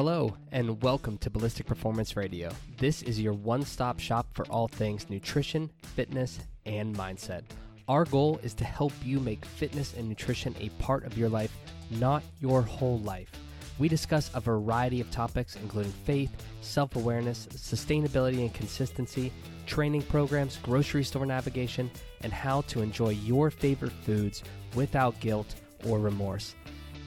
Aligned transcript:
Hello, 0.00 0.36
and 0.52 0.80
welcome 0.82 1.18
to 1.18 1.28
Ballistic 1.28 1.66
Performance 1.66 2.16
Radio. 2.16 2.50
This 2.78 3.02
is 3.02 3.20
your 3.20 3.32
one 3.32 3.64
stop 3.64 3.98
shop 3.98 4.28
for 4.32 4.46
all 4.46 4.68
things 4.68 5.10
nutrition, 5.10 5.70
fitness, 5.82 6.38
and 6.64 6.96
mindset. 6.96 7.42
Our 7.88 8.04
goal 8.04 8.38
is 8.42 8.54
to 8.54 8.64
help 8.64 8.92
you 9.04 9.20
make 9.20 9.44
fitness 9.44 9.94
and 9.98 10.08
nutrition 10.08 10.54
a 10.60 10.68
part 10.82 11.04
of 11.04 11.18
your 11.18 11.28
life, 11.28 11.54
not 11.90 12.22
your 12.40 12.62
whole 12.62 13.00
life. 13.00 13.30
We 13.78 13.88
discuss 13.88 14.30
a 14.34 14.40
variety 14.40 15.00
of 15.00 15.10
topics, 15.10 15.56
including 15.56 15.92
faith, 16.04 16.30
self 16.60 16.96
awareness, 16.96 17.46
sustainability 17.48 18.38
and 18.40 18.54
consistency, 18.54 19.32
training 19.70 20.02
programs, 20.02 20.56
grocery 20.64 21.04
store 21.04 21.24
navigation, 21.24 21.88
and 22.22 22.32
how 22.32 22.62
to 22.62 22.82
enjoy 22.82 23.10
your 23.10 23.52
favorite 23.52 23.92
foods 23.92 24.42
without 24.74 25.18
guilt 25.20 25.54
or 25.86 26.00
remorse. 26.00 26.56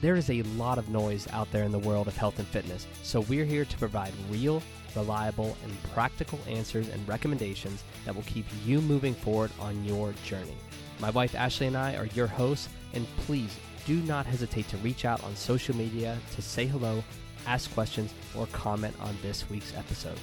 There 0.00 0.16
is 0.16 0.30
a 0.30 0.42
lot 0.42 0.78
of 0.78 0.88
noise 0.88 1.28
out 1.30 1.50
there 1.52 1.64
in 1.64 1.72
the 1.72 1.78
world 1.78 2.08
of 2.08 2.16
health 2.16 2.38
and 2.38 2.48
fitness, 2.48 2.86
so 3.02 3.20
we're 3.20 3.44
here 3.44 3.66
to 3.66 3.78
provide 3.78 4.12
real, 4.30 4.62
reliable, 4.96 5.56
and 5.62 5.82
practical 5.92 6.38
answers 6.48 6.88
and 6.88 7.06
recommendations 7.06 7.84
that 8.06 8.14
will 8.14 8.22
keep 8.22 8.46
you 8.64 8.80
moving 8.80 9.14
forward 9.14 9.50
on 9.60 9.84
your 9.84 10.14
journey. 10.24 10.56
My 11.00 11.10
wife 11.10 11.34
Ashley 11.34 11.66
and 11.66 11.76
I 11.76 11.96
are 11.96 12.06
your 12.06 12.26
hosts, 12.26 12.70
and 12.94 13.06
please 13.18 13.54
do 13.84 13.96
not 14.02 14.24
hesitate 14.24 14.68
to 14.68 14.78
reach 14.78 15.04
out 15.04 15.22
on 15.22 15.36
social 15.36 15.76
media 15.76 16.18
to 16.34 16.40
say 16.40 16.64
hello, 16.64 17.04
ask 17.46 17.70
questions, 17.74 18.14
or 18.34 18.46
comment 18.48 18.96
on 19.00 19.14
this 19.20 19.48
week's 19.50 19.76
episode. 19.76 20.18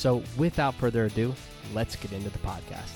So, 0.00 0.22
without 0.38 0.74
further 0.76 1.04
ado, 1.04 1.34
let's 1.74 1.94
get 1.94 2.12
into 2.12 2.30
the 2.30 2.38
podcast. 2.38 2.94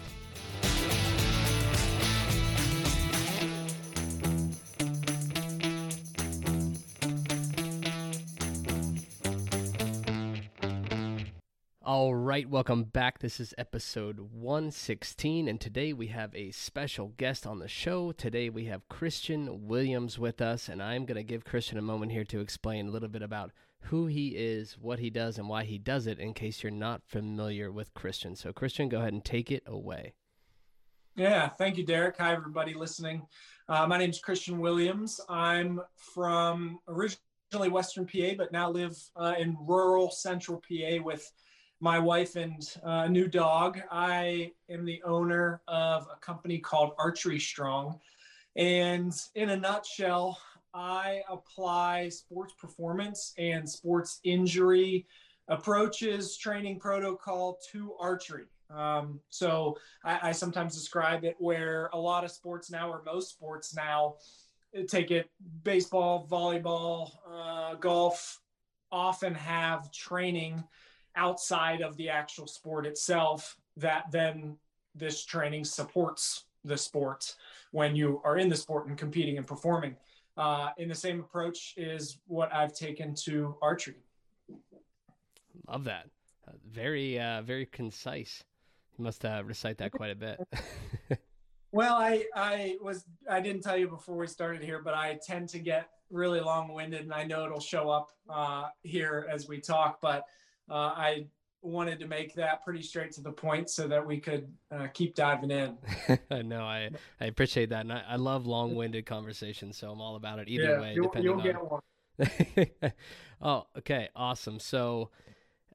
All 11.82 12.14
right, 12.14 12.48
welcome 12.48 12.84
back. 12.84 13.18
This 13.18 13.38
is 13.38 13.52
episode 13.58 14.18
116, 14.32 15.46
and 15.46 15.60
today 15.60 15.92
we 15.92 16.06
have 16.06 16.34
a 16.34 16.52
special 16.52 17.12
guest 17.18 17.46
on 17.46 17.58
the 17.58 17.68
show. 17.68 18.12
Today 18.12 18.48
we 18.48 18.64
have 18.64 18.88
Christian 18.88 19.68
Williams 19.68 20.18
with 20.18 20.40
us, 20.40 20.70
and 20.70 20.82
I'm 20.82 21.04
going 21.04 21.16
to 21.16 21.22
give 21.22 21.44
Christian 21.44 21.76
a 21.76 21.82
moment 21.82 22.12
here 22.12 22.24
to 22.24 22.40
explain 22.40 22.88
a 22.88 22.90
little 22.90 23.10
bit 23.10 23.20
about 23.20 23.50
who 23.84 24.06
he 24.06 24.28
is, 24.28 24.78
what 24.78 24.98
he 24.98 25.10
does, 25.10 25.38
and 25.38 25.48
why 25.48 25.64
he 25.64 25.78
does 25.78 26.06
it 26.06 26.18
in 26.18 26.34
case 26.34 26.62
you're 26.62 26.72
not 26.72 27.02
familiar 27.04 27.70
with 27.70 27.92
Christian. 27.94 28.34
So, 28.34 28.52
Christian, 28.52 28.88
go 28.88 28.98
ahead 28.98 29.12
and 29.12 29.24
take 29.24 29.50
it 29.50 29.62
away. 29.66 30.14
Yeah, 31.16 31.48
thank 31.48 31.76
you, 31.76 31.84
Derek. 31.84 32.16
Hi, 32.18 32.32
everybody 32.32 32.74
listening. 32.74 33.26
Uh, 33.68 33.86
my 33.86 33.98
name 33.98 34.10
is 34.10 34.18
Christian 34.18 34.58
Williams. 34.58 35.20
I'm 35.28 35.80
from 35.96 36.80
originally 36.88 37.68
Western 37.68 38.06
PA, 38.06 38.34
but 38.36 38.52
now 38.52 38.70
live 38.70 38.96
uh, 39.16 39.34
in 39.38 39.56
rural 39.60 40.10
Central 40.10 40.60
PA 40.68 41.02
with 41.02 41.30
my 41.80 41.98
wife 41.98 42.36
and 42.36 42.62
uh, 42.84 43.04
a 43.04 43.08
new 43.08 43.28
dog. 43.28 43.80
I 43.90 44.52
am 44.70 44.84
the 44.84 45.02
owner 45.04 45.60
of 45.68 46.08
a 46.12 46.18
company 46.18 46.58
called 46.58 46.94
Archery 46.98 47.38
Strong. 47.38 48.00
And 48.56 49.12
in 49.34 49.50
a 49.50 49.56
nutshell, 49.56 50.38
I 50.74 51.22
apply 51.30 52.08
sports 52.08 52.52
performance 52.54 53.32
and 53.38 53.68
sports 53.68 54.20
injury 54.24 55.06
approaches, 55.48 56.36
training 56.36 56.80
protocol 56.80 57.58
to 57.70 57.94
archery. 58.00 58.46
Um, 58.70 59.20
so 59.28 59.78
I, 60.04 60.30
I, 60.30 60.32
sometimes 60.32 60.74
describe 60.74 61.22
it 61.24 61.36
where 61.38 61.90
a 61.92 61.98
lot 61.98 62.24
of 62.24 62.30
sports 62.30 62.70
now, 62.70 62.90
or 62.90 63.02
most 63.04 63.30
sports 63.30 63.76
now, 63.76 64.16
take 64.88 65.10
it 65.10 65.30
baseball, 65.62 66.26
volleyball, 66.28 67.10
uh, 67.30 67.74
golf, 67.74 68.40
often 68.90 69.34
have 69.34 69.92
training 69.92 70.64
outside 71.14 71.82
of 71.82 71.96
the 71.96 72.08
actual 72.08 72.46
sport 72.46 72.86
itself 72.86 73.56
that 73.76 74.10
then 74.10 74.56
this 74.94 75.24
training 75.24 75.64
supports 75.64 76.44
the 76.64 76.76
sport 76.76 77.36
when 77.70 77.94
you 77.94 78.20
are 78.24 78.38
in 78.38 78.48
the 78.48 78.56
sport 78.56 78.86
and 78.86 78.96
competing 78.96 79.36
and 79.36 79.46
performing. 79.46 79.94
Uh, 80.36 80.70
in 80.78 80.88
the 80.88 80.94
same 80.94 81.20
approach 81.20 81.74
is 81.76 82.18
what 82.26 82.52
I've 82.52 82.74
taken 82.74 83.14
to 83.24 83.56
archery. 83.62 84.02
Love 85.68 85.84
that. 85.84 86.06
Uh, 86.46 86.52
very, 86.68 87.18
uh, 87.20 87.42
very 87.42 87.66
concise. 87.66 88.42
You 88.98 89.04
must 89.04 89.24
uh, 89.24 89.42
recite 89.44 89.78
that 89.78 89.92
quite 89.92 90.10
a 90.10 90.16
bit. 90.16 90.40
well, 91.72 91.94
I, 91.94 92.24
I 92.34 92.76
was, 92.82 93.04
I 93.30 93.40
didn't 93.40 93.62
tell 93.62 93.76
you 93.76 93.88
before 93.88 94.16
we 94.16 94.26
started 94.26 94.62
here, 94.62 94.80
but 94.82 94.94
I 94.94 95.18
tend 95.24 95.48
to 95.50 95.58
get 95.58 95.88
really 96.10 96.40
long 96.40 96.72
winded 96.72 97.02
and 97.02 97.12
I 97.12 97.24
know 97.24 97.44
it'll 97.44 97.60
show 97.60 97.88
up 97.90 98.10
uh, 98.28 98.68
here 98.82 99.28
as 99.30 99.48
we 99.48 99.60
talk, 99.60 100.00
but 100.00 100.24
uh, 100.70 100.92
I 100.96 101.26
wanted 101.64 101.98
to 102.00 102.06
make 102.06 102.34
that 102.34 102.64
pretty 102.64 102.82
straight 102.82 103.12
to 103.12 103.20
the 103.20 103.32
point 103.32 103.70
so 103.70 103.88
that 103.88 104.04
we 104.06 104.20
could 104.20 104.52
uh, 104.70 104.86
keep 104.92 105.14
diving 105.14 105.50
in. 105.50 105.76
no, 106.48 106.62
I, 106.62 106.90
I 107.20 107.26
appreciate 107.26 107.70
that. 107.70 107.80
And 107.80 107.92
I, 107.92 108.02
I 108.10 108.16
love 108.16 108.46
long 108.46 108.74
winded 108.74 109.06
conversations. 109.06 109.78
So 109.78 109.90
I'm 109.90 110.00
all 110.00 110.16
about 110.16 110.38
it 110.38 110.48
either 110.48 110.64
yeah, 110.64 110.80
way. 110.80 110.94
You'll, 110.94 111.12
you'll 111.20 111.40
on... 111.40 111.42
get 111.42 111.56
one. 111.60 111.80
oh, 113.42 113.66
okay. 113.78 114.08
Awesome. 114.14 114.58
So 114.58 115.10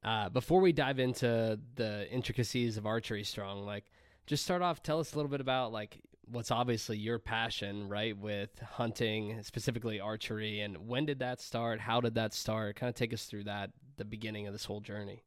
uh, 0.04 0.30
before 0.30 0.62
we 0.62 0.72
dive 0.72 1.00
into 1.00 1.60
the 1.76 2.10
intricacies 2.12 2.78
of 2.78 2.86
archery 2.86 3.24
strong, 3.24 3.66
like 3.66 3.86
just 4.28 4.44
start 4.44 4.62
off, 4.62 4.84
tell 4.84 5.00
us 5.00 5.14
a 5.14 5.16
little 5.16 5.32
bit 5.32 5.42
about 5.42 5.72
like 5.72 6.02
what's 6.32 6.52
obviously 6.52 6.98
your 6.98 7.20
passion, 7.20 7.90
right, 7.90 8.16
with 8.18 8.52
hunting, 8.60 9.42
specifically 9.44 10.00
archery, 10.00 10.62
and 10.62 10.88
when 10.88 11.06
did 11.06 11.20
that 11.20 11.42
start? 11.42 11.80
How 11.80 12.00
did 12.02 12.16
that 12.16 12.34
start? 12.34 12.76
Kind 12.76 12.90
of 12.90 12.96
take 12.96 13.14
us 13.14 13.26
through 13.26 13.46
that 13.46 13.72
the 13.98 14.06
beginning 14.06 14.48
of 14.48 14.54
this 14.54 14.66
whole 14.66 14.82
journey. 14.82 15.24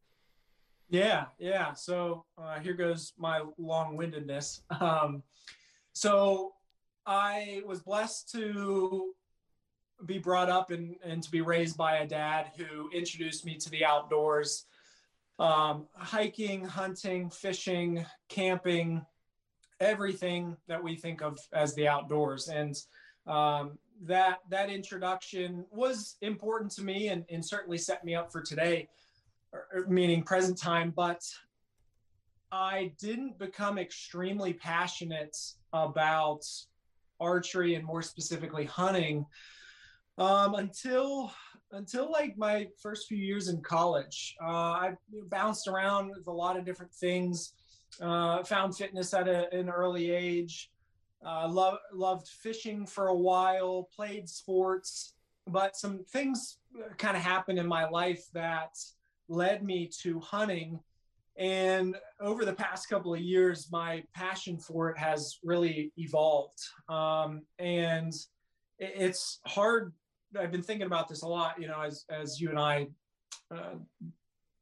Yeah, 0.92 1.25
yeah. 1.38 1.72
So 1.72 2.26
uh, 2.36 2.60
here 2.60 2.75
goes 2.75 3.14
my 3.19 3.42
long-windedness. 3.58 4.60
Um, 4.80 5.22
so 5.94 6.53
I 7.06 7.62
was 7.66 7.80
blessed 7.80 8.30
to 8.32 9.12
be 10.04 10.19
brought 10.19 10.50
up 10.50 10.70
and, 10.70 10.97
and 11.02 11.22
to 11.22 11.31
be 11.31 11.41
raised 11.41 11.76
by 11.76 11.98
a 11.98 12.06
dad 12.06 12.50
who 12.56 12.91
introduced 12.91 13.44
me 13.47 13.56
to 13.56 13.70
the 13.70 13.84
outdoors 13.84 14.66
um, 15.38 15.86
hiking, 15.94 16.64
hunting, 16.64 17.31
fishing, 17.31 18.04
camping, 18.28 19.04
everything 19.81 20.56
that 20.69 20.82
we 20.82 20.97
think 20.97 21.22
of 21.22 21.38
as 21.52 21.75
the 21.75 21.88
outdoors. 21.88 22.48
And 22.48 22.76
um, 23.26 23.78
that 24.02 24.41
that 24.50 24.69
introduction 24.69 25.64
was 25.70 26.16
important 26.20 26.70
to 26.72 26.82
me 26.82 27.08
and, 27.08 27.25
and 27.31 27.44
certainly 27.44 27.78
set 27.78 28.04
me 28.04 28.14
up 28.14 28.31
for 28.31 28.42
today, 28.42 28.88
meaning 29.88 30.22
present 30.22 30.58
time. 30.58 30.92
But 30.94 31.22
I 32.50 32.92
didn't 33.00 33.38
become 33.38 33.78
extremely 33.78 34.52
passionate 34.52 35.36
about 35.72 36.44
archery 37.20 37.76
and 37.76 37.84
more 37.84 38.02
specifically 38.02 38.64
hunting 38.64 39.24
um, 40.18 40.54
until 40.54 41.32
until 41.72 42.12
like 42.12 42.36
my 42.36 42.68
first 42.82 43.08
few 43.08 43.16
years 43.16 43.48
in 43.48 43.62
college. 43.62 44.36
Uh, 44.42 44.46
I 44.46 44.92
bounced 45.28 45.69
around 45.69 46.10
with 46.10 46.26
a 46.26 46.32
lot 46.32 46.58
of 46.58 46.66
different 46.66 46.92
things. 46.92 47.54
Uh, 48.00 48.42
found 48.44 48.76
fitness 48.76 49.14
at 49.14 49.28
a, 49.28 49.52
an 49.54 49.70
early 49.70 50.10
age. 50.10 50.70
Uh, 51.24 51.48
love, 51.48 51.78
loved 51.92 52.26
fishing 52.26 52.84
for 52.84 53.08
a 53.08 53.14
while, 53.14 53.88
played 53.94 54.28
sports, 54.28 55.14
but 55.46 55.76
some 55.76 56.04
things 56.04 56.58
kind 56.98 57.16
of 57.16 57.22
happened 57.22 57.58
in 57.58 57.66
my 57.66 57.88
life 57.88 58.24
that 58.34 58.76
led 59.28 59.62
me 59.62 59.90
to 60.02 60.20
hunting. 60.20 60.80
And 61.36 61.96
over 62.20 62.44
the 62.44 62.52
past 62.52 62.88
couple 62.88 63.14
of 63.14 63.20
years, 63.20 63.68
my 63.72 64.02
passion 64.14 64.58
for 64.58 64.90
it 64.90 64.98
has 64.98 65.38
really 65.42 65.92
evolved. 65.96 66.58
Um, 66.88 67.42
and 67.58 68.12
it's 68.78 69.40
hard. 69.46 69.92
I've 70.38 70.52
been 70.52 70.62
thinking 70.62 70.86
about 70.86 71.08
this 71.08 71.22
a 71.22 71.28
lot, 71.28 71.60
you 71.60 71.69
know, 71.69 71.80
as, 71.80 72.04
as 72.10 72.40
you 72.40 72.50
and 72.50 72.58
I 72.58 72.88
uh, 73.50 73.76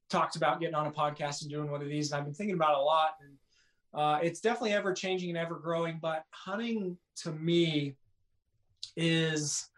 talked 0.08 0.36
about 0.36 0.60
getting 0.60 0.74
on 0.74 0.86
a 0.86 0.92
podcast 0.92 1.42
and 1.42 1.50
doing 1.50 1.70
one 1.70 1.82
of 1.82 1.88
these. 1.88 2.10
And 2.10 2.18
I've 2.18 2.24
been 2.24 2.34
thinking 2.34 2.56
about 2.56 2.72
it 2.72 2.78
a 2.78 2.82
lot. 2.82 3.10
And 3.20 3.36
uh, 3.92 4.18
it's 4.22 4.40
definitely 4.40 4.72
ever 4.72 4.92
changing 4.92 5.30
and 5.30 5.38
ever 5.38 5.56
growing, 5.56 5.98
but 6.00 6.24
hunting 6.30 6.96
to 7.16 7.32
me 7.32 7.96
is 8.96 9.68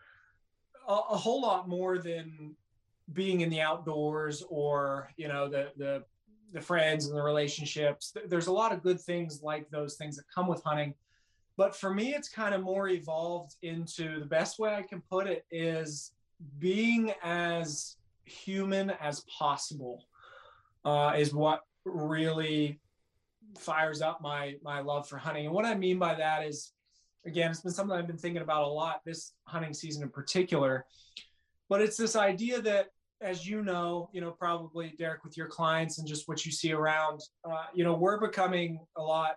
a, 0.86 0.92
a, 0.92 1.16
whole 1.16 1.40
lot 1.40 1.68
more 1.68 1.98
than 1.98 2.54
being 3.12 3.40
in 3.40 3.50
the 3.50 3.60
outdoors 3.60 4.42
or 4.48 5.10
you 5.16 5.28
know 5.28 5.48
the 5.48 5.72
the 5.76 6.04
the 6.52 6.60
friends 6.60 7.06
and 7.06 7.16
the 7.16 7.22
relationships. 7.22 8.12
There's 8.26 8.46
a 8.46 8.52
lot 8.52 8.72
of 8.72 8.82
good 8.82 9.00
things 9.00 9.42
like 9.42 9.70
those 9.70 9.96
things 9.96 10.16
that 10.16 10.24
come 10.32 10.46
with 10.46 10.62
hunting. 10.62 10.94
But 11.56 11.74
for 11.74 11.92
me, 11.92 12.14
it's 12.14 12.28
kind 12.28 12.54
of 12.54 12.62
more 12.62 12.88
evolved 12.88 13.56
into 13.62 14.20
the 14.20 14.26
best 14.26 14.58
way 14.58 14.74
I 14.74 14.82
can 14.82 15.02
put 15.10 15.26
it 15.26 15.44
is 15.50 16.12
being 16.58 17.12
as 17.22 17.96
human 18.24 18.90
as 18.90 19.20
possible 19.20 20.04
uh, 20.84 21.14
is 21.16 21.34
what 21.34 21.62
really 21.84 22.80
fires 23.58 24.00
up 24.00 24.20
my 24.20 24.56
my 24.62 24.80
love 24.80 25.08
for 25.08 25.18
hunting. 25.18 25.46
And 25.46 25.54
what 25.54 25.64
I 25.64 25.74
mean 25.74 25.98
by 25.98 26.14
that 26.14 26.44
is, 26.44 26.72
again, 27.26 27.50
it's 27.50 27.60
been 27.60 27.72
something 27.72 27.96
I've 27.96 28.06
been 28.06 28.16
thinking 28.16 28.42
about 28.42 28.64
a 28.64 28.68
lot 28.68 29.00
this 29.04 29.32
hunting 29.44 29.74
season 29.74 30.02
in 30.02 30.08
particular. 30.08 30.86
But 31.68 31.80
it's 31.80 31.96
this 31.96 32.16
idea 32.16 32.60
that, 32.62 32.88
as 33.22 33.46
you 33.46 33.62
know, 33.62 34.10
you 34.12 34.20
know, 34.20 34.32
probably 34.32 34.94
Derek 34.98 35.24
with 35.24 35.36
your 35.36 35.46
clients 35.46 35.98
and 35.98 36.08
just 36.08 36.28
what 36.28 36.44
you 36.44 36.52
see 36.52 36.72
around, 36.72 37.20
uh, 37.44 37.64
you 37.74 37.84
know, 37.84 37.94
we're 37.94 38.20
becoming 38.20 38.80
a 38.96 39.02
lot 39.02 39.36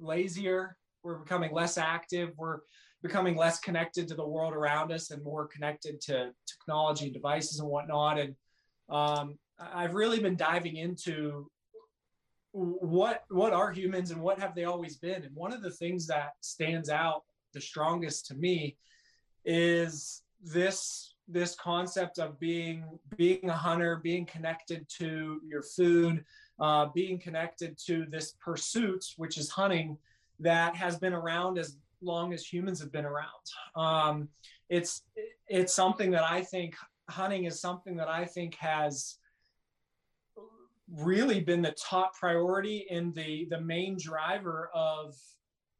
lazier. 0.00 0.76
We're 1.02 1.18
becoming 1.18 1.52
less 1.52 1.78
active. 1.78 2.32
We're 2.36 2.58
becoming 3.02 3.36
less 3.36 3.60
connected 3.60 4.08
to 4.08 4.14
the 4.14 4.26
world 4.26 4.52
around 4.52 4.92
us 4.92 5.10
and 5.10 5.22
more 5.22 5.46
connected 5.46 6.00
to 6.02 6.32
technology 6.46 7.06
and 7.06 7.14
devices 7.14 7.60
and 7.60 7.68
whatnot. 7.68 8.18
And 8.18 8.34
um, 8.90 9.38
I've 9.58 9.94
really 9.94 10.20
been 10.20 10.36
diving 10.36 10.76
into 10.76 11.50
what 12.52 13.22
what 13.28 13.52
are 13.52 13.70
humans 13.70 14.10
and 14.10 14.20
what 14.20 14.40
have 14.40 14.54
they 14.54 14.64
always 14.64 14.96
been. 14.96 15.22
And 15.22 15.34
one 15.34 15.52
of 15.52 15.62
the 15.62 15.70
things 15.70 16.06
that 16.08 16.32
stands 16.40 16.90
out 16.90 17.22
the 17.54 17.60
strongest 17.60 18.26
to 18.26 18.34
me 18.34 18.76
is 19.44 20.22
this 20.42 21.09
this 21.32 21.54
concept 21.54 22.18
of 22.18 22.38
being 22.38 22.84
being 23.16 23.48
a 23.48 23.56
hunter, 23.56 23.96
being 23.96 24.26
connected 24.26 24.88
to 24.98 25.40
your 25.46 25.62
food, 25.62 26.24
uh, 26.60 26.86
being 26.94 27.18
connected 27.18 27.78
to 27.86 28.06
this 28.10 28.34
pursuit, 28.40 29.04
which 29.16 29.38
is 29.38 29.50
hunting, 29.50 29.96
that 30.38 30.74
has 30.76 30.98
been 30.98 31.12
around 31.12 31.58
as 31.58 31.76
long 32.02 32.32
as 32.32 32.44
humans 32.44 32.80
have 32.80 32.92
been 32.92 33.04
around. 33.04 33.26
Um, 33.76 34.28
it's 34.68 35.02
it's 35.48 35.74
something 35.74 36.10
that 36.12 36.24
I 36.24 36.42
think 36.42 36.74
hunting 37.08 37.44
is 37.44 37.60
something 37.60 37.96
that 37.96 38.08
I 38.08 38.24
think 38.24 38.54
has 38.56 39.18
really 40.96 41.40
been 41.40 41.62
the 41.62 41.72
top 41.72 42.14
priority 42.14 42.86
and 42.90 43.14
the 43.14 43.46
the 43.50 43.60
main 43.60 43.96
driver 43.98 44.70
of 44.74 45.14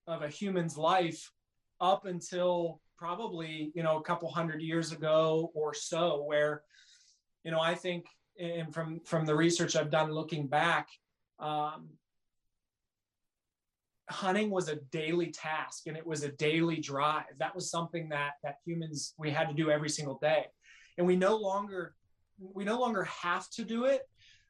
of 0.06 0.22
a 0.22 0.28
human's 0.28 0.76
life 0.76 1.32
up 1.80 2.04
until 2.04 2.80
probably 3.00 3.72
you 3.74 3.82
know 3.82 3.96
a 3.96 4.02
couple 4.02 4.30
hundred 4.30 4.60
years 4.60 4.92
ago 4.92 5.50
or 5.54 5.72
so 5.72 6.22
where 6.24 6.62
you 7.44 7.50
know 7.50 7.60
i 7.60 7.74
think 7.74 8.04
and 8.38 8.72
from 8.74 9.00
from 9.06 9.24
the 9.24 9.34
research 9.34 9.74
i've 9.74 9.90
done 9.90 10.12
looking 10.12 10.46
back 10.46 10.88
um, 11.38 11.88
hunting 14.10 14.50
was 14.50 14.68
a 14.68 14.76
daily 14.90 15.30
task 15.30 15.86
and 15.86 15.96
it 15.96 16.06
was 16.06 16.24
a 16.24 16.32
daily 16.32 16.80
drive. 16.80 17.24
That 17.38 17.54
was 17.54 17.70
something 17.70 18.08
that 18.10 18.32
that 18.42 18.56
humans 18.66 19.14
we 19.16 19.30
had 19.30 19.48
to 19.48 19.54
do 19.54 19.70
every 19.70 19.88
single 19.88 20.18
day. 20.20 20.46
And 20.98 21.06
we 21.06 21.16
no 21.16 21.36
longer 21.36 21.94
we 22.40 22.64
no 22.64 22.78
longer 22.78 23.04
have 23.04 23.48
to 23.50 23.64
do 23.64 23.84
it 23.84 24.02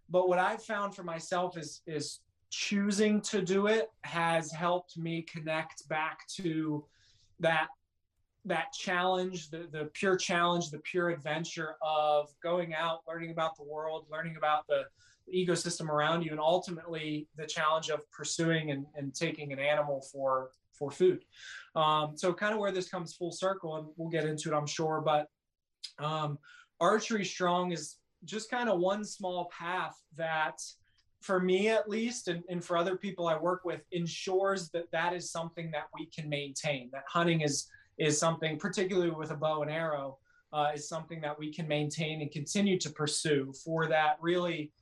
but 0.08 0.28
what 0.28 0.38
i've 0.38 0.62
found 0.62 0.94
for 0.94 1.02
myself 1.02 1.58
is 1.58 1.82
is 1.86 2.20
choosing 2.50 3.20
to 3.20 3.42
do 3.42 3.66
it 3.66 3.88
has 4.02 4.50
helped 4.50 4.96
me 4.96 5.22
connect 5.22 5.88
back 5.88 6.20
to 6.28 6.84
that 7.40 7.68
that 8.50 8.72
challenge 8.72 9.48
the 9.50 9.68
the 9.70 9.88
pure 9.94 10.16
challenge 10.16 10.70
the 10.70 10.78
pure 10.80 11.10
adventure 11.10 11.76
of 11.82 12.28
going 12.42 12.74
out 12.74 13.00
learning 13.06 13.30
about 13.30 13.56
the 13.56 13.62
world 13.62 14.06
learning 14.10 14.36
about 14.36 14.66
the 14.66 14.82
ecosystem 15.32 15.88
around 15.88 16.24
you 16.24 16.32
and 16.32 16.40
ultimately 16.40 17.28
the 17.36 17.46
challenge 17.46 17.88
of 17.88 18.00
pursuing 18.10 18.72
and, 18.72 18.84
and 18.96 19.14
taking 19.14 19.52
an 19.52 19.60
animal 19.60 20.04
for 20.12 20.50
for 20.72 20.90
food. 20.90 21.24
Um, 21.76 22.16
so 22.16 22.32
kind 22.32 22.54
of 22.54 22.58
where 22.58 22.72
this 22.72 22.88
comes 22.88 23.14
full 23.14 23.30
circle 23.30 23.76
and 23.76 23.86
we'll 23.96 24.10
get 24.10 24.24
into 24.24 24.52
it 24.52 24.56
i'm 24.56 24.66
sure 24.66 25.00
but 25.04 25.28
um, 26.04 26.38
archery 26.80 27.24
strong 27.24 27.70
is 27.70 27.96
just 28.24 28.50
kind 28.50 28.68
of 28.68 28.80
one 28.80 29.04
small 29.04 29.50
path 29.56 29.96
that 30.16 30.60
for 31.20 31.38
me 31.38 31.68
at 31.68 31.88
least 31.88 32.28
and, 32.28 32.42
and 32.48 32.64
for 32.64 32.76
other 32.76 32.96
people 32.96 33.28
i 33.28 33.36
work 33.36 33.64
with 33.64 33.82
ensures 33.92 34.70
that 34.70 34.90
that 34.90 35.12
is 35.12 35.30
something 35.30 35.70
that 35.70 35.84
we 35.96 36.06
can 36.06 36.28
maintain 36.28 36.88
that 36.92 37.04
hunting 37.06 37.42
is 37.42 37.68
is 38.00 38.18
something 38.18 38.58
particularly 38.58 39.10
with 39.10 39.30
a 39.30 39.36
bow 39.36 39.62
and 39.62 39.70
arrow 39.70 40.18
uh, 40.52 40.72
is 40.74 40.88
something 40.88 41.20
that 41.20 41.38
we 41.38 41.52
can 41.52 41.68
maintain 41.68 42.22
and 42.22 42.32
continue 42.32 42.78
to 42.78 42.90
pursue 42.90 43.52
for 43.64 43.86
that 43.86 44.16
really 44.20 44.72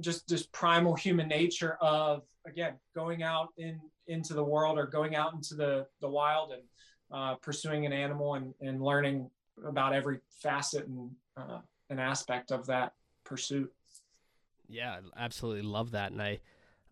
just 0.00 0.28
just 0.28 0.50
primal 0.52 0.94
human 0.94 1.28
nature 1.28 1.76
of 1.80 2.22
again 2.46 2.74
going 2.94 3.22
out 3.22 3.48
in 3.58 3.78
into 4.06 4.34
the 4.34 4.42
world 4.42 4.78
or 4.78 4.86
going 4.86 5.14
out 5.16 5.34
into 5.34 5.54
the 5.54 5.86
the 6.00 6.08
wild 6.08 6.52
and 6.52 6.62
uh, 7.12 7.34
pursuing 7.36 7.86
an 7.86 7.92
animal 7.92 8.34
and, 8.34 8.54
and 8.60 8.82
learning 8.82 9.28
about 9.66 9.92
every 9.92 10.18
facet 10.42 10.86
and 10.86 11.10
uh, 11.36 11.58
an 11.90 11.98
aspect 11.98 12.50
of 12.50 12.66
that 12.66 12.94
pursuit. 13.24 13.72
Yeah 14.68 14.98
absolutely 15.16 15.62
love 15.62 15.90
that. 15.90 16.12
And 16.12 16.22
i 16.22 16.40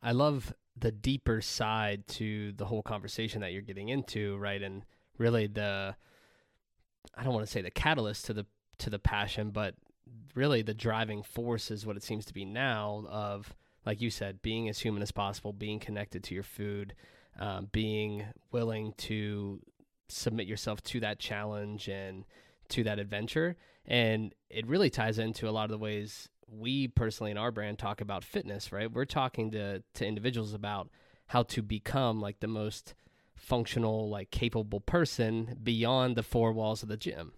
i 0.02 0.12
love 0.12 0.52
the 0.76 0.90
deeper 0.92 1.40
side 1.40 2.06
to 2.08 2.52
the 2.52 2.64
whole 2.64 2.82
conversation 2.82 3.40
that 3.40 3.52
you're 3.52 3.62
getting 3.62 3.88
into 3.88 4.36
right? 4.38 4.62
And 4.62 4.84
really 5.22 5.46
the 5.46 5.94
i 7.16 7.22
don't 7.22 7.32
want 7.32 7.46
to 7.46 7.50
say 7.50 7.62
the 7.62 7.70
catalyst 7.70 8.26
to 8.26 8.32
the 8.32 8.46
to 8.78 8.90
the 8.90 8.98
passion 8.98 9.50
but 9.50 9.74
really 10.34 10.62
the 10.62 10.74
driving 10.74 11.22
force 11.22 11.70
is 11.70 11.86
what 11.86 11.96
it 11.96 12.02
seems 12.02 12.24
to 12.24 12.34
be 12.34 12.44
now 12.44 13.04
of 13.08 13.54
like 13.86 14.00
you 14.00 14.10
said 14.10 14.42
being 14.42 14.68
as 14.68 14.80
human 14.80 15.02
as 15.02 15.12
possible 15.12 15.52
being 15.52 15.78
connected 15.78 16.22
to 16.22 16.34
your 16.34 16.42
food 16.42 16.94
um, 17.38 17.68
being 17.72 18.26
willing 18.50 18.92
to 18.98 19.60
submit 20.08 20.46
yourself 20.46 20.82
to 20.82 21.00
that 21.00 21.18
challenge 21.18 21.88
and 21.88 22.24
to 22.68 22.84
that 22.84 22.98
adventure. 22.98 23.56
And 23.86 24.34
it 24.50 24.66
really 24.66 24.90
ties 24.90 25.18
into 25.18 25.48
a 25.48 25.50
lot 25.50 25.64
of 25.64 25.70
the 25.70 25.78
ways 25.78 26.28
we 26.46 26.88
personally 26.88 27.30
in 27.30 27.38
our 27.38 27.50
brand 27.50 27.78
talk 27.78 28.00
about 28.00 28.24
fitness 28.24 28.72
right? 28.72 28.92
We're 28.92 29.06
talking 29.06 29.50
to 29.52 29.82
to 29.94 30.06
individuals 30.06 30.52
about 30.52 30.90
how 31.28 31.44
to 31.44 31.62
become 31.62 32.20
like 32.20 32.40
the 32.40 32.48
most 32.48 32.94
functional 33.42 34.08
like 34.08 34.30
capable 34.30 34.80
person 34.80 35.58
beyond 35.62 36.16
the 36.16 36.22
four 36.22 36.52
walls 36.52 36.82
of 36.82 36.88
the 36.88 36.96
gym 36.96 37.32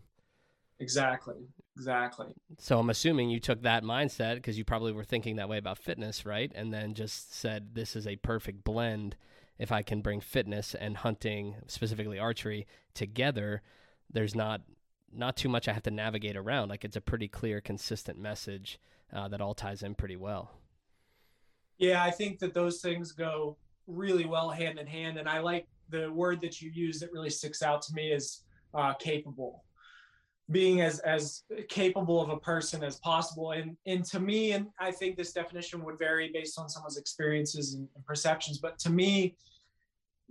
exactly 0.78 1.46
Exactly. 1.76 2.34
So 2.58 2.78
I'm 2.78 2.90
assuming 2.90 3.30
you 3.30 3.40
took 3.40 3.62
that 3.62 3.82
mindset 3.82 4.36
because 4.36 4.56
you 4.56 4.64
probably 4.64 4.92
were 4.92 5.04
thinking 5.04 5.36
that 5.36 5.48
way 5.48 5.58
about 5.58 5.78
fitness, 5.78 6.24
right? 6.24 6.52
And 6.54 6.72
then 6.72 6.94
just 6.94 7.34
said, 7.34 7.74
this 7.74 7.96
is 7.96 8.06
a 8.06 8.16
perfect 8.16 8.62
blend. 8.62 9.16
If 9.58 9.72
I 9.72 9.82
can 9.82 10.00
bring 10.00 10.20
fitness 10.20 10.74
and 10.74 10.96
hunting, 10.96 11.56
specifically 11.66 12.18
archery, 12.18 12.66
together, 12.94 13.62
there's 14.10 14.34
not 14.34 14.62
not 15.12 15.36
too 15.36 15.48
much 15.48 15.68
I 15.68 15.72
have 15.72 15.84
to 15.84 15.92
navigate 15.92 16.36
around. 16.36 16.68
Like 16.68 16.84
it's 16.84 16.96
a 16.96 17.00
pretty 17.00 17.28
clear, 17.28 17.60
consistent 17.60 18.18
message 18.18 18.80
uh, 19.12 19.28
that 19.28 19.40
all 19.40 19.54
ties 19.54 19.82
in 19.82 19.94
pretty 19.94 20.16
well. 20.16 20.50
Yeah, 21.78 22.02
I 22.02 22.10
think 22.10 22.40
that 22.40 22.52
those 22.52 22.80
things 22.80 23.12
go 23.12 23.56
really 23.86 24.24
well 24.24 24.50
hand 24.50 24.78
in 24.78 24.88
hand. 24.88 25.18
And 25.18 25.28
I 25.28 25.38
like 25.38 25.68
the 25.90 26.10
word 26.12 26.40
that 26.40 26.60
you 26.60 26.70
use 26.70 27.00
that 27.00 27.12
really 27.12 27.30
sticks 27.30 27.62
out 27.62 27.82
to 27.82 27.94
me 27.94 28.12
is 28.12 28.42
uh, 28.74 28.94
capable. 28.94 29.64
Being 30.50 30.82
as 30.82 30.98
as 31.00 31.42
capable 31.68 32.20
of 32.20 32.28
a 32.28 32.36
person 32.36 32.84
as 32.84 32.96
possible. 32.96 33.52
And 33.52 33.76
and 33.86 34.04
to 34.06 34.20
me 34.20 34.52
and 34.52 34.66
i 34.78 34.90
think 34.90 35.16
this 35.16 35.32
definition 35.32 35.82
would 35.84 35.98
vary 35.98 36.30
based 36.32 36.58
on 36.58 36.68
someone's 36.68 36.98
experiences 36.98 37.74
and, 37.74 37.88
and 37.94 38.04
perceptions 38.04 38.58
but 38.58 38.78
to 38.80 38.90
me 38.90 39.36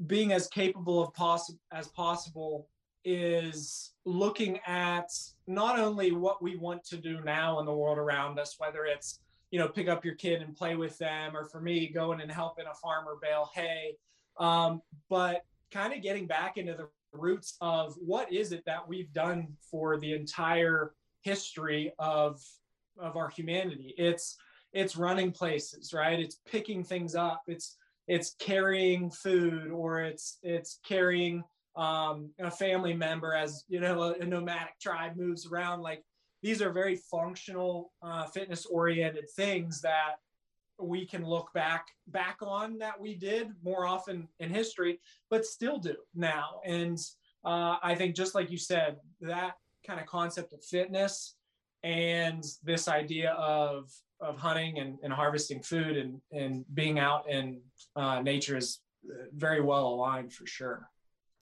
being 0.08 0.34
as 0.34 0.48
capable 0.48 1.02
of 1.02 1.14
possible 1.14 1.60
as 1.72 1.88
possible 1.90 2.68
is 3.06 3.94
looking 4.06 4.60
at 4.66 5.10
not 5.48 5.80
only 5.80 6.12
what 6.12 6.42
we 6.42 6.56
want 6.56 6.84
to 6.86 6.98
do 6.98 7.22
now 7.24 7.60
in 7.60 7.66
the 7.66 7.74
world 7.74 7.98
around 7.98 8.40
us 8.40 8.56
whether 8.58 8.86
it's 8.86 9.20
you 9.52 9.60
know 9.60 9.68
pick 9.68 9.88
up 9.88 10.04
your 10.06 10.16
kid 10.16 10.42
and 10.42 10.56
play 10.56 10.76
with 10.76 10.98
them 10.98 11.36
or 11.36 11.46
for 11.46 11.62
me 11.62 11.88
going 11.88 12.22
and 12.22 12.32
helping 12.32 12.66
a 12.66 12.74
farmer 12.76 13.18
bale 13.22 13.50
hay 13.54 13.96
um, 14.40 14.82
but 15.10 15.44
kind 15.72 15.94
of 15.94 16.02
getting 16.02 16.28
back 16.28 16.58
into 16.58 16.74
the 16.74 16.88
roots 17.14 17.56
of 17.62 17.96
what 17.98 18.32
is 18.32 18.52
it 18.52 18.64
that 18.66 18.88
we've 18.88 19.12
done 19.14 19.48
for 19.70 19.98
the 20.00 20.14
entire 20.14 20.94
history 21.22 21.94
of 22.00 22.42
of 23.00 23.16
our 23.18 23.30
humanity. 23.30 23.94
It's 23.98 24.38
it's 24.72 24.96
running 24.96 25.32
places 25.32 25.94
right? 25.94 26.20
It's 26.20 26.40
picking 26.46 26.84
things 26.84 27.16
up. 27.16 27.44
It's 27.48 27.78
it's 28.08 28.36
carrying 28.40 29.10
food 29.12 29.72
or 29.72 30.02
it's 30.02 30.40
it's 30.44 30.80
carrying 30.86 31.44
um, 31.76 32.30
a 32.40 32.52
family 32.52 32.94
member 32.94 33.34
as 33.34 33.64
you 33.68 33.80
know 33.80 34.02
a, 34.04 34.12
a, 34.14 34.26
nomadic 34.26 34.80
tribe 34.80 35.16
moves 35.16 35.48
around. 35.48 35.82
Like 35.82 36.04
these 36.44 36.62
are 36.62 36.72
very 36.72 36.98
functional 37.10 37.92
uh, 38.02 38.26
fitness 38.26 38.66
oriented 38.66 39.26
things 39.36 39.82
that 39.82 40.16
we 40.80 41.06
can 41.06 41.26
look 41.26 41.54
back 41.54 41.88
back 42.08 42.38
on 42.42 42.78
that 42.80 43.00
we 43.00 43.16
did 43.16 43.50
more 43.64 43.86
often 43.86 44.28
in 44.40 44.50
history, 44.50 45.00
but 45.30 45.46
still 45.46 45.78
do 45.78 45.96
now. 46.16 46.62
And 46.66 46.98
uh, 47.46 47.78
I 47.82 47.96
think 47.96 48.16
just 48.16 48.36
like 48.36 48.50
you 48.50 48.58
said, 48.58 48.98
that 49.22 49.54
kind 49.86 50.00
of 50.00 50.06
concept 50.06 50.54
of 50.54 50.64
fitness 50.64 51.36
and 51.84 52.44
this 52.64 52.88
idea 52.88 53.32
of 53.32 53.92
of 54.22 54.38
hunting 54.38 54.80
and, 54.80 54.98
and 55.04 55.12
harvesting 55.12 55.62
food 55.62 55.98
and, 55.98 56.22
and 56.32 56.64
being 56.74 56.98
out 56.98 57.30
in 57.30 57.60
uh, 57.98 58.22
nature 58.22 58.56
is 58.56 58.80
very 59.34 59.60
well 59.60 59.86
aligned 59.88 60.32
for 60.32 60.46
sure. 60.46 60.90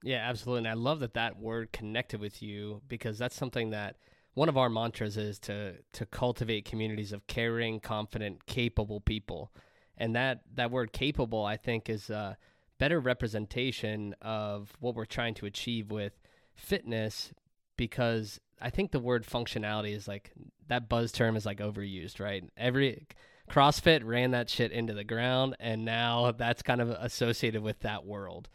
Yeah, 0.04 0.28
absolutely. 0.28 0.60
And 0.60 0.68
I 0.68 0.74
love 0.74 1.00
that 1.02 1.14
that 1.14 1.38
word 1.38 1.72
connected 1.72 2.20
with 2.20 2.42
you 2.42 2.82
because 2.88 3.20
that's 3.20 3.36
something 3.36 3.70
that 3.70 3.98
one 4.34 4.50
of 4.50 4.58
our 4.58 4.70
mantras 4.70 5.18
is 5.18 5.40
to 5.40 5.76
to 5.94 6.06
cultivate 6.06 6.66
communities 6.66 7.12
of 7.12 7.28
caring, 7.28 7.80
confident, 7.80 8.46
capable 8.46 9.02
people. 9.02 9.52
and 9.98 10.16
that 10.16 10.42
that 10.56 10.72
word 10.72 10.92
capable 10.94 11.46
I 11.46 11.58
think 11.58 11.90
is 11.90 12.10
a 12.10 12.38
better 12.80 13.00
representation 13.00 14.16
of 14.22 14.74
what 14.80 14.96
we're 14.96 15.06
trying 15.06 15.36
to 15.36 15.46
achieve 15.46 15.92
with 15.92 16.14
fitness 16.56 17.32
because 17.78 18.40
I 18.60 18.70
think 18.70 18.92
the 18.92 19.00
word 19.00 19.26
functionality 19.26 19.96
is 19.96 20.08
like 20.08 20.32
that 20.68 20.90
buzz 20.90 21.12
term 21.12 21.36
is 21.36 21.46
like 21.46 21.60
overused, 21.60 22.20
right? 22.20 22.44
Every 22.56 23.08
CrossFit 23.50 24.04
ran 24.06 24.32
that 24.32 24.50
shit 24.50 24.72
into 24.72 24.94
the 24.94 25.04
ground, 25.04 25.56
and 25.60 25.84
now 25.84 26.32
that's 26.32 26.62
kind 26.62 26.80
of 26.80 26.90
associated 26.90 27.62
with 27.62 27.80
that 27.82 28.06
world. 28.06 28.50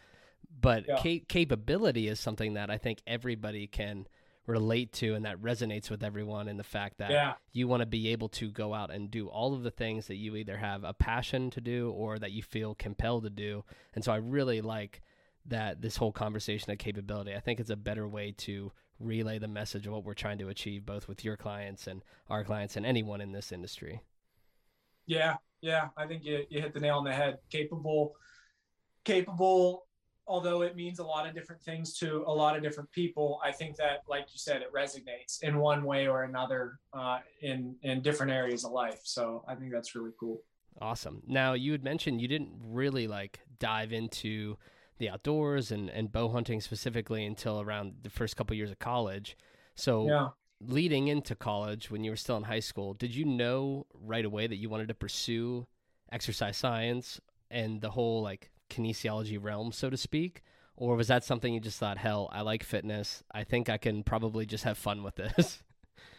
But 0.60 0.86
yeah. 0.88 1.02
ca- 1.02 1.24
capability 1.28 2.08
is 2.08 2.18
something 2.18 2.54
that 2.54 2.70
I 2.70 2.78
think 2.78 3.02
everybody 3.06 3.66
can 3.66 4.06
relate 4.46 4.92
to 4.92 5.14
and 5.14 5.24
that 5.24 5.40
resonates 5.42 5.90
with 5.90 6.02
everyone 6.02 6.48
in 6.48 6.56
the 6.56 6.64
fact 6.64 6.98
that 6.98 7.10
yeah. 7.10 7.34
you 7.52 7.66
want 7.66 7.80
to 7.80 7.86
be 7.86 8.08
able 8.08 8.28
to 8.28 8.50
go 8.50 8.72
out 8.74 8.90
and 8.90 9.10
do 9.10 9.28
all 9.28 9.54
of 9.54 9.62
the 9.62 9.70
things 9.70 10.06
that 10.06 10.16
you 10.16 10.36
either 10.36 10.56
have 10.56 10.84
a 10.84 10.94
passion 10.94 11.50
to 11.50 11.60
do 11.60 11.90
or 11.90 12.18
that 12.18 12.32
you 12.32 12.42
feel 12.42 12.74
compelled 12.74 13.24
to 13.24 13.30
do. 13.30 13.64
And 13.94 14.04
so 14.04 14.12
I 14.12 14.16
really 14.16 14.60
like 14.60 15.02
that 15.46 15.82
this 15.82 15.96
whole 15.96 16.12
conversation 16.12 16.70
of 16.72 16.78
capability. 16.78 17.34
I 17.34 17.40
think 17.40 17.60
it's 17.60 17.70
a 17.70 17.76
better 17.76 18.08
way 18.08 18.32
to 18.38 18.72
relay 18.98 19.38
the 19.38 19.48
message 19.48 19.86
of 19.86 19.92
what 19.92 20.04
we're 20.04 20.14
trying 20.14 20.38
to 20.38 20.48
achieve 20.48 20.86
both 20.86 21.08
with 21.08 21.24
your 21.24 21.36
clients 21.36 21.86
and 21.86 22.02
our 22.30 22.44
clients 22.44 22.76
and 22.76 22.86
anyone 22.86 23.20
in 23.20 23.32
this 23.32 23.52
industry. 23.52 24.00
Yeah, 25.06 25.36
yeah, 25.60 25.88
I 25.96 26.06
think 26.06 26.24
you, 26.24 26.44
you 26.48 26.60
hit 26.60 26.74
the 26.74 26.80
nail 26.80 26.98
on 26.98 27.04
the 27.04 27.12
head. 27.12 27.38
Capable, 27.50 28.14
capable 29.04 29.85
although 30.26 30.62
it 30.62 30.74
means 30.76 30.98
a 30.98 31.04
lot 31.04 31.26
of 31.26 31.34
different 31.34 31.62
things 31.62 31.96
to 31.98 32.24
a 32.26 32.32
lot 32.32 32.56
of 32.56 32.62
different 32.62 32.90
people, 32.90 33.40
I 33.44 33.52
think 33.52 33.76
that, 33.76 34.02
like 34.08 34.26
you 34.32 34.38
said, 34.38 34.62
it 34.62 34.72
resonates 34.72 35.42
in 35.42 35.58
one 35.58 35.84
way 35.84 36.08
or 36.08 36.24
another 36.24 36.78
uh, 36.92 37.20
in 37.42 37.76
in 37.82 38.02
different 38.02 38.32
areas 38.32 38.64
of 38.64 38.72
life. 38.72 39.00
So 39.04 39.44
I 39.48 39.54
think 39.54 39.72
that's 39.72 39.94
really 39.94 40.12
cool. 40.18 40.42
Awesome. 40.80 41.22
Now 41.26 41.54
you 41.54 41.72
had 41.72 41.84
mentioned 41.84 42.20
you 42.20 42.28
didn't 42.28 42.52
really 42.62 43.06
like 43.06 43.40
dive 43.58 43.92
into 43.92 44.56
the 44.98 45.08
outdoors 45.08 45.70
and 45.70 45.88
and 45.90 46.12
bow 46.12 46.28
hunting 46.28 46.60
specifically 46.60 47.24
until 47.24 47.60
around 47.60 47.94
the 48.02 48.10
first 48.10 48.36
couple 48.36 48.56
years 48.56 48.70
of 48.70 48.78
college. 48.78 49.36
So 49.74 50.06
yeah. 50.06 50.28
leading 50.60 51.08
into 51.08 51.34
college, 51.34 51.90
when 51.90 52.02
you 52.02 52.10
were 52.10 52.16
still 52.16 52.36
in 52.36 52.44
high 52.44 52.60
school, 52.60 52.94
did 52.94 53.14
you 53.14 53.24
know 53.24 53.86
right 53.94 54.24
away 54.24 54.46
that 54.46 54.56
you 54.56 54.68
wanted 54.68 54.88
to 54.88 54.94
pursue 54.94 55.66
exercise 56.12 56.56
science 56.56 57.20
and 57.50 57.80
the 57.80 57.90
whole 57.90 58.22
like 58.22 58.50
kinesiology 58.70 59.42
realm, 59.42 59.72
so 59.72 59.90
to 59.90 59.96
speak? 59.96 60.42
Or 60.76 60.94
was 60.94 61.08
that 61.08 61.24
something 61.24 61.54
you 61.54 61.60
just 61.60 61.78
thought, 61.78 61.98
hell, 61.98 62.28
I 62.32 62.42
like 62.42 62.62
fitness. 62.62 63.24
I 63.32 63.44
think 63.44 63.68
I 63.68 63.78
can 63.78 64.02
probably 64.02 64.44
just 64.44 64.64
have 64.64 64.76
fun 64.76 65.02
with 65.02 65.16
this? 65.16 65.62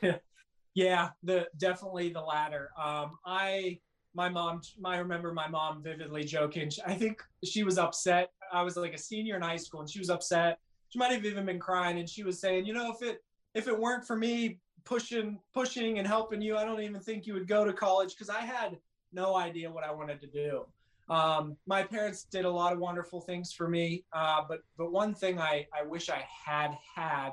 yeah, 0.73 1.09
the 1.23 1.47
definitely 1.57 2.09
the 2.09 2.21
latter. 2.21 2.71
Um, 2.81 3.17
I 3.25 3.79
my 4.15 4.29
mom, 4.29 4.61
I 4.83 4.97
remember 4.97 5.31
my 5.31 5.47
mom 5.47 5.83
vividly 5.83 6.23
joking. 6.23 6.71
I 6.85 6.95
think 6.95 7.23
she 7.43 7.63
was 7.63 7.77
upset. 7.77 8.31
I 8.51 8.63
was 8.63 8.75
like 8.75 8.95
a 8.95 8.97
senior 8.97 9.35
in 9.35 9.43
high 9.43 9.57
school, 9.57 9.81
and 9.81 9.89
she 9.89 9.99
was 9.99 10.09
upset. 10.09 10.57
She 10.89 10.97
might 10.97 11.11
have 11.11 11.23
even 11.23 11.45
been 11.45 11.59
crying, 11.59 11.99
and 11.99 12.09
she 12.09 12.23
was 12.23 12.39
saying, 12.39 12.65
you 12.65 12.73
know, 12.73 12.91
if 12.91 13.07
it 13.07 13.23
if 13.53 13.67
it 13.67 13.79
weren't 13.79 14.05
for 14.05 14.15
me 14.15 14.59
pushing 14.85 15.37
pushing 15.53 15.99
and 15.99 16.07
helping 16.07 16.41
you, 16.41 16.57
I 16.57 16.65
don't 16.65 16.81
even 16.81 16.99
think 16.99 17.27
you 17.27 17.33
would 17.35 17.47
go 17.47 17.63
to 17.63 17.73
college 17.73 18.15
because 18.15 18.29
I 18.29 18.41
had 18.41 18.77
no 19.13 19.35
idea 19.35 19.69
what 19.69 19.83
I 19.83 19.91
wanted 19.91 20.19
to 20.21 20.27
do. 20.27 20.65
Um, 21.09 21.55
my 21.65 21.83
parents 21.83 22.25
did 22.25 22.45
a 22.45 22.49
lot 22.49 22.73
of 22.73 22.79
wonderful 22.79 23.21
things 23.21 23.53
for 23.53 23.69
me, 23.69 24.03
uh, 24.13 24.41
but 24.47 24.59
but 24.77 24.91
one 24.91 25.13
thing 25.13 25.39
I, 25.39 25.67
I 25.77 25.83
wish 25.83 26.09
I 26.09 26.25
had 26.45 26.77
had 26.95 27.31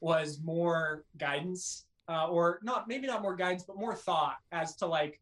was 0.00 0.40
more 0.42 1.04
guidance, 1.18 1.86
uh, 2.08 2.28
or 2.28 2.60
not 2.62 2.86
maybe 2.86 3.06
not 3.06 3.22
more 3.22 3.34
guidance, 3.34 3.64
but 3.64 3.76
more 3.76 3.94
thought 3.94 4.36
as 4.52 4.76
to 4.76 4.86
like 4.86 5.20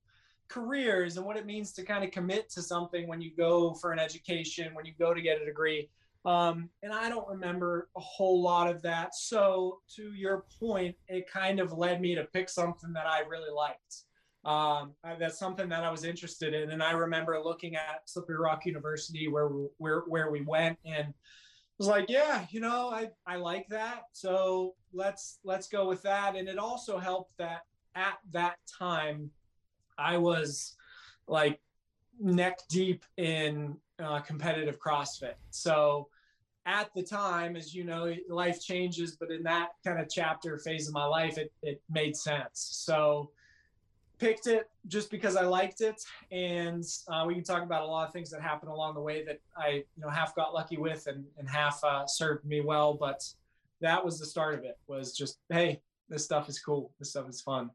careers 0.49 1.17
and 1.17 1.25
what 1.25 1.39
it 1.39 1.47
means 1.47 1.73
to 1.73 1.83
kind 1.83 2.05
of 2.05 2.11
commit 2.11 2.51
to 2.51 2.63
something 2.63 3.09
when 3.09 3.21
you 3.21 3.31
go 3.37 3.73
for 3.75 3.93
an 3.93 3.99
education, 3.99 4.75
when 4.75 4.85
you 4.85 4.93
go 4.99 5.15
to 5.15 5.23
get 5.23 5.41
a 5.41 5.45
degree. 5.45 5.89
Um, 6.27 6.71
and 6.83 6.93
I 6.93 7.09
don't 7.09 7.29
remember 7.29 7.89
a 7.97 8.01
whole 8.01 8.43
lot 8.43 8.71
of 8.71 8.81
that. 8.83 9.15
So 9.15 9.81
to 9.97 10.13
your 10.15 10.45
point, 10.59 10.97
it 11.09 11.31
kind 11.31 11.61
of 11.61 11.73
led 11.73 12.01
me 12.01 12.15
to 12.15 12.25
pick 12.25 12.49
something 12.49 12.93
that 12.95 13.07
I 13.07 13.21
really 13.21 13.51
liked 13.51 14.05
um, 14.45 14.93
that's 15.19 15.39
something 15.39 15.69
that 15.71 15.85
I 15.85 15.91
was 15.91 16.05
interested 16.05 16.55
in. 16.55 16.71
And 16.71 16.83
I 16.83 16.93
remember 16.93 17.41
looking 17.43 17.77
at 17.77 18.03
Slippery 18.05 18.37
Rock 18.37 18.67
University 18.67 19.29
where 19.29 19.49
where 19.79 20.01
where 20.01 20.31
we 20.31 20.43
went 20.43 20.79
and 20.85 21.15
was 21.79 21.89
like, 21.89 22.07
yeah, 22.09 22.47
you 22.51 22.61
know, 22.61 22.91
I 22.91 23.11
I 23.27 23.37
like 23.37 23.69
that. 23.69 24.05
So 24.13 24.75
let's 24.93 25.39
let's 25.45 25.69
go 25.69 25.89
with 25.89 26.03
that. 26.03 26.37
And 26.37 26.49
it 26.49 26.59
also 26.59 26.99
helped 26.99 27.37
that 27.39 27.63
at 27.95 28.19
that 28.33 28.57
time 28.67 29.31
I 29.99 30.19
was 30.19 30.77
like 31.27 31.61
neck 32.21 32.59
deep 32.69 33.05
in 33.17 33.77
uh, 33.99 34.21
competitive 34.21 34.79
CrossFit. 34.79 35.35
So 35.51 36.09
at 36.67 36.93
the 36.95 37.03
time, 37.03 37.57
as 37.57 37.75
you 37.75 37.85
know, 37.85 38.15
life 38.29 38.63
changes, 38.63 39.17
but 39.17 39.31
in 39.31 39.43
that 39.45 39.71
kind 39.85 40.01
of 40.01 40.09
chapter 40.09 40.59
phase 40.59 40.89
of 40.89 40.95
my 40.95 41.05
life, 41.05 41.39
it, 41.39 41.53
it 41.63 41.83
made 41.91 42.17
sense. 42.17 42.69
So 42.73 43.31
picked 44.19 44.47
it 44.47 44.69
just 44.87 45.11
because 45.11 45.37
I 45.37 45.45
liked 45.45 45.81
it, 45.81 46.03
and 46.31 46.85
uh, 47.09 47.25
we 47.27 47.35
can 47.35 47.45
talk 47.45 47.63
about 47.63 47.83
a 47.83 47.87
lot 47.87 48.07
of 48.07 48.13
things 48.13 48.31
that 48.31 48.41
happened 48.41 48.71
along 48.71 48.95
the 48.95 49.01
way 49.01 49.25
that 49.25 49.41
I, 49.57 49.85
you 49.97 50.03
know, 50.03 50.09
half 50.09 50.35
got 50.35 50.55
lucky 50.55 50.77
with 50.77 51.07
and, 51.07 51.25
and 51.39 51.49
half 51.49 51.83
uh, 51.85 52.07
served 52.07 52.45
me 52.45 52.61
well. 52.61 52.95
But 52.95 53.25
that 53.81 54.05
was 54.05 54.19
the 54.19 54.27
start 54.27 54.55
of 54.55 54.65
it. 54.65 54.79
Was 54.87 55.17
just, 55.17 55.39
hey, 55.51 55.81
this 56.09 56.25
stuff 56.25 56.49
is 56.49 56.59
cool. 56.59 56.91
This 56.99 57.11
stuff 57.11 57.29
is 57.29 57.41
fun. 57.41 57.71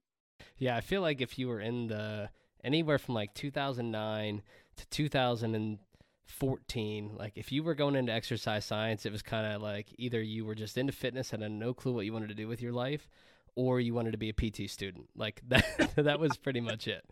Yeah, 0.58 0.76
I 0.76 0.82
feel 0.82 1.02
like 1.02 1.22
if 1.22 1.40
you 1.40 1.48
were 1.48 1.62
in 1.62 1.88
the 1.88 2.30
anywhere 2.64 2.98
from 2.98 3.16
like 3.16 3.34
2009 3.34 4.42
to 4.78 4.88
2014, 4.88 7.16
like 7.18 7.34
if 7.36 7.52
you 7.52 7.64
were 7.64 7.76
going 7.76 7.96
into 7.96 8.12
exercise 8.12 8.66
science, 8.66 9.06
it 9.06 9.12
was 9.12 9.22
kind 9.22 9.54
of 9.54 9.62
like 9.62 9.94
either 9.98 10.20
you 10.22 10.46
were 10.46 10.56
just 10.56 10.78
into 10.78 10.94
fitness 10.94 11.34
and 11.34 11.44
had 11.44 11.52
no 11.52 11.74
clue 11.74 11.94
what 11.94 12.06
you 12.06 12.14
wanted 12.14 12.30
to 12.30 12.36
do 12.36 12.48
with 12.48 12.62
your 12.62 12.74
life, 12.74 13.10
or 13.56 13.80
you 13.80 13.94
wanted 13.94 14.12
to 14.12 14.18
be 14.18 14.30
a 14.30 14.34
PT 14.34 14.70
student. 14.70 15.10
Like 15.16 15.42
that 15.48 15.92
that 15.96 16.20
was 16.20 16.38
pretty 16.38 16.62
much 16.62 16.88
it. 16.88 17.06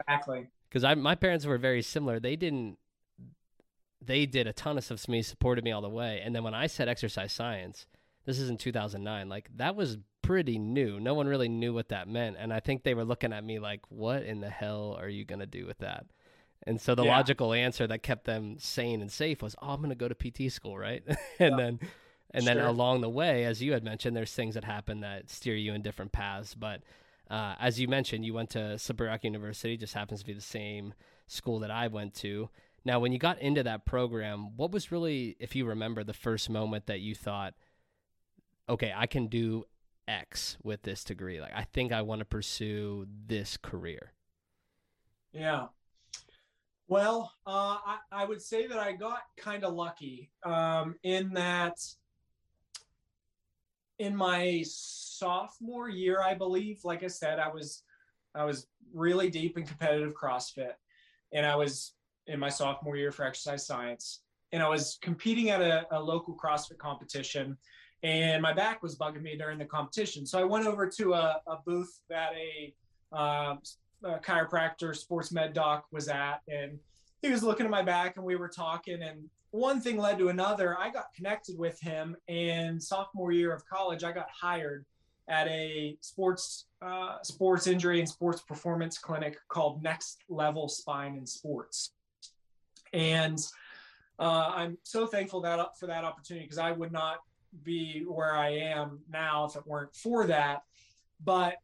Exactly. 0.00 0.48
Because 0.68 0.84
I 0.84 0.94
my 0.94 1.14
parents 1.14 1.46
were 1.46 1.58
very 1.58 1.82
similar. 1.82 2.20
They 2.20 2.36
didn't 2.36 2.78
they 4.04 4.26
did 4.26 4.46
a 4.46 4.52
ton 4.52 4.78
of 4.78 4.84
stuff 4.84 5.02
to 5.02 5.10
me, 5.10 5.22
supported 5.22 5.64
me 5.64 5.70
all 5.72 5.80
the 5.82 5.88
way. 5.88 6.20
And 6.24 6.34
then 6.34 6.42
when 6.42 6.54
I 6.54 6.66
said 6.66 6.88
exercise 6.88 7.32
science, 7.32 7.86
this 8.24 8.38
is 8.38 8.50
in 8.50 8.56
2009, 8.56 9.28
like 9.28 9.48
that 9.56 9.76
was 9.76 9.98
pretty 10.22 10.58
new. 10.58 11.00
No 11.00 11.14
one 11.14 11.26
really 11.26 11.48
knew 11.48 11.72
what 11.72 11.88
that 11.88 12.08
meant. 12.08 12.36
And 12.38 12.52
I 12.52 12.60
think 12.60 12.82
they 12.82 12.94
were 12.94 13.04
looking 13.04 13.32
at 13.32 13.44
me 13.44 13.58
like, 13.58 13.80
what 13.88 14.22
in 14.22 14.40
the 14.40 14.50
hell 14.50 14.96
are 14.98 15.08
you 15.08 15.24
going 15.24 15.40
to 15.40 15.46
do 15.46 15.66
with 15.66 15.78
that? 15.78 16.06
And 16.64 16.80
so 16.80 16.94
the 16.94 17.04
yeah. 17.04 17.16
logical 17.16 17.52
answer 17.52 17.86
that 17.88 18.04
kept 18.04 18.24
them 18.24 18.56
sane 18.58 19.02
and 19.02 19.10
safe 19.10 19.42
was, 19.42 19.56
oh, 19.60 19.70
I'm 19.70 19.78
going 19.78 19.90
to 19.90 19.96
go 19.96 20.08
to 20.08 20.14
PT 20.14 20.52
school, 20.52 20.78
right? 20.78 21.02
and 21.06 21.16
yeah. 21.38 21.56
then 21.56 21.80
and 22.34 22.44
sure. 22.44 22.54
then 22.54 22.64
along 22.64 23.00
the 23.00 23.10
way, 23.10 23.44
as 23.44 23.62
you 23.62 23.72
had 23.72 23.84
mentioned, 23.84 24.16
there's 24.16 24.32
things 24.32 24.54
that 24.54 24.64
happen 24.64 25.00
that 25.00 25.30
steer 25.30 25.54
you 25.54 25.74
in 25.74 25.82
different 25.82 26.12
paths. 26.12 26.54
But 26.54 26.82
uh, 27.30 27.54
as 27.60 27.78
you 27.78 27.88
mentioned, 27.88 28.24
you 28.24 28.34
went 28.34 28.50
to 28.50 28.78
Rock 28.98 29.24
University, 29.24 29.76
just 29.76 29.94
happens 29.94 30.20
to 30.20 30.26
be 30.26 30.32
the 30.32 30.40
same 30.40 30.94
school 31.26 31.58
that 31.60 31.70
I 31.70 31.88
went 31.88 32.14
to. 32.16 32.48
Now, 32.84 32.98
when 32.98 33.12
you 33.12 33.18
got 33.18 33.40
into 33.40 33.62
that 33.62 33.84
program, 33.84 34.56
what 34.56 34.72
was 34.72 34.90
really, 34.90 35.36
if 35.38 35.54
you 35.54 35.66
remember, 35.66 36.02
the 36.02 36.12
first 36.12 36.50
moment 36.50 36.86
that 36.86 37.00
you 37.00 37.14
thought, 37.14 37.54
okay, 38.68 38.92
I 38.94 39.06
can 39.06 39.28
do 39.28 39.64
X 40.08 40.56
with 40.62 40.82
this 40.82 41.04
degree? 41.04 41.40
Like, 41.40 41.52
I 41.54 41.64
think 41.64 41.92
I 41.92 42.02
want 42.02 42.20
to 42.20 42.24
pursue 42.24 43.06
this 43.26 43.56
career. 43.56 44.12
Yeah. 45.32 45.66
Well, 46.88 47.32
uh, 47.46 47.78
I, 47.86 47.98
I, 48.10 48.24
would 48.26 48.42
say 48.42 48.66
that 48.66 48.78
I 48.78 48.92
got 48.92 49.20
kind 49.38 49.64
of 49.64 49.72
lucky 49.72 50.30
um, 50.44 50.96
in 51.02 51.32
that 51.34 51.78
in 54.02 54.16
my 54.16 54.64
sophomore 54.66 55.88
year, 55.88 56.20
I 56.20 56.34
believe, 56.34 56.80
like 56.82 57.04
I 57.04 57.06
said, 57.06 57.38
I 57.38 57.48
was 57.48 57.84
I 58.34 58.44
was 58.44 58.66
really 58.92 59.30
deep 59.30 59.56
in 59.56 59.64
competitive 59.64 60.14
CrossFit, 60.14 60.74
and 61.32 61.46
I 61.46 61.54
was 61.54 61.94
in 62.26 62.40
my 62.40 62.48
sophomore 62.48 62.96
year 62.96 63.12
for 63.12 63.24
exercise 63.24 63.64
science, 63.64 64.22
and 64.50 64.60
I 64.60 64.68
was 64.68 64.98
competing 65.02 65.50
at 65.50 65.60
a, 65.60 65.86
a 65.92 66.00
local 66.00 66.36
CrossFit 66.36 66.78
competition, 66.78 67.56
and 68.02 68.42
my 68.42 68.52
back 68.52 68.82
was 68.82 68.96
bugging 68.96 69.22
me 69.22 69.36
during 69.36 69.58
the 69.58 69.66
competition. 69.66 70.26
So 70.26 70.40
I 70.40 70.44
went 70.44 70.66
over 70.66 70.88
to 70.88 71.14
a, 71.14 71.40
a 71.46 71.58
booth 71.64 72.00
that 72.08 72.32
a, 72.34 72.74
uh, 73.16 73.54
a 74.02 74.18
chiropractor, 74.18 74.96
sports 74.96 75.30
med 75.30 75.52
doc 75.52 75.84
was 75.92 76.08
at, 76.08 76.40
and 76.48 76.78
he 77.20 77.30
was 77.30 77.44
looking 77.44 77.66
at 77.66 77.70
my 77.70 77.82
back, 77.82 78.16
and 78.16 78.24
we 78.24 78.34
were 78.34 78.48
talking, 78.48 79.00
and 79.00 79.28
one 79.52 79.80
thing 79.80 79.98
led 79.98 80.18
to 80.18 80.28
another. 80.28 80.76
I 80.78 80.90
got 80.90 81.12
connected 81.14 81.56
with 81.58 81.78
him, 81.78 82.16
and 82.26 82.82
sophomore 82.82 83.32
year 83.32 83.52
of 83.52 83.64
college, 83.66 84.02
I 84.02 84.10
got 84.10 84.28
hired 84.30 84.84
at 85.28 85.46
a 85.48 85.96
sports 86.00 86.66
uh, 86.80 87.22
sports 87.22 87.66
injury 87.66 88.00
and 88.00 88.08
sports 88.08 88.40
performance 88.40 88.98
clinic 88.98 89.36
called 89.48 89.82
Next 89.82 90.24
Level 90.28 90.68
Spine 90.68 91.16
and 91.16 91.28
Sports. 91.28 91.92
And 92.92 93.38
uh, 94.18 94.52
I'm 94.54 94.78
so 94.82 95.06
thankful 95.06 95.42
that 95.42 95.78
for 95.78 95.86
that 95.86 96.02
opportunity 96.02 96.46
because 96.46 96.58
I 96.58 96.72
would 96.72 96.90
not 96.90 97.18
be 97.62 98.04
where 98.08 98.34
I 98.34 98.50
am 98.50 99.00
now 99.10 99.44
if 99.44 99.54
it 99.54 99.66
weren't 99.66 99.94
for 99.94 100.26
that. 100.26 100.62
But 101.22 101.56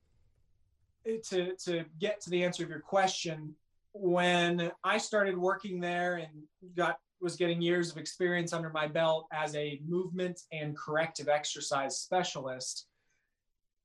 to 1.31 1.55
to 1.57 1.85
get 1.99 2.21
to 2.21 2.31
the 2.31 2.45
answer 2.45 2.65
of 2.65 2.69
your 2.69 2.81
question, 2.81 3.55
when 3.93 4.71
I 4.85 4.99
started 4.99 5.39
working 5.39 5.81
there 5.81 6.17
and 6.17 6.29
got 6.77 6.99
was 7.21 7.37
getting 7.37 7.61
years 7.61 7.91
of 7.91 7.97
experience 7.97 8.53
under 8.53 8.71
my 8.71 8.87
belt 8.87 9.27
as 9.33 9.55
a 9.55 9.81
movement 9.87 10.41
and 10.53 10.77
corrective 10.77 11.29
exercise 11.29 11.99
specialist. 11.99 12.87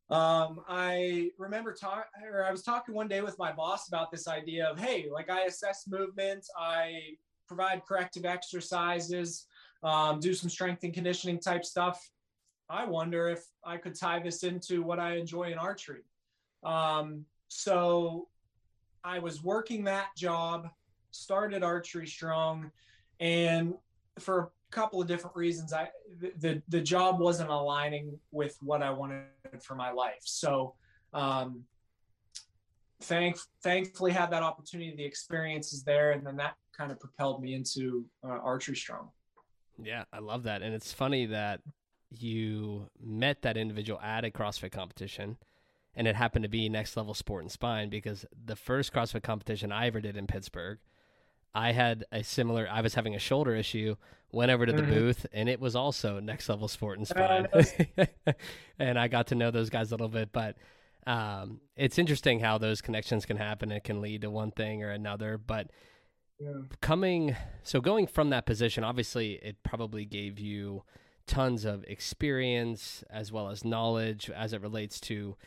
Um, 0.09 0.61
I 0.67 1.31
remember 1.37 1.73
talking, 1.73 2.03
or 2.31 2.43
I 2.43 2.51
was 2.51 2.61
talking 2.61 2.93
one 2.93 3.07
day 3.07 3.21
with 3.21 3.39
my 3.39 3.51
boss 3.51 3.87
about 3.87 4.11
this 4.11 4.27
idea 4.27 4.67
of, 4.67 4.77
hey, 4.77 5.07
like 5.11 5.29
I 5.29 5.43
assess 5.43 5.85
movement, 5.87 6.45
I 6.57 7.17
provide 7.47 7.83
corrective 7.85 8.25
exercises, 8.25 9.47
um, 9.81 10.19
do 10.19 10.33
some 10.33 10.49
strength 10.49 10.83
and 10.83 10.93
conditioning 10.93 11.39
type 11.39 11.65
stuff. 11.65 12.11
I 12.69 12.85
wonder 12.85 13.27
if 13.27 13.43
I 13.63 13.77
could 13.77 13.97
tie 13.97 14.19
this 14.19 14.43
into 14.43 14.83
what 14.83 14.99
I 14.99 15.15
enjoy 15.15 15.51
in 15.51 15.57
archery. 15.57 16.03
Um, 16.63 17.25
so 17.47 18.27
I 19.03 19.19
was 19.19 19.43
working 19.43 19.83
that 19.85 20.15
job, 20.15 20.69
started 21.11 21.63
Archery 21.63 22.07
Strong, 22.07 22.71
and 23.23 23.73
for 24.19 24.39
a 24.39 24.47
couple 24.69 25.01
of 25.01 25.07
different 25.07 25.35
reasons, 25.35 25.71
I 25.71 25.87
the 26.39 26.61
the 26.67 26.81
job 26.81 27.19
wasn't 27.19 27.49
aligning 27.49 28.19
with 28.31 28.57
what 28.61 28.83
I 28.83 28.91
wanted 28.91 29.23
for 29.61 29.75
my 29.75 29.91
life. 29.91 30.21
So, 30.23 30.75
um, 31.13 31.63
thank 33.01 33.37
thankfully 33.63 34.11
had 34.11 34.29
that 34.31 34.43
opportunity, 34.43 34.93
the 34.95 35.05
experience 35.05 35.71
is 35.71 35.83
there, 35.83 36.11
and 36.11 36.27
then 36.27 36.35
that 36.35 36.55
kind 36.77 36.91
of 36.91 36.99
propelled 36.99 37.41
me 37.41 37.53
into 37.53 38.05
uh, 38.25 38.27
Archery 38.27 38.75
Strong. 38.75 39.09
Yeah, 39.81 40.03
I 40.11 40.19
love 40.19 40.43
that, 40.43 40.61
and 40.61 40.75
it's 40.75 40.91
funny 40.91 41.25
that 41.27 41.61
you 42.11 42.89
met 43.01 43.41
that 43.43 43.55
individual 43.55 44.01
at 44.01 44.25
a 44.25 44.29
CrossFit 44.29 44.71
competition 44.71 45.37
and 45.95 46.07
it 46.07 46.15
happened 46.15 46.43
to 46.43 46.49
be 46.49 46.69
next 46.69 46.95
level 46.97 47.15
sport 47.15 47.43
and 47.43 47.51
spine 47.51 47.89
because 47.89 48.23
the 48.45 48.55
first 48.55 48.93
CrossFit 48.93 49.23
competition 49.23 49.71
I 49.71 49.87
ever 49.87 49.99
did 49.99 50.15
in 50.15 50.27
Pittsburgh, 50.27 50.77
I 51.53 51.71
had 51.71 52.05
a 52.11 52.23
similar. 52.23 52.67
I 52.69 52.81
was 52.81 52.95
having 52.95 53.15
a 53.15 53.19
shoulder 53.19 53.55
issue. 53.55 53.95
Went 54.31 54.51
over 54.51 54.65
to 54.65 54.73
the 54.73 54.81
mm-hmm. 54.81 54.93
booth, 54.93 55.25
and 55.31 55.47
it 55.47 55.59
was 55.59 55.75
also 55.75 56.19
next 56.19 56.49
level 56.49 56.67
sport 56.67 56.97
and 56.97 57.07
spine. 57.07 57.47
Uh, 57.53 58.33
and 58.79 58.97
I 58.97 59.07
got 59.07 59.27
to 59.27 59.35
know 59.35 59.51
those 59.51 59.69
guys 59.69 59.91
a 59.91 59.93
little 59.93 60.09
bit, 60.09 60.31
but 60.31 60.57
um, 61.05 61.61
it's 61.75 61.99
interesting 61.99 62.39
how 62.39 62.57
those 62.57 62.81
connections 62.81 63.27
can 63.27 63.37
happen. 63.37 63.71
It 63.71 63.83
can 63.83 64.01
lead 64.01 64.21
to 64.21 64.31
one 64.31 64.51
thing 64.51 64.83
or 64.83 64.89
another, 64.89 65.37
but. 65.37 65.69
Yeah. 66.39 66.63
Coming, 66.81 67.37
so 67.61 67.79
going 67.79 68.07
from 68.07 68.31
that 68.31 68.45
position, 68.45 68.83
obviously, 68.83 69.33
it 69.33 69.57
probably 69.63 70.03
gave 70.03 70.39
you 70.39 70.83
tons 71.27 71.63
of 71.63 71.83
experience 71.85 73.03
as 73.09 73.31
well 73.31 73.49
as 73.49 73.63
knowledge 73.63 74.29
as 74.29 74.51
it 74.51 74.61
relates 74.61 74.99
to 74.99 75.37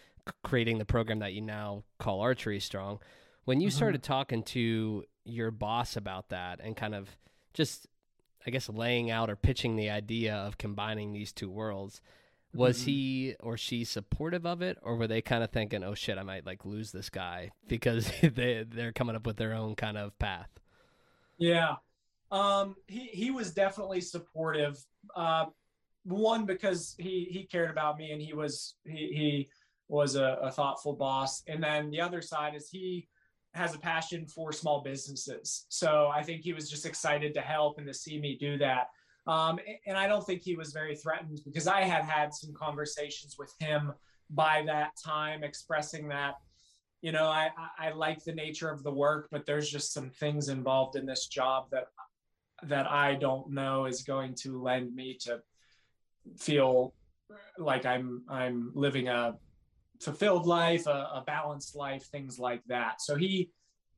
creating 0.43 0.79
the 0.79 0.85
program 0.85 1.19
that 1.21 1.33
you 1.33 1.41
now 1.41 1.85
call 1.99 2.21
Archery 2.21 2.61
Strong. 2.61 3.01
When 3.47 3.61
you 3.61 3.69
mm-hmm. 3.69 3.77
started 3.77 4.03
talking 4.03 4.43
to 4.43 5.05
your 5.25 5.51
boss 5.51 5.97
about 5.97 6.29
that 6.29 6.61
and 6.63 6.77
kind 6.77 6.95
of 6.95 7.17
just, 7.55 7.87
I 8.47 8.51
guess, 8.51 8.69
laying 8.69 9.11
out 9.11 9.31
or 9.31 9.37
pitching 9.37 9.77
the 9.77 9.89
idea 9.89 10.35
of 10.35 10.59
combining 10.59 11.13
these 11.13 11.33
two 11.33 11.49
worlds, 11.49 12.01
was 12.53 12.81
mm-hmm. 12.81 12.91
he 12.91 13.35
or 13.41 13.57
she 13.57 13.85
supportive 13.85 14.45
of 14.47 14.63
it, 14.63 14.79
or 14.83 14.97
were 14.97 15.07
they 15.07 15.23
kind 15.23 15.43
of 15.43 15.51
thinking, 15.51 15.85
"Oh 15.85 15.95
shit, 15.95 16.19
I 16.19 16.23
might 16.23 16.45
like 16.45 16.65
lose 16.65 16.93
this 16.93 17.09
guy 17.09 17.53
because 17.69 18.11
they 18.23 18.65
they're 18.69 18.93
coming 18.93 19.17
up 19.17 19.27
with 19.27 19.37
their 19.37 19.55
own 19.55 19.75
kind 19.75 19.97
of 19.97 20.19
path"? 20.19 20.51
Yeah, 21.39 21.77
um, 22.31 22.77
he 22.87 23.07
he 23.07 23.31
was 23.31 23.53
definitely 23.53 24.01
supportive. 24.01 24.79
Uh, 25.15 25.47
one 26.05 26.47
because 26.47 26.95
he 26.99 27.29
he 27.31 27.45
cared 27.45 27.71
about 27.71 27.99
me 27.99 28.13
and 28.13 28.23
he 28.23 28.33
was 28.33 28.75
he 28.85 29.13
he 29.13 29.49
was 29.89 30.17
a, 30.17 30.39
a 30.43 30.51
thoughtful 30.51 30.95
boss. 30.95 31.43
And 31.47 31.63
then 31.63 31.91
the 31.91 32.01
other 32.01 32.21
side 32.21 32.55
is 32.55 32.69
he 32.69 33.09
has 33.57 33.75
a 33.75 33.79
passion 33.79 34.27
for 34.27 34.53
small 34.53 34.83
businesses. 34.83 35.67
So 35.69 36.11
I 36.15 36.23
think 36.23 36.43
he 36.43 36.53
was 36.53 36.71
just 36.71 36.87
excited 36.87 37.35
to 37.35 37.41
help 37.41 37.79
and 37.79 37.87
to 37.87 37.95
see 37.95 38.21
me 38.21 38.37
do 38.39 38.59
that. 38.59 38.89
Um, 39.27 39.59
and 39.87 39.97
I 39.97 40.07
don't 40.07 40.25
think 40.25 40.43
he 40.43 40.55
was 40.55 40.73
very 40.73 40.95
threatened 40.95 41.41
because 41.45 41.67
I 41.67 41.81
had 41.83 42.05
had 42.05 42.33
some 42.33 42.53
conversations 42.55 43.37
with 43.39 43.53
him 43.59 43.93
by 44.31 44.63
that 44.67 44.91
time 45.05 45.43
expressing 45.43 46.09
that, 46.09 46.35
you 47.01 47.13
know, 47.13 47.27
I, 47.27 47.51
I 47.79 47.91
like 47.91 48.23
the 48.23 48.33
nature 48.33 48.71
of 48.71 48.83
the 48.83 48.93
work, 48.93 49.29
but 49.31 49.45
there's 49.47 49.71
just 49.71 49.93
some 49.93 50.11
things 50.11 50.49
involved 50.49 50.97
in 50.97 51.07
this 51.07 51.27
job 51.27 51.67
that 51.73 51.87
that 52.63 52.91
I 52.91 53.17
don't 53.17 53.51
know 53.51 53.85
is 53.85 54.03
going 54.03 54.35
to 54.37 54.63
lend 54.63 54.95
me 54.95 55.19
to 55.23 55.43
feel 56.39 56.95
like 57.59 57.85
I'm 57.85 58.23
I'm 58.29 58.71
living 58.75 59.09
a 59.09 59.35
fulfilled 60.01 60.47
life, 60.47 60.87
a, 60.87 61.11
a, 61.15 61.25
balanced 61.27 61.77
life, 61.77 62.05
things 62.05 62.39
like 62.39 62.63
that. 62.67 63.01
So 63.01 63.17
he, 63.17 63.51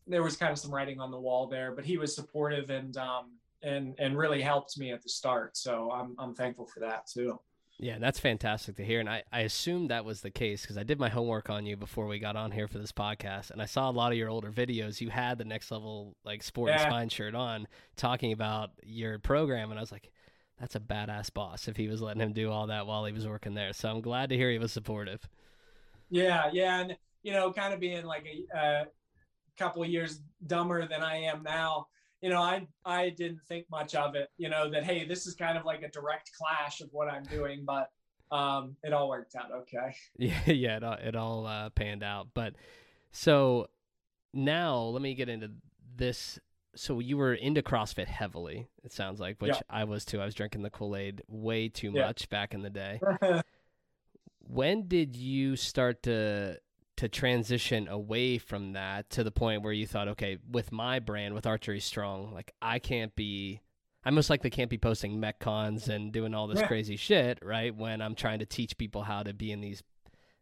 there 0.06 0.22
was 0.22 0.36
kind 0.36 0.52
of 0.52 0.58
some 0.58 0.72
writing 0.72 1.00
on 1.00 1.10
the 1.10 1.20
wall 1.20 1.46
there, 1.46 1.72
but 1.72 1.84
he 1.84 1.96
was 1.96 2.14
supportive 2.14 2.70
and 2.70 2.96
um, 2.96 3.32
and 3.62 3.94
and 3.98 4.16
really 4.16 4.40
helped 4.40 4.78
me 4.78 4.92
at 4.92 5.02
the 5.02 5.08
start. 5.08 5.56
So 5.56 5.90
I'm 5.90 6.14
I'm 6.18 6.34
thankful 6.34 6.66
for 6.66 6.80
that 6.80 7.06
too. 7.06 7.38
Yeah, 7.80 7.98
that's 8.00 8.18
fantastic 8.18 8.74
to 8.76 8.84
hear. 8.84 8.98
And 8.98 9.08
I, 9.08 9.22
I 9.32 9.42
assumed 9.42 9.90
that 9.90 10.04
was 10.04 10.20
the 10.20 10.32
case 10.32 10.62
because 10.62 10.76
I 10.76 10.82
did 10.82 10.98
my 10.98 11.08
homework 11.08 11.48
on 11.48 11.64
you 11.64 11.76
before 11.76 12.08
we 12.08 12.18
got 12.18 12.34
on 12.34 12.50
here 12.50 12.66
for 12.66 12.78
this 12.78 12.90
podcast. 12.90 13.52
And 13.52 13.62
I 13.62 13.66
saw 13.66 13.88
a 13.88 13.92
lot 13.92 14.10
of 14.10 14.18
your 14.18 14.30
older 14.30 14.50
videos. 14.50 15.00
You 15.00 15.10
had 15.10 15.38
the 15.38 15.44
next 15.44 15.70
level, 15.70 16.16
like, 16.24 16.42
sport 16.42 16.70
yeah. 16.70 16.82
and 16.82 16.90
spine 16.90 17.08
shirt 17.08 17.36
on 17.36 17.68
talking 17.96 18.32
about 18.32 18.70
your 18.82 19.20
program. 19.20 19.70
And 19.70 19.78
I 19.78 19.82
was 19.82 19.92
like, 19.92 20.10
that's 20.58 20.74
a 20.74 20.80
badass 20.80 21.32
boss 21.32 21.68
if 21.68 21.76
he 21.76 21.86
was 21.86 22.02
letting 22.02 22.20
him 22.20 22.32
do 22.32 22.50
all 22.50 22.66
that 22.66 22.88
while 22.88 23.04
he 23.04 23.12
was 23.12 23.28
working 23.28 23.54
there. 23.54 23.72
So 23.72 23.88
I'm 23.88 24.00
glad 24.00 24.30
to 24.30 24.36
hear 24.36 24.50
he 24.50 24.58
was 24.58 24.72
supportive. 24.72 25.28
Yeah, 26.10 26.50
yeah, 26.52 26.80
and 26.80 26.96
you 27.22 27.32
know, 27.32 27.52
kind 27.52 27.74
of 27.74 27.80
being 27.80 28.04
like 28.04 28.26
a, 28.26 28.58
a 28.58 28.86
couple 29.58 29.82
of 29.82 29.88
years 29.88 30.20
dumber 30.46 30.86
than 30.86 31.02
I 31.02 31.16
am 31.22 31.42
now. 31.42 31.86
You 32.20 32.30
know, 32.30 32.40
I 32.40 32.66
I 32.84 33.10
didn't 33.10 33.40
think 33.48 33.66
much 33.70 33.94
of 33.94 34.14
it. 34.14 34.30
You 34.38 34.48
know 34.48 34.70
that 34.70 34.84
hey, 34.84 35.06
this 35.06 35.26
is 35.26 35.34
kind 35.34 35.58
of 35.58 35.64
like 35.64 35.82
a 35.82 35.88
direct 35.90 36.30
clash 36.36 36.80
of 36.80 36.88
what 36.92 37.08
I'm 37.08 37.24
doing, 37.24 37.64
but 37.64 37.90
um, 38.30 38.76
it 38.82 38.92
all 38.92 39.08
worked 39.08 39.34
out 39.36 39.50
okay. 39.52 39.94
Yeah, 40.18 40.40
yeah, 40.46 40.76
it 40.76 40.84
all, 40.84 40.94
it 40.94 41.16
all 41.16 41.46
uh, 41.46 41.70
panned 41.70 42.02
out. 42.02 42.28
But 42.34 42.54
so 43.10 43.68
now 44.34 44.80
let 44.80 45.02
me 45.02 45.14
get 45.14 45.28
into 45.28 45.50
this. 45.96 46.38
So 46.74 47.00
you 47.00 47.16
were 47.16 47.34
into 47.34 47.62
CrossFit 47.62 48.06
heavily. 48.06 48.68
It 48.84 48.92
sounds 48.92 49.20
like, 49.20 49.40
which 49.40 49.54
yeah. 49.54 49.60
I 49.70 49.84
was 49.84 50.04
too. 50.04 50.20
I 50.20 50.24
was 50.24 50.34
drinking 50.34 50.62
the 50.62 50.70
Kool 50.70 50.96
Aid 50.96 51.22
way 51.28 51.68
too 51.68 51.90
yeah. 51.94 52.06
much 52.06 52.28
back 52.28 52.54
in 52.54 52.62
the 52.62 52.70
day. 52.70 53.00
when 54.48 54.88
did 54.88 55.14
you 55.14 55.56
start 55.56 56.02
to 56.04 56.58
to 56.96 57.08
transition 57.08 57.86
away 57.86 58.38
from 58.38 58.72
that 58.72 59.08
to 59.08 59.22
the 59.22 59.30
point 59.30 59.62
where 59.62 59.72
you 59.72 59.86
thought, 59.86 60.08
okay, 60.08 60.36
with 60.50 60.72
my 60.72 60.98
brand, 60.98 61.32
with 61.32 61.46
Archery 61.46 61.78
Strong, 61.78 62.34
like 62.34 62.52
I 62.60 62.80
can't 62.80 63.14
be, 63.14 63.60
I 64.04 64.10
most 64.10 64.30
likely 64.30 64.50
can't 64.50 64.68
be 64.68 64.78
posting 64.78 65.20
metcons 65.20 65.86
and 65.86 66.10
doing 66.10 66.34
all 66.34 66.48
this 66.48 66.58
yeah. 66.58 66.66
crazy 66.66 66.96
shit, 66.96 67.38
right? 67.40 67.72
When 67.72 68.02
I'm 68.02 68.16
trying 68.16 68.40
to 68.40 68.46
teach 68.46 68.76
people 68.76 69.02
how 69.02 69.22
to 69.22 69.32
be 69.32 69.52
in 69.52 69.60
these 69.60 69.82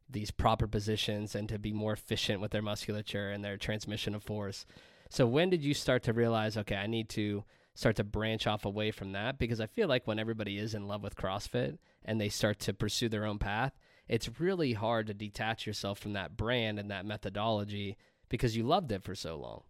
these 0.08 0.30
proper 0.30 0.68
positions 0.68 1.34
and 1.34 1.48
to 1.48 1.58
be 1.58 1.72
more 1.72 1.92
efficient 1.92 2.40
with 2.40 2.52
their 2.52 2.62
musculature 2.62 3.30
and 3.30 3.44
their 3.44 3.56
transmission 3.56 4.14
of 4.14 4.22
force. 4.22 4.64
So 5.10 5.26
when 5.26 5.50
did 5.50 5.64
you 5.64 5.74
start 5.74 6.04
to 6.04 6.12
realize, 6.12 6.56
okay, 6.56 6.76
I 6.76 6.86
need 6.86 7.08
to 7.10 7.44
start 7.74 7.96
to 7.96 8.04
branch 8.04 8.46
off 8.46 8.64
away 8.64 8.92
from 8.92 9.12
that? 9.12 9.36
Because 9.36 9.60
I 9.60 9.66
feel 9.66 9.88
like 9.88 10.06
when 10.06 10.20
everybody 10.20 10.58
is 10.58 10.74
in 10.74 10.86
love 10.86 11.02
with 11.02 11.16
CrossFit 11.16 11.78
and 12.04 12.20
they 12.20 12.28
start 12.28 12.60
to 12.60 12.72
pursue 12.72 13.08
their 13.08 13.26
own 13.26 13.38
path, 13.38 13.72
it's 14.08 14.40
really 14.40 14.72
hard 14.72 15.06
to 15.08 15.14
detach 15.14 15.66
yourself 15.66 15.98
from 15.98 16.12
that 16.14 16.36
brand 16.36 16.78
and 16.78 16.90
that 16.90 17.06
methodology 17.06 17.96
because 18.28 18.56
you 18.56 18.62
loved 18.62 18.92
it 18.92 19.02
for 19.02 19.14
so 19.14 19.36
long. 19.36 19.62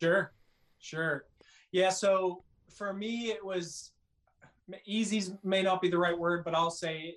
Sure. 0.00 0.32
Sure. 0.78 1.24
Yeah. 1.72 1.90
So 1.90 2.42
for 2.68 2.92
me, 2.92 3.30
it 3.30 3.44
was 3.44 3.92
easy 4.84 5.32
may 5.42 5.62
not 5.62 5.80
be 5.80 5.88
the 5.88 5.98
right 5.98 6.18
word, 6.18 6.44
but 6.44 6.54
I'll 6.54 6.70
say 6.70 7.16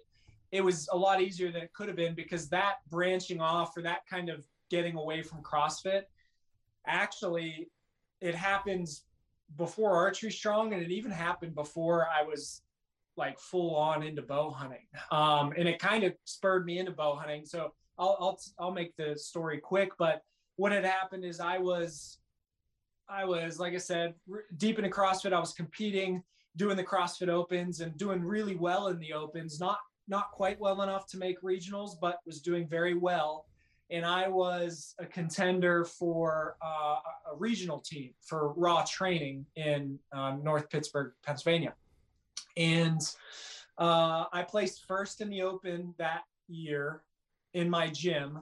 it 0.52 0.62
was 0.62 0.88
a 0.92 0.98
lot 0.98 1.22
easier 1.22 1.52
than 1.52 1.62
it 1.62 1.74
could 1.74 1.88
have 1.88 1.98
been 1.98 2.16
because 2.16 2.50
that 2.50 2.76
branching 2.90 3.42
off 3.42 3.76
or 3.78 3.82
that 3.84 4.06
kind 4.10 4.30
of 4.30 4.48
getting 4.70 4.96
away 4.96 5.22
from 5.22 5.42
CrossFit 5.42 6.04
actually 6.86 7.70
it 8.22 8.36
happens 8.36 9.04
before 9.58 9.92
archery 9.92 10.32
strong 10.32 10.74
and 10.74 10.82
it 10.82 10.92
even 10.92 11.12
happened 11.12 11.56
before 11.56 12.08
I 12.08 12.24
was 12.24 12.62
like 13.20 13.38
full 13.40 13.76
on 13.76 14.02
into 14.02 14.24
bow 14.24 14.50
hunting. 14.50 14.88
Um, 15.12 15.54
and 15.58 15.68
it 15.68 15.78
kind 15.78 16.04
of 16.04 16.14
spurred 16.26 16.66
me 16.66 16.80
into 16.80 16.92
bow 16.92 17.16
hunting. 17.16 17.46
So 17.46 17.74
I'll, 18.00 18.18
I'll, 18.20 18.40
I'll 18.58 18.72
make 18.72 18.96
the 18.96 19.16
story 19.18 19.60
quick, 19.60 19.92
but 20.00 20.24
what 20.56 20.72
had 20.72 20.86
happened 20.86 21.24
is 21.24 21.40
I 21.40 21.58
was, 21.60 22.18
I 23.08 23.26
was, 23.26 23.60
like 23.60 23.74
I 23.74 23.78
said, 23.78 24.14
deep 24.58 24.80
into 24.80 24.90
CrossFit. 24.90 25.34
I 25.34 25.40
was 25.40 25.54
competing, 25.54 26.24
doing 26.56 26.78
the 26.78 26.84
CrossFit 26.84 27.30
opens 27.30 27.82
and 27.82 27.96
doing 27.98 28.24
really 28.24 28.56
well 28.56 28.88
in 28.88 29.00
the 29.00 29.14
opens, 29.14 29.60
not, 29.60 29.80
not 30.08 30.32
quite 30.32 30.60
well 30.60 30.82
enough 30.82 31.06
to 31.12 31.18
make 31.18 31.42
regionals, 31.42 31.92
but 32.02 32.20
was 32.26 32.42
doing 32.42 32.68
very 32.68 32.96
well. 32.96 33.46
And 33.92 34.06
I 34.06 34.28
was 34.28 34.94
a 35.00 35.06
contender 35.06 35.84
for 35.84 36.58
uh, 36.64 36.98
a 37.32 37.36
regional 37.38 37.80
team 37.80 38.12
for 38.22 38.54
raw 38.54 38.86
training 38.88 39.46
in 39.56 39.98
uh, 40.12 40.36
North 40.44 40.70
Pittsburgh, 40.70 41.14
Pennsylvania. 41.26 41.74
And 42.60 43.02
uh, 43.78 44.26
I 44.32 44.44
placed 44.44 44.86
first 44.86 45.22
in 45.22 45.30
the 45.30 45.42
Open 45.42 45.96
that 45.98 46.24
year 46.48 47.02
in 47.54 47.70
my 47.70 47.88
gym. 47.88 48.40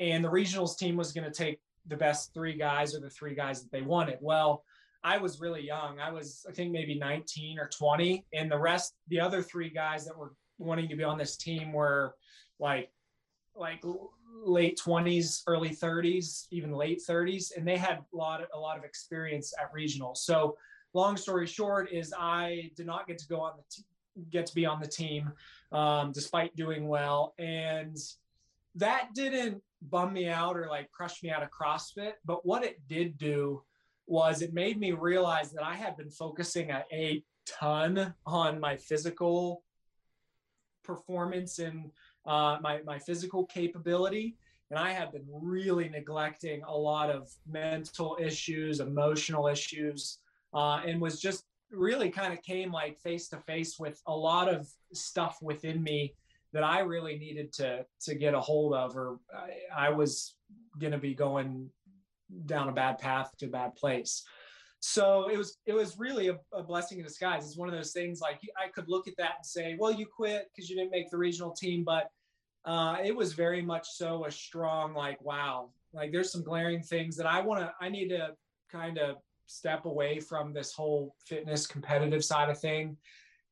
And 0.00 0.24
the 0.24 0.30
regionals 0.30 0.78
team 0.78 0.96
was 0.96 1.12
going 1.12 1.30
to 1.30 1.36
take 1.36 1.58
the 1.86 1.96
best 1.96 2.32
three 2.32 2.56
guys 2.56 2.94
or 2.94 3.00
the 3.00 3.10
three 3.10 3.34
guys 3.34 3.62
that 3.62 3.72
they 3.72 3.82
wanted. 3.82 4.18
Well, 4.20 4.62
I 5.02 5.18
was 5.18 5.40
really 5.40 5.64
young. 5.66 5.98
I 5.98 6.12
was, 6.12 6.46
I 6.48 6.52
think, 6.52 6.70
maybe 6.70 6.96
19 6.96 7.58
or 7.58 7.68
20. 7.68 8.24
And 8.32 8.50
the 8.50 8.58
rest, 8.58 8.94
the 9.08 9.20
other 9.20 9.42
three 9.42 9.70
guys 9.70 10.06
that 10.06 10.16
were 10.16 10.34
wanting 10.58 10.88
to 10.88 10.96
be 10.96 11.04
on 11.04 11.18
this 11.18 11.36
team 11.36 11.72
were 11.72 12.14
like, 12.60 12.90
like 13.56 13.82
late 14.44 14.78
20s, 14.84 15.42
early 15.48 15.70
30s, 15.70 16.46
even 16.50 16.72
late 16.72 17.00
30s, 17.08 17.56
and 17.56 17.66
they 17.66 17.76
had 17.76 17.98
a 18.12 18.16
lot 18.16 18.40
of, 18.40 18.48
a 18.54 18.58
lot 18.58 18.78
of 18.78 18.84
experience 18.84 19.52
at 19.60 19.72
regional. 19.72 20.14
So, 20.14 20.56
long 20.94 21.16
story 21.16 21.46
short, 21.46 21.92
is 21.92 22.12
I 22.18 22.70
did 22.76 22.86
not 22.86 23.06
get 23.06 23.18
to 23.18 23.28
go 23.28 23.40
on 23.40 23.52
the 23.56 23.64
t- 23.70 23.84
get 24.30 24.46
to 24.46 24.54
be 24.54 24.66
on 24.66 24.80
the 24.80 24.86
team, 24.86 25.32
um, 25.70 26.12
despite 26.12 26.56
doing 26.56 26.88
well, 26.88 27.34
and 27.38 27.96
that 28.74 29.10
didn't 29.14 29.62
bum 29.82 30.12
me 30.12 30.28
out 30.28 30.56
or 30.56 30.66
like 30.68 30.90
crush 30.90 31.22
me 31.22 31.30
out 31.30 31.42
of 31.42 31.50
CrossFit. 31.50 32.14
But 32.24 32.44
what 32.44 32.64
it 32.64 32.80
did 32.88 33.18
do 33.18 33.62
was 34.06 34.42
it 34.42 34.54
made 34.54 34.78
me 34.78 34.92
realize 34.92 35.52
that 35.52 35.64
I 35.64 35.74
had 35.74 35.96
been 35.96 36.10
focusing 36.10 36.70
a, 36.70 36.84
a 36.92 37.22
ton 37.46 38.14
on 38.26 38.58
my 38.58 38.76
physical 38.76 39.62
performance 40.82 41.58
and 41.58 41.90
uh, 42.26 42.58
my, 42.60 42.80
my 42.84 42.98
physical 42.98 43.44
capability. 43.46 44.36
And 44.70 44.78
I 44.78 44.92
had 44.92 45.12
been 45.12 45.26
really 45.30 45.88
neglecting 45.88 46.62
a 46.62 46.76
lot 46.76 47.10
of 47.10 47.30
mental 47.46 48.18
issues, 48.20 48.80
emotional 48.80 49.46
issues, 49.46 50.18
uh, 50.54 50.82
and 50.86 51.00
was 51.00 51.20
just 51.20 51.44
really 51.70 52.10
kind 52.10 52.32
of 52.32 52.42
came 52.42 52.72
like 52.72 52.98
face 52.98 53.28
to 53.28 53.36
face 53.38 53.78
with 53.78 54.00
a 54.06 54.14
lot 54.14 54.48
of 54.48 54.68
stuff 54.92 55.38
within 55.42 55.82
me 55.82 56.14
that 56.52 56.64
I 56.64 56.80
really 56.80 57.18
needed 57.18 57.52
to 57.54 57.84
to 58.02 58.14
get 58.14 58.34
a 58.34 58.40
hold 58.40 58.74
of, 58.74 58.96
or 58.96 59.18
I, 59.34 59.86
I 59.86 59.90
was 59.90 60.34
going 60.78 60.92
to 60.92 60.98
be 60.98 61.14
going 61.14 61.70
down 62.46 62.68
a 62.68 62.72
bad 62.72 62.98
path 62.98 63.32
to 63.38 63.46
a 63.46 63.50
bad 63.50 63.74
place. 63.76 64.24
So 64.80 65.28
it 65.28 65.36
was 65.36 65.58
it 65.66 65.72
was 65.72 65.98
really 65.98 66.28
a, 66.28 66.38
a, 66.52 66.62
blessing 66.62 66.98
in 66.98 67.04
disguise. 67.04 67.44
It's 67.44 67.56
one 67.56 67.68
of 67.68 67.74
those 67.74 67.92
things 67.92 68.20
like 68.20 68.40
I 68.56 68.68
could 68.68 68.88
look 68.88 69.08
at 69.08 69.16
that 69.18 69.34
and 69.38 69.46
say, 69.46 69.76
well, 69.78 69.90
you 69.90 70.06
quit 70.06 70.48
because 70.54 70.70
you 70.70 70.76
didn't 70.76 70.92
make 70.92 71.10
the 71.10 71.18
regional 71.18 71.50
team, 71.50 71.84
but 71.84 72.10
uh, 72.64 72.96
it 73.04 73.14
was 73.14 73.32
very 73.32 73.60
much 73.60 73.88
so 73.88 74.24
a 74.24 74.30
strong 74.30 74.94
like, 74.94 75.20
wow, 75.20 75.70
like 75.92 76.12
there's 76.12 76.30
some 76.30 76.44
glaring 76.44 76.82
things 76.82 77.16
that 77.16 77.26
I 77.26 77.40
want 77.40 77.60
to 77.60 77.72
I 77.80 77.88
need 77.88 78.08
to 78.10 78.34
kind 78.70 78.98
of 78.98 79.16
step 79.48 79.86
away 79.86 80.20
from 80.20 80.52
this 80.52 80.72
whole 80.72 81.16
fitness 81.24 81.66
competitive 81.66 82.24
side 82.24 82.50
of 82.50 82.60
thing, 82.60 82.96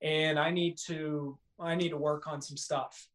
and 0.02 0.38
I 0.38 0.50
need 0.50 0.78
to 0.86 1.36
I 1.58 1.74
need 1.74 1.88
to 1.88 1.96
work 1.96 2.26
on 2.26 2.40
some 2.40 2.56
stuff. 2.56 3.08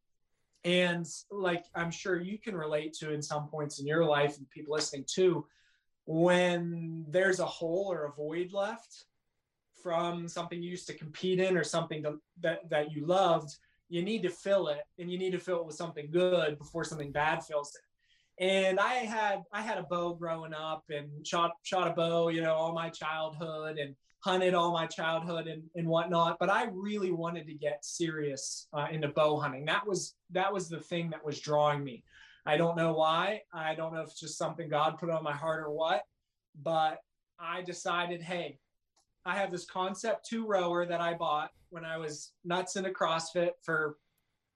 And 0.64 1.06
like 1.30 1.64
I'm 1.74 1.90
sure 1.90 2.20
you 2.20 2.38
can 2.38 2.56
relate 2.56 2.92
to 2.94 3.12
in 3.12 3.22
some 3.22 3.48
points 3.48 3.78
in 3.78 3.86
your 3.86 4.04
life 4.04 4.36
and 4.36 4.50
people 4.50 4.74
listening 4.74 5.04
too, 5.06 5.46
when 6.04 7.04
there's 7.08 7.40
a 7.40 7.46
hole 7.46 7.88
or 7.90 8.04
a 8.04 8.12
void 8.12 8.52
left 8.52 9.04
from 9.82 10.28
something 10.28 10.62
you 10.62 10.70
used 10.70 10.86
to 10.88 10.94
compete 10.94 11.40
in 11.40 11.56
or 11.56 11.64
something 11.64 12.02
to, 12.02 12.20
that, 12.40 12.68
that 12.70 12.92
you 12.92 13.06
loved, 13.06 13.56
you 13.88 14.02
need 14.02 14.22
to 14.22 14.28
fill 14.28 14.68
it 14.68 14.82
and 14.98 15.10
you 15.10 15.18
need 15.18 15.32
to 15.32 15.38
fill 15.38 15.60
it 15.60 15.66
with 15.66 15.76
something 15.76 16.10
good 16.10 16.58
before 16.58 16.84
something 16.84 17.10
bad 17.10 17.44
fills 17.44 17.74
it. 17.74 17.82
And 18.42 18.80
I 18.80 18.94
had 18.94 19.44
I 19.52 19.62
had 19.62 19.78
a 19.78 19.84
bow 19.84 20.14
growing 20.14 20.52
up 20.52 20.82
and 20.90 21.24
shot 21.24 21.52
shot 21.62 21.86
a 21.86 21.92
bow, 21.92 22.28
you 22.28 22.42
know, 22.42 22.54
all 22.54 22.72
my 22.72 22.88
childhood 22.88 23.78
and 23.78 23.94
hunted 24.18 24.52
all 24.52 24.72
my 24.72 24.84
childhood 24.84 25.46
and, 25.46 25.62
and 25.76 25.86
whatnot. 25.86 26.38
But 26.40 26.50
i 26.50 26.64
really 26.72 27.12
wanted 27.12 27.46
to 27.46 27.54
get 27.54 27.84
serious 27.84 28.66
uh, 28.72 28.88
into 28.90 29.06
bow 29.06 29.38
hunting. 29.38 29.64
That 29.66 29.86
was 29.86 30.16
that 30.32 30.52
was 30.52 30.68
the 30.68 30.80
thing 30.80 31.10
that 31.10 31.24
was 31.24 31.38
drawing 31.38 31.84
me. 31.84 32.02
I 32.44 32.56
don't 32.56 32.76
know 32.76 32.94
why. 32.94 33.42
I 33.54 33.76
don't 33.76 33.94
know 33.94 34.00
if 34.00 34.08
it's 34.08 34.18
just 34.18 34.38
something 34.38 34.68
god 34.68 34.98
put 34.98 35.08
on 35.08 35.22
my 35.22 35.32
heart 35.32 35.62
or 35.62 35.70
what 35.70 36.02
but 36.62 36.98
i 37.40 37.62
decided 37.62 38.20
hey 38.20 38.58
i 39.24 39.34
have 39.34 39.50
this 39.50 39.64
Concept2 39.64 40.44
rower 40.44 40.84
that 40.84 41.00
i 41.00 41.14
bought 41.14 41.48
when 41.70 41.82
i 41.82 41.96
was 41.96 42.32
nuts 42.44 42.76
into 42.76 42.90
crossfit 42.90 43.52
for 43.62 43.96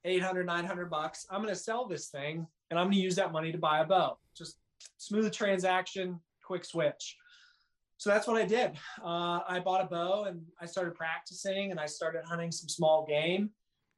800 0.04 0.44
900 0.44 0.90
bucks. 0.90 1.26
I'm 1.30 1.40
going 1.40 1.54
to 1.54 1.58
sell 1.58 1.86
this 1.88 2.08
thing 2.08 2.46
and 2.70 2.78
i'm 2.78 2.86
going 2.86 2.94
to 2.94 3.00
use 3.00 3.16
that 3.16 3.32
money 3.32 3.52
to 3.52 3.58
buy 3.58 3.80
a 3.80 3.84
bow 3.84 4.18
just 4.36 4.56
smooth 4.96 5.32
transaction 5.32 6.20
quick 6.42 6.64
switch 6.64 7.16
so 7.98 8.10
that's 8.10 8.26
what 8.26 8.36
I 8.36 8.44
did. 8.44 8.72
Uh, 9.02 9.40
I 9.48 9.60
bought 9.64 9.82
a 9.82 9.86
bow 9.86 10.24
and 10.24 10.42
I 10.60 10.66
started 10.66 10.94
practicing 10.94 11.70
and 11.70 11.80
I 11.80 11.86
started 11.86 12.24
hunting 12.24 12.52
some 12.52 12.68
small 12.68 13.06
game, 13.06 13.50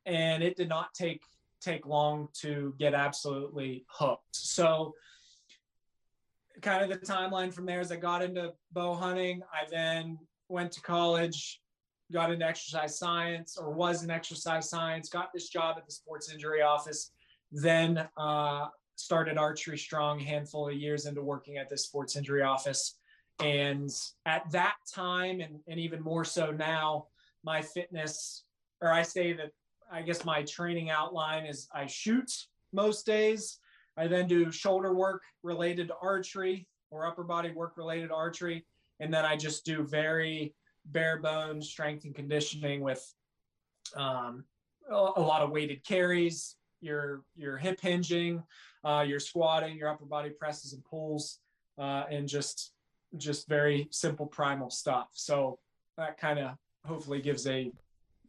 and 0.06 0.42
it 0.42 0.56
did 0.56 0.68
not 0.68 0.94
take 0.94 1.22
take 1.60 1.86
long 1.86 2.28
to 2.42 2.74
get 2.78 2.94
absolutely 2.94 3.84
hooked. 3.88 4.36
So 4.36 4.94
kind 6.62 6.84
of 6.84 6.88
the 6.88 7.04
timeline 7.04 7.52
from 7.52 7.66
there 7.66 7.80
is 7.80 7.90
I 7.90 7.96
got 7.96 8.22
into 8.22 8.52
bow 8.72 8.94
hunting. 8.94 9.42
I 9.52 9.68
then 9.68 10.18
went 10.48 10.70
to 10.72 10.80
college, 10.80 11.60
got 12.12 12.32
into 12.32 12.46
exercise 12.46 12.96
science 12.96 13.56
or 13.56 13.70
was 13.70 14.04
in 14.04 14.10
exercise 14.10 14.70
science, 14.70 15.08
got 15.08 15.30
this 15.34 15.48
job 15.48 15.76
at 15.76 15.86
the 15.86 15.92
sports 15.92 16.32
injury 16.32 16.62
office, 16.62 17.10
then 17.50 18.08
uh, 18.16 18.66
started 18.96 19.38
archery 19.38 19.78
strong 19.78 20.18
handful 20.18 20.68
of 20.68 20.74
years 20.74 21.06
into 21.06 21.22
working 21.22 21.56
at 21.56 21.68
this 21.68 21.84
sports 21.84 22.16
injury 22.16 22.42
office 22.42 22.98
and 23.40 23.90
at 24.26 24.50
that 24.50 24.74
time, 24.92 25.40
and, 25.40 25.60
and 25.68 25.78
even 25.78 26.02
more 26.02 26.24
so 26.24 26.50
now, 26.50 27.06
my 27.44 27.62
fitness, 27.62 28.44
or 28.80 28.90
I 28.90 29.02
say 29.02 29.32
that 29.34 29.52
I 29.90 30.02
guess 30.02 30.24
my 30.24 30.42
training 30.42 30.90
outline 30.90 31.46
is 31.46 31.68
I 31.72 31.86
shoot 31.86 32.30
most 32.72 33.06
days. 33.06 33.58
I 33.96 34.06
then 34.08 34.26
do 34.26 34.50
shoulder 34.50 34.92
work 34.92 35.22
related 35.42 35.88
to 35.88 35.94
archery 36.02 36.66
or 36.90 37.06
upper 37.06 37.24
body 37.24 37.52
work 37.52 37.76
related 37.76 38.08
to 38.08 38.14
archery. 38.14 38.66
And 39.00 39.14
then 39.14 39.24
I 39.24 39.36
just 39.36 39.64
do 39.64 39.84
very 39.84 40.54
bare 40.86 41.20
bones 41.20 41.68
strength 41.68 42.04
and 42.04 42.14
conditioning 42.14 42.80
with 42.80 43.04
um, 43.96 44.44
a, 44.90 44.94
lot 44.94 45.42
of 45.42 45.50
weighted 45.50 45.84
carries, 45.84 46.56
your 46.80 47.22
your 47.36 47.56
hip 47.56 47.80
hinging, 47.80 48.42
uh, 48.84 49.04
your 49.06 49.20
squatting, 49.20 49.76
your 49.76 49.88
upper 49.88 50.04
body 50.04 50.30
presses 50.30 50.72
and 50.72 50.84
pulls, 50.84 51.38
uh, 51.78 52.04
and 52.10 52.28
just 52.28 52.72
just 53.16 53.48
very 53.48 53.88
simple 53.90 54.26
primal 54.26 54.70
stuff. 54.70 55.08
So 55.12 55.58
that 55.96 56.18
kind 56.18 56.38
of 56.38 56.52
hopefully 56.84 57.20
gives 57.20 57.46
a 57.46 57.72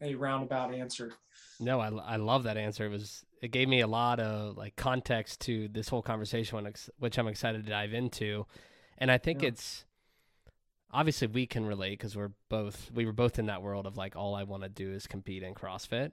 a 0.01 0.15
roundabout 0.15 0.73
answer. 0.73 1.13
No, 1.59 1.79
I, 1.79 1.89
I 1.89 2.15
love 2.15 2.43
that 2.43 2.57
answer. 2.57 2.85
It 2.85 2.89
was 2.89 3.25
it 3.41 3.51
gave 3.51 3.67
me 3.67 3.81
a 3.81 3.87
lot 3.87 4.19
of 4.19 4.57
like 4.57 4.75
context 4.75 5.41
to 5.41 5.67
this 5.69 5.89
whole 5.89 6.01
conversation, 6.01 6.67
which 6.97 7.17
I'm 7.17 7.27
excited 7.27 7.63
to 7.65 7.69
dive 7.69 7.93
into, 7.93 8.45
and 8.97 9.11
I 9.11 9.17
think 9.17 9.41
yeah. 9.41 9.49
it's 9.49 9.85
obviously 10.91 11.27
we 11.27 11.45
can 11.45 11.65
relate 11.65 11.99
because 11.99 12.15
we're 12.15 12.31
both 12.49 12.91
we 12.93 13.05
were 13.05 13.13
both 13.13 13.39
in 13.39 13.47
that 13.47 13.61
world 13.61 13.85
of 13.85 13.97
like 13.97 14.15
all 14.15 14.35
I 14.35 14.43
want 14.43 14.63
to 14.63 14.69
do 14.69 14.91
is 14.91 15.07
compete 15.07 15.43
in 15.43 15.53
CrossFit. 15.53 16.11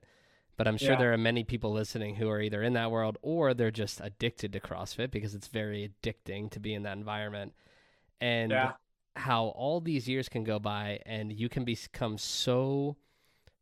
But 0.57 0.67
I'm 0.67 0.79
sure 0.79 0.93
yeah. 0.93 0.99
there 0.99 1.13
are 1.13 1.19
many 1.19 1.45
people 1.45 1.73
listening 1.73 2.17
who 2.17 2.31
are 2.31 2.41
either 2.41 2.63
in 2.63 2.73
that 2.75 2.91
world 2.91 3.19
or 3.21 3.53
they're 3.53 3.71
just 3.71 4.01
addicted 4.01 4.53
to 4.55 4.61
CrossFit 4.61 5.11
because 5.11 5.35
it's 5.35 5.49
very 5.49 5.91
addicting 6.03 6.51
to 6.53 6.61
be 6.61 6.73
in 6.73 6.83
that 6.85 6.97
environment 6.97 7.53
and 8.21 8.51
yeah. 8.51 8.73
how 9.17 9.47
all 9.49 9.81
these 9.81 10.09
years 10.09 10.29
can 10.29 10.45
go 10.45 10.59
by 10.59 11.01
and 11.05 11.33
you 11.33 11.49
can 11.49 11.65
become 11.65 12.17
so 12.17 12.97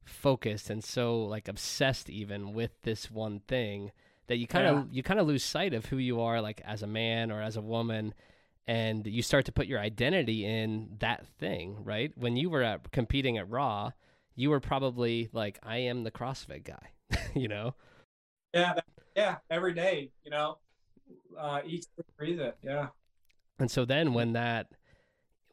focused 0.05 0.71
and 0.71 0.85
so 0.85 1.25
like 1.25 1.49
obsessed 1.49 2.11
even 2.11 2.53
with 2.53 2.71
this 2.83 3.11
one 3.11 3.41
thing 3.49 3.91
that 4.27 4.37
you 4.37 4.47
kind 4.47 4.67
of 4.67 4.77
yeah. 4.77 4.85
you 4.93 5.03
kind 5.03 5.19
of 5.19 5.27
lose 5.27 5.43
sight 5.43 5.75
of 5.75 5.87
who 5.87 5.97
you 5.97 6.21
are 6.21 6.41
like 6.41 6.61
as 6.65 6.83
a 6.83 6.87
man 6.87 7.31
or 7.31 7.43
as 7.43 7.57
a 7.57 7.61
woman 7.61 8.15
and 8.67 9.07
you 9.07 9.23
start 9.23 9.45
to 9.45 9.53
put 9.53 9.67
your 9.67 9.79
identity 9.79 10.45
in 10.45 10.89
that 11.01 11.27
thing 11.39 11.83
right 11.85 12.13
when 12.17 12.37
you 12.37 12.51
were 12.51 12.63
at, 12.63 12.91
competing 12.93 13.39
at 13.39 13.49
raw 13.49 13.91
you 14.35 14.51
were 14.51 14.61
probably 14.61 15.29
like 15.33 15.59
i 15.63 15.79
am 15.79 16.05
the 16.05 16.11
crossfit 16.11 16.65
guy 16.65 17.19
you 17.35 17.49
know 17.49 17.75
yeah 18.53 18.75
yeah 19.17 19.37
every 19.51 19.75
day 19.75 20.11
you 20.25 20.31
know 20.31 20.59
uh 21.39 21.61
eat 21.65 21.87
breathe 22.17 22.41
it 22.41 22.57
yeah 22.63 22.89
and 23.59 23.71
so 23.71 23.85
then 23.85 24.15
when 24.15 24.33
that 24.33 24.69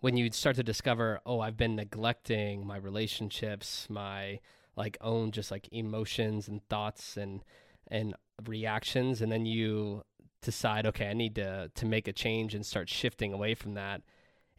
when 0.02 0.18
you 0.18 0.32
start 0.32 0.56
to 0.56 0.64
discover, 0.64 1.22
oh, 1.26 1.40
I've 1.40 1.58
been 1.58 1.76
neglecting 1.76 2.66
my 2.66 2.76
relationships, 2.76 3.88
my 3.90 4.40
like 4.76 4.98
own 5.00 5.32
just 5.32 5.52
like 5.52 5.70
emotions 5.72 6.48
and 6.48 6.68
thoughts 6.70 7.18
and 7.18 7.44
and 7.88 8.16
reactions 8.46 9.22
and 9.22 9.32
then 9.32 9.46
you 9.46 10.02
decide, 10.42 10.88
okay, 10.88 11.08
I 11.10 11.14
need 11.14 11.36
to 11.36 11.72
to 11.74 11.86
make 11.86 12.08
a 12.08 12.14
change 12.14 12.56
and 12.56 12.66
start 12.66 12.90
shifting 12.90 13.32
away 13.32 13.54
from 13.54 13.76
that. 13.76 14.02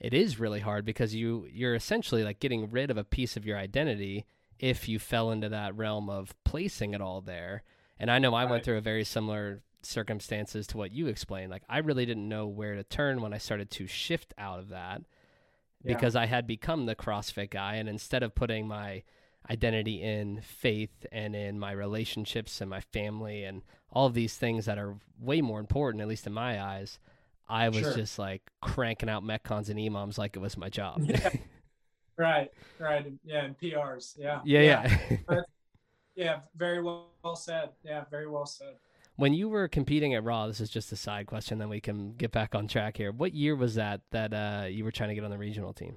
It 0.03 0.13
is 0.13 0.41
really 0.41 0.59
hard 0.59 0.85
because 0.85 1.15
you 1.15 1.47
you're 1.53 1.77
essentially 1.77 2.25
like 2.25 2.41
getting 2.41 2.71
rid 2.71 2.91
of 2.91 2.97
a 2.97 3.05
piece 3.05 3.37
of 3.37 3.47
your 3.47 3.57
identity 3.57 4.27
if 4.59 4.89
you 4.89 4.99
fell 4.99 5.31
into 5.31 5.49
that 5.49 5.77
realm 5.77 6.11
of 6.11 6.35
placing 6.45 6.93
it 6.93 7.01
all 7.01 7.21
there. 7.21 7.63
And 8.01 8.11
I 8.11 8.19
know 8.19 8.35
I 8.35 8.43
right. 8.43 8.51
went 8.51 8.65
through 8.65 8.79
a 8.79 8.83
very 8.83 9.05
similar 9.05 9.63
circumstances 9.83 10.67
to 10.69 10.77
what 10.77 10.91
you 10.91 11.07
explained. 11.07 11.53
Like 11.53 11.63
I 11.69 11.79
really 11.79 12.05
didn't 12.05 12.29
know 12.29 12.49
where 12.49 12.75
to 12.75 12.83
turn 12.83 13.23
when 13.23 13.33
I 13.33 13.39
started 13.39 13.71
to 13.71 13.87
shift 13.87 14.35
out 14.37 14.59
of 14.59 14.71
that 14.71 15.03
yeah. 15.85 15.95
because 15.95 16.17
I 16.17 16.27
had 16.27 16.49
become 16.49 16.87
the 16.87 16.97
CrossFit 16.97 17.51
guy 17.51 17.77
and 17.77 17.89
instead 17.89 18.25
of 18.25 18.35
putting 18.35 18.67
my 18.67 19.05
identity 19.49 20.03
in 20.03 20.41
faith 20.41 21.07
and 21.13 21.37
in 21.37 21.61
my 21.61 21.71
relationships 21.71 22.61
and 22.61 22.69
my 22.69 22.81
family 22.81 23.45
and 23.45 23.63
all 23.93 24.07
of 24.07 24.15
these 24.15 24.37
things 24.37 24.65
that 24.65 24.79
are 24.79 24.97
way 25.21 25.41
more 25.41 25.61
important 25.61 26.03
at 26.03 26.09
least 26.09 26.27
in 26.27 26.33
my 26.33 26.61
eyes, 26.61 26.99
I 27.53 27.69
was 27.69 27.81
Sure. 27.81 27.95
just 27.95 28.19
like 28.19 28.41
cranking 28.63 29.11
out 29.11 29.23
metcons 29.23 29.69
and 29.69 29.79
emoms 29.79 30.17
like 30.17 30.37
it 30.37 30.39
was 30.39 30.57
my 30.57 30.71
job. 30.71 31.03
Yeah. 31.05 31.29
right, 32.17 32.51
right, 32.79 33.13
yeah, 33.25 33.45
and 33.45 33.59
PRs, 33.59 34.15
yeah, 34.19 34.41
yeah, 34.45 34.89
yeah. 35.29 35.41
yeah, 36.17 36.41
very 36.57 36.83
well, 36.83 37.09
well 37.23 37.37
said. 37.37 37.69
Yeah, 37.85 38.05
very 38.11 38.27
well 38.27 38.47
said. 38.47 38.77
when 39.17 39.35
you 39.35 39.51
were 39.51 39.69
competing 39.69 40.15
at 40.15 40.25
Raw, 40.25 40.47
this 40.47 40.61
is 40.61 40.71
just 40.71 40.91
a 40.93 40.97
side 40.97 41.27
question, 41.27 41.59
then 41.59 41.69
we 41.69 41.79
can 41.79 42.15
get 42.15 42.33
back 42.33 42.55
on 42.55 42.67
track 42.69 42.97
here. 42.97 43.13
What 43.13 43.35
year 43.35 43.55
was 43.55 43.75
that 43.75 44.01
that 44.13 44.33
uh, 44.33 44.67
you 44.67 44.83
were 44.85 44.91
trying 44.93 45.11
to 45.11 45.15
get 45.15 45.23
on 45.25 45.31
the 45.31 45.37
regional 45.39 45.75
team? 45.75 45.97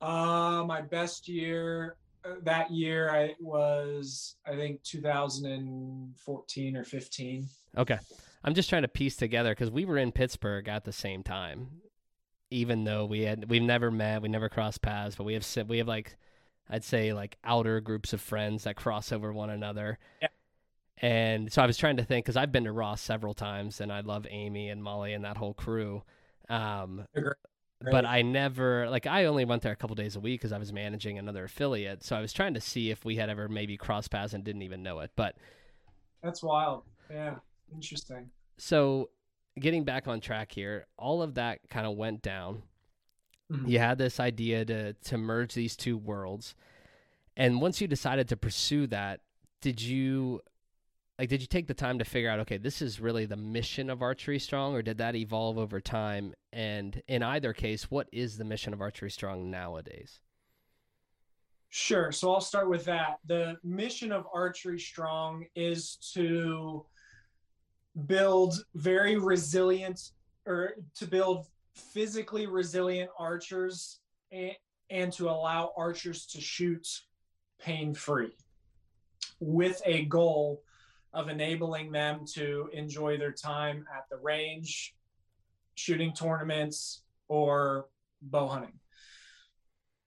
Uh, 0.00 0.64
my 0.66 0.80
best 0.80 1.28
year 1.28 1.96
uh, 2.24 2.36
that 2.42 2.70
year 2.70 3.10
I 3.10 3.34
was 3.38 4.36
I 4.46 4.52
think 4.56 4.82
2014 4.82 6.76
or 6.76 6.84
15. 6.84 7.48
Okay. 7.76 7.98
I'm 8.42 8.54
just 8.54 8.70
trying 8.70 8.82
to 8.82 8.88
piece 8.88 9.16
together 9.16 9.50
because 9.50 9.70
we 9.70 9.84
were 9.84 9.98
in 9.98 10.12
Pittsburgh 10.12 10.68
at 10.68 10.84
the 10.84 10.92
same 10.92 11.22
time, 11.22 11.82
even 12.50 12.84
though 12.84 13.04
we 13.04 13.22
had 13.22 13.50
we've 13.50 13.62
never 13.62 13.90
met, 13.90 14.22
we 14.22 14.28
never 14.28 14.48
crossed 14.48 14.82
paths, 14.82 15.16
but 15.16 15.24
we 15.24 15.34
have 15.34 15.46
we 15.68 15.78
have 15.78 15.88
like 15.88 16.16
I'd 16.68 16.84
say 16.84 17.12
like 17.12 17.36
outer 17.44 17.80
groups 17.80 18.12
of 18.12 18.20
friends 18.20 18.64
that 18.64 18.76
cross 18.76 19.12
over 19.12 19.32
one 19.32 19.50
another. 19.50 19.98
Yeah. 20.22 20.28
And 21.02 21.52
so 21.52 21.62
I 21.62 21.66
was 21.66 21.78
trying 21.78 21.96
to 21.96 22.04
think 22.04 22.26
because 22.26 22.36
I've 22.36 22.52
been 22.52 22.64
to 22.64 22.72
Ross 22.72 23.00
several 23.00 23.32
times 23.32 23.80
and 23.80 23.90
I 23.92 24.00
love 24.00 24.26
Amy 24.28 24.68
and 24.68 24.82
Molly 24.82 25.14
and 25.14 25.24
that 25.24 25.38
whole 25.38 25.54
crew. 25.54 26.02
Um, 26.48 27.06
They're 27.14 27.36
but 27.82 28.04
I 28.04 28.22
never 28.22 28.90
like 28.90 29.06
I 29.06 29.24
only 29.24 29.44
went 29.44 29.62
there 29.62 29.72
a 29.72 29.76
couple 29.76 29.96
days 29.96 30.14
a 30.16 30.20
week 30.20 30.40
because 30.40 30.52
I 30.52 30.58
was 30.58 30.72
managing 30.72 31.18
another 31.18 31.44
affiliate. 31.44 32.04
So 32.04 32.14
I 32.14 32.20
was 32.20 32.32
trying 32.32 32.54
to 32.54 32.60
see 32.60 32.90
if 32.90 33.04
we 33.04 33.16
had 33.16 33.30
ever 33.30 33.48
maybe 33.48 33.76
crossed 33.76 34.10
paths 34.10 34.34
and 34.34 34.44
didn't 34.44 34.62
even 34.62 34.82
know 34.82 35.00
it. 35.00 35.10
But 35.16 35.36
That's 36.22 36.42
wild. 36.42 36.82
Yeah, 37.10 37.36
interesting. 37.74 38.30
so 38.58 39.10
getting 39.58 39.84
back 39.84 40.06
on 40.08 40.20
track 40.20 40.52
here, 40.52 40.86
all 40.96 41.22
of 41.22 41.34
that 41.34 41.60
kind 41.68 41.86
of 41.86 41.96
went 41.96 42.22
down. 42.22 42.62
Mhm. 43.50 43.68
You 43.68 43.78
had 43.78 43.98
this 43.98 44.20
idea 44.20 44.64
to 44.64 44.92
to 44.94 45.18
merge 45.18 45.54
these 45.54 45.76
two 45.76 45.96
worlds. 45.98 46.54
And 47.36 47.60
once 47.60 47.80
you 47.80 47.88
decided 47.88 48.28
to 48.28 48.36
pursue 48.36 48.86
that, 48.88 49.20
did 49.60 49.80
you 49.82 50.40
like 51.18 51.28
did 51.28 51.40
you 51.40 51.46
take 51.46 51.66
the 51.66 51.74
time 51.74 51.98
to 51.98 52.04
figure 52.04 52.30
out 52.30 52.38
okay, 52.40 52.58
this 52.58 52.80
is 52.80 53.00
really 53.00 53.26
the 53.26 53.36
mission 53.36 53.90
of 53.90 54.02
Archery 54.02 54.38
Strong 54.38 54.74
or 54.74 54.82
did 54.82 54.98
that 54.98 55.14
evolve 55.16 55.58
over 55.58 55.80
time? 55.80 56.34
And 56.52 57.02
in 57.08 57.22
either 57.22 57.52
case, 57.52 57.90
what 57.90 58.08
is 58.12 58.38
the 58.38 58.44
mission 58.44 58.72
of 58.72 58.80
Archery 58.80 59.10
Strong 59.10 59.50
nowadays? 59.50 60.20
Sure. 61.68 62.10
So 62.10 62.32
I'll 62.32 62.40
start 62.40 62.68
with 62.68 62.84
that. 62.86 63.18
The 63.26 63.56
mission 63.62 64.10
of 64.10 64.26
Archery 64.32 64.78
Strong 64.80 65.46
is 65.54 65.96
to 66.14 66.84
build 68.06 68.54
very 68.74 69.16
resilient 69.16 70.00
or 70.46 70.74
to 70.94 71.06
build 71.06 71.46
physically 71.74 72.46
resilient 72.46 73.10
archers 73.18 74.00
and, 74.32 74.52
and 74.90 75.12
to 75.12 75.28
allow 75.28 75.72
archers 75.76 76.26
to 76.26 76.40
shoot 76.40 76.86
pain 77.60 77.94
free 77.94 78.34
with 79.40 79.80
a 79.84 80.04
goal 80.04 80.62
of 81.12 81.28
enabling 81.28 81.90
them 81.90 82.24
to 82.34 82.68
enjoy 82.72 83.18
their 83.18 83.32
time 83.32 83.84
at 83.96 84.04
the 84.10 84.16
range, 84.18 84.94
shooting 85.74 86.12
tournaments, 86.12 87.02
or 87.28 87.86
bow 88.22 88.46
hunting. 88.46 88.78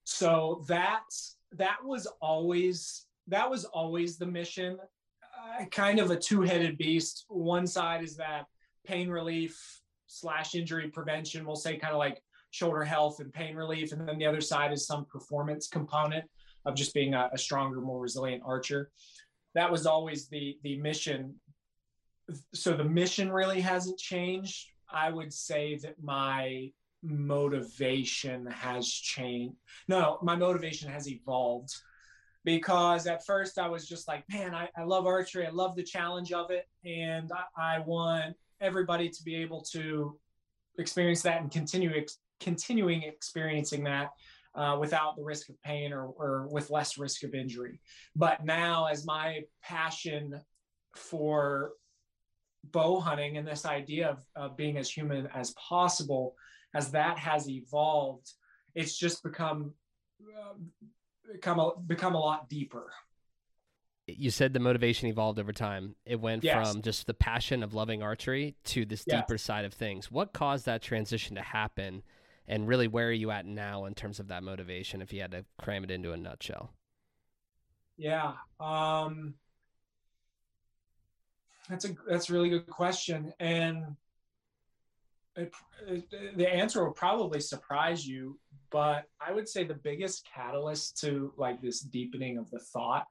So 0.05 0.63
that's 0.67 1.37
that 1.53 1.77
was 1.83 2.07
always 2.21 3.05
that 3.27 3.49
was 3.49 3.65
always 3.65 4.17
the 4.17 4.25
mission 4.25 4.77
kind 5.71 5.99
of 5.99 6.11
a 6.11 6.17
two-headed 6.17 6.77
beast. 6.77 7.25
One 7.27 7.67
side 7.67 8.03
is 8.03 8.17
that 8.17 8.45
pain 8.85 9.09
relief 9.09 9.81
slash 10.07 10.53
injury 10.53 10.89
prevention 10.89 11.45
we'll 11.45 11.55
say 11.55 11.75
kind 11.77 11.93
of 11.93 11.97
like 11.97 12.21
shoulder 12.51 12.83
health 12.83 13.19
and 13.19 13.33
pain 13.33 13.55
relief 13.55 13.91
and 13.91 14.07
then 14.07 14.19
the 14.19 14.25
other 14.25 14.41
side 14.41 14.71
is 14.71 14.85
some 14.85 15.05
performance 15.05 15.67
component 15.67 16.23
of 16.65 16.75
just 16.75 16.93
being 16.93 17.13
a, 17.15 17.29
a 17.33 17.37
stronger 17.37 17.81
more 17.81 17.99
resilient 17.99 18.43
archer. 18.45 18.91
That 19.55 19.71
was 19.71 19.85
always 19.85 20.27
the 20.27 20.57
the 20.63 20.77
mission. 20.77 21.35
So 22.53 22.73
the 22.73 22.83
mission 22.83 23.31
really 23.31 23.61
hasn't 23.61 23.97
changed. 23.99 24.67
I 24.89 25.09
would 25.09 25.33
say 25.33 25.77
that 25.83 26.01
my 26.01 26.71
motivation 27.01 28.45
has 28.45 28.87
changed. 28.87 29.55
No, 29.87 30.19
my 30.21 30.35
motivation 30.35 30.89
has 30.89 31.09
evolved 31.09 31.73
because 32.45 33.07
at 33.07 33.25
first 33.25 33.57
I 33.57 33.67
was 33.67 33.87
just 33.87 34.07
like, 34.07 34.23
man, 34.29 34.53
I, 34.53 34.69
I 34.77 34.83
love 34.83 35.05
archery. 35.05 35.45
I 35.45 35.51
love 35.51 35.75
the 35.75 35.83
challenge 35.83 36.31
of 36.31 36.51
it. 36.51 36.67
And 36.85 37.31
I, 37.57 37.77
I 37.77 37.79
want 37.79 38.35
everybody 38.61 39.09
to 39.09 39.23
be 39.23 39.35
able 39.35 39.61
to 39.71 40.19
experience 40.77 41.21
that 41.21 41.41
and 41.41 41.51
continue 41.51 41.91
ex- 41.95 42.17
continuing 42.39 43.03
experiencing 43.03 43.83
that 43.85 44.11
uh, 44.55 44.77
without 44.79 45.15
the 45.15 45.23
risk 45.23 45.49
of 45.49 45.61
pain 45.61 45.93
or, 45.93 46.05
or 46.05 46.47
with 46.51 46.69
less 46.69 46.97
risk 46.97 47.23
of 47.23 47.33
injury. 47.33 47.79
But 48.15 48.45
now, 48.45 48.87
as 48.87 49.05
my 49.05 49.41
passion 49.63 50.39
for 50.95 51.71
bow 52.71 52.99
hunting 52.99 53.37
and 53.37 53.47
this 53.47 53.65
idea 53.65 54.09
of, 54.09 54.19
of 54.35 54.57
being 54.57 54.77
as 54.77 54.89
human 54.89 55.27
as 55.33 55.51
possible, 55.51 56.35
as 56.75 56.91
that 56.91 57.17
has 57.17 57.49
evolved, 57.49 58.31
it's 58.75 58.97
just 58.97 59.23
become 59.23 59.73
uh, 60.21 60.53
become 61.31 61.59
a, 61.59 61.71
become 61.87 62.15
a 62.15 62.19
lot 62.19 62.49
deeper. 62.49 62.91
You 64.05 64.31
said 64.31 64.51
the 64.53 64.59
motivation 64.59 65.07
evolved 65.07 65.39
over 65.39 65.53
time. 65.53 65.95
It 66.05 66.19
went 66.19 66.43
Yes. 66.43 66.71
from 66.73 66.81
just 66.81 67.07
the 67.07 67.13
passion 67.13 67.63
of 67.63 67.73
loving 67.73 68.03
archery 68.03 68.55
to 68.65 68.85
this 68.85 69.05
Yes. 69.07 69.21
deeper 69.21 69.37
side 69.37 69.63
of 69.65 69.73
things. 69.73 70.11
What 70.11 70.33
caused 70.33 70.65
that 70.65 70.81
transition 70.81 71.35
to 71.35 71.41
happen? 71.41 72.03
And 72.45 72.67
really, 72.67 72.89
where 72.89 73.07
are 73.07 73.11
you 73.13 73.31
at 73.31 73.45
now 73.45 73.85
in 73.85 73.95
terms 73.95 74.19
of 74.19 74.27
that 74.27 74.43
motivation 74.43 75.01
if 75.01 75.13
you 75.13 75.21
had 75.21 75.31
to 75.31 75.45
cram 75.57 75.85
it 75.85 75.91
into 75.91 76.11
a 76.11 76.17
nutshell? 76.17 76.73
Yeah, 77.95 78.33
um, 78.59 79.35
that's 81.69 81.85
a 81.85 81.95
that's 82.07 82.29
a 82.29 82.33
really 82.33 82.49
good 82.49 82.67
question, 82.67 83.31
and 83.39 83.95
it, 85.35 85.53
the 86.35 86.51
answer 86.51 86.83
will 86.83 86.93
probably 86.93 87.39
surprise 87.39 88.05
you. 88.07 88.39
But 88.71 89.05
I 89.21 89.31
would 89.31 89.47
say 89.47 89.63
the 89.63 89.75
biggest 89.75 90.27
catalyst 90.33 90.99
to 91.01 91.31
like 91.37 91.61
this 91.61 91.81
deepening 91.81 92.37
of 92.37 92.49
the 92.49 92.59
thought 92.59 93.05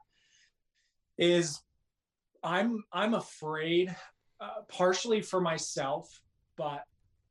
is 1.19 1.61
I'm 2.43 2.83
I'm 2.93 3.15
afraid, 3.15 3.95
uh, 4.41 4.63
partially 4.69 5.21
for 5.21 5.41
myself, 5.41 6.21
but 6.57 6.83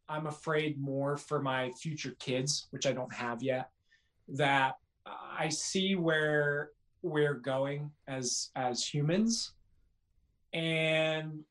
I'm 0.07 0.27
afraid 0.27 0.79
more 0.79 1.17
for 1.17 1.41
my 1.41 1.71
future 1.71 2.15
kids, 2.19 2.67
which 2.71 2.85
I 2.85 2.93
don't 2.93 3.13
have 3.13 3.43
yet. 3.43 3.69
That 4.29 4.75
I 5.05 5.49
see 5.49 5.95
where 5.95 6.71
we're 7.01 7.33
going 7.33 7.91
as 8.07 8.49
as 8.55 8.85
humans, 8.85 9.53
and 10.53 11.43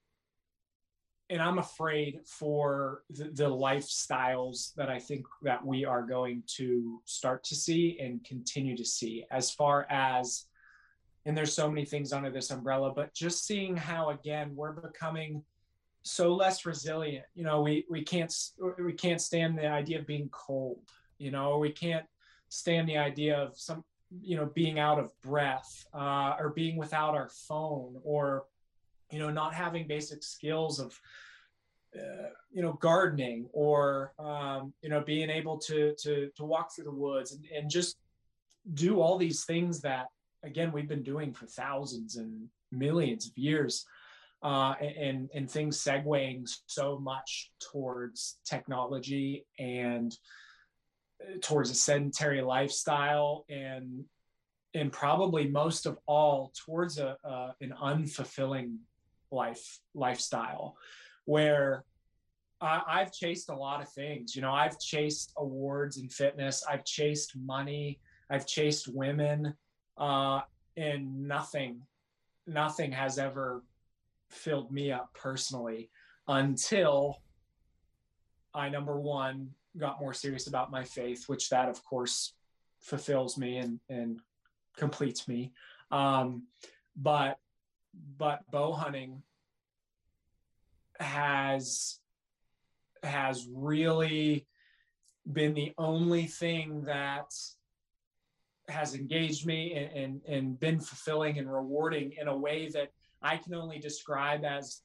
and 1.30 1.40
I'm 1.40 1.58
afraid 1.58 2.20
for 2.26 3.04
the, 3.08 3.30
the 3.32 3.48
lifestyles 3.48 4.74
that 4.74 4.90
I 4.90 4.98
think 4.98 5.24
that 5.42 5.64
we 5.64 5.84
are 5.84 6.02
going 6.02 6.42
to 6.56 7.00
start 7.04 7.44
to 7.44 7.54
see 7.54 7.98
and 8.00 8.22
continue 8.24 8.76
to 8.76 8.84
see 8.84 9.24
as 9.30 9.50
far 9.50 9.86
as 9.88 10.46
and 11.26 11.36
there's 11.36 11.52
so 11.52 11.68
many 11.68 11.84
things 11.84 12.12
under 12.12 12.30
this 12.30 12.50
umbrella 12.50 12.92
but 12.94 13.14
just 13.14 13.46
seeing 13.46 13.76
how 13.76 14.10
again 14.10 14.50
we're 14.54 14.72
becoming 14.72 15.42
so 16.02 16.34
less 16.34 16.64
resilient. 16.66 17.26
You 17.34 17.44
know 17.44 17.62
we 17.62 17.84
we 17.88 18.02
can't 18.02 18.34
we 18.78 18.92
can't 18.92 19.20
stand 19.20 19.56
the 19.56 19.66
idea 19.66 20.00
of 20.00 20.06
being 20.06 20.28
cold 20.30 20.82
you 21.18 21.30
know 21.30 21.58
we 21.58 21.70
can't 21.70 22.06
stand 22.48 22.88
the 22.88 22.98
idea 22.98 23.38
of 23.38 23.56
some 23.56 23.84
you 24.20 24.36
know 24.36 24.46
being 24.46 24.80
out 24.80 24.98
of 24.98 25.10
breath 25.22 25.86
uh, 25.94 26.34
or 26.40 26.50
being 26.56 26.76
without 26.76 27.14
our 27.14 27.28
phone 27.28 28.00
or 28.02 28.44
you 29.10 29.18
know 29.18 29.30
not 29.30 29.54
having 29.54 29.86
basic 29.86 30.22
skills 30.22 30.78
of 30.78 30.98
uh, 31.96 32.28
you 32.52 32.62
know 32.62 32.74
gardening 32.74 33.48
or 33.52 34.12
um, 34.18 34.72
you 34.82 34.88
know 34.88 35.00
being 35.00 35.30
able 35.30 35.58
to 35.58 35.94
to 35.98 36.30
to 36.36 36.44
walk 36.44 36.72
through 36.72 36.84
the 36.84 36.90
woods 36.90 37.32
and, 37.32 37.44
and 37.54 37.70
just 37.70 37.96
do 38.74 39.00
all 39.00 39.18
these 39.18 39.44
things 39.44 39.80
that 39.80 40.06
again 40.44 40.70
we've 40.72 40.88
been 40.88 41.02
doing 41.02 41.32
for 41.32 41.46
thousands 41.46 42.16
and 42.16 42.48
millions 42.70 43.26
of 43.26 43.36
years 43.36 43.84
uh, 44.42 44.74
and 44.80 45.28
and 45.34 45.50
things 45.50 45.82
segueing 45.82 46.48
so 46.66 46.98
much 46.98 47.50
towards 47.72 48.38
technology 48.44 49.44
and 49.58 50.16
uh, 51.22 51.38
towards 51.42 51.70
a 51.70 51.74
sedentary 51.74 52.40
lifestyle 52.40 53.44
and 53.50 54.04
and 54.74 54.92
probably 54.92 55.48
most 55.48 55.86
of 55.86 55.98
all 56.06 56.52
towards 56.64 56.98
a, 56.98 57.16
an 57.60 57.74
unfulfilling 57.82 58.76
life 59.30 59.80
lifestyle 59.94 60.76
where 61.24 61.84
I've 62.62 63.10
chased 63.12 63.48
a 63.48 63.54
lot 63.54 63.80
of 63.80 63.90
things. 63.90 64.36
You 64.36 64.42
know, 64.42 64.52
I've 64.52 64.78
chased 64.78 65.32
awards 65.38 65.96
in 65.96 66.10
fitness. 66.10 66.62
I've 66.68 66.84
chased 66.84 67.34
money. 67.34 68.00
I've 68.28 68.46
chased 68.46 68.86
women, 68.86 69.54
uh, 69.98 70.40
and 70.76 71.26
nothing, 71.26 71.82
nothing 72.46 72.92
has 72.92 73.18
ever 73.18 73.64
filled 74.28 74.70
me 74.70 74.92
up 74.92 75.12
personally 75.14 75.90
until 76.28 77.16
I 78.54 78.68
number 78.68 79.00
one 79.00 79.50
got 79.76 80.00
more 80.00 80.14
serious 80.14 80.46
about 80.46 80.70
my 80.70 80.84
faith, 80.84 81.24
which 81.28 81.48
that 81.50 81.68
of 81.68 81.84
course 81.84 82.34
fulfills 82.80 83.36
me 83.36 83.58
and 83.58 83.80
and 83.88 84.20
completes 84.76 85.26
me. 85.26 85.52
Um, 85.90 86.44
but 86.96 87.38
but 88.18 88.40
bow 88.50 88.72
hunting 88.72 89.22
has 90.98 91.98
has 93.02 93.48
really 93.52 94.46
been 95.32 95.54
the 95.54 95.72
only 95.78 96.26
thing 96.26 96.82
that 96.84 97.32
has 98.68 98.94
engaged 98.94 99.46
me 99.46 99.72
and, 99.74 100.20
and, 100.28 100.60
been 100.60 100.78
fulfilling 100.78 101.38
and 101.38 101.52
rewarding 101.52 102.12
in 102.20 102.28
a 102.28 102.36
way 102.36 102.68
that 102.68 102.90
I 103.22 103.36
can 103.36 103.54
only 103.54 103.78
describe 103.78 104.44
as 104.44 104.82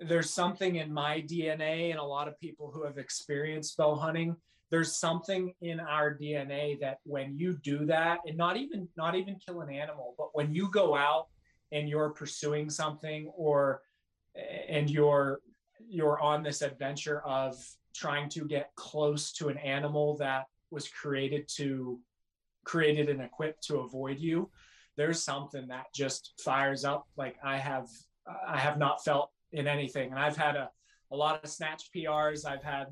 there's 0.00 0.30
something 0.30 0.76
in 0.76 0.92
my 0.92 1.20
DNA 1.20 1.90
and 1.90 1.98
a 1.98 2.04
lot 2.04 2.28
of 2.28 2.40
people 2.40 2.70
who 2.72 2.84
have 2.84 2.98
experienced 2.98 3.76
bow 3.76 3.94
hunting. 3.94 4.34
There's 4.70 4.96
something 4.96 5.52
in 5.60 5.80
our 5.80 6.14
DNA 6.14 6.80
that 6.80 6.98
when 7.04 7.36
you 7.36 7.58
do 7.62 7.84
that, 7.86 8.20
and 8.26 8.36
not 8.36 8.56
even 8.56 8.88
not 8.96 9.14
even 9.14 9.36
kill 9.36 9.60
an 9.60 9.70
animal, 9.70 10.14
but 10.16 10.28
when 10.32 10.54
you 10.54 10.70
go 10.70 10.96
out 10.96 11.26
and 11.72 11.88
you're 11.88 12.10
pursuing 12.10 12.70
something 12.70 13.30
or 13.36 13.82
and 14.68 14.90
you're 14.90 15.40
you're 15.88 16.20
on 16.20 16.42
this 16.42 16.62
adventure 16.62 17.20
of 17.22 17.56
trying 17.94 18.28
to 18.28 18.44
get 18.44 18.70
close 18.76 19.32
to 19.32 19.48
an 19.48 19.58
animal 19.58 20.16
that 20.16 20.46
was 20.70 20.88
created 20.88 21.48
to 21.48 21.98
created 22.64 23.08
and 23.08 23.20
equipped 23.20 23.62
to 23.66 23.78
avoid 23.78 24.18
you 24.18 24.48
there's 25.00 25.22
something 25.22 25.66
that 25.68 25.86
just 25.94 26.34
fires 26.44 26.84
up. 26.84 27.06
Like 27.16 27.36
i 27.42 27.56
have 27.56 27.88
i 28.46 28.58
have 28.58 28.78
not 28.78 29.02
felt 29.02 29.30
in 29.52 29.66
anything. 29.66 30.10
And 30.10 30.18
i've 30.18 30.36
had 30.36 30.56
a, 30.56 30.70
a 31.10 31.16
lot 31.16 31.42
of 31.42 31.50
snatch 31.50 31.90
prs 31.94 32.44
i've 32.46 32.62
had 32.62 32.88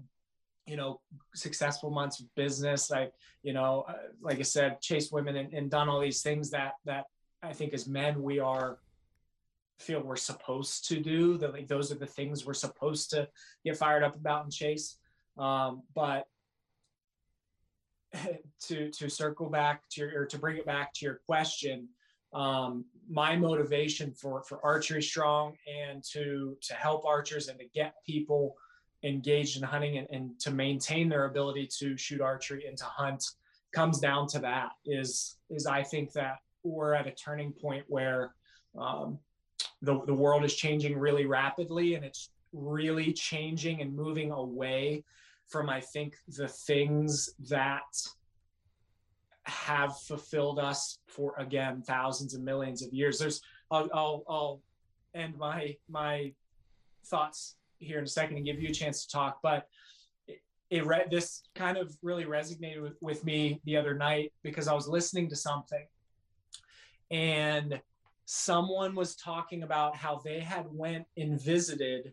you 0.67 0.77
know 0.77 1.01
successful 1.35 1.91
months 1.91 2.21
of 2.21 2.35
business. 2.35 2.91
Like 2.91 3.13
you 3.43 3.53
know 3.53 3.85
uh, 3.89 4.09
like 4.23 4.39
i 4.39 4.43
said 4.43 4.81
chased 4.81 5.13
women 5.13 5.37
and, 5.37 5.53
and 5.53 5.71
done 5.71 5.91
all 5.91 6.01
these 6.01 6.23
things 6.23 6.51
that 6.51 6.75
that 6.87 7.05
i 7.43 7.53
think 7.53 7.73
as 7.73 7.87
men 7.87 8.23
we 8.23 8.39
are 8.39 8.79
feel 9.79 10.03
we're 10.03 10.17
supposed 10.17 10.89
to 10.89 11.01
do 11.01 11.39
that 11.39 11.53
like 11.53 11.69
those 11.69 11.93
are 11.93 11.97
the 11.97 12.07
things 12.07 12.45
we're 12.45 12.55
supposed 12.55 13.11
to 13.11 13.29
get 13.65 13.77
fired 13.77 14.03
up 14.03 14.17
about 14.17 14.45
and 14.45 14.53
chase. 14.53 14.97
Um, 15.39 15.83
but 15.95 16.27
to 18.63 18.91
to 18.91 19.09
circle 19.09 19.49
back 19.49 19.89
to 19.91 20.01
your 20.01 20.23
or 20.23 20.27
to 20.27 20.39
bring 20.39 20.57
it 20.57 20.67
back 20.67 20.93
to 20.95 21.05
your 21.05 21.21
question 21.27 21.89
um, 22.33 22.85
my 23.09 23.37
motivation 23.37 24.13
for 24.13 24.43
for 24.43 24.65
archery 24.65 25.03
strong 25.03 25.55
and 25.67 26.03
to 26.13 26.57
to 26.63 26.75
help 26.75 27.05
archers 27.05 27.49
and 27.49 27.59
to 27.59 27.67
get 27.75 27.95
people 28.05 28.57
engaged 29.05 29.57
in 29.57 29.63
hunting 29.63 29.99
and, 29.99 30.09
and 30.11 30.41
to 30.41 30.51
maintain 30.51 31.09
their 31.09 31.27
ability 31.27 31.69
to 31.79 31.97
shoot 31.97 32.21
archery 32.21 32.67
and 32.67 32.77
to 32.77 32.85
hunt 32.85 33.25
comes 33.73 34.01
down 34.01 34.27
to 34.27 34.39
that 34.39 34.71
is 34.87 35.37
is 35.51 35.67
i 35.67 35.83
think 35.83 36.13
that 36.13 36.39
we're 36.69 36.95
at 36.95 37.07
a 37.07 37.13
turning 37.13 37.53
point 37.53 37.85
where 37.89 38.35
um, 38.79 39.19
the, 39.83 40.01
the 40.07 40.15
world 40.15 40.45
is 40.45 40.55
changing 40.55 40.99
really 40.99 41.27
rapidly 41.27 41.95
and 41.95 42.05
it's 42.05 42.31
really 42.53 43.13
changing 43.13 43.83
and 43.83 43.95
moving 43.95 44.31
away 44.31 45.05
from 45.49 45.69
i 45.69 45.81
think 45.81 46.15
the 46.29 46.49
things 46.49 47.31
that 47.49 47.83
have 49.49 49.97
fulfilled 49.99 50.59
us 50.59 50.99
for 51.07 51.35
again 51.39 51.83
thousands 51.83 52.35
and 52.35 52.45
millions 52.45 52.83
of 52.83 52.93
years. 52.93 53.19
There's 53.19 53.41
i'll 53.71 53.89
i'll, 53.93 54.25
I'll 54.29 54.61
end 55.15 55.37
my 55.39 55.75
my 55.89 56.33
thoughts 57.07 57.57
here 57.79 57.99
in 57.99 58.05
a 58.05 58.09
second 58.09 58.37
and 58.37 58.45
give 58.45 58.61
you 58.61 58.69
a 58.69 58.73
chance 58.73 59.07
to 59.07 59.13
talk 59.13 59.39
but 59.43 59.67
it, 60.27 60.41
it 60.69 60.85
re- 60.85 61.07
this 61.11 61.43
kind 61.55 61.79
of 61.79 61.97
really 62.03 62.25
resonated 62.25 62.83
with, 62.83 62.97
with 63.01 63.25
me 63.25 63.61
the 63.65 63.77
other 63.77 63.95
night 63.95 64.33
because 64.43 64.69
i 64.69 64.75
was 64.75 64.89
listening 64.89 65.29
to 65.31 65.37
something 65.37 65.87
and 67.11 67.81
someone 68.25 68.95
was 68.95 69.17
talking 69.17 69.63
about 69.63 69.97
how 69.97 70.21
they 70.23 70.41
had 70.41 70.67
went 70.71 71.07
and 71.17 71.41
visited 71.41 72.13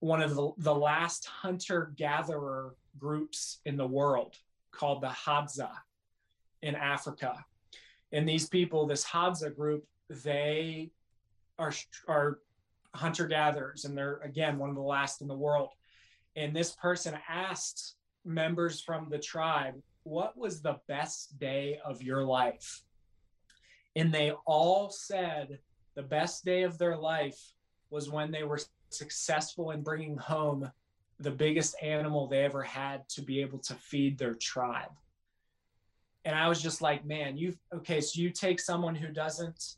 one 0.00 0.20
of 0.20 0.34
the, 0.34 0.52
the 0.58 0.74
last 0.74 1.24
hunter 1.24 1.92
gatherer 1.96 2.74
groups 2.98 3.60
in 3.64 3.76
the 3.76 3.86
world 3.86 4.36
called 4.70 5.02
the 5.02 5.08
Hadza 5.08 5.70
in 6.62 6.74
Africa. 6.74 7.44
And 8.12 8.28
these 8.28 8.48
people, 8.48 8.86
this 8.86 9.04
Hadza 9.04 9.54
group, 9.54 9.86
they 10.10 10.90
are, 11.58 11.72
are 12.06 12.40
hunter 12.94 13.26
gatherers 13.26 13.84
and 13.86 13.96
they're 13.96 14.18
again 14.18 14.58
one 14.58 14.70
of 14.70 14.76
the 14.76 14.82
last 14.82 15.22
in 15.22 15.28
the 15.28 15.34
world. 15.34 15.70
And 16.36 16.54
this 16.54 16.72
person 16.72 17.16
asked 17.28 17.96
members 18.24 18.80
from 18.80 19.08
the 19.08 19.18
tribe, 19.18 19.74
What 20.02 20.36
was 20.36 20.60
the 20.60 20.80
best 20.86 21.38
day 21.38 21.78
of 21.84 22.02
your 22.02 22.24
life? 22.24 22.82
And 23.96 24.12
they 24.12 24.32
all 24.46 24.90
said 24.90 25.58
the 25.94 26.02
best 26.02 26.44
day 26.44 26.62
of 26.62 26.78
their 26.78 26.96
life 26.96 27.38
was 27.90 28.10
when 28.10 28.30
they 28.30 28.42
were 28.42 28.60
successful 28.90 29.70
in 29.70 29.82
bringing 29.82 30.16
home 30.16 30.70
the 31.20 31.30
biggest 31.30 31.76
animal 31.80 32.26
they 32.26 32.44
ever 32.44 32.62
had 32.62 33.08
to 33.08 33.22
be 33.22 33.40
able 33.40 33.58
to 33.58 33.74
feed 33.74 34.18
their 34.18 34.34
tribe. 34.34 34.90
And 36.24 36.34
I 36.34 36.48
was 36.48 36.60
just 36.60 36.82
like, 36.82 37.04
man, 37.04 37.36
you 37.36 37.54
okay, 37.72 38.00
so 38.00 38.20
you 38.20 38.30
take 38.30 38.58
someone 38.58 38.94
who 38.94 39.08
doesn't 39.08 39.76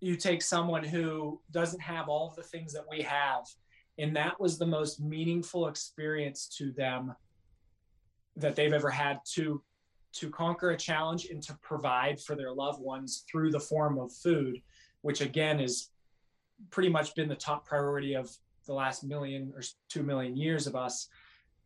you 0.00 0.16
take 0.16 0.42
someone 0.42 0.82
who 0.82 1.40
doesn't 1.50 1.80
have 1.80 2.08
all 2.08 2.32
the 2.34 2.42
things 2.42 2.72
that 2.72 2.84
we 2.90 3.02
have 3.02 3.44
and 4.00 4.16
that 4.16 4.40
was 4.40 4.58
the 4.58 4.66
most 4.66 4.98
meaningful 4.98 5.68
experience 5.68 6.48
to 6.56 6.72
them 6.72 7.14
that 8.36 8.56
they've 8.56 8.72
ever 8.72 8.88
had 8.88 9.18
to 9.34 9.62
to 10.12 10.30
conquer 10.30 10.70
a 10.70 10.76
challenge 10.76 11.26
and 11.26 11.42
to 11.42 11.56
provide 11.62 12.20
for 12.20 12.34
their 12.34 12.52
loved 12.52 12.80
ones 12.80 13.24
through 13.30 13.50
the 13.50 13.60
form 13.60 13.98
of 13.98 14.12
food, 14.12 14.60
which 15.02 15.20
again 15.20 15.60
is 15.60 15.90
pretty 16.70 16.88
much 16.88 17.14
been 17.14 17.28
the 17.28 17.34
top 17.34 17.66
priority 17.66 18.14
of 18.14 18.30
the 18.66 18.72
last 18.72 19.04
million 19.04 19.52
or 19.54 19.62
two 19.88 20.02
million 20.02 20.36
years 20.36 20.66
of 20.66 20.76
us. 20.76 21.08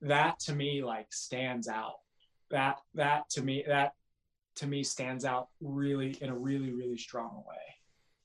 That 0.03 0.39
to 0.41 0.55
me 0.55 0.83
like 0.83 1.13
stands 1.13 1.69
out. 1.69 1.97
That 2.51 2.81
that 2.95 3.29
to 3.31 3.43
me 3.43 3.65
that 3.67 3.95
to 4.57 4.67
me 4.67 4.85
stands 4.85 5.25
out 5.25 5.49
really 5.61 6.17
in 6.21 6.29
a 6.29 6.37
really 6.37 6.71
really 6.71 6.99
strong 6.99 7.43
way. 7.49 7.57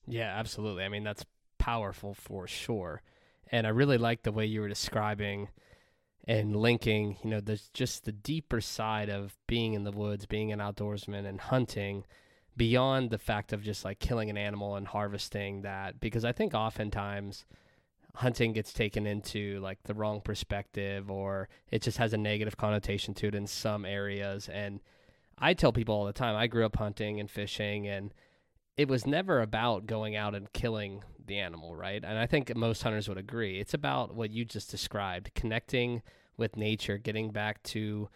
Yeah, 0.07 0.33
absolutely. 0.37 0.83
I 0.83 0.89
mean 0.89 1.03
that's 1.03 1.25
powerful 1.57 2.13
for 2.13 2.47
sure. 2.47 3.01
And 3.51 3.65
I 3.65 3.71
really 3.71 3.97
like 3.97 4.23
the 4.23 4.31
way 4.31 4.45
you 4.45 4.61
were 4.61 4.67
describing 4.67 5.47
and 6.27 6.55
linking, 6.55 7.17
you 7.23 7.29
know, 7.29 7.39
there's 7.39 7.69
just 7.73 8.05
the 8.05 8.11
deeper 8.11 8.61
side 8.61 9.09
of 9.09 9.35
being 9.47 9.73
in 9.73 9.83
the 9.83 9.91
woods, 9.91 10.25
being 10.25 10.51
an 10.51 10.59
outdoorsman 10.59 11.25
and 11.25 11.39
hunting 11.41 12.05
beyond 12.55 13.09
the 13.09 13.17
fact 13.17 13.53
of 13.53 13.63
just 13.63 13.85
like 13.85 13.99
killing 13.99 14.29
an 14.29 14.37
animal 14.37 14.75
and 14.75 14.87
harvesting 14.87 15.61
that. 15.61 15.99
Because 15.99 16.25
I 16.25 16.31
think 16.31 16.53
oftentimes 16.53 17.45
hunting 18.15 18.53
gets 18.53 18.73
taken 18.73 19.07
into 19.07 19.59
like 19.61 19.81
the 19.83 19.93
wrong 19.93 20.21
perspective 20.21 21.09
or 21.09 21.47
it 21.71 21.81
just 21.81 21.97
has 21.97 22.13
a 22.13 22.17
negative 22.17 22.57
connotation 22.57 23.13
to 23.15 23.27
it 23.27 23.35
in 23.35 23.47
some 23.47 23.85
areas. 23.85 24.49
And 24.49 24.81
I 25.37 25.53
tell 25.53 25.71
people 25.71 25.95
all 25.95 26.05
the 26.05 26.13
time 26.13 26.35
I 26.35 26.47
grew 26.47 26.65
up 26.65 26.75
hunting 26.75 27.19
and 27.19 27.31
fishing 27.31 27.87
and 27.87 28.13
it 28.77 28.87
was 28.87 29.05
never 29.05 29.41
about 29.41 29.87
going 29.87 30.15
out 30.15 30.35
and 30.35 30.51
killing 30.53 31.03
the 31.29 31.39
animal, 31.39 31.75
right? 31.75 32.03
And 32.03 32.19
I 32.19 32.25
think 32.25 32.53
most 32.55 32.83
hunters 32.83 33.07
would 33.07 33.17
agree. 33.17 33.59
It's 33.59 33.73
about 33.73 34.13
what 34.13 34.31
you 34.31 34.43
just 34.43 34.69
described, 34.69 35.31
connecting 35.33 36.01
with 36.35 36.57
nature, 36.57 36.97
getting 36.97 37.31
back 37.31 37.63
to 37.63 38.09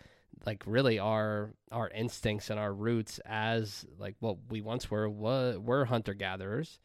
like 0.45 0.63
really 0.65 0.99
our 0.99 1.53
our 1.71 1.89
instincts 1.89 2.49
and 2.49 2.59
our 2.59 2.73
roots 2.73 3.19
as 3.25 3.85
like 3.97 4.15
what 4.19 4.37
we 4.49 4.61
once 4.61 4.91
were 4.91 5.09
were, 5.09 5.57
were 5.59 5.85
hunter 5.85 6.13
gatherers 6.13 6.79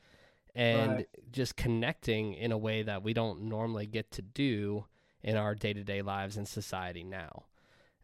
and 0.54 0.92
right. 0.92 1.08
just 1.32 1.56
connecting 1.56 2.34
in 2.34 2.52
a 2.52 2.58
way 2.58 2.82
that 2.82 3.02
we 3.02 3.12
don't 3.12 3.42
normally 3.42 3.86
get 3.86 4.10
to 4.10 4.22
do 4.22 4.84
in 5.22 5.36
our 5.36 5.54
day-to-day 5.54 6.02
lives 6.02 6.37
in 6.37 6.46
society 6.46 7.04
now. 7.04 7.44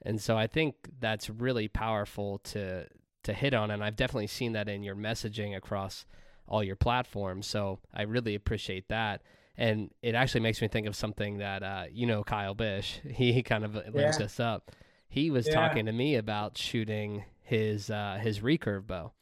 And 0.03 0.21
so 0.21 0.37
I 0.37 0.47
think 0.47 0.75
that's 0.99 1.31
really 1.31 1.69
powerful 1.69 2.39
to 2.39 2.87
to 3.23 3.33
hit 3.33 3.55
on 3.55 3.71
and 3.71 3.83
I've 3.83 3.97
definitely 3.97 4.27
seen 4.27 4.53
that 4.53 4.69
in 4.69 4.83
your 4.83 4.97
messaging 4.97 5.57
across 5.57 6.05
all 6.47 6.63
your 6.63 6.77
platforms. 6.77 7.47
So 7.47 7.81
I 7.93 8.03
really 8.03 8.35
appreciate 8.35 8.89
that. 8.89 9.23
And 9.57 9.91
it 10.03 10.15
actually 10.15 10.41
makes 10.41 10.61
me 10.61 10.69
think 10.69 10.87
of 10.87 10.97
something 10.97 11.39
that 11.39 11.63
uh, 11.63 11.85
you 11.91 12.07
know 12.07 12.25
Kyle 12.25 12.55
Bish. 12.55 13.01
He, 13.09 13.33
he 13.33 13.43
kind 13.43 13.65
of 13.65 13.75
linked 13.75 13.95
yeah. 13.95 14.25
us 14.25 14.41
up. 14.41 14.73
He 15.09 15.31
was 15.31 15.47
yeah. 15.47 15.55
talking 15.55 15.87
to 15.87 15.93
me 15.93 16.17
about 16.17 16.59
shooting 16.59 17.25
his 17.41 17.89
uh, 17.89 18.19
his 18.21 18.41
recurve 18.41 18.87
bow, 18.87 19.13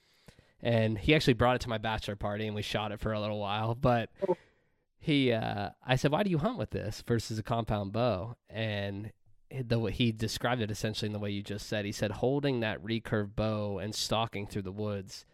and 0.63 0.97
he 0.97 1.15
actually 1.15 1.35
brought 1.35 1.57
it 1.57 1.61
to 1.63 1.69
my 1.69 1.77
bachelor 1.77 2.17
party, 2.17 2.47
and 2.47 2.55
we 2.55 2.63
shot 2.63 2.93
it 2.93 3.01
for 3.01 3.13
a 3.13 3.21
little 3.21 3.39
while. 3.39 3.75
But 3.75 4.09
oh. 4.27 4.39
he, 4.99 5.33
uh, 5.33 5.71
I 5.87 5.97
said, 5.97 6.13
"Why 6.13 6.23
do 6.23 6.31
you 6.31 6.39
hunt 6.39 6.57
with 6.57 6.71
this 6.71 7.03
versus 7.07 7.39
a 7.39 7.43
compound 7.43 7.93
bow?" 7.93 8.37
And 8.49 9.13
the 9.51 9.79
he 9.87 10.13
described 10.13 10.63
it 10.63 10.71
essentially 10.71 11.09
in 11.09 11.13
the 11.13 11.19
way 11.19 11.31
you 11.31 11.43
just 11.43 11.67
said. 11.67 11.85
He 11.85 11.93
said 11.93 12.11
holding 12.11 12.61
that 12.61 12.83
recurve 12.83 13.37
bow 13.37 13.79
and 13.79 13.95
stalking 13.95 14.47
through 14.47 14.63
the 14.63 14.73
woods 14.73 15.27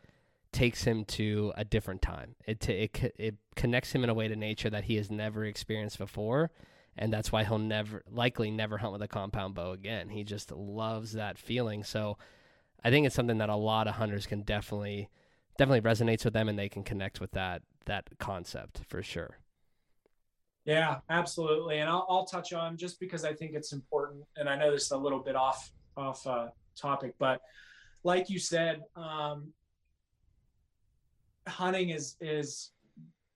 takes 0.52 0.84
him 0.84 1.04
to 1.04 1.52
a 1.56 1.64
different 1.64 2.02
time. 2.02 2.34
It, 2.46 2.68
it 2.68 3.14
it 3.18 3.34
connects 3.56 3.92
him 3.92 4.04
in 4.04 4.10
a 4.10 4.14
way 4.14 4.28
to 4.28 4.36
nature 4.36 4.70
that 4.70 4.84
he 4.84 4.96
has 4.96 5.10
never 5.10 5.44
experienced 5.44 5.98
before, 5.98 6.50
and 6.96 7.12
that's 7.12 7.30
why 7.30 7.44
he'll 7.44 7.58
never 7.58 8.02
likely 8.10 8.50
never 8.50 8.78
hunt 8.78 8.92
with 8.92 9.02
a 9.02 9.08
compound 9.08 9.54
bow 9.54 9.72
again. 9.72 10.08
He 10.08 10.24
just 10.24 10.50
loves 10.52 11.12
that 11.12 11.38
feeling. 11.38 11.84
So 11.84 12.18
I 12.84 12.90
think 12.90 13.06
it's 13.06 13.14
something 13.14 13.38
that 13.38 13.48
a 13.48 13.56
lot 13.56 13.88
of 13.88 13.94
hunters 13.94 14.26
can 14.26 14.42
definitely 14.42 15.08
definitely 15.58 15.88
resonates 15.88 16.24
with 16.24 16.34
them 16.34 16.48
and 16.48 16.58
they 16.58 16.68
can 16.68 16.84
connect 16.84 17.20
with 17.20 17.32
that 17.32 17.62
that 17.86 18.08
concept 18.18 18.80
for 18.86 19.02
sure. 19.02 19.38
Yeah, 20.64 20.98
absolutely. 21.08 21.78
And 21.78 21.88
I'll, 21.88 22.06
I'll 22.10 22.26
touch 22.26 22.52
on 22.52 22.76
just 22.76 23.00
because 23.00 23.24
I 23.24 23.32
think 23.32 23.54
it's 23.54 23.72
important. 23.72 24.22
And 24.36 24.48
I 24.48 24.56
know 24.56 24.70
this 24.70 24.84
is 24.84 24.90
a 24.90 24.96
little 24.98 25.18
bit 25.20 25.34
off 25.34 25.72
off 25.96 26.26
uh, 26.26 26.48
topic, 26.76 27.14
but 27.18 27.40
like 28.04 28.30
you 28.30 28.38
said, 28.38 28.82
um, 28.94 29.52
hunting 31.48 31.90
is 31.90 32.16
is 32.20 32.70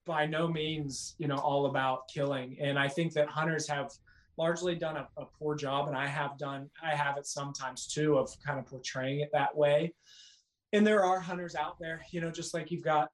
by 0.04 0.26
no 0.26 0.48
means 0.48 1.14
you 1.18 1.28
know 1.28 1.38
all 1.38 1.66
about 1.66 2.08
killing. 2.12 2.56
And 2.60 2.78
I 2.78 2.88
think 2.88 3.12
that 3.14 3.28
hunters 3.28 3.68
have 3.68 3.90
largely 4.38 4.74
done 4.74 4.96
a, 4.96 5.08
a 5.16 5.26
poor 5.38 5.54
job, 5.54 5.88
and 5.88 5.96
I 5.96 6.06
have 6.06 6.38
done 6.38 6.70
I 6.82 6.94
have 6.94 7.16
it 7.18 7.26
sometimes 7.26 7.86
too 7.86 8.18
of 8.18 8.30
kind 8.44 8.58
of 8.58 8.66
portraying 8.66 9.20
it 9.20 9.30
that 9.32 9.56
way. 9.56 9.94
And 10.72 10.86
there 10.86 11.04
are 11.04 11.20
hunters 11.20 11.54
out 11.54 11.76
there, 11.78 12.00
you 12.10 12.20
know, 12.20 12.30
just 12.30 12.54
like 12.54 12.70
you've 12.70 12.84
got 12.84 13.10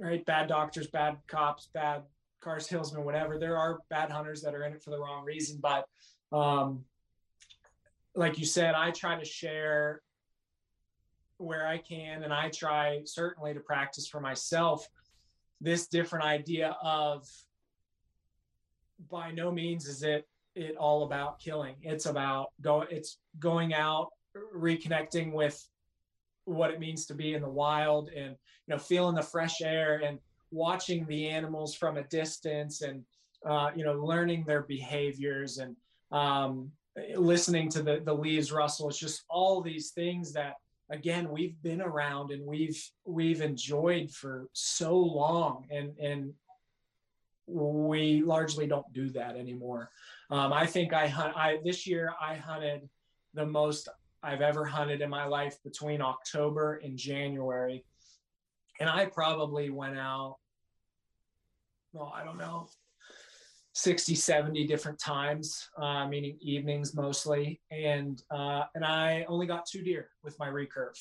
right 0.00 0.24
bad 0.24 0.48
doctors, 0.48 0.86
bad 0.86 1.18
cops, 1.26 1.68
bad 1.74 2.02
cars, 2.40 2.66
hillsmen, 2.66 3.04
whatever. 3.04 3.38
There 3.38 3.56
are 3.56 3.80
bad 3.90 4.10
hunters 4.10 4.42
that 4.42 4.54
are 4.54 4.64
in 4.64 4.72
it 4.72 4.82
for 4.82 4.90
the 4.90 4.98
wrong 4.98 5.24
reason. 5.24 5.60
But 5.60 5.86
um, 6.32 6.84
like 8.14 8.38
you 8.38 8.44
said, 8.44 8.74
I 8.74 8.90
try 8.90 9.18
to 9.18 9.24
share 9.24 10.02
where 11.38 11.66
I 11.66 11.78
can, 11.78 12.22
and 12.22 12.32
I 12.32 12.50
try 12.50 13.02
certainly 13.04 13.54
to 13.54 13.60
practice 13.60 14.06
for 14.06 14.20
myself 14.20 14.88
this 15.60 15.86
different 15.86 16.24
idea 16.24 16.76
of 16.82 17.26
by 19.10 19.30
no 19.30 19.50
means 19.50 19.86
is 19.86 20.02
it 20.02 20.26
it 20.54 20.76
all 20.76 21.04
about 21.04 21.38
killing. 21.38 21.76
It's 21.82 22.06
about 22.06 22.48
go 22.60 22.82
it's 22.82 23.18
going 23.38 23.72
out, 23.72 24.10
reconnecting 24.54 25.32
with 25.32 25.66
what 26.44 26.70
it 26.70 26.80
means 26.80 27.06
to 27.06 27.14
be 27.14 27.34
in 27.34 27.42
the 27.42 27.48
wild 27.48 28.10
and 28.10 28.30
you 28.66 28.74
know 28.74 28.78
feeling 28.78 29.14
the 29.14 29.22
fresh 29.22 29.62
air 29.62 30.02
and 30.04 30.18
watching 30.50 31.06
the 31.06 31.28
animals 31.28 31.74
from 31.74 31.96
a 31.96 32.02
distance 32.04 32.82
and 32.82 33.04
uh, 33.46 33.70
you 33.74 33.84
know 33.84 33.94
learning 33.94 34.44
their 34.44 34.62
behaviors 34.62 35.58
and 35.58 35.76
um, 36.10 36.70
listening 37.16 37.70
to 37.70 37.82
the, 37.82 38.02
the 38.04 38.12
leaves 38.12 38.52
rustle 38.52 38.88
it's 38.88 38.98
just 38.98 39.24
all 39.30 39.62
these 39.62 39.90
things 39.90 40.32
that 40.32 40.56
again 40.92 41.30
we've 41.30 41.60
been 41.62 41.80
around 41.80 42.30
and 42.30 42.46
we've 42.46 42.80
we've 43.04 43.40
enjoyed 43.40 44.10
for 44.10 44.48
so 44.52 44.96
long 44.96 45.66
and 45.70 45.96
and 45.98 46.32
we 47.46 48.22
largely 48.22 48.66
don't 48.68 48.90
do 48.92 49.10
that 49.10 49.36
anymore. 49.36 49.90
Um, 50.30 50.52
i 50.52 50.66
think 50.66 50.92
i 50.92 51.08
hunt 51.08 51.36
i 51.36 51.58
this 51.64 51.86
year 51.86 52.12
i 52.20 52.34
hunted 52.34 52.88
the 53.34 53.44
most 53.44 53.88
i've 54.22 54.40
ever 54.40 54.64
hunted 54.64 55.00
in 55.00 55.10
my 55.10 55.24
life 55.24 55.56
between 55.64 56.00
october 56.00 56.80
and 56.84 56.96
january. 56.96 57.84
And 58.80 58.88
i 58.88 59.06
probably 59.06 59.70
went 59.70 59.98
out 59.98 60.36
well, 61.92 62.12
I 62.14 62.24
don't 62.24 62.38
know, 62.38 62.68
60, 63.74 64.14
70 64.14 64.66
different 64.66 64.98
times, 64.98 65.70
uh, 65.80 66.06
meaning 66.06 66.36
evenings 66.40 66.94
mostly. 66.94 67.60
And, 67.70 68.22
uh, 68.30 68.64
and 68.74 68.84
I 68.84 69.24
only 69.28 69.46
got 69.46 69.66
two 69.66 69.82
deer 69.82 70.10
with 70.22 70.38
my 70.38 70.48
recurve, 70.48 70.98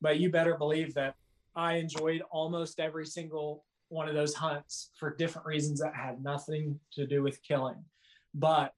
but 0.00 0.20
you 0.20 0.30
better 0.30 0.56
believe 0.56 0.94
that 0.94 1.16
I 1.56 1.74
enjoyed 1.74 2.22
almost 2.30 2.78
every 2.78 3.06
single 3.06 3.64
one 3.88 4.08
of 4.08 4.14
those 4.14 4.34
hunts 4.34 4.90
for 4.94 5.14
different 5.14 5.46
reasons 5.46 5.80
that 5.80 5.94
had 5.94 6.22
nothing 6.22 6.78
to 6.92 7.06
do 7.06 7.22
with 7.22 7.42
killing. 7.42 7.84
But 8.32 8.72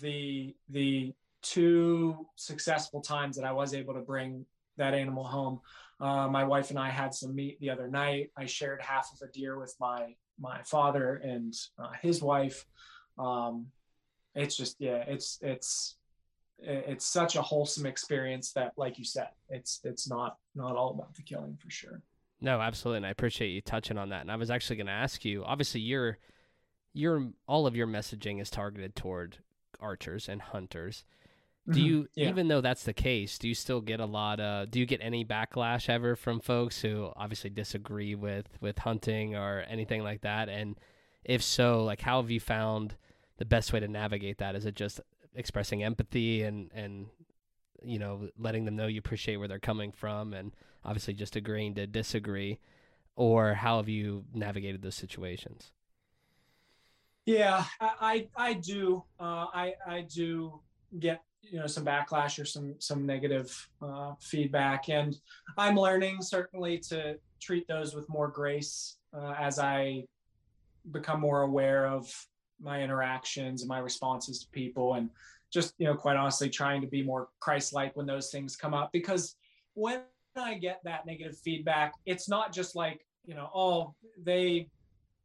the, 0.00 0.54
the 0.68 1.14
two 1.42 2.26
successful 2.36 3.00
times 3.00 3.36
that 3.36 3.44
I 3.44 3.52
was 3.52 3.74
able 3.74 3.94
to 3.94 4.00
bring 4.00 4.44
that 4.76 4.94
animal 4.94 5.24
home, 5.24 5.60
uh, 6.00 6.28
my 6.28 6.44
wife 6.44 6.70
and 6.70 6.78
I 6.78 6.90
had 6.90 7.14
some 7.14 7.34
meat 7.34 7.58
the 7.60 7.70
other 7.70 7.88
night. 7.88 8.30
I 8.36 8.46
shared 8.46 8.80
half 8.80 9.10
of 9.12 9.26
a 9.26 9.32
deer 9.32 9.58
with 9.58 9.74
my 9.80 10.14
my 10.40 10.62
father 10.62 11.16
and 11.16 11.54
uh, 11.78 11.90
his 12.00 12.22
wife. 12.22 12.64
Um, 13.18 13.66
it's 14.34 14.56
just 14.56 14.76
yeah, 14.78 15.04
it's 15.06 15.38
it's 15.42 15.96
it's 16.60 17.06
such 17.06 17.36
a 17.36 17.42
wholesome 17.42 17.86
experience 17.86 18.52
that, 18.52 18.72
like 18.76 18.98
you 18.98 19.04
said, 19.04 19.28
it's 19.48 19.80
it's 19.84 20.08
not 20.08 20.36
not 20.54 20.76
all 20.76 20.90
about 20.90 21.14
the 21.14 21.22
killing 21.22 21.56
for 21.60 21.70
sure. 21.70 22.02
No, 22.40 22.60
absolutely, 22.60 22.98
and 22.98 23.06
I 23.06 23.10
appreciate 23.10 23.48
you 23.48 23.60
touching 23.60 23.98
on 23.98 24.10
that. 24.10 24.22
And 24.22 24.30
I 24.30 24.36
was 24.36 24.50
actually 24.50 24.76
going 24.76 24.86
to 24.86 24.92
ask 24.92 25.24
you. 25.24 25.44
Obviously, 25.44 25.80
your 25.80 26.18
your 26.92 27.28
all 27.46 27.66
of 27.66 27.76
your 27.76 27.86
messaging 27.86 28.40
is 28.40 28.50
targeted 28.50 28.94
toward 28.96 29.38
archers 29.80 30.28
and 30.28 30.42
hunters 30.42 31.04
do 31.68 31.80
mm-hmm. 31.80 31.86
you 31.86 32.08
yeah. 32.14 32.28
even 32.28 32.48
though 32.48 32.60
that's 32.60 32.84
the 32.84 32.92
case 32.92 33.38
do 33.38 33.46
you 33.48 33.54
still 33.54 33.80
get 33.80 34.00
a 34.00 34.06
lot 34.06 34.40
of 34.40 34.70
do 34.70 34.78
you 34.78 34.86
get 34.86 35.00
any 35.02 35.24
backlash 35.24 35.88
ever 35.88 36.16
from 36.16 36.40
folks 36.40 36.80
who 36.80 37.10
obviously 37.16 37.50
disagree 37.50 38.14
with 38.14 38.46
with 38.60 38.78
hunting 38.78 39.36
or 39.36 39.64
anything 39.68 40.02
like 40.02 40.22
that 40.22 40.48
and 40.48 40.76
if 41.24 41.42
so 41.42 41.84
like 41.84 42.00
how 42.00 42.20
have 42.20 42.30
you 42.30 42.40
found 42.40 42.96
the 43.36 43.44
best 43.44 43.72
way 43.72 43.80
to 43.80 43.88
navigate 43.88 44.38
that 44.38 44.54
is 44.54 44.64
it 44.64 44.74
just 44.74 45.00
expressing 45.34 45.82
empathy 45.82 46.42
and 46.42 46.70
and 46.74 47.06
you 47.82 47.98
know 47.98 48.28
letting 48.38 48.64
them 48.64 48.76
know 48.76 48.86
you 48.86 48.98
appreciate 48.98 49.36
where 49.36 49.48
they're 49.48 49.58
coming 49.58 49.92
from 49.92 50.32
and 50.32 50.52
obviously 50.84 51.12
just 51.12 51.36
agreeing 51.36 51.74
to 51.74 51.86
disagree 51.86 52.58
or 53.14 53.54
how 53.54 53.76
have 53.76 53.88
you 53.88 54.24
navigated 54.32 54.80
those 54.80 54.94
situations 54.94 55.72
yeah 57.26 57.64
i 57.80 58.26
i, 58.36 58.48
I 58.48 58.52
do 58.54 59.04
uh, 59.20 59.46
i 59.52 59.74
i 59.86 60.00
do 60.00 60.60
get 60.98 61.22
you 61.50 61.58
know 61.58 61.66
some 61.66 61.84
backlash 61.84 62.40
or 62.40 62.44
some 62.44 62.74
some 62.78 63.06
negative 63.06 63.68
uh, 63.82 64.12
feedback. 64.20 64.88
And 64.88 65.16
i'm 65.56 65.76
learning 65.76 66.22
certainly 66.22 66.78
to 66.78 67.18
treat 67.40 67.66
those 67.68 67.94
with 67.94 68.08
more 68.08 68.28
grace 68.28 68.96
uh, 69.14 69.34
as 69.38 69.58
i 69.58 70.04
become 70.90 71.20
more 71.20 71.42
aware 71.42 71.86
of 71.86 72.12
my 72.60 72.82
interactions 72.82 73.62
and 73.62 73.68
my 73.68 73.78
responses 73.78 74.40
to 74.40 74.48
people 74.50 74.94
and 74.94 75.10
just 75.50 75.74
you 75.78 75.86
know 75.86 75.94
quite 75.94 76.16
honestly 76.16 76.50
trying 76.50 76.80
to 76.80 76.86
be 76.86 77.02
more 77.02 77.28
christ-like 77.40 77.94
when 77.96 78.06
those 78.06 78.30
things 78.30 78.56
come 78.56 78.74
up. 78.74 78.90
Because 78.92 79.36
when 79.74 80.00
i 80.36 80.54
get 80.54 80.80
that 80.84 81.04
negative 81.06 81.36
feedback 81.38 81.94
it's 82.06 82.28
not 82.28 82.52
just 82.52 82.76
like 82.76 83.04
you 83.26 83.34
know 83.34 83.50
oh 83.54 83.94
they 84.22 84.68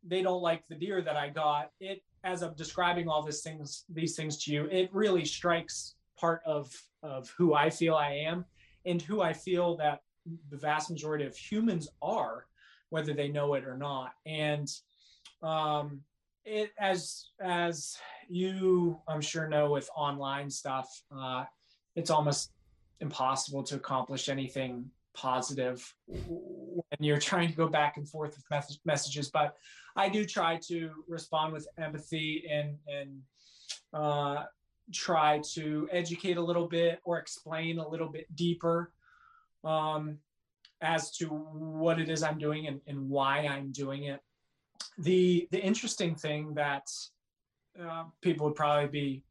they 0.05 0.21
don't 0.21 0.41
like 0.41 0.63
the 0.67 0.76
deer 0.76 1.01
that 1.01 1.15
i 1.15 1.30
got. 1.30 1.71
It 1.80 2.01
as 2.24 2.41
i'm 2.41 2.53
describing 2.55 3.07
all 3.07 3.21
these 3.24 3.41
things 3.41 3.86
these 3.89 4.15
things 4.15 4.43
to 4.43 4.51
you 4.51 4.65
it 4.65 4.89
really 4.93 5.26
strikes 5.26 5.95
part 6.24 6.41
of 6.45 6.71
of 7.01 7.30
who 7.38 7.53
I 7.53 7.69
feel 7.69 7.95
I 7.95 8.13
am 8.30 8.45
and 8.86 9.01
who 9.01 9.21
I 9.21 9.34
feel 9.34 9.76
that 9.78 10.03
the 10.49 10.55
vast 10.55 10.89
majority 10.89 11.26
of 11.26 11.36
humans 11.36 11.89
are, 12.01 12.45
whether 12.91 13.13
they 13.13 13.28
know 13.28 13.55
it 13.55 13.65
or 13.65 13.78
not. 13.78 14.11
And 14.26 14.69
um, 15.41 15.99
it 16.45 16.71
as 16.80 17.26
as 17.41 17.97
you 18.30 18.97
I'm 19.05 19.19
sure 19.19 19.49
know 19.49 19.71
with 19.71 19.89
online 19.97 20.49
stuff, 20.49 20.88
uh, 21.13 21.43
it's 21.97 22.09
almost 22.09 22.51
impossible 23.01 23.63
to 23.63 23.76
accomplish 23.76 24.30
anything 24.30 24.89
positive 25.13 25.93
when 26.07 26.99
you're 27.01 27.19
trying 27.32 27.49
to 27.49 27.55
go 27.55 27.67
back 27.67 27.97
and 27.97 28.07
forth 28.07 28.38
with 28.38 28.45
mes- 28.49 28.80
messages. 28.86 29.30
But 29.30 29.57
I 29.97 30.07
do 30.07 30.24
try 30.24 30.57
to 30.69 30.89
respond 31.05 31.51
with 31.51 31.67
empathy 31.78 32.45
and 32.49 32.78
and 32.88 33.09
uh, 33.93 34.45
try 34.91 35.39
to 35.53 35.88
educate 35.91 36.38
a 36.38 36.41
little 36.41 36.67
bit 36.67 36.99
or 37.03 37.17
explain 37.17 37.79
a 37.79 37.88
little 37.88 38.09
bit 38.09 38.34
deeper 38.36 38.91
um, 39.63 40.17
as 40.81 41.11
to 41.17 41.27
what 41.27 41.99
it 41.99 42.09
is 42.09 42.23
I'm 42.23 42.38
doing 42.38 42.67
and, 42.67 42.81
and 42.88 43.09
why 43.09 43.39
I'm 43.39 43.71
doing 43.71 44.03
it. 44.03 44.21
The 44.97 45.47
the 45.51 45.59
interesting 45.59 46.15
thing 46.15 46.53
that 46.55 46.91
uh, 47.81 48.03
people 48.21 48.47
would 48.47 48.55
probably 48.55 48.89
be, 48.89 49.23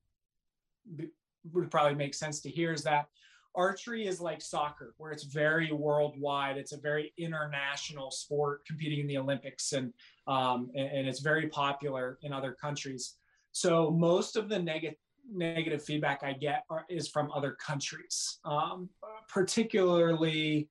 be 0.96 1.10
would 1.52 1.70
probably 1.70 1.94
make 1.94 2.14
sense 2.14 2.40
to 2.40 2.50
hear 2.50 2.72
is 2.72 2.82
that 2.84 3.08
archery 3.54 4.06
is 4.06 4.20
like 4.20 4.40
soccer 4.40 4.94
where 4.96 5.12
it's 5.12 5.24
very 5.24 5.72
worldwide 5.72 6.56
it's 6.56 6.72
a 6.72 6.80
very 6.80 7.12
international 7.18 8.10
sport 8.10 8.64
competing 8.66 9.00
in 9.00 9.06
the 9.06 9.18
olympics 9.18 9.72
and 9.72 9.92
um, 10.26 10.70
and, 10.74 10.88
and, 10.88 11.08
it's 11.08 11.20
very 11.20 11.48
popular 11.48 12.18
in 12.22 12.32
other 12.32 12.52
countries 12.52 13.16
so 13.50 13.90
most 13.90 14.36
of 14.36 14.48
the 14.48 14.58
negative 14.58 14.96
negative 15.30 15.82
feedback 15.82 16.22
I 16.22 16.32
get 16.32 16.64
are, 16.70 16.84
is 16.88 17.08
from 17.08 17.30
other 17.32 17.52
countries, 17.52 18.38
um, 18.44 18.88
particularly, 19.28 20.68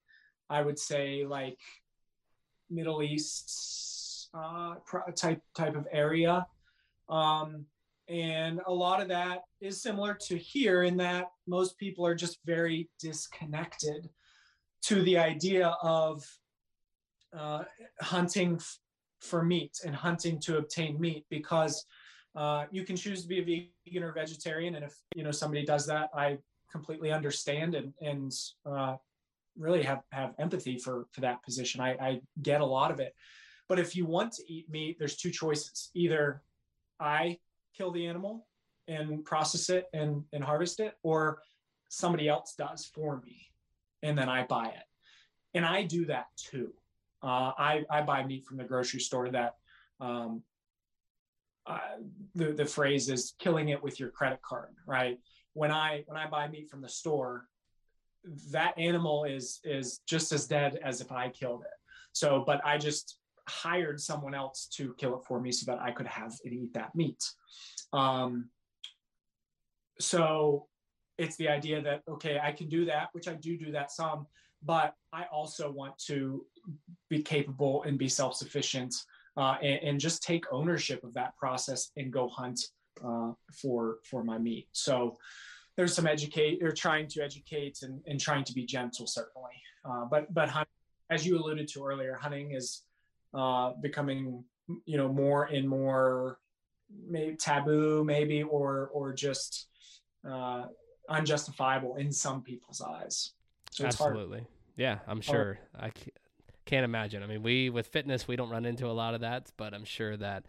I 0.50 0.62
would 0.62 0.80
say 0.80 1.26
like 1.26 1.60
Middle 2.70 3.02
East 3.02 4.30
uh, 4.34 4.76
type 5.16 5.42
type 5.56 5.76
of 5.76 5.88
area, 5.92 6.46
um, 7.10 7.66
and 8.08 8.60
a 8.66 8.74
lot 8.74 9.02
of 9.02 9.08
that 9.08 9.44
is 9.62 9.82
similar 9.82 10.14
to 10.28 10.38
here 10.38 10.84
in 10.84 10.98
that 10.98 11.32
most 11.48 11.78
people 11.78 12.06
are 12.06 12.16
just 12.16 12.40
very 12.46 12.90
disconnected 13.00 14.10
to 14.84 15.02
the 15.04 15.18
idea 15.18 15.76
of 15.82 16.24
uh, 17.38 17.64
hunting 18.02 18.56
f- 18.56 18.80
for 19.22 19.44
meat 19.44 19.78
and 19.86 19.96
hunting 19.96 20.40
to 20.40 20.58
obtain 20.58 21.00
meat 21.00 21.26
because 21.30 21.86
Uh, 22.36 22.66
you 22.72 22.84
can 22.84 22.96
choose 22.96 23.22
to 23.24 23.28
be 23.28 23.40
a 23.40 23.90
vegan 23.90 24.04
or 24.04 24.14
vegetarian, 24.14 24.76
and 24.76 24.86
if 24.86 24.96
you 25.16 25.24
know 25.24 25.32
somebody 25.32 25.66
does 25.66 25.86
that, 25.86 26.10
I 26.14 26.38
completely 26.72 27.12
understand 27.12 27.76
and 27.76 27.94
and 28.02 28.32
uh, 28.66 28.96
really 29.58 29.84
have 29.84 30.04
have 30.12 30.34
empathy 30.40 30.78
for 30.78 31.08
for 31.12 31.22
that 31.22 31.44
position. 31.44 31.82
I, 31.82 31.92
I 31.92 32.22
get 32.42 32.62
a 32.62 32.66
lot 32.66 32.90
of 32.90 33.00
it, 33.00 33.16
but 33.68 33.80
if 33.80 33.96
you 33.96 34.06
want 34.06 34.34
to 34.34 34.44
eat 34.52 34.70
meat, 34.70 34.98
there's 34.98 35.18
two 35.18 35.30
choices: 35.30 35.90
either 35.94 36.42
I 37.00 37.38
kill 37.78 37.92
the 37.92 38.08
animal 38.08 38.48
and 38.88 39.26
process 39.26 39.70
it 39.70 39.88
and 39.94 40.24
and 40.32 40.44
harvest 40.44 40.80
it, 40.80 40.94
or 41.04 41.42
somebody 41.90 42.30
else 42.30 42.56
does 42.58 42.86
for 42.86 43.20
me, 43.20 43.52
and 44.04 44.18
then 44.18 44.30
I 44.30 44.46
buy 44.46 44.68
it, 44.68 44.86
and 45.54 45.66
I 45.66 45.84
do 45.84 46.06
that 46.06 46.28
too. 46.38 46.72
Uh, 47.22 47.52
I 47.58 47.84
I 47.90 48.04
buy 48.04 48.24
meat 48.24 48.46
from 48.46 48.56
the 48.56 48.64
grocery 48.64 49.02
store 49.02 49.30
that. 49.32 49.56
Um, 50.00 50.44
uh, 51.68 51.80
the 52.36 52.54
the 52.54 52.66
phrase 52.66 53.10
is 53.10 53.34
killing 53.40 53.70
it 53.70 53.82
with 53.82 54.00
your 54.00 54.10
credit 54.10 54.42
card, 54.42 54.74
right? 54.88 55.20
When 55.54 55.72
I 55.72 56.04
when 56.08 56.18
I 56.18 56.28
buy 56.28 56.48
meat 56.48 56.70
from 56.70 56.82
the 56.82 56.90
store, 56.90 57.48
that 58.52 58.78
animal 58.78 59.26
is 59.26 59.60
is 59.64 60.00
just 60.08 60.32
as 60.32 60.48
dead 60.48 60.80
as 60.84 61.02
if 61.02 61.12
I 61.12 61.30
killed 61.30 61.62
it. 61.62 61.78
So, 62.14 62.44
but 62.46 62.62
I 62.66 62.78
just 62.78 63.18
hired 63.48 64.00
someone 64.00 64.34
else 64.34 64.68
to 64.78 64.94
kill 64.98 65.18
it 65.18 65.26
for 65.26 65.40
me 65.40 65.52
so 65.52 65.72
that 65.72 65.82
I 65.82 65.92
could 65.92 66.08
have 66.08 66.34
and 66.44 66.54
eat 66.54 66.74
that 66.74 66.96
meat. 66.96 67.24
Um, 67.94 68.50
so 70.00 70.68
it's 71.18 71.36
the 71.36 71.50
idea 71.50 71.82
that 71.82 72.02
okay, 72.10 72.40
I 72.42 72.52
can 72.52 72.70
do 72.70 72.86
that, 72.86 73.10
which 73.12 73.28
I 73.28 73.34
do 73.34 73.58
do 73.58 73.72
that 73.74 73.92
some, 73.92 74.26
but 74.64 74.96
I 75.14 75.26
also 75.32 75.72
want 75.72 75.98
to 76.08 76.46
be 77.10 77.22
capable 77.22 77.84
and 77.84 77.98
be 77.98 78.08
self-sufficient 78.08 78.96
uh, 79.38 79.56
and, 79.62 79.80
and, 79.84 80.00
just 80.00 80.24
take 80.24 80.44
ownership 80.52 81.04
of 81.04 81.14
that 81.14 81.36
process 81.38 81.92
and 81.96 82.12
go 82.12 82.28
hunt 82.28 82.60
uh, 83.06 83.32
for 83.54 83.98
for 84.04 84.24
my 84.24 84.38
meat. 84.38 84.68
So 84.74 85.18
there's 85.78 85.94
some 85.94 86.08
educate 86.08 86.60
they're 86.60 86.72
trying 86.72 87.08
to 87.08 87.24
educate 87.24 87.80
and, 87.82 88.02
and 88.06 88.20
trying 88.20 88.44
to 88.44 88.54
be 88.54 88.66
gentle 88.66 89.08
certainly. 89.08 89.52
Uh, 89.86 90.06
but 90.06 90.34
but 90.34 90.50
hunting, 90.50 90.72
as 91.10 91.26
you 91.26 91.38
alluded 91.38 91.68
to 91.70 91.84
earlier 91.86 92.16
hunting 92.16 92.52
is 92.52 92.84
uh, 93.34 93.72
becoming 93.82 94.44
you 94.86 94.98
know 94.98 95.08
more 95.08 95.46
and 95.46 95.68
more 95.68 96.40
maybe 97.08 97.36
taboo 97.36 98.04
maybe 98.04 98.44
or 98.44 98.90
or 98.94 99.14
just 99.14 99.68
uh, 100.30 100.66
unjustifiable 101.10 101.96
in 101.96 102.12
some 102.12 102.42
people's 102.42 102.82
eyes. 102.82 103.32
So 103.72 103.86
absolutely. 103.86 104.46
Yeah 104.76 105.00
i'm 105.08 105.22
sure. 105.22 105.60
I 105.80 105.92
can't 106.66 106.86
imagine 106.86 107.24
i 107.24 107.26
mean 107.26 107.44
we 107.44 107.70
with 107.70 107.88
fitness 107.88 108.28
we 108.28 108.36
don't 108.36 108.50
run 108.50 108.66
into 108.66 108.88
a 108.88 108.92
lot 108.92 109.14
of 109.14 109.22
that 109.22 109.52
but 109.58 109.74
i'm 109.74 109.86
sure 109.86 110.16
that 110.16 110.46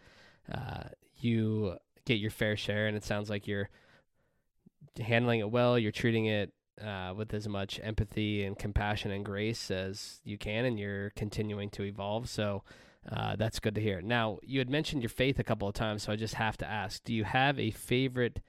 uh, 0.52 0.84
you 1.16 1.76
get 2.04 2.18
your 2.18 2.30
fair 2.30 2.56
share 2.56 2.86
and 2.86 2.96
it 2.96 3.04
sounds 3.04 3.30
like 3.30 3.46
you're 3.46 3.70
handling 5.00 5.40
it 5.40 5.50
well. 5.50 5.78
You're 5.78 5.92
treating 5.92 6.26
it 6.26 6.52
uh, 6.82 7.14
with 7.16 7.32
as 7.34 7.48
much 7.48 7.80
empathy 7.82 8.44
and 8.44 8.58
compassion 8.58 9.10
and 9.10 9.24
grace 9.24 9.70
as 9.70 10.20
you 10.24 10.38
can, 10.38 10.64
and 10.64 10.78
you're 10.78 11.10
continuing 11.10 11.70
to 11.70 11.84
evolve. 11.84 12.28
So 12.28 12.62
uh, 13.10 13.36
that's 13.36 13.60
good 13.60 13.74
to 13.74 13.80
hear. 13.80 14.00
Now, 14.00 14.38
you 14.42 14.58
had 14.58 14.70
mentioned 14.70 15.02
your 15.02 15.10
faith 15.10 15.38
a 15.38 15.44
couple 15.44 15.68
of 15.68 15.74
times, 15.74 16.04
so 16.04 16.12
I 16.12 16.16
just 16.16 16.34
have 16.34 16.56
to 16.58 16.68
ask 16.68 17.02
do 17.04 17.14
you 17.14 17.24
have 17.24 17.58
a 17.58 17.70
favorite 17.70 18.40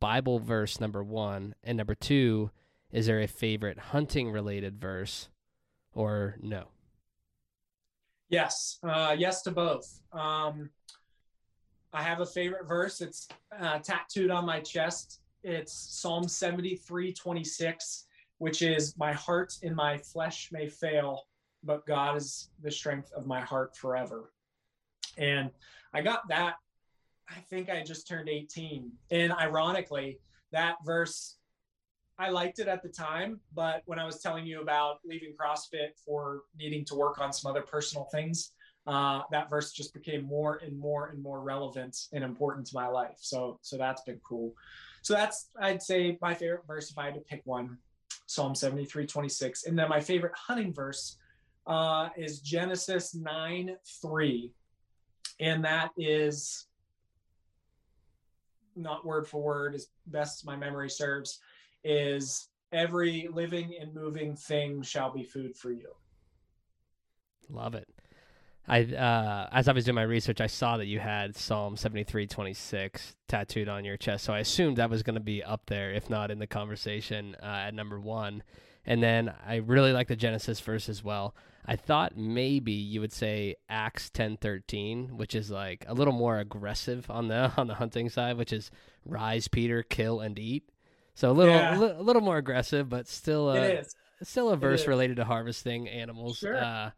Bible 0.00 0.38
verse, 0.38 0.80
number 0.80 1.02
one? 1.02 1.54
And 1.64 1.76
number 1.76 1.94
two, 1.94 2.50
is 2.90 3.06
there 3.06 3.20
a 3.20 3.26
favorite 3.26 3.78
hunting 3.78 4.30
related 4.30 4.80
verse 4.80 5.28
or 5.92 6.36
no? 6.40 6.68
Yes, 8.28 8.78
uh, 8.82 9.16
yes 9.18 9.42
to 9.42 9.50
both. 9.50 10.02
Um, 10.12 10.70
I 11.92 12.02
have 12.02 12.20
a 12.20 12.26
favorite 12.26 12.68
verse. 12.68 13.00
It's 13.00 13.28
uh, 13.58 13.78
tattooed 13.78 14.30
on 14.30 14.44
my 14.44 14.60
chest. 14.60 15.20
It's 15.42 15.72
Psalm 15.72 16.28
73 16.28 17.12
26, 17.12 18.06
which 18.36 18.60
is, 18.60 18.96
My 18.98 19.12
heart 19.12 19.54
and 19.62 19.74
my 19.74 19.96
flesh 19.96 20.50
may 20.52 20.68
fail, 20.68 21.26
but 21.64 21.86
God 21.86 22.16
is 22.16 22.50
the 22.62 22.70
strength 22.70 23.10
of 23.12 23.26
my 23.26 23.40
heart 23.40 23.74
forever. 23.76 24.32
And 25.16 25.50
I 25.94 26.02
got 26.02 26.28
that. 26.28 26.56
I 27.30 27.40
think 27.48 27.70
I 27.70 27.82
just 27.82 28.06
turned 28.06 28.28
18. 28.28 28.90
And 29.10 29.32
ironically, 29.32 30.18
that 30.52 30.76
verse, 30.84 31.37
I 32.18 32.30
liked 32.30 32.58
it 32.58 32.66
at 32.66 32.82
the 32.82 32.88
time, 32.88 33.40
but 33.54 33.82
when 33.86 33.98
I 33.98 34.04
was 34.04 34.20
telling 34.20 34.44
you 34.44 34.60
about 34.60 34.98
leaving 35.04 35.34
CrossFit 35.40 35.96
for 36.04 36.42
needing 36.58 36.84
to 36.86 36.96
work 36.96 37.20
on 37.20 37.32
some 37.32 37.48
other 37.48 37.62
personal 37.62 38.04
things, 38.10 38.52
uh, 38.88 39.22
that 39.30 39.48
verse 39.48 39.72
just 39.72 39.94
became 39.94 40.24
more 40.24 40.56
and 40.56 40.76
more 40.76 41.08
and 41.08 41.22
more 41.22 41.42
relevant 41.42 41.96
and 42.12 42.24
important 42.24 42.66
to 42.66 42.74
my 42.74 42.88
life. 42.88 43.18
So, 43.20 43.58
so 43.62 43.76
that's 43.76 44.02
been 44.02 44.20
cool. 44.26 44.54
So 45.02 45.14
that's 45.14 45.50
I'd 45.60 45.82
say 45.82 46.18
my 46.20 46.34
favorite 46.34 46.66
verse 46.66 46.90
if 46.90 46.98
I 46.98 47.04
had 47.04 47.14
to 47.14 47.20
pick 47.20 47.42
one, 47.44 47.78
Psalm 48.26 48.54
73, 48.54 49.06
26. 49.06 49.64
And 49.64 49.78
then 49.78 49.88
my 49.88 50.00
favorite 50.00 50.34
hunting 50.34 50.72
verse 50.72 51.18
uh, 51.66 52.08
is 52.16 52.40
Genesis 52.40 53.14
9, 53.14 53.76
3. 54.02 54.52
And 55.38 55.64
that 55.64 55.90
is 55.96 56.66
not 58.74 59.04
word 59.04 59.28
for 59.28 59.42
word, 59.42 59.74
as 59.74 59.88
best 60.06 60.46
my 60.46 60.56
memory 60.56 60.90
serves, 60.90 61.40
is 61.84 62.48
every 62.72 63.28
living 63.32 63.74
and 63.80 63.94
moving 63.94 64.36
thing 64.36 64.82
shall 64.82 65.12
be 65.12 65.22
food 65.22 65.56
for 65.56 65.70
you. 65.70 65.90
Love 67.48 67.74
it. 67.74 67.88
I 68.68 68.82
uh, 68.82 69.48
as 69.50 69.66
I 69.66 69.72
was 69.72 69.86
doing 69.86 69.94
my 69.94 70.02
research, 70.02 70.42
I 70.42 70.46
saw 70.46 70.76
that 70.76 70.86
you 70.86 71.00
had 71.00 71.36
Psalm 71.36 71.76
seventy 71.76 72.04
three 72.04 72.26
twenty 72.26 72.52
six 72.52 73.16
tattooed 73.26 73.68
on 73.68 73.84
your 73.84 73.96
chest, 73.96 74.24
so 74.24 74.34
I 74.34 74.40
assumed 74.40 74.76
that 74.76 74.90
was 74.90 75.02
going 75.02 75.14
to 75.14 75.20
be 75.20 75.42
up 75.42 75.62
there, 75.66 75.92
if 75.92 76.10
not 76.10 76.30
in 76.30 76.38
the 76.38 76.46
conversation 76.46 77.34
uh, 77.42 77.46
at 77.46 77.74
number 77.74 77.98
one. 77.98 78.42
And 78.84 79.02
then 79.02 79.32
I 79.46 79.56
really 79.56 79.92
like 79.92 80.08
the 80.08 80.16
Genesis 80.16 80.60
verse 80.60 80.88
as 80.88 81.02
well. 81.02 81.34
I 81.64 81.76
thought 81.76 82.16
maybe 82.16 82.72
you 82.72 83.00
would 83.00 83.12
say 83.12 83.56
Acts 83.70 84.10
ten 84.10 84.36
thirteen, 84.36 85.16
which 85.16 85.34
is 85.34 85.50
like 85.50 85.86
a 85.88 85.94
little 85.94 86.12
more 86.12 86.38
aggressive 86.38 87.10
on 87.10 87.28
the 87.28 87.50
on 87.56 87.68
the 87.68 87.74
hunting 87.74 88.10
side, 88.10 88.36
which 88.36 88.52
is 88.52 88.70
rise, 89.06 89.48
Peter, 89.48 89.82
kill 89.82 90.20
and 90.20 90.38
eat. 90.38 90.68
So 91.18 91.32
a 91.32 91.32
little 91.32 91.52
yeah. 91.52 91.76
a, 91.76 91.80
li- 91.80 91.94
a 91.98 92.00
little 92.02 92.22
more 92.22 92.36
aggressive, 92.36 92.88
but 92.88 93.08
still 93.08 93.50
a, 93.50 93.82
still 94.22 94.50
a 94.50 94.56
verse 94.56 94.86
related 94.86 95.16
to 95.16 95.24
harvesting 95.24 95.88
animals. 95.88 96.38
Sure. 96.38 96.56
Uh, 96.56 96.90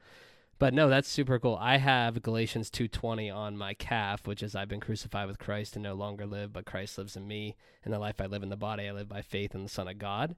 but 0.59 0.75
no, 0.75 0.91
that's 0.91 1.09
super 1.09 1.39
cool. 1.39 1.57
I 1.59 1.79
have 1.79 2.21
Galatians 2.21 2.69
2:20 2.71 3.35
on 3.35 3.57
my 3.57 3.73
calf, 3.73 4.27
which 4.27 4.43
is 4.43 4.55
I've 4.55 4.69
been 4.69 4.79
crucified 4.79 5.27
with 5.27 5.39
Christ 5.39 5.75
and 5.75 5.83
no 5.83 5.95
longer 5.95 6.27
live, 6.27 6.53
but 6.53 6.67
Christ 6.67 6.99
lives 6.99 7.17
in 7.17 7.27
me. 7.27 7.57
And 7.83 7.95
the 7.95 7.99
life 7.99 8.21
I 8.21 8.27
live 8.27 8.43
in 8.43 8.51
the 8.51 8.59
body, 8.59 8.87
I 8.87 8.93
live 8.93 9.09
by 9.09 9.23
faith 9.23 9.55
in 9.55 9.63
the 9.63 9.71
Son 9.71 9.89
of 9.89 9.99
God. 9.99 10.37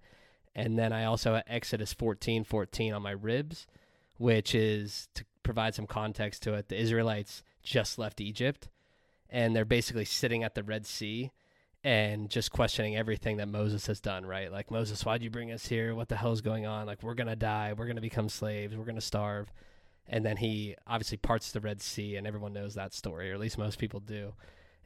And 0.54 0.78
then 0.78 0.92
I 0.92 1.04
also 1.04 1.34
have 1.34 1.42
Exodus 1.48 1.92
14:14 1.92 2.94
on 2.94 3.02
my 3.02 3.10
ribs, 3.10 3.66
which 4.16 4.54
is 4.54 5.08
to 5.14 5.24
provide 5.42 5.74
some 5.74 5.88
context 5.88 6.44
to 6.44 6.54
it. 6.54 6.68
The 6.68 6.80
Israelites 6.80 7.42
just 7.64 7.98
left 7.98 8.20
Egypt, 8.20 8.68
and 9.28 9.56
they're 9.56 9.64
basically 9.64 10.04
sitting 10.04 10.44
at 10.44 10.54
the 10.54 10.62
Red 10.62 10.86
Sea 10.86 11.32
and 11.84 12.30
just 12.30 12.52
questioning 12.52 12.96
everything 12.96 13.38
that 13.38 13.48
Moses 13.48 13.86
has 13.86 14.00
done, 14.00 14.24
right? 14.24 14.52
Like, 14.52 14.70
Moses, 14.70 15.04
why'd 15.04 15.22
you 15.22 15.30
bring 15.30 15.50
us 15.50 15.66
here? 15.66 15.94
What 15.94 16.08
the 16.08 16.16
hell's 16.16 16.40
going 16.40 16.66
on? 16.66 16.86
Like, 16.86 17.02
we're 17.02 17.14
going 17.14 17.28
to 17.28 17.36
die. 17.36 17.74
We're 17.76 17.86
going 17.86 17.96
to 17.96 18.02
become 18.02 18.28
slaves. 18.28 18.76
We're 18.76 18.84
going 18.84 18.94
to 18.94 19.00
starve 19.00 19.52
and 20.08 20.24
then 20.24 20.36
he 20.36 20.76
obviously 20.86 21.16
parts 21.16 21.52
the 21.52 21.60
Red 21.60 21.80
Sea, 21.80 22.16
and 22.16 22.26
everyone 22.26 22.52
knows 22.52 22.74
that 22.74 22.92
story, 22.92 23.30
or 23.30 23.34
at 23.34 23.40
least 23.40 23.58
most 23.58 23.78
people 23.78 24.00
do. 24.00 24.34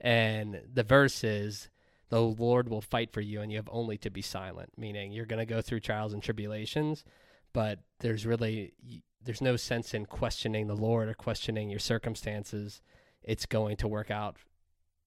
And 0.01 0.61
the 0.72 0.82
verse 0.82 1.24
is, 1.24 1.70
"The 2.11 2.20
Lord 2.20 2.68
will 2.68 2.82
fight 2.82 3.12
for 3.12 3.20
you, 3.20 3.40
and 3.40 3.51
you 3.51 3.59
have 3.59 3.68
only 3.72 3.97
to 3.99 4.11
be 4.11 4.22
silent." 4.22 4.76
Meaning, 4.76 5.12
you're 5.12 5.26
going 5.26 5.44
to 5.44 5.47
go 5.47 5.62
through 5.62 5.80
trials 5.80 6.12
and 6.12 6.22
tribulations, 6.22 7.05
but 7.53 7.80
there's 8.01 8.26
really 8.26 8.74
there's 9.22 9.40
no 9.40 9.57
sense 9.57 9.94
in 9.94 10.07
questioning 10.07 10.68
the 10.68 10.76
Lord 10.76 11.09
or 11.09 11.14
questioning 11.14 11.70
your 11.70 11.80
circumstances. 11.80 12.80
It's 13.22 13.47
going 13.47 13.76
to 13.78 13.88
work 13.88 14.11
out 14.11 14.36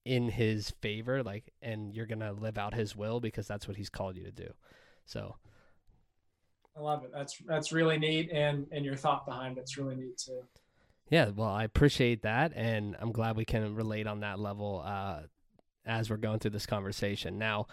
in 0.06 0.30
His 0.30 0.72
favor, 0.82 1.24
like, 1.24 1.52
and 1.62 1.94
you're 1.94 2.06
going 2.06 2.20
to 2.20 2.32
live 2.32 2.58
out 2.58 2.74
His 2.74 2.96
will 2.96 3.20
because 3.20 3.48
that's 3.48 3.68
what 3.68 3.78
He's 3.78 3.90
called 3.90 4.18
you 4.18 4.24
to 4.24 4.32
do. 4.32 4.54
So 5.06 5.36
I 6.78 6.82
love 6.82 7.04
it. 7.04 7.12
That's 7.14 7.38
that's 7.46 7.72
really 7.72 7.98
neat, 7.98 8.30
and 8.32 8.68
and 8.72 8.86
your 8.86 8.96
thought 8.96 9.26
behind 9.26 9.58
it's 9.58 9.78
really 9.78 9.96
neat 9.96 10.18
too. 10.18 10.42
Yeah, 11.10 11.30
well, 11.36 11.50
I 11.50 11.64
appreciate 11.64 12.22
that, 12.22 12.54
and 12.56 12.96
I'm 13.00 13.12
glad 13.12 13.36
we 13.36 13.46
can 13.46 13.76
relate 13.76 14.06
on 14.06 14.20
that 14.20 14.40
level 14.40 14.84
uh, 14.86 15.22
as 15.86 16.10
we're 16.10 16.18
going 16.18 16.40
through 16.40 16.52
this 16.52 16.68
conversation. 16.68 17.40
Now, 17.40 17.66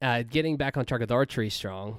uh, 0.00 0.22
getting 0.22 0.56
back 0.56 0.76
on 0.76 0.84
track 0.84 1.00
with 1.00 1.10
archery 1.10 1.50
strong, 1.50 1.98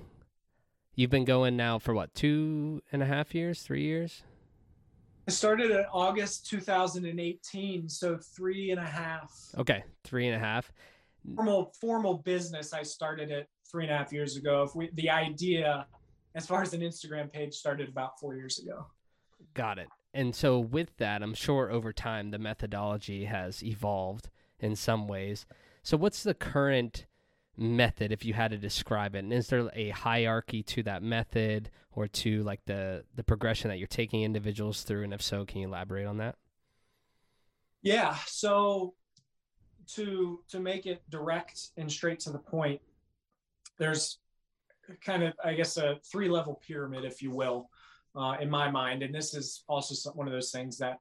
you've 0.95 1.09
been 1.09 1.25
going 1.25 1.57
now 1.57 1.77
for 1.77 1.93
what 1.93 2.13
two 2.15 2.81
and 2.91 3.03
a 3.03 3.05
half 3.05 3.35
years, 3.35 3.61
three 3.61 3.83
years? 3.83 4.23
I 5.27 5.31
started 5.31 5.71
in 5.71 5.85
August 5.91 6.47
2018, 6.49 7.89
so 7.89 8.17
three 8.17 8.71
and 8.71 8.79
a 8.79 8.85
half. 8.85 9.33
Okay, 9.57 9.83
three 10.03 10.27
and 10.27 10.35
a 10.35 10.39
half. 10.39 10.71
Formal 11.35 11.73
formal 11.81 12.17
business. 12.19 12.73
I 12.73 12.83
started 12.83 13.31
it 13.31 13.49
three 13.69 13.85
and 13.85 13.93
a 13.93 13.97
half 13.97 14.13
years 14.13 14.37
ago. 14.37 14.63
If 14.63 14.75
we, 14.75 14.91
the 14.93 15.09
idea 15.09 15.87
as 16.35 16.45
far 16.45 16.61
as 16.61 16.73
an 16.73 16.81
Instagram 16.81 17.31
page 17.31 17.55
started 17.55 17.89
about 17.89 18.19
four 18.19 18.35
years 18.35 18.59
ago. 18.59 18.85
Got 19.53 19.79
it. 19.79 19.87
And 20.13 20.35
so 20.35 20.59
with 20.59 20.95
that, 20.97 21.23
I'm 21.23 21.33
sure 21.33 21.71
over 21.71 21.91
time 21.91 22.31
the 22.31 22.37
methodology 22.37 23.25
has 23.25 23.63
evolved 23.63 24.29
in 24.59 24.75
some 24.75 25.07
ways. 25.07 25.45
So, 25.81 25.97
what's 25.97 26.23
the 26.23 26.33
current 26.33 27.05
method 27.57 28.11
if 28.11 28.25
you 28.25 28.33
had 28.33 28.51
to 28.51 28.57
describe 28.57 29.15
it? 29.15 29.19
And 29.19 29.33
is 29.33 29.47
there 29.47 29.69
a 29.73 29.89
hierarchy 29.89 30.63
to 30.63 30.83
that 30.83 31.03
method 31.03 31.69
or 31.91 32.07
to 32.07 32.43
like 32.43 32.61
the 32.65 33.03
the 33.15 33.23
progression 33.23 33.69
that 33.69 33.77
you're 33.77 33.87
taking 33.87 34.23
individuals 34.23 34.83
through? 34.83 35.03
And 35.03 35.13
if 35.13 35.21
so, 35.21 35.45
can 35.45 35.61
you 35.61 35.67
elaborate 35.67 36.05
on 36.05 36.17
that? 36.17 36.35
Yeah. 37.81 38.15
So 38.25 38.95
to 39.93 40.39
to 40.49 40.59
make 40.59 40.85
it 40.85 41.01
direct 41.09 41.69
and 41.77 41.91
straight 41.91 42.19
to 42.21 42.31
the 42.31 42.39
point, 42.39 42.81
there's 43.77 44.19
kind 45.03 45.23
of 45.23 45.33
I 45.43 45.53
guess 45.53 45.77
a 45.77 45.97
three 46.11 46.29
level 46.29 46.61
pyramid, 46.65 47.05
if 47.05 47.21
you 47.21 47.31
will, 47.31 47.69
uh, 48.15 48.37
in 48.39 48.49
my 48.49 48.69
mind. 48.69 49.03
And 49.03 49.13
this 49.13 49.33
is 49.33 49.63
also 49.67 50.11
one 50.11 50.27
of 50.27 50.33
those 50.33 50.51
things 50.51 50.77
that 50.79 50.99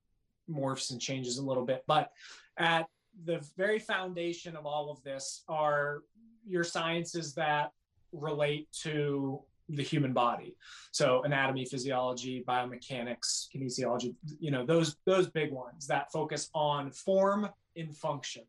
morphs 0.51 0.91
and 0.91 1.01
changes 1.01 1.39
a 1.39 1.43
little 1.43 1.65
bit. 1.65 1.85
But 1.87 2.11
at 2.59 2.87
the 3.25 3.45
very 3.57 3.79
foundation 3.79 4.57
of 4.57 4.67
all 4.67 4.91
of 4.91 5.03
this 5.03 5.45
are 5.49 6.03
your 6.47 6.65
sciences 6.65 7.35
that 7.35 7.73
relate 8.13 8.69
to 8.83 9.41
the 9.69 9.83
human 9.83 10.13
body. 10.13 10.57
So 10.93 11.23
anatomy 11.23 11.65
physiology 11.65 12.45
biomechanics 12.47 13.49
kinesiology 13.55 14.15
you 14.39 14.51
know 14.51 14.65
those 14.65 14.97
those 15.07 15.31
big 15.31 15.53
ones 15.53 15.87
that 15.87 16.13
focus 16.13 16.51
on 16.55 16.91
form 16.91 17.49
and 17.77 17.97
function. 17.97 18.43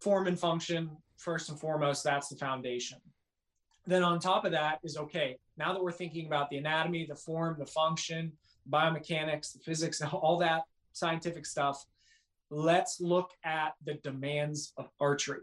Form 0.00 0.26
and 0.26 0.38
function 0.38 0.90
first 1.16 1.48
and 1.48 1.58
foremost 1.58 2.04
that's 2.04 2.28
the 2.28 2.36
foundation. 2.36 2.98
Then 3.86 4.04
on 4.04 4.20
top 4.20 4.44
of 4.44 4.52
that 4.52 4.78
is 4.84 4.96
okay 4.96 5.38
now 5.56 5.72
that 5.72 5.82
we're 5.82 5.92
thinking 5.92 6.26
about 6.26 6.50
the 6.50 6.58
anatomy 6.58 7.06
the 7.06 7.16
form 7.16 7.56
the 7.58 7.66
function 7.66 8.32
biomechanics 8.70 9.52
the 9.52 9.58
physics 9.60 10.00
all 10.12 10.38
that 10.38 10.62
scientific 10.92 11.46
stuff 11.46 11.86
let's 12.50 13.00
look 13.00 13.30
at 13.44 13.74
the 13.84 13.94
demands 14.02 14.72
of 14.76 14.88
archery 15.00 15.40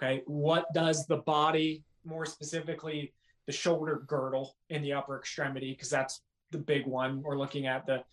Okay, 0.00 0.22
what 0.26 0.72
does 0.72 1.06
the 1.06 1.18
body, 1.18 1.82
more 2.04 2.24
specifically 2.24 3.12
the 3.46 3.52
shoulder 3.52 4.04
girdle 4.06 4.56
in 4.68 4.82
the 4.82 4.92
upper 4.92 5.18
extremity, 5.18 5.72
because 5.72 5.90
that's 5.90 6.20
the 6.50 6.58
big 6.58 6.86
one. 6.86 7.22
We're 7.22 7.38
looking 7.38 7.66
at 7.66 7.86
the 7.86 8.04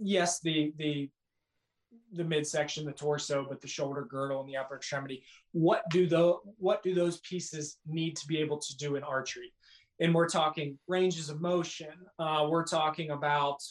yes, 0.00 0.40
the 0.40 0.72
the 0.78 1.10
the 2.14 2.24
midsection, 2.24 2.84
the 2.84 2.92
torso, 2.92 3.46
but 3.48 3.60
the 3.60 3.68
shoulder 3.68 4.06
girdle 4.08 4.40
and 4.40 4.48
the 4.48 4.56
upper 4.56 4.76
extremity. 4.76 5.24
What 5.52 5.82
do 5.90 6.06
the 6.06 6.36
what 6.58 6.82
do 6.82 6.94
those 6.94 7.20
pieces 7.20 7.78
need 7.86 8.16
to 8.16 8.26
be 8.26 8.38
able 8.38 8.58
to 8.58 8.76
do 8.76 8.96
in 8.96 9.02
archery? 9.02 9.52
And 10.00 10.14
we're 10.14 10.28
talking 10.28 10.78
ranges 10.88 11.28
of 11.28 11.40
motion. 11.40 11.92
Uh, 12.18 12.48
we're 12.50 12.66
talking 12.66 13.10
about 13.10 13.62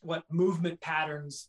what 0.00 0.24
movement 0.30 0.80
patterns 0.80 1.48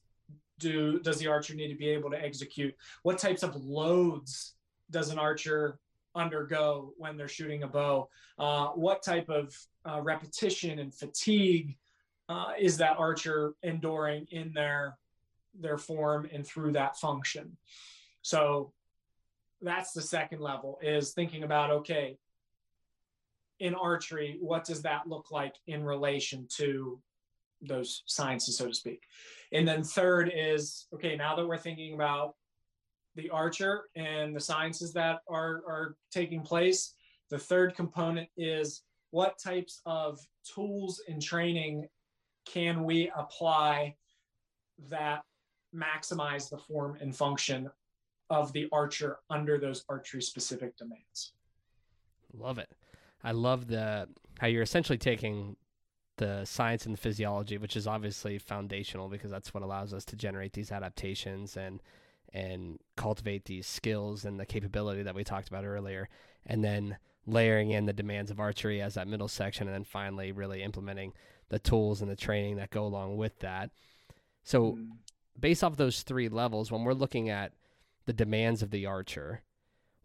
do 0.59 0.99
does 0.99 1.17
the 1.17 1.27
archer 1.27 1.55
need 1.55 1.69
to 1.69 1.77
be 1.77 1.89
able 1.89 2.11
to 2.11 2.21
execute? 2.21 2.73
What 3.03 3.17
types 3.17 3.43
of 3.43 3.55
loads 3.55 4.54
does 4.95 5.09
an 5.09 5.19
archer 5.19 5.77
undergo 6.15 6.93
when 6.97 7.17
they're 7.17 7.27
shooting 7.27 7.63
a 7.63 7.67
bow? 7.67 8.07
Uh, 8.39 8.67
what 8.67 9.03
type 9.03 9.27
of 9.27 9.53
uh, 9.83 9.99
repetition 10.01 10.79
and 10.79 10.95
fatigue 10.95 11.75
uh, 12.29 12.53
is 12.57 12.77
that 12.77 12.97
archer 12.97 13.55
enduring 13.61 14.25
in 14.31 14.53
their 14.53 14.97
their 15.59 15.77
form 15.77 16.29
and 16.31 16.47
through 16.47 16.71
that 16.71 16.97
function? 16.97 17.57
So 18.21 18.71
that's 19.61 19.91
the 19.91 20.01
second 20.01 20.39
level 20.39 20.79
is 20.81 21.11
thinking 21.11 21.43
about 21.43 21.71
okay 21.71 22.17
in 23.59 23.75
archery 23.75 24.37
what 24.39 24.63
does 24.63 24.81
that 24.81 25.07
look 25.07 25.31
like 25.31 25.55
in 25.67 25.83
relation 25.83 26.45
to 26.49 26.99
those 27.61 28.03
sciences 28.05 28.57
so 28.57 28.67
to 28.67 28.73
speak 28.73 29.03
and 29.53 29.65
then 29.65 29.81
third 29.81 30.29
is 30.35 30.87
okay 30.93 31.15
now 31.15 31.35
that 31.35 31.47
we're 31.47 31.57
thinking 31.57 31.93
about 31.93 32.35
the 33.15 33.29
archer 33.29 33.85
and 33.95 34.35
the 34.35 34.39
sciences 34.39 34.93
that 34.93 35.19
are, 35.29 35.63
are 35.67 35.95
taking 36.11 36.41
place. 36.41 36.95
The 37.29 37.39
third 37.39 37.75
component 37.75 38.29
is 38.37 38.83
what 39.11 39.39
types 39.39 39.81
of 39.85 40.19
tools 40.43 41.01
and 41.07 41.21
training 41.21 41.87
can 42.45 42.83
we 42.83 43.11
apply 43.15 43.95
that 44.89 45.23
maximize 45.73 46.49
the 46.49 46.57
form 46.57 46.97
and 47.01 47.15
function 47.15 47.69
of 48.29 48.51
the 48.53 48.67
archer 48.71 49.19
under 49.29 49.57
those 49.57 49.83
archery 49.89 50.21
specific 50.21 50.75
demands. 50.77 51.33
Love 52.33 52.57
it. 52.57 52.69
I 53.23 53.31
love 53.31 53.67
the 53.67 54.07
how 54.39 54.47
you're 54.47 54.61
essentially 54.61 54.97
taking 54.97 55.55
the 56.17 56.45
science 56.45 56.85
and 56.85 56.93
the 56.93 56.99
physiology, 56.99 57.57
which 57.57 57.75
is 57.75 57.87
obviously 57.87 58.37
foundational 58.37 59.09
because 59.09 59.31
that's 59.31 59.53
what 59.53 59.63
allows 59.63 59.93
us 59.93 60.05
to 60.05 60.15
generate 60.15 60.53
these 60.53 60.71
adaptations 60.71 61.57
and 61.57 61.81
and 62.35 62.77
cultivate 62.97 63.45
these 63.45 63.65
skills 63.65 64.25
and 64.25 64.37
the 64.37 64.45
capability 64.45 65.01
that 65.01 65.15
we 65.15 65.23
talked 65.23 65.47
about 65.47 65.63
earlier 65.63 66.09
and 66.45 66.63
then 66.63 66.97
layering 67.25 67.71
in 67.71 67.85
the 67.85 67.93
demands 67.93 68.29
of 68.29 68.41
archery 68.41 68.81
as 68.81 68.95
that 68.95 69.07
middle 69.07 69.29
section 69.29 69.67
and 69.67 69.73
then 69.73 69.85
finally 69.85 70.33
really 70.33 70.61
implementing 70.61 71.13
the 71.47 71.57
tools 71.57 72.01
and 72.01 72.11
the 72.11 72.15
training 72.15 72.57
that 72.57 72.69
go 72.69 72.85
along 72.85 73.15
with 73.15 73.39
that 73.39 73.71
so 74.43 74.73
mm. 74.73 74.89
based 75.39 75.63
off 75.63 75.77
those 75.77 76.03
three 76.03 76.27
levels 76.27 76.71
when 76.71 76.83
we're 76.83 76.93
looking 76.93 77.29
at 77.29 77.53
the 78.05 78.13
demands 78.13 78.61
of 78.61 78.69
the 78.69 78.85
archer 78.85 79.41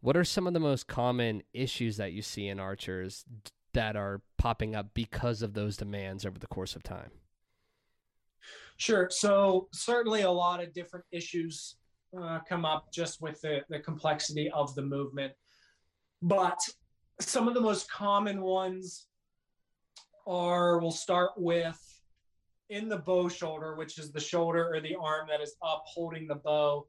what 0.00 0.16
are 0.16 0.24
some 0.24 0.46
of 0.46 0.54
the 0.54 0.60
most 0.60 0.86
common 0.86 1.42
issues 1.52 1.96
that 1.96 2.12
you 2.12 2.22
see 2.22 2.46
in 2.46 2.60
archers 2.60 3.24
that 3.72 3.96
are 3.96 4.22
popping 4.38 4.76
up 4.76 4.94
because 4.94 5.42
of 5.42 5.54
those 5.54 5.76
demands 5.76 6.24
over 6.24 6.38
the 6.38 6.46
course 6.46 6.76
of 6.76 6.82
time 6.84 7.10
Sure. 8.76 9.08
So 9.10 9.68
certainly 9.74 10.22
a 10.22 10.30
lot 10.30 10.62
of 10.62 10.72
different 10.72 11.04
issues 11.12 11.76
uh, 12.18 12.40
come 12.48 12.64
up 12.64 12.92
just 12.92 13.20
with 13.20 13.40
the, 13.40 13.60
the 13.68 13.78
complexity 13.78 14.50
of 14.50 14.74
the 14.74 14.82
movement. 14.82 15.32
But 16.22 16.58
some 17.20 17.48
of 17.48 17.54
the 17.54 17.60
most 17.60 17.90
common 17.90 18.40
ones 18.40 19.06
are 20.26 20.78
we'll 20.78 20.90
start 20.90 21.30
with 21.36 21.78
in 22.68 22.88
the 22.88 22.98
bow 22.98 23.28
shoulder, 23.28 23.74
which 23.74 23.98
is 23.98 24.12
the 24.12 24.20
shoulder 24.20 24.72
or 24.72 24.80
the 24.80 24.94
arm 24.94 25.26
that 25.28 25.40
is 25.40 25.56
up 25.62 25.82
holding 25.86 26.26
the 26.26 26.36
bow, 26.36 26.86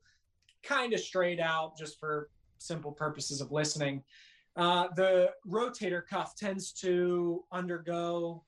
kind 0.63 0.93
of 0.93 0.99
straight 0.99 1.39
out, 1.39 1.77
just 1.77 1.99
for 1.99 2.29
simple 2.59 2.91
purposes 2.91 3.41
of 3.41 3.51
listening. 3.51 4.03
Uh, 4.55 4.87
the 4.95 5.31
rotator 5.47 6.05
cuff 6.05 6.35
tends 6.35 6.71
to 6.73 7.43
undergo 7.51 8.43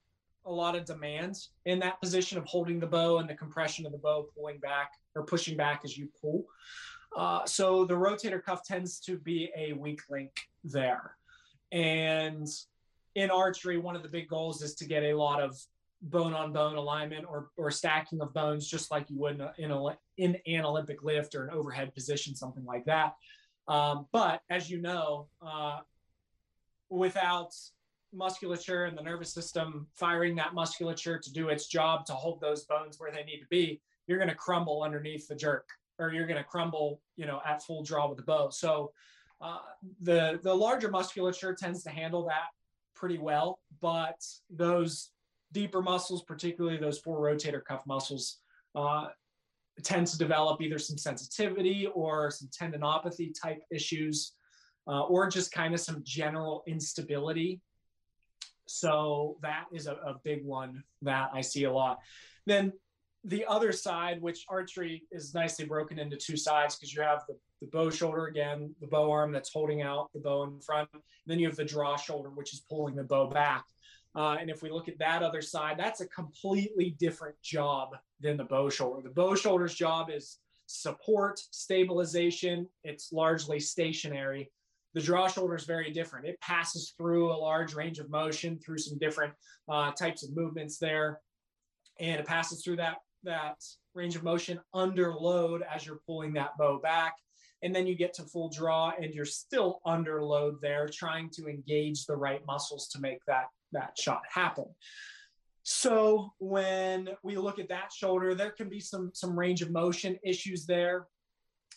a 0.46 0.52
lot 0.52 0.76
of 0.76 0.86
demands 0.86 1.50
in 1.66 1.80
that 1.80 2.00
position 2.02 2.38
of 2.38 2.46
holding 2.46 2.80
the 2.80 2.88
bow 2.88 3.20
and 3.20 3.30
the 3.30 3.34
compression 3.34 3.86
of 3.86 3.91
the 3.91 3.98
bow 3.98 4.28
pulling 4.36 4.60
back 4.60 4.91
or 5.16 5.24
pushing 5.24 5.56
back 5.56 5.82
as 5.84 5.98
you 5.98 6.10
pull. 6.22 6.46
Uh, 7.16 7.46
so 7.46 7.86
the 7.86 7.94
rotator 7.94 8.44
cuff 8.44 8.64
tends 8.64 9.00
to 9.00 9.18
be 9.18 9.52
a 9.56 9.74
weak 9.74 10.02
link 10.10 10.32
there. 10.64 11.16
And 11.72 12.48
in 13.16 13.30
archery, 13.30 13.78
one 13.78 13.96
of 13.96 14.04
the 14.04 14.10
big 14.10 14.28
goals 14.28 14.62
is 14.62 14.76
to 14.76 14.86
get 14.86 15.04
a 15.04 15.14
lot 15.14 15.41
of 15.41 15.60
bone 16.02 16.34
on 16.34 16.52
bone 16.52 16.76
alignment 16.76 17.26
or, 17.28 17.50
or 17.56 17.72
stacking 17.72 18.20
of 18.22 18.34
bones, 18.34 18.68
just 18.68 18.91
like 18.91 19.10
you 19.10 19.18
would 19.20 19.36
in, 19.36 19.41
a, 19.41 19.54
in, 19.58 19.72
a, 19.72 19.98
in 20.18 20.60
an 20.60 20.66
Olympic 20.66 21.04
lift 21.04 21.36
or 21.36 21.46
an 21.46 21.54
overhead 21.54 21.94
position, 21.94 22.36
something 22.36 22.66
like 22.66 22.86
that. 22.86 23.16
Um, 23.68 24.08
but 24.12 24.41
as 24.50 24.70
you 24.70 24.82
know, 24.82 25.28
uh, 25.41 25.80
without 26.89 27.54
musculature 28.14 28.86
and 28.86 28.97
the 28.97 29.01
nervous 29.01 29.34
system 29.34 29.88
firing 29.95 30.36
that 30.36 30.53
musculature 30.53 31.18
to 31.20 31.34
do 31.34 31.49
its 31.49 31.68
job 31.68 32.05
to 32.05 32.14
hold 32.14 32.39
those 32.41 32.66
bones 32.66 32.99
where 32.99 33.11
they 33.11 33.24
need 33.24 33.39
to 33.39 33.47
be, 33.49 33.82
you're 34.07 34.18
going 34.18 34.30
to 34.30 34.36
crumble 34.36 34.84
underneath 34.84 35.28
the 35.28 35.36
jerk 35.36 35.68
or 35.99 36.11
you're 36.11 36.28
going 36.28 36.38
to 36.38 36.43
crumble, 36.43 37.01
you 37.16 37.26
know, 37.26 37.41
at 37.45 37.64
full 37.64 37.84
draw 37.84 38.07
with 38.07 38.18
the 38.18 38.24
bow. 38.24 38.49
So 38.49 38.91
uh, 39.41 39.59
the 40.01 40.39
the 40.43 40.53
larger 40.53 40.89
musculature 40.89 41.53
tends 41.53 41.84
to 41.84 41.89
handle 41.89 42.26
that 42.28 42.47
pretty 42.95 43.18
well, 43.18 43.59
but 43.82 44.16
those 44.49 45.11
deeper 45.51 45.82
muscles, 45.82 46.24
particularly 46.24 46.78
those 46.78 46.99
four 46.99 47.20
rotator 47.20 47.64
cuff 47.64 47.82
muscles, 47.86 48.39
uh, 48.76 49.07
tend 49.84 50.07
to 50.07 50.18
develop 50.18 50.61
either 50.61 50.80
some 50.80 50.97
sensitivity 50.97 51.88
or 51.93 52.32
some 52.32 52.47
tendinopathy 52.49 53.34
type 53.39 53.61
issues, 53.72 54.34
uh, 54.88 55.01
or 55.01 55.28
just 55.28 55.51
kind 55.51 55.74
of 55.74 55.80
some 55.80 56.01
general 56.03 56.64
instability 56.68 57.61
so 58.66 59.38
that 59.41 59.66
is 59.72 59.88
a, 59.88 59.93
a 59.93 60.16
big 60.24 60.43
one 60.45 60.84
that 61.01 61.30
I 61.34 61.41
see 61.41 61.66
a 61.66 61.72
lot. 61.72 61.99
Then 62.45 62.74
the 63.26 63.45
other 63.45 63.72
side, 63.72 64.22
which 64.22 64.45
archery 64.49 65.03
is 65.11 65.34
nicely 65.34 65.66
broken 65.66 65.97
into 65.97 66.18
two 66.18 66.36
sides 66.36 66.76
because 66.76 66.93
you 66.93 67.01
have 67.01 67.24
the, 67.28 67.38
the 67.61 67.68
bow 67.68 67.89
shoulder 67.89 68.28
again, 68.28 68.76
the 68.82 68.88
bow 68.88 69.09
arm 69.11 69.32
that's 69.32 69.51
holding 69.51 69.82
out 69.82 70.09
the 70.14 70.20
bow 70.20 70.43
in 70.43 70.59
front. 70.59 70.89
Then 71.26 71.39
you 71.39 71.47
have 71.47 71.55
the 71.55 71.64
draw 71.64 71.95
shoulder, 71.95 72.30
which 72.30 72.53
is 72.53 72.61
pulling 72.70 72.95
the 72.95 73.03
bow 73.03 73.28
back. 73.28 73.66
Uh, 74.16 74.38
and 74.39 74.49
if 74.49 74.61
we 74.61 74.70
look 74.70 74.89
at 74.89 74.99
that 74.99 75.24
other 75.24 75.41
side, 75.41 75.78
that's 75.78 76.01
a 76.01 76.07
completely 76.07 76.95
different 76.99 77.36
job 77.41 77.95
than 78.20 78.38
the 78.38 78.43
bow 78.43 78.70
shoulder. 78.70 79.01
The 79.01 79.14
bow 79.14 79.36
shoulder's 79.36 79.74
job 79.74 80.09
is 80.14 80.38
support, 80.66 81.39
stabilization. 81.39 82.68
It's 82.84 83.11
largely 83.11 83.59
stationary. 83.59 84.51
The 84.94 85.02
draw 85.02 85.28
shoulder 85.28 85.56
is 85.56 85.66
very 85.66 85.91
different. 85.91 86.28
It 86.28 86.39
passes 86.41 86.94
through 86.98 87.32
a 87.32 87.38
large 87.38 87.74
range 87.74 88.00
of 88.00 88.10
motion 88.10 88.60
through 88.60 88.78
some 88.78 88.98
different 89.00 89.34
uh, 89.68 89.91
types 89.91 90.24
of 90.24 90.36
movements 90.36 90.78
there. 90.78 91.20
And 92.00 92.20
it 92.20 92.26
passes 92.26 92.64
through 92.64 92.78
that 92.78 92.98
that 93.24 93.56
range 93.94 94.16
of 94.16 94.24
motion 94.24 94.60
under 94.74 95.14
load 95.14 95.64
as 95.74 95.86
you're 95.86 96.02
pulling 96.06 96.34
that 96.34 96.58
bow 96.58 96.80
back. 96.80 97.14
And 97.62 97.74
then 97.74 97.88
you 97.88 97.96
get 97.96 98.14
to 98.16 98.24
full 98.24 98.50
draw 98.50 98.91
and 99.02 99.14
you're 99.14 99.26
still 99.26 99.80
under 99.86 100.22
load 100.22 100.58
there, 100.62 100.88
trying 100.88 101.30
to 101.32 101.48
engage 101.48 102.06
the 102.06 102.16
right 102.16 102.46
muscles 102.46 102.89
to 102.89 103.00
make 103.00 103.20
that, 103.28 103.46
that 103.72 103.98
shot 103.98 104.22
happen. 104.30 104.66
So 105.64 106.34
when 106.39 107.10
we 107.24 107.38
look 107.38 107.60
at 107.60 107.70
that 107.70 107.94
shoulder, 107.94 108.36
there 108.36 108.52
can 108.52 108.68
be 108.68 108.82
some, 108.82 109.12
some 109.14 109.39
range 109.39 109.62
of 109.62 109.72
motion 109.72 110.20
issues 110.24 110.66
there. 110.66 111.08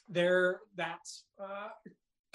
There 0.09 0.61
that 0.77 1.01
uh, 1.41 1.69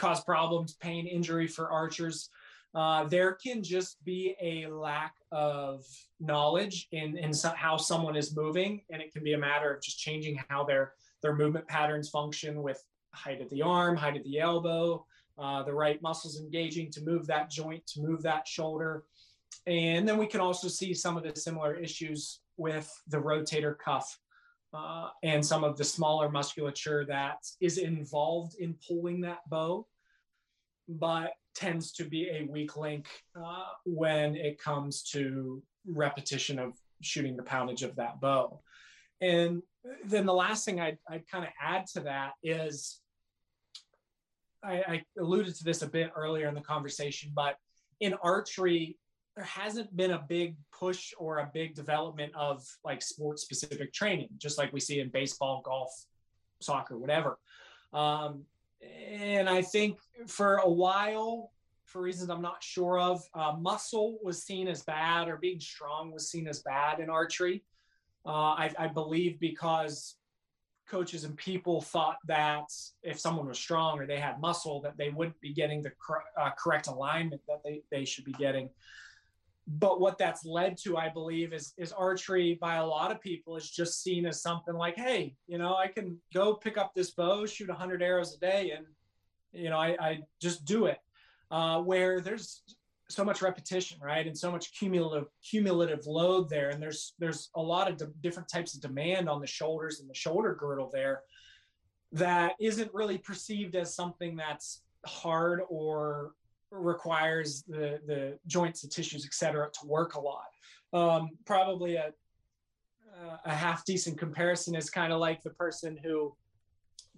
cause 0.01 0.23
problems, 0.23 0.73
pain, 0.73 1.05
injury 1.05 1.47
for 1.47 1.71
archers. 1.71 2.29
Uh, 2.73 3.03
there 3.03 3.33
can 3.33 3.61
just 3.61 4.03
be 4.03 4.35
a 4.41 4.65
lack 4.65 5.15
of 5.31 5.85
knowledge 6.19 6.87
in, 6.91 7.17
in 7.17 7.31
so, 7.33 7.49
how 7.49 7.77
someone 7.77 8.15
is 8.15 8.35
moving, 8.35 8.81
and 8.89 9.01
it 9.01 9.13
can 9.13 9.23
be 9.23 9.33
a 9.33 9.37
matter 9.37 9.73
of 9.73 9.81
just 9.81 9.99
changing 9.99 10.39
how 10.49 10.63
their 10.63 10.93
their 11.21 11.35
movement 11.35 11.67
patterns 11.67 12.09
function 12.09 12.63
with 12.63 12.83
height 13.13 13.41
of 13.41 13.49
the 13.51 13.61
arm, 13.61 13.95
height 13.95 14.17
of 14.17 14.23
the 14.23 14.39
elbow, 14.39 15.05
uh, 15.37 15.61
the 15.63 15.73
right 15.73 16.01
muscles 16.01 16.39
engaging 16.39 16.89
to 16.89 17.01
move 17.01 17.27
that 17.27 17.51
joint, 17.51 17.85
to 17.85 18.01
move 18.01 18.23
that 18.23 18.47
shoulder, 18.47 19.03
and 19.67 20.07
then 20.07 20.17
we 20.17 20.25
can 20.25 20.41
also 20.41 20.67
see 20.67 20.93
some 20.93 21.17
of 21.17 21.23
the 21.23 21.35
similar 21.39 21.75
issues 21.75 22.39
with 22.57 22.89
the 23.07 23.17
rotator 23.17 23.77
cuff 23.77 24.17
uh, 24.73 25.09
and 25.23 25.45
some 25.45 25.63
of 25.63 25.77
the 25.77 25.83
smaller 25.83 26.29
musculature 26.29 27.05
that 27.05 27.45
is 27.59 27.77
involved 27.77 28.55
in 28.59 28.75
pulling 28.87 29.21
that 29.21 29.47
bow, 29.49 29.85
but 30.99 31.33
tends 31.55 31.91
to 31.93 32.05
be 32.05 32.29
a 32.29 32.47
weak 32.49 32.77
link 32.77 33.07
uh, 33.35 33.65
when 33.85 34.35
it 34.35 34.61
comes 34.61 35.03
to 35.03 35.61
repetition 35.85 36.59
of 36.59 36.73
shooting 37.01 37.35
the 37.35 37.43
poundage 37.43 37.83
of 37.83 37.95
that 37.95 38.21
bow. 38.21 38.61
And 39.19 39.61
then 40.05 40.25
the 40.25 40.33
last 40.33 40.65
thing 40.65 40.79
I'd, 40.79 40.97
I'd 41.09 41.27
kind 41.27 41.43
of 41.43 41.51
add 41.61 41.87
to 41.93 42.01
that 42.01 42.33
is 42.43 42.99
I, 44.63 44.73
I 44.73 45.03
alluded 45.19 45.55
to 45.55 45.63
this 45.63 45.81
a 45.81 45.87
bit 45.87 46.11
earlier 46.15 46.47
in 46.47 46.55
the 46.55 46.61
conversation, 46.61 47.31
but 47.33 47.55
in 47.99 48.13
archery, 48.23 48.97
there 49.35 49.45
hasn't 49.45 49.95
been 49.95 50.11
a 50.11 50.23
big 50.27 50.55
push 50.77 51.13
or 51.17 51.39
a 51.39 51.49
big 51.53 51.73
development 51.73 52.33
of 52.35 52.63
like 52.83 53.01
sport 53.01 53.39
specific 53.39 53.93
training, 53.93 54.29
just 54.37 54.57
like 54.57 54.73
we 54.73 54.79
see 54.79 54.99
in 54.99 55.09
baseball, 55.09 55.61
golf, 55.63 55.91
soccer, 56.59 56.97
whatever. 56.97 57.39
Um, 57.93 58.43
and 58.81 59.49
I 59.49 59.61
think 59.61 59.97
for 60.27 60.57
a 60.57 60.69
while, 60.69 61.51
for 61.85 62.01
reasons 62.01 62.29
I'm 62.29 62.41
not 62.41 62.63
sure 62.63 62.99
of, 62.99 63.23
uh, 63.33 63.53
muscle 63.59 64.17
was 64.23 64.43
seen 64.43 64.67
as 64.67 64.83
bad 64.83 65.27
or 65.27 65.37
being 65.37 65.59
strong 65.59 66.11
was 66.11 66.29
seen 66.29 66.47
as 66.47 66.61
bad 66.61 66.99
in 66.99 67.09
archery. 67.09 67.63
Uh, 68.25 68.53
I, 68.53 68.71
I, 68.77 68.87
believe 68.87 69.39
because 69.39 70.15
coaches 70.87 71.23
and 71.23 71.35
people 71.37 71.81
thought 71.81 72.17
that 72.27 72.65
if 73.01 73.19
someone 73.19 73.47
was 73.47 73.57
strong 73.57 73.99
or 73.99 74.05
they 74.05 74.19
had 74.19 74.39
muscle, 74.39 74.79
that 74.81 74.95
they 74.95 75.09
wouldn't 75.09 75.39
be 75.41 75.53
getting 75.53 75.81
the 75.81 75.91
cor- 75.91 76.23
uh, 76.39 76.51
correct 76.51 76.87
alignment 76.87 77.41
that 77.47 77.61
they, 77.63 77.81
they 77.89 78.05
should 78.05 78.25
be 78.25 78.33
getting. 78.33 78.69
But 79.67 80.01
what 80.01 80.17
that's 80.17 80.43
led 80.43 80.77
to, 80.83 80.97
I 80.97 81.09
believe, 81.09 81.53
is 81.53 81.73
is 81.77 81.91
archery 81.91 82.57
by 82.59 82.75
a 82.75 82.85
lot 82.85 83.11
of 83.11 83.21
people 83.21 83.55
is 83.55 83.69
just 83.69 84.01
seen 84.01 84.25
as 84.25 84.41
something 84.41 84.73
like, 84.73 84.97
hey, 84.97 85.35
you 85.47 85.57
know, 85.57 85.75
I 85.75 85.87
can 85.87 86.17
go 86.33 86.55
pick 86.55 86.77
up 86.77 86.93
this 86.93 87.11
bow, 87.11 87.45
shoot 87.45 87.69
100 87.69 88.01
arrows 88.01 88.35
a 88.35 88.39
day, 88.39 88.71
and 88.75 88.85
you 89.53 89.69
know, 89.69 89.77
I, 89.77 89.95
I 89.99 90.19
just 90.41 90.65
do 90.65 90.85
it. 90.85 90.97
Uh, 91.51 91.81
where 91.81 92.21
there's 92.21 92.63
so 93.09 93.25
much 93.25 93.41
repetition, 93.41 93.99
right, 94.01 94.25
and 94.25 94.37
so 94.37 94.51
much 94.51 94.73
cumulative 94.73 95.27
cumulative 95.47 96.07
load 96.07 96.49
there, 96.49 96.69
and 96.69 96.81
there's 96.81 97.13
there's 97.19 97.49
a 97.55 97.61
lot 97.61 97.89
of 97.89 98.21
different 98.21 98.49
types 98.49 98.73
of 98.73 98.81
demand 98.81 99.29
on 99.29 99.41
the 99.41 99.47
shoulders 99.47 99.99
and 99.99 100.09
the 100.09 100.15
shoulder 100.15 100.55
girdle 100.59 100.89
there 100.91 101.21
that 102.13 102.53
isn't 102.59 102.93
really 102.93 103.17
perceived 103.17 103.75
as 103.75 103.95
something 103.95 104.35
that's 104.35 104.81
hard 105.05 105.61
or 105.69 106.31
requires 106.71 107.63
the 107.67 107.99
the 108.05 108.39
joints, 108.47 108.81
the 108.81 108.87
tissues, 108.87 109.25
et 109.25 109.33
cetera, 109.33 109.69
to 109.79 109.87
work 109.87 110.15
a 110.15 110.19
lot. 110.19 110.45
Um, 110.93 111.29
probably 111.45 111.95
a 111.95 112.11
a 113.45 113.53
half 113.53 113.85
decent 113.85 114.17
comparison 114.17 114.75
is 114.75 114.89
kind 114.89 115.13
of 115.13 115.19
like 115.19 115.43
the 115.43 115.49
person 115.51 115.97
who 116.03 116.35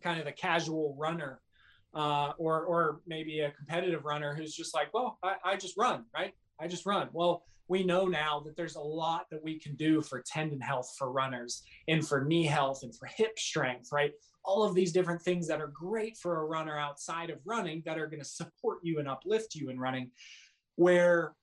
kind 0.02 0.20
of 0.20 0.26
the 0.26 0.32
casual 0.32 0.96
runner 0.98 1.40
uh, 1.94 2.32
or 2.38 2.66
or 2.66 3.02
maybe 3.06 3.42
a 3.42 3.52
competitive 3.52 4.06
runner 4.06 4.36
who's 4.36 4.56
just 4.56 4.74
like, 4.74 4.94
well, 4.94 5.18
I, 5.24 5.36
I 5.46 5.56
just 5.56 5.78
run, 5.78 6.06
right? 6.14 6.34
I 6.60 6.68
just 6.68 6.86
run. 6.86 7.10
Well, 7.14 7.44
we 7.68 7.84
know 7.84 8.06
now 8.06 8.42
that 8.46 8.56
there's 8.56 8.76
a 8.76 8.82
lot 8.82 9.26
that 9.32 9.44
we 9.44 9.60
can 9.60 9.76
do 9.76 10.02
for 10.02 10.24
tendon 10.26 10.60
health 10.60 10.94
for 10.98 11.12
runners 11.12 11.64
and 11.88 12.06
for 12.06 12.24
knee 12.24 12.46
health 12.46 12.82
and 12.84 12.96
for 12.96 13.06
hip 13.06 13.40
strength, 13.40 13.90
right? 13.92 14.12
All 14.46 14.64
of 14.64 14.76
these 14.76 14.92
different 14.92 15.22
things 15.22 15.48
that 15.48 15.62
are 15.62 15.68
great 15.68 16.18
for 16.18 16.40
a 16.40 16.46
runner 16.46 16.78
outside 16.78 17.30
of 17.30 17.40
running 17.46 17.82
that 17.86 17.98
are 17.98 18.08
going 18.08 18.22
to 18.22 18.28
support 18.28 18.80
you 18.84 19.00
and 19.00 19.08
uplift 19.08 19.56
you 19.56 19.70
in 19.70 19.80
running. 19.80 20.12
Where 20.76 21.34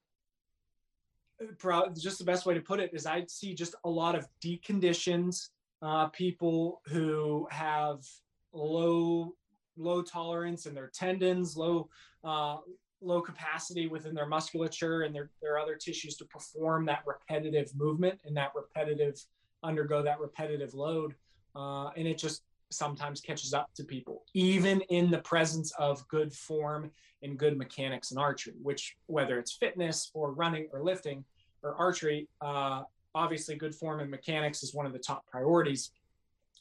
just 1.97 2.19
the 2.19 2.25
best 2.25 2.45
way 2.45 2.55
to 2.55 2.61
put 2.61 2.81
it 2.81 2.91
is 2.93 3.07
I 3.07 3.25
see 3.29 3.55
just 3.55 3.75
a 3.85 3.91
lot 3.91 4.15
of 4.15 4.29
deconditioned 4.45 5.49
uh, 5.83 6.09
people 6.09 6.83
who 6.87 7.49
have 7.51 8.05
low 8.53 9.35
low 9.77 10.03
tolerance 10.03 10.67
in 10.67 10.75
their 10.75 10.89
tendons, 10.89 11.57
low 11.57 11.89
uh, 12.25 12.59
low 13.01 13.21
capacity 13.21 13.87
within 13.87 14.15
their 14.15 14.27
musculature 14.27 15.03
and 15.03 15.15
their, 15.15 15.31
their 15.41 15.59
other 15.59 15.75
tissues 15.75 16.17
to 16.17 16.25
perform 16.27 16.85
that 16.85 17.03
repetitive 17.07 17.75
movement 17.75 18.21
and 18.25 18.37
that 18.37 18.53
repetitive 18.55 19.23
undergo 19.63 20.03
that 20.03 20.21
repetitive 20.21 20.75
load 20.75 21.15
uh, 21.57 21.89
and 21.97 22.07
it 22.07 22.19
just 22.19 22.43
sometimes 22.71 23.21
catches 23.21 23.53
up 23.53 23.69
to 23.75 23.85
people 23.85 24.25
even 24.35 24.81
in 24.83 25.11
the 25.11 25.19
presence 25.19 25.73
of 25.79 26.07
good 26.09 26.33
form 26.33 26.91
and 27.23 27.39
good 27.39 27.57
mechanics 27.57 28.13
in 28.13 28.19
archery 28.19 28.55
which 28.63 28.97
whether 29.07 29.39
it's 29.39 29.53
fitness 29.53 30.11
or 30.15 30.33
running 30.33 30.69
or 30.73 30.83
lifting 30.83 31.25
or 31.63 31.75
archery 31.77 32.29
uh, 32.41 32.83
obviously 33.15 33.57
good 33.57 33.75
form 33.75 34.01
and 34.01 34.11
mechanics 34.11 34.63
is 34.63 34.75
one 34.75 34.87
of 34.87 34.93
the 34.93 34.99
top 34.99 35.27
priorities 35.27 35.91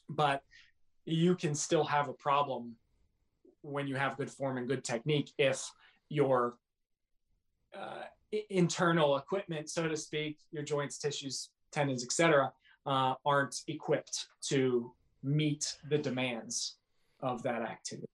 but 0.08 0.42
you 1.04 1.34
can 1.34 1.54
still 1.54 1.84
have 1.84 2.08
a 2.08 2.12
problem 2.12 2.74
when 3.62 3.86
you 3.86 3.94
have 3.94 4.16
good 4.16 4.30
form 4.30 4.58
and 4.58 4.68
good 4.68 4.84
technique 4.84 5.32
if 5.38 5.70
your 6.08 6.54
uh, 7.76 8.02
internal 8.50 9.16
equipment, 9.16 9.68
so 9.68 9.88
to 9.88 9.96
speak, 9.96 10.38
your 10.52 10.62
joints, 10.62 10.98
tissues, 10.98 11.50
tendons, 11.72 12.04
etc., 12.04 12.52
uh, 12.86 13.14
aren't 13.26 13.60
equipped 13.68 14.26
to 14.40 14.92
meet 15.22 15.76
the 15.88 15.98
demands 15.98 16.76
of 17.22 17.42
that 17.42 17.62
activity. 17.62 18.06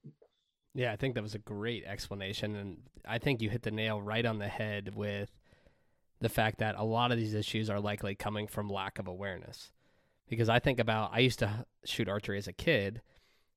Yeah, 0.74 0.92
I 0.92 0.96
think 0.96 1.14
that 1.14 1.22
was 1.22 1.34
a 1.34 1.38
great 1.38 1.84
explanation. 1.84 2.54
And 2.54 2.78
I 3.06 3.18
think 3.18 3.40
you 3.40 3.48
hit 3.48 3.62
the 3.62 3.70
nail 3.70 4.00
right 4.00 4.26
on 4.26 4.38
the 4.38 4.48
head 4.48 4.94
with 4.94 5.30
the 6.20 6.28
fact 6.28 6.58
that 6.58 6.74
a 6.76 6.84
lot 6.84 7.12
of 7.12 7.18
these 7.18 7.34
issues 7.34 7.70
are 7.70 7.80
likely 7.80 8.14
coming 8.14 8.46
from 8.46 8.68
lack 8.68 8.98
of 8.98 9.06
awareness. 9.06 9.72
Because 10.28 10.48
I 10.48 10.58
think 10.58 10.80
about, 10.80 11.10
I 11.12 11.20
used 11.20 11.38
to 11.38 11.66
shoot 11.84 12.08
archery 12.08 12.36
as 12.36 12.48
a 12.48 12.52
kid, 12.52 13.00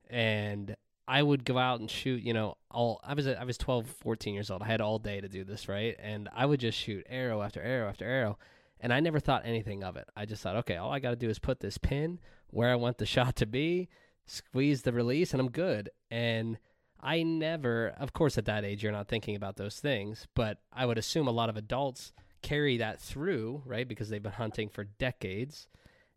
and 0.09 0.75
I 1.07 1.23
would 1.23 1.43
go 1.43 1.57
out 1.57 1.79
and 1.79 1.89
shoot, 1.89 2.21
you 2.21 2.33
know, 2.33 2.55
all 2.69 3.01
I 3.03 3.15
was 3.15 3.27
I 3.27 3.43
was 3.43 3.57
12, 3.57 3.87
14 3.87 4.35
years 4.35 4.51
old. 4.51 4.61
I 4.61 4.67
had 4.67 4.79
all 4.79 4.99
day 4.99 5.19
to 5.19 5.27
do 5.27 5.43
this, 5.43 5.67
right? 5.67 5.95
And 5.97 6.29
I 6.35 6.45
would 6.45 6.59
just 6.59 6.77
shoot 6.77 7.07
arrow 7.09 7.41
after 7.41 7.59
arrow 7.59 7.89
after 7.89 8.05
arrow, 8.05 8.37
and 8.79 8.93
I 8.93 8.99
never 8.99 9.19
thought 9.19 9.41
anything 9.43 9.83
of 9.83 9.97
it. 9.97 10.07
I 10.15 10.25
just 10.25 10.43
thought, 10.43 10.57
okay, 10.57 10.77
all 10.77 10.91
I 10.91 10.99
got 10.99 11.09
to 11.09 11.15
do 11.15 11.27
is 11.27 11.39
put 11.39 11.59
this 11.59 11.79
pin 11.79 12.19
where 12.49 12.71
I 12.71 12.75
want 12.75 12.97
the 12.97 13.05
shot 13.17 13.35
to 13.37 13.45
be, 13.45 13.89
squeeze 14.25 14.83
the 14.83 14.93
release, 14.93 15.33
and 15.33 15.41
I'm 15.41 15.51
good. 15.51 15.89
And 16.11 16.57
I 17.01 17.23
never, 17.23 17.93
of 17.97 18.13
course, 18.13 18.37
at 18.37 18.45
that 18.45 18.65
age, 18.65 18.83
you're 18.83 18.91
not 18.91 19.07
thinking 19.07 19.35
about 19.35 19.55
those 19.55 19.79
things, 19.79 20.27
but 20.35 20.59
I 20.73 20.85
would 20.85 20.97
assume 20.97 21.27
a 21.27 21.31
lot 21.31 21.49
of 21.49 21.57
adults 21.57 22.11
carry 22.41 22.77
that 22.77 23.01
through, 23.01 23.63
right? 23.65 23.87
Because 23.87 24.09
they've 24.09 24.23
been 24.23 24.31
hunting 24.31 24.69
for 24.69 24.83
decades 24.83 25.67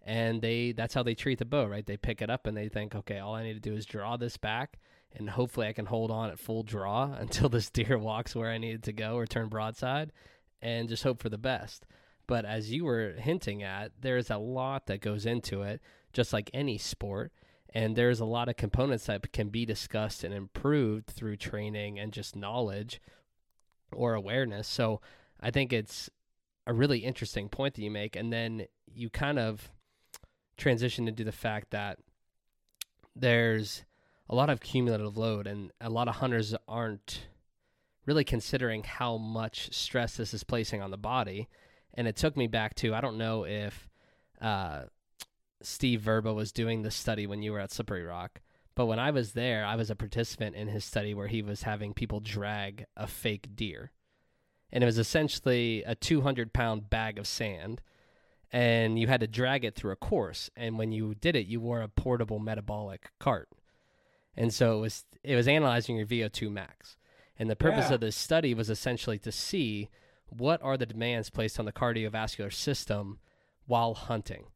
and 0.05 0.43
they 0.43 0.73
that's 0.73 0.95
how 0.95 1.03
they 1.03 1.15
treat 1.15 1.39
the 1.39 1.45
bow, 1.45 1.67
right? 1.67 1.87
They 1.87 1.97
pick 1.97 2.23
it 2.23 2.31
up 2.31 2.47
and 2.47 2.57
they 2.57 2.69
think, 2.69 2.95
okay, 2.95 3.19
all 3.19 3.35
I 3.35 3.45
need 3.45 3.55
to 3.55 3.61
do 3.71 3.75
is 3.75 3.87
draw 3.87 4.17
this 4.17 4.37
back, 4.37 4.79
and 5.15 5.31
hopefully 5.31 5.69
I 5.69 5.73
can 5.73 5.87
hold 5.87 6.11
on 6.11 6.31
at 6.31 6.39
full 6.39 6.63
draw 6.63 7.13
until 7.19 7.49
this 7.49 7.71
deer 7.71 7.99
walks 7.99 8.35
where 8.35 8.51
I 8.51 8.59
needed 8.59 8.85
to 8.85 8.93
go 8.93 9.17
or 9.17 9.27
turn 9.27 9.49
broadside, 9.49 10.13
and 10.61 10.89
just 10.89 11.05
hope 11.05 11.23
for 11.23 11.29
the 11.29 11.39
best. 11.39 11.87
But 12.27 12.45
as 12.45 12.73
you 12.73 12.85
were 12.85 13.15
hinting 13.19 13.63
at, 13.63 13.93
there's 14.01 14.31
a 14.31 14.39
lot 14.39 14.87
that 14.87 15.01
goes 15.01 15.27
into 15.27 15.63
it, 15.63 15.81
just 16.13 16.33
like 16.33 16.51
any 16.53 16.79
sport. 16.79 17.33
And 17.75 17.97
there's 17.97 18.21
a 18.21 18.27
lot 18.27 18.49
of 18.49 18.57
components 18.57 19.07
that 19.07 19.33
can 19.33 19.49
be 19.49 19.65
discussed 19.65 20.25
and 20.25 20.35
improved 20.35 21.07
through 21.07 21.37
training 21.37 21.99
and 21.99 22.13
just 22.13 22.37
knowledge 22.37 23.01
or 23.91 24.15
awareness. 24.15 24.69
So 24.69 25.01
I 25.41 25.51
think 25.51 25.73
it's 25.73 26.11
a 26.67 26.75
really 26.75 26.99
interesting 26.99 27.49
point 27.49 27.75
that 27.75 27.83
you 27.83 27.91
make. 27.91 28.15
And 28.15 28.33
then 28.33 28.67
you 28.93 29.09
kind 29.09 29.39
of 29.39 29.71
transition 30.57 31.09
into 31.09 31.25
the 31.25 31.33
fact 31.33 31.71
that 31.71 31.99
there's 33.17 33.85
a 34.29 34.35
lot 34.35 34.51
of 34.51 34.61
cumulative 34.61 35.17
load 35.17 35.47
and 35.47 35.73
a 35.81 35.91
lot 35.91 36.09
of 36.09 36.17
hunters 36.17 36.55
aren't 36.69 37.27
really 38.07 38.25
considering 38.25 38.83
how 38.83 39.17
much 39.17 39.73
stress 39.73 40.17
this 40.17 40.35
is 40.35 40.45
placing 40.45 40.81
on 40.81 40.91
the 40.91 40.97
body 40.97 41.49
and 41.95 42.09
it 42.09 42.17
took 42.17 42.37
me 42.37 42.47
back 42.47 42.75
to 42.75 42.95
i 42.95 43.01
don't 43.01 43.19
know 43.19 43.45
if 43.45 43.89
uh, 44.41 44.83
Steve 45.67 46.01
Verba 46.01 46.33
was 46.33 46.53
doing 46.53 46.83
the 46.83 46.91
study 46.91 47.27
when 47.27 47.43
you 47.43 47.53
were 47.53 47.61
at 47.61 47.73
Slippery 47.73 48.03
Rock. 48.05 48.41
But 48.75 48.87
when 48.87 48.99
I 48.99 49.11
was 49.11 49.33
there, 49.33 49.65
I 49.65 49.77
was 49.77 49.91
a 49.91 49.97
participant 49.97 50.57
in 50.57 50.69
his 50.69 50.85
study 50.85 51.15
where 51.15 51.27
he 51.29 51.43
was 51.43 51.63
having 51.63 51.93
people 51.93 52.21
drag 52.21 52.87
a 52.97 53.07
fake 53.07 53.55
deer. 53.55 53.93
And 54.71 54.83
it 54.83 54.87
was 54.87 54.99
essentially 54.99 55.83
a 55.85 55.95
200 55.95 56.53
pound 56.55 56.89
bag 56.89 57.19
of 57.19 57.27
sand. 57.27 57.83
And 58.51 58.99
you 58.99 59.07
had 59.07 59.21
to 59.21 59.27
drag 59.27 59.65
it 59.65 59.75
through 59.75 59.93
a 59.93 59.97
course. 59.97 60.51
And 60.57 60.79
when 60.79 60.93
you 60.93 61.15
did 61.15 61.37
it, 61.37 61.47
you 61.47 61.61
wore 61.61 61.83
a 61.83 61.89
portable 61.89 62.39
metabolic 62.39 63.11
cart. 63.19 63.49
And 64.37 64.53
so 64.53 64.79
it 64.79 64.81
was 64.81 65.05
it 65.23 65.37
was 65.37 65.47
analyzing 65.47 65.97
your 65.97 66.07
VO2 66.07 66.51
max. 66.51 66.97
And 67.39 67.51
the 67.51 67.57
purpose 67.57 67.89
Yeah. 67.89 67.95
of 67.95 68.01
this 68.01 68.17
study 68.17 68.55
was 68.55 68.71
essentially 68.71 69.19
to 69.21 69.33
see 69.33 69.89
what 70.29 70.63
are 70.63 70.77
the 70.79 70.87
demands 70.87 71.29
placed 71.29 71.59
on 71.59 71.67
the 71.67 71.73
cardiovascular 71.73 72.53
system 72.53 73.19
while 73.67 73.93
hunting. 73.95 74.47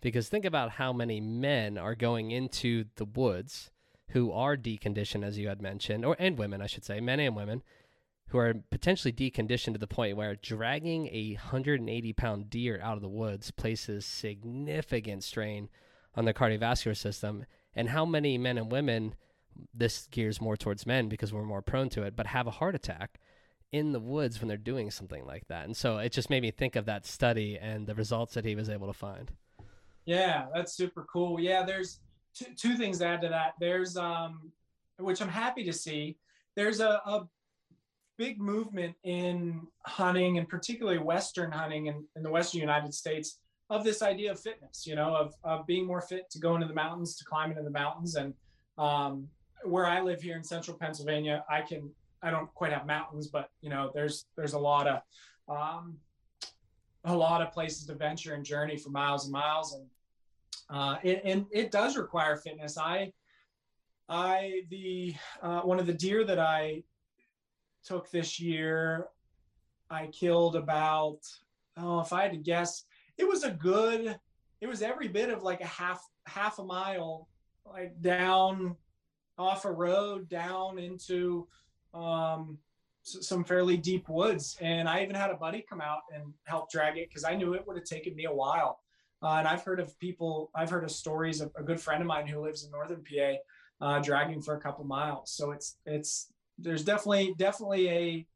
Because 0.00 0.28
think 0.28 0.44
about 0.44 0.72
how 0.72 0.92
many 0.92 1.20
men 1.20 1.76
are 1.76 1.94
going 1.94 2.30
into 2.30 2.84
the 2.96 3.04
woods 3.04 3.70
who 4.10 4.32
are 4.32 4.56
deconditioned, 4.56 5.24
as 5.24 5.38
you 5.38 5.48
had 5.48 5.60
mentioned, 5.60 6.04
or 6.04 6.16
and 6.18 6.38
women, 6.38 6.62
I 6.62 6.66
should 6.66 6.84
say, 6.84 7.00
men 7.00 7.20
and 7.20 7.36
women, 7.36 7.62
who 8.28 8.38
are 8.38 8.54
potentially 8.70 9.12
deconditioned 9.12 9.72
to 9.72 9.78
the 9.78 9.86
point 9.86 10.16
where 10.16 10.36
dragging 10.36 11.08
a 11.08 11.32
180 11.32 12.12
pound 12.12 12.50
deer 12.50 12.80
out 12.82 12.96
of 12.96 13.02
the 13.02 13.08
woods 13.08 13.50
places 13.50 14.06
significant 14.06 15.24
strain 15.24 15.68
on 16.14 16.24
the 16.24 16.34
cardiovascular 16.34 16.96
system. 16.96 17.46
And 17.74 17.90
how 17.90 18.04
many 18.04 18.38
men 18.38 18.58
and 18.58 18.70
women, 18.70 19.14
this 19.74 20.06
gears 20.10 20.40
more 20.40 20.56
towards 20.56 20.86
men 20.86 21.08
because 21.08 21.32
we're 21.32 21.42
more 21.42 21.62
prone 21.62 21.88
to 21.90 22.02
it, 22.02 22.16
but 22.16 22.28
have 22.28 22.46
a 22.46 22.52
heart 22.52 22.74
attack 22.74 23.18
in 23.72 23.92
the 23.92 24.00
woods 24.00 24.40
when 24.40 24.48
they're 24.48 24.56
doing 24.56 24.90
something 24.90 25.26
like 25.26 25.48
that. 25.48 25.64
And 25.64 25.76
so 25.76 25.98
it 25.98 26.12
just 26.12 26.30
made 26.30 26.42
me 26.42 26.50
think 26.50 26.76
of 26.76 26.86
that 26.86 27.06
study 27.06 27.58
and 27.60 27.86
the 27.86 27.94
results 27.94 28.34
that 28.34 28.44
he 28.44 28.54
was 28.54 28.68
able 28.68 28.86
to 28.86 28.92
find. 28.92 29.32
Yeah, 30.08 30.46
that's 30.54 30.72
super 30.72 31.04
cool. 31.12 31.38
Yeah, 31.38 31.66
there's 31.66 32.00
two, 32.32 32.46
two 32.56 32.76
things 32.78 33.00
to 33.00 33.06
add 33.06 33.20
to 33.20 33.28
that. 33.28 33.52
There's 33.60 33.94
um, 33.98 34.50
which 34.96 35.20
I'm 35.20 35.28
happy 35.28 35.64
to 35.64 35.72
see. 35.72 36.16
There's 36.56 36.80
a, 36.80 37.02
a 37.04 37.28
big 38.16 38.40
movement 38.40 38.96
in 39.04 39.66
hunting 39.84 40.38
and 40.38 40.48
particularly 40.48 40.96
Western 40.96 41.52
hunting 41.52 41.88
in, 41.88 42.06
in 42.16 42.22
the 42.22 42.30
Western 42.30 42.62
United 42.62 42.94
States 42.94 43.40
of 43.68 43.84
this 43.84 44.00
idea 44.00 44.32
of 44.32 44.40
fitness, 44.40 44.86
you 44.86 44.96
know, 44.96 45.14
of, 45.14 45.34
of 45.44 45.66
being 45.66 45.86
more 45.86 46.00
fit 46.00 46.30
to 46.30 46.38
go 46.38 46.54
into 46.54 46.66
the 46.66 46.72
mountains, 46.72 47.14
to 47.16 47.24
climb 47.26 47.50
into 47.50 47.62
the 47.62 47.70
mountains. 47.70 48.14
And 48.14 48.32
um, 48.78 49.28
where 49.62 49.84
I 49.84 50.00
live 50.00 50.22
here 50.22 50.36
in 50.36 50.42
central 50.42 50.78
Pennsylvania, 50.78 51.44
I 51.50 51.60
can, 51.60 51.90
I 52.22 52.30
don't 52.30 52.52
quite 52.54 52.72
have 52.72 52.86
mountains, 52.86 53.26
but 53.26 53.50
you 53.60 53.68
know, 53.68 53.90
there's, 53.92 54.24
there's 54.38 54.54
a 54.54 54.58
lot 54.58 54.86
of, 54.86 55.02
um, 55.54 55.98
a 57.04 57.14
lot 57.14 57.42
of 57.42 57.52
places 57.52 57.84
to 57.88 57.94
venture 57.94 58.32
and 58.32 58.42
journey 58.42 58.78
for 58.78 58.88
miles 58.88 59.24
and 59.24 59.32
miles. 59.34 59.74
And, 59.74 59.84
uh, 60.70 60.96
it, 61.02 61.22
and 61.24 61.46
it 61.50 61.70
does 61.70 61.96
require 61.96 62.36
fitness. 62.36 62.76
I, 62.78 63.12
I, 64.08 64.62
the, 64.70 65.14
uh, 65.42 65.60
one 65.60 65.78
of 65.78 65.86
the 65.86 65.92
deer 65.92 66.24
that 66.24 66.38
I 66.38 66.82
took 67.84 68.10
this 68.10 68.40
year, 68.40 69.06
I 69.90 70.06
killed 70.08 70.56
about, 70.56 71.20
oh, 71.76 72.00
if 72.00 72.12
I 72.12 72.22
had 72.22 72.32
to 72.32 72.38
guess, 72.38 72.84
it 73.16 73.26
was 73.26 73.44
a 73.44 73.50
good, 73.50 74.18
it 74.60 74.66
was 74.66 74.82
every 74.82 75.08
bit 75.08 75.30
of 75.30 75.42
like 75.42 75.60
a 75.60 75.66
half, 75.66 76.02
half 76.26 76.58
a 76.58 76.64
mile, 76.64 77.28
like 77.64 78.00
down 78.00 78.76
off 79.36 79.64
a 79.64 79.72
road, 79.72 80.28
down 80.28 80.78
into, 80.78 81.46
um, 81.94 82.58
some 83.02 83.42
fairly 83.42 83.76
deep 83.76 84.08
woods. 84.08 84.58
And 84.60 84.86
I 84.88 85.02
even 85.02 85.14
had 85.14 85.30
a 85.30 85.34
buddy 85.34 85.64
come 85.66 85.80
out 85.80 86.00
and 86.14 86.34
help 86.44 86.70
drag 86.70 86.98
it 86.98 87.08
because 87.08 87.24
I 87.24 87.34
knew 87.34 87.54
it 87.54 87.66
would 87.66 87.76
have 87.76 87.86
taken 87.86 88.14
me 88.14 88.26
a 88.26 88.32
while. 88.32 88.80
Uh, 89.22 89.36
and 89.38 89.48
I've 89.48 89.62
heard 89.62 89.80
of 89.80 89.98
people, 89.98 90.50
I've 90.54 90.70
heard 90.70 90.84
of 90.84 90.90
stories 90.90 91.40
of 91.40 91.50
a 91.56 91.62
good 91.62 91.80
friend 91.80 92.00
of 92.00 92.06
mine 92.06 92.26
who 92.26 92.40
lives 92.40 92.64
in 92.64 92.70
northern 92.70 93.02
PA, 93.02 93.34
uh, 93.80 93.98
dragging 94.00 94.40
for 94.40 94.54
a 94.54 94.60
couple 94.60 94.84
miles. 94.84 95.32
So 95.32 95.50
it's 95.50 95.78
it's 95.86 96.32
there's 96.58 96.84
definitely 96.84 97.34
definitely 97.36 97.88
a, 97.88 98.26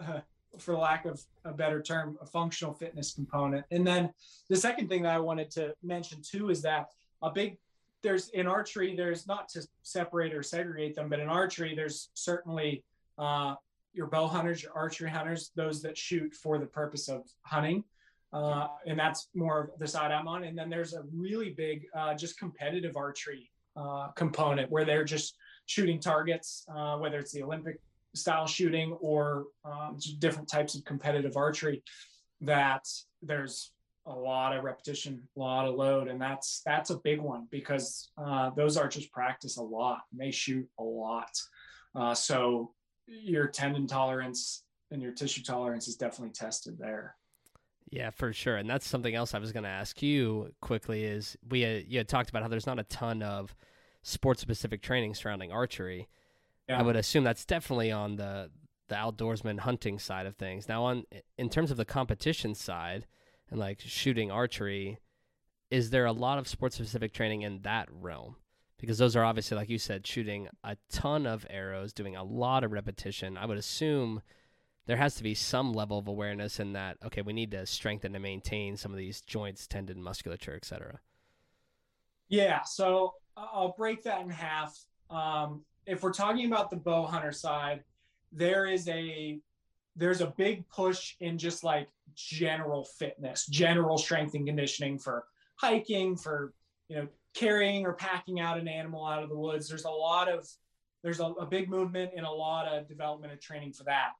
uh, 0.00 0.20
for 0.58 0.76
lack 0.76 1.06
of 1.06 1.22
a 1.44 1.52
better 1.52 1.80
term, 1.80 2.18
a 2.20 2.26
functional 2.26 2.74
fitness 2.74 3.14
component. 3.14 3.64
And 3.70 3.86
then 3.86 4.12
the 4.50 4.56
second 4.56 4.88
thing 4.88 5.02
that 5.02 5.14
I 5.14 5.18
wanted 5.18 5.50
to 5.52 5.74
mention 5.82 6.20
too 6.22 6.50
is 6.50 6.62
that 6.62 6.88
a 7.22 7.30
big 7.30 7.56
there's 8.02 8.28
in 8.30 8.46
archery 8.46 8.96
there's 8.96 9.26
not 9.26 9.48
to 9.50 9.66
separate 9.82 10.34
or 10.34 10.42
segregate 10.42 10.94
them, 10.96 11.08
but 11.08 11.20
in 11.20 11.28
archery 11.28 11.74
there's 11.74 12.10
certainly 12.14 12.84
uh, 13.18 13.54
your 13.92 14.06
bow 14.06 14.26
hunters, 14.26 14.62
your 14.62 14.72
archery 14.72 15.10
hunters, 15.10 15.50
those 15.54 15.82
that 15.82 15.96
shoot 15.96 16.34
for 16.34 16.58
the 16.58 16.66
purpose 16.66 17.08
of 17.08 17.22
hunting. 17.42 17.84
Uh, 18.32 18.68
and 18.86 18.98
that's 18.98 19.28
more 19.34 19.70
of 19.74 19.78
the 19.78 19.86
side 19.86 20.10
I'm 20.10 20.26
on. 20.26 20.44
And 20.44 20.56
then 20.56 20.70
there's 20.70 20.94
a 20.94 21.02
really 21.14 21.50
big, 21.50 21.84
uh, 21.94 22.14
just 22.14 22.38
competitive 22.38 22.96
archery 22.96 23.50
uh, 23.76 24.08
component 24.16 24.70
where 24.70 24.84
they're 24.84 25.04
just 25.04 25.36
shooting 25.66 26.00
targets, 26.00 26.64
uh, 26.74 26.96
whether 26.96 27.18
it's 27.18 27.32
the 27.32 27.42
Olympic 27.42 27.78
style 28.14 28.46
shooting 28.46 28.92
or 29.00 29.46
um, 29.64 29.98
different 30.18 30.48
types 30.48 30.74
of 30.74 30.84
competitive 30.84 31.36
archery. 31.36 31.82
That 32.40 32.86
there's 33.22 33.72
a 34.06 34.12
lot 34.12 34.56
of 34.56 34.64
repetition, 34.64 35.22
a 35.36 35.40
lot 35.40 35.68
of 35.68 35.74
load, 35.74 36.08
and 36.08 36.20
that's 36.20 36.60
that's 36.66 36.90
a 36.90 36.98
big 36.98 37.20
one 37.20 37.46
because 37.50 38.10
uh, 38.18 38.50
those 38.50 38.76
archers 38.76 39.06
practice 39.06 39.58
a 39.58 39.62
lot. 39.62 40.00
And 40.10 40.20
they 40.20 40.30
shoot 40.30 40.68
a 40.78 40.82
lot, 40.82 41.30
uh, 41.94 42.14
so 42.14 42.72
your 43.06 43.46
tendon 43.46 43.86
tolerance 43.86 44.64
and 44.90 45.00
your 45.00 45.12
tissue 45.12 45.42
tolerance 45.42 45.88
is 45.88 45.96
definitely 45.96 46.32
tested 46.32 46.78
there. 46.78 47.14
Yeah, 47.92 48.08
for 48.08 48.32
sure. 48.32 48.56
And 48.56 48.68
that's 48.68 48.88
something 48.88 49.14
else 49.14 49.34
I 49.34 49.38
was 49.38 49.52
going 49.52 49.64
to 49.64 49.68
ask 49.68 50.00
you 50.00 50.54
quickly 50.62 51.04
is 51.04 51.36
we 51.50 51.60
had, 51.60 51.84
you 51.86 51.98
had 51.98 52.08
talked 52.08 52.30
about 52.30 52.40
how 52.40 52.48
there's 52.48 52.66
not 52.66 52.78
a 52.78 52.84
ton 52.84 53.22
of 53.22 53.54
sports 54.02 54.40
specific 54.40 54.80
training 54.80 55.14
surrounding 55.14 55.52
archery. 55.52 56.08
Yeah. 56.70 56.80
I 56.80 56.82
would 56.82 56.96
assume 56.96 57.22
that's 57.22 57.44
definitely 57.44 57.92
on 57.92 58.16
the 58.16 58.50
the 58.88 58.94
outdoorsman 58.94 59.60
hunting 59.60 59.98
side 59.98 60.26
of 60.26 60.36
things. 60.36 60.68
Now 60.68 60.84
on 60.84 61.04
in 61.36 61.50
terms 61.50 61.70
of 61.70 61.76
the 61.76 61.84
competition 61.84 62.54
side 62.54 63.06
and 63.50 63.60
like 63.60 63.80
shooting 63.80 64.30
archery, 64.30 64.98
is 65.70 65.90
there 65.90 66.06
a 66.06 66.12
lot 66.12 66.38
of 66.38 66.48
sports 66.48 66.76
specific 66.76 67.12
training 67.12 67.42
in 67.42 67.60
that 67.62 67.88
realm? 67.90 68.36
Because 68.78 68.98
those 68.98 69.16
are 69.16 69.24
obviously 69.24 69.56
like 69.56 69.68
you 69.68 69.78
said 69.78 70.06
shooting 70.06 70.48
a 70.64 70.78
ton 70.90 71.26
of 71.26 71.46
arrows, 71.50 71.92
doing 71.92 72.16
a 72.16 72.24
lot 72.24 72.64
of 72.64 72.72
repetition. 72.72 73.36
I 73.36 73.44
would 73.44 73.58
assume 73.58 74.22
there 74.86 74.96
has 74.96 75.14
to 75.14 75.22
be 75.22 75.34
some 75.34 75.72
level 75.72 75.98
of 75.98 76.08
awareness 76.08 76.58
in 76.60 76.72
that 76.72 76.96
okay 77.04 77.22
we 77.22 77.32
need 77.32 77.50
to 77.50 77.64
strengthen 77.66 78.14
and 78.14 78.22
maintain 78.22 78.76
some 78.76 78.92
of 78.92 78.98
these 78.98 79.20
joints 79.22 79.66
tendon 79.66 80.02
musculature 80.02 80.54
etc 80.54 80.98
Yeah, 82.28 82.62
so 82.62 83.14
I- 83.36 83.48
I'll 83.52 83.74
break 83.76 84.02
that 84.04 84.22
in 84.22 84.30
half. 84.30 84.78
Um, 85.10 85.64
if 85.86 86.02
we're 86.02 86.12
talking 86.12 86.46
about 86.46 86.70
the 86.70 86.76
bow 86.76 87.04
hunter 87.04 87.32
side, 87.32 87.84
there 88.32 88.66
is 88.66 88.88
a 88.88 89.40
there's 89.94 90.22
a 90.22 90.28
big 90.38 90.66
push 90.70 91.14
in 91.20 91.36
just 91.36 91.62
like 91.64 91.88
general 92.14 92.84
fitness, 92.98 93.46
general 93.46 93.98
strength 93.98 94.34
and 94.34 94.46
conditioning 94.46 94.98
for 94.98 95.26
hiking, 95.56 96.16
for 96.16 96.54
you 96.88 96.96
know 96.96 97.08
carrying 97.34 97.84
or 97.84 97.92
packing 97.92 98.40
out 98.40 98.58
an 98.58 98.68
animal 98.68 99.04
out 99.04 99.22
of 99.22 99.28
the 99.28 99.36
woods. 99.36 99.68
There's 99.68 99.84
a 99.84 99.90
lot 99.90 100.30
of 100.30 100.48
there's 101.02 101.20
a, 101.20 101.24
a 101.24 101.44
big 101.46 101.68
movement 101.68 102.12
and 102.16 102.24
a 102.24 102.30
lot 102.30 102.66
of 102.66 102.88
development 102.88 103.32
and 103.32 103.40
training 103.42 103.72
for 103.74 103.84
that. 103.84 104.12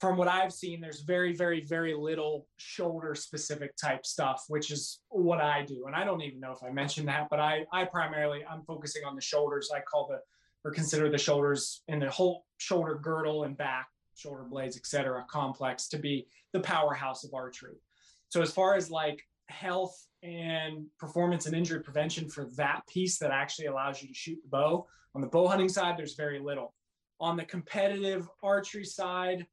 From 0.00 0.16
what 0.16 0.28
I've 0.28 0.52
seen, 0.52 0.80
there's 0.80 1.02
very, 1.02 1.34
very, 1.34 1.62
very 1.62 1.94
little 1.94 2.46
shoulder 2.56 3.14
specific 3.14 3.76
type 3.76 4.06
stuff, 4.06 4.44
which 4.48 4.70
is 4.70 5.00
what 5.10 5.40
I 5.40 5.62
do. 5.62 5.84
And 5.86 5.94
I 5.94 6.04
don't 6.04 6.22
even 6.22 6.40
know 6.40 6.52
if 6.52 6.62
I 6.62 6.70
mentioned 6.70 7.08
that, 7.08 7.28
but 7.28 7.38
I, 7.38 7.66
I 7.70 7.84
primarily 7.84 8.42
I'm 8.50 8.62
focusing 8.62 9.04
on 9.04 9.14
the 9.14 9.20
shoulders. 9.20 9.70
I 9.74 9.80
call 9.80 10.08
the 10.08 10.20
or 10.64 10.70
consider 10.70 11.10
the 11.10 11.18
shoulders 11.18 11.82
and 11.88 12.00
the 12.02 12.10
whole 12.10 12.44
shoulder 12.58 12.94
girdle 12.94 13.44
and 13.44 13.56
back, 13.56 13.88
shoulder 14.14 14.44
blades, 14.48 14.76
etc., 14.76 15.24
complex 15.30 15.88
to 15.88 15.98
be 15.98 16.26
the 16.52 16.60
powerhouse 16.60 17.24
of 17.24 17.32
archery. 17.32 17.80
So 18.28 18.42
as 18.42 18.52
far 18.52 18.74
as 18.74 18.90
like 18.90 19.22
health 19.48 20.06
and 20.22 20.86
performance 20.98 21.46
and 21.46 21.54
injury 21.54 21.82
prevention 21.82 22.28
for 22.28 22.46
that 22.56 22.82
piece 22.88 23.18
that 23.18 23.30
actually 23.30 23.66
allows 23.66 24.02
you 24.02 24.08
to 24.08 24.14
shoot 24.14 24.38
the 24.42 24.48
bow 24.48 24.86
on 25.14 25.20
the 25.20 25.26
bow 25.26 25.48
hunting 25.48 25.68
side, 25.68 25.96
there's 25.96 26.14
very 26.14 26.38
little. 26.38 26.74
On 27.20 27.36
the 27.36 27.44
competitive 27.44 28.28
archery 28.42 28.84
side, 28.84 29.46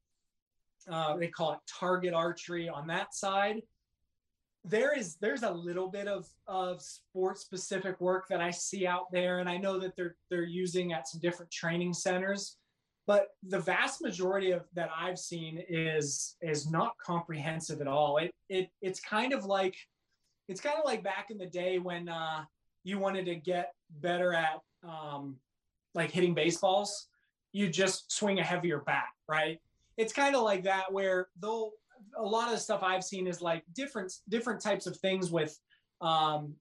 uh, 0.89 1.17
they 1.17 1.27
call 1.27 1.53
it 1.53 1.59
target 1.79 2.13
archery. 2.13 2.69
On 2.69 2.87
that 2.87 3.13
side, 3.13 3.61
there 4.63 4.97
is 4.97 5.15
there's 5.15 5.43
a 5.43 5.51
little 5.51 5.87
bit 5.87 6.07
of 6.07 6.27
of 6.47 6.81
sports 6.81 7.41
specific 7.41 7.99
work 8.01 8.27
that 8.29 8.41
I 8.41 8.51
see 8.51 8.85
out 8.85 9.11
there, 9.11 9.39
and 9.39 9.49
I 9.49 9.57
know 9.57 9.79
that 9.79 9.95
they're 9.95 10.15
they're 10.29 10.43
using 10.43 10.93
at 10.93 11.07
some 11.07 11.21
different 11.21 11.51
training 11.51 11.93
centers. 11.93 12.57
But 13.05 13.29
the 13.47 13.59
vast 13.59 14.01
majority 14.01 14.51
of 14.51 14.63
that 14.73 14.89
I've 14.95 15.19
seen 15.19 15.63
is 15.69 16.35
is 16.41 16.69
not 16.69 16.93
comprehensive 17.03 17.79
at 17.81 17.87
all. 17.87 18.17
It 18.17 18.31
it 18.49 18.69
it's 18.81 18.99
kind 18.99 19.33
of 19.33 19.45
like 19.45 19.75
it's 20.49 20.61
kind 20.61 20.77
of 20.77 20.85
like 20.85 21.03
back 21.03 21.27
in 21.29 21.37
the 21.37 21.45
day 21.45 21.79
when 21.79 22.09
uh, 22.09 22.43
you 22.83 22.99
wanted 22.99 23.25
to 23.25 23.35
get 23.35 23.73
better 24.01 24.33
at 24.33 24.59
um, 24.87 25.37
like 25.93 26.11
hitting 26.11 26.33
baseballs, 26.33 27.07
you 27.51 27.69
just 27.69 28.11
swing 28.11 28.39
a 28.39 28.43
heavier 28.43 28.79
bat, 28.79 29.07
right? 29.27 29.59
It's 29.97 30.13
kind 30.13 30.35
of 30.35 30.43
like 30.43 30.63
that 30.63 30.91
where 30.91 31.27
though 31.39 31.71
a 32.15 32.23
lot 32.23 32.47
of 32.47 32.53
the 32.53 32.59
stuff 32.59 32.83
I've 32.83 33.03
seen 33.03 33.27
is 33.27 33.41
like 33.41 33.63
different 33.73 34.13
different 34.29 34.61
types 34.61 34.87
of 34.87 34.97
things 34.97 35.31
with 35.31 35.57
um, 36.01 36.55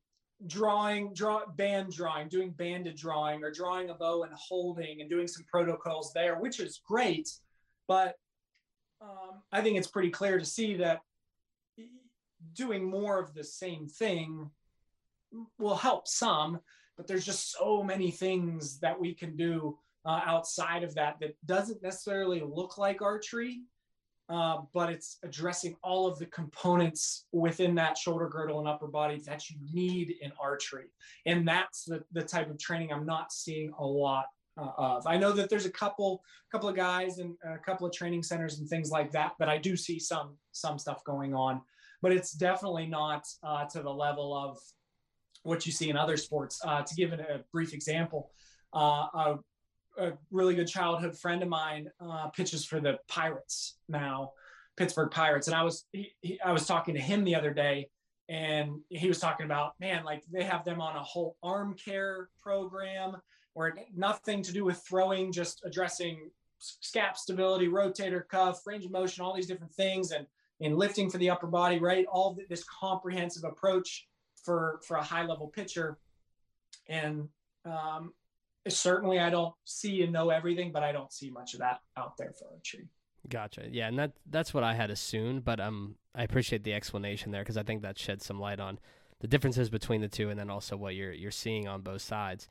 drawing, 0.47 1.13
draw 1.15 1.47
band 1.47 1.93
drawing, 1.93 2.29
doing 2.29 2.51
banded 2.51 2.97
drawing, 2.97 3.43
or 3.43 3.51
drawing 3.51 3.91
a 3.91 3.95
bow 3.95 4.25
and 4.25 4.33
holding, 4.35 5.01
and 5.01 5.11
doing 5.11 5.27
some 5.29 5.45
protocols 5.51 6.13
there, 6.15 6.37
which 6.39 6.61
is 6.61 6.81
great. 6.87 7.29
But 7.89 8.17
um, 9.01 9.43
I 9.53 9.61
think 9.61 9.77
it's 9.77 9.87
pretty 9.87 10.11
clear 10.11 10.39
to 10.39 10.45
see 10.45 10.77
that 10.77 11.01
doing 12.55 12.85
more 12.85 13.19
of 13.19 13.35
the 13.35 13.45
same 13.45 13.87
thing 13.87 14.51
will 15.59 15.77
help 15.77 16.09
some, 16.09 16.61
but 16.97 17.07
there's 17.07 17.27
just 17.27 17.53
so 17.53 17.83
many 17.83 18.11
things 18.11 18.79
that 18.81 18.99
we 18.99 19.15
can 19.15 19.37
do 19.37 19.79
uh, 20.07 20.21
outside 20.25 20.85
of 20.85 20.95
that 20.95 21.17
that 21.21 21.35
doesn't 21.45 21.83
necessarily 21.83 22.41
look 22.41 22.79
like 22.79 23.03
archery, 23.03 23.63
uh, 24.29 24.59
but 24.73 24.91
it's 24.91 25.19
addressing 25.23 25.77
all 25.83 26.07
of 26.07 26.19
the 26.19 26.27
components 26.27 27.27
within 27.33 27.75
that 27.75 27.99
shoulder 27.99 28.29
girdle 28.29 28.61
and 28.61 28.69
upper 28.69 28.87
body 28.87 29.21
that 29.27 29.51
you 29.51 29.57
need 29.73 30.15
in 30.21 30.33
archery. 30.41 30.87
And 31.27 31.47
that's 31.47 31.85
the, 31.85 32.03
the 32.13 32.23
type 32.23 32.49
of 32.51 32.59
training 32.59 32.93
I'm 32.93 33.07
not 33.07 33.33
seeing 33.33 33.73
a 33.79 33.87
lot 33.87 34.27
uh, 34.57 34.71
of. 34.79 35.07
I 35.07 35.17
know 35.17 35.33
that 35.33 35.51
there's 35.51 35.67
a 35.67 35.71
couple 35.71 36.23
couple 36.51 36.69
of 36.69 36.77
guys 36.77 37.19
and 37.19 37.35
a 37.45 37.59
couple 37.59 37.87
of 37.87 37.93
training 37.93 38.23
centers 38.23 38.59
and 38.59 38.69
things 38.69 38.91
like 38.91 39.13
that, 39.13 39.33
but 39.39 39.49
I 39.49 39.59
do 39.59 39.77
see 39.77 39.99
some 39.99 40.37
some 40.53 40.79
stuff 40.79 41.05
going 41.05 41.35
on. 41.35 41.61
But 42.01 42.13
it's 42.13 42.33
definitely 42.33 42.87
not 42.87 43.27
uh, 43.43 43.65
to 43.67 43.83
the 43.83 43.93
level 43.93 44.35
of 44.35 44.59
what 45.43 45.67
you 45.67 45.73
see 45.73 45.91
in 45.91 45.97
other 45.97 46.17
sports. 46.17 46.61
Uh, 46.65 46.83
to 46.83 46.95
give 46.95 47.13
a 47.13 47.45
brief 47.53 47.75
example, 47.75 48.31
uh, 48.75 49.07
a, 49.15 49.39
a, 49.99 50.13
really 50.31 50.55
good 50.55 50.69
childhood 50.69 51.17
friend 51.19 51.43
of 51.43 51.49
mine 51.49 51.91
uh, 52.01 52.29
pitches 52.29 52.65
for 52.65 52.81
the 52.81 52.99
Pirates 53.09 53.79
now, 53.89 54.33
Pittsburgh 54.77 55.11
Pirates, 55.11 55.47
and 55.47 55.57
I 55.57 55.63
was 55.63 55.87
he, 55.93 56.13
he, 56.21 56.41
I 56.45 56.53
was 56.53 56.67
talking 56.67 56.95
to 56.95 57.01
him 57.01 57.25
the 57.25 57.35
other 57.35 57.53
day, 57.53 57.89
and 58.29 58.81
he 58.89 59.09
was 59.09 59.19
talking 59.19 59.47
about 59.47 59.73
man, 59.81 60.05
like 60.05 60.23
they 60.31 60.45
have 60.45 60.65
them 60.65 60.81
on 60.81 60.97
a 60.97 61.03
whole 61.03 61.37
arm 61.43 61.75
care 61.75 62.29
program 62.43 63.17
where 63.55 63.75
nothing 63.95 64.43
to 64.43 64.53
do 64.53 64.65
with 64.65 64.85
throwing, 64.87 65.33
just 65.33 65.63
addressing 65.65 66.31
scap 66.61 67.17
stability, 67.17 67.69
rotator 67.69 68.27
cuff, 68.29 68.67
range 68.67 68.85
of 68.85 68.91
motion, 68.91 69.25
all 69.25 69.35
these 69.35 69.47
different 69.47 69.73
things, 69.73 70.11
and 70.11 70.27
in 70.61 70.77
lifting 70.77 71.11
for 71.11 71.19
the 71.19 71.31
upper 71.31 71.47
body, 71.47 71.79
right? 71.79 72.07
All 72.07 72.37
this 72.49 72.65
comprehensive 72.65 73.45
approach 73.45 74.07
for 74.45 74.81
for 74.87 74.97
a 74.97 75.03
high 75.03 75.25
level 75.25 75.49
pitcher, 75.49 75.99
and 76.89 77.29
um, 77.65 78.13
certainly 78.75 79.19
I 79.19 79.31
don't 79.31 79.55
see 79.65 80.03
and 80.03 80.13
know 80.13 80.31
everything, 80.31 80.73
but 80.73 80.83
I 80.83 80.93
don't 80.93 81.13
see 81.13 81.31
much 81.31 81.55
of 81.55 81.61
that 81.61 81.81
out 81.97 82.17
there 82.17 82.33
for 82.39 82.49
archery. 82.53 82.89
Gotcha. 83.29 83.69
Yeah, 83.71 83.89
and 83.89 83.99
that 83.99 84.13
that's 84.31 84.55
what 84.55 84.65
I 84.65 84.75
had 84.75 84.91
assumed, 84.91 85.45
but 85.45 85.61
um, 85.61 85.97
I 86.15 86.23
appreciate 86.23 86.65
the 86.65 86.75
explanation 86.75 87.33
there 87.33 87.43
because 87.43 87.57
I 87.57 87.63
think 87.63 87.83
that 87.83 87.99
sheds 87.99 88.25
some 88.25 88.39
light 88.39 88.61
on 88.61 88.79
the 89.21 89.27
differences 89.27 89.71
between 89.71 90.01
the 90.01 90.09
two, 90.09 90.31
and 90.31 90.39
then 90.39 90.51
also 90.51 90.77
what 90.77 90.95
you're 90.95 91.13
you're 91.13 91.31
seeing 91.31 91.67
on 91.67 91.83
both 91.83 92.03
sides. 92.03 92.49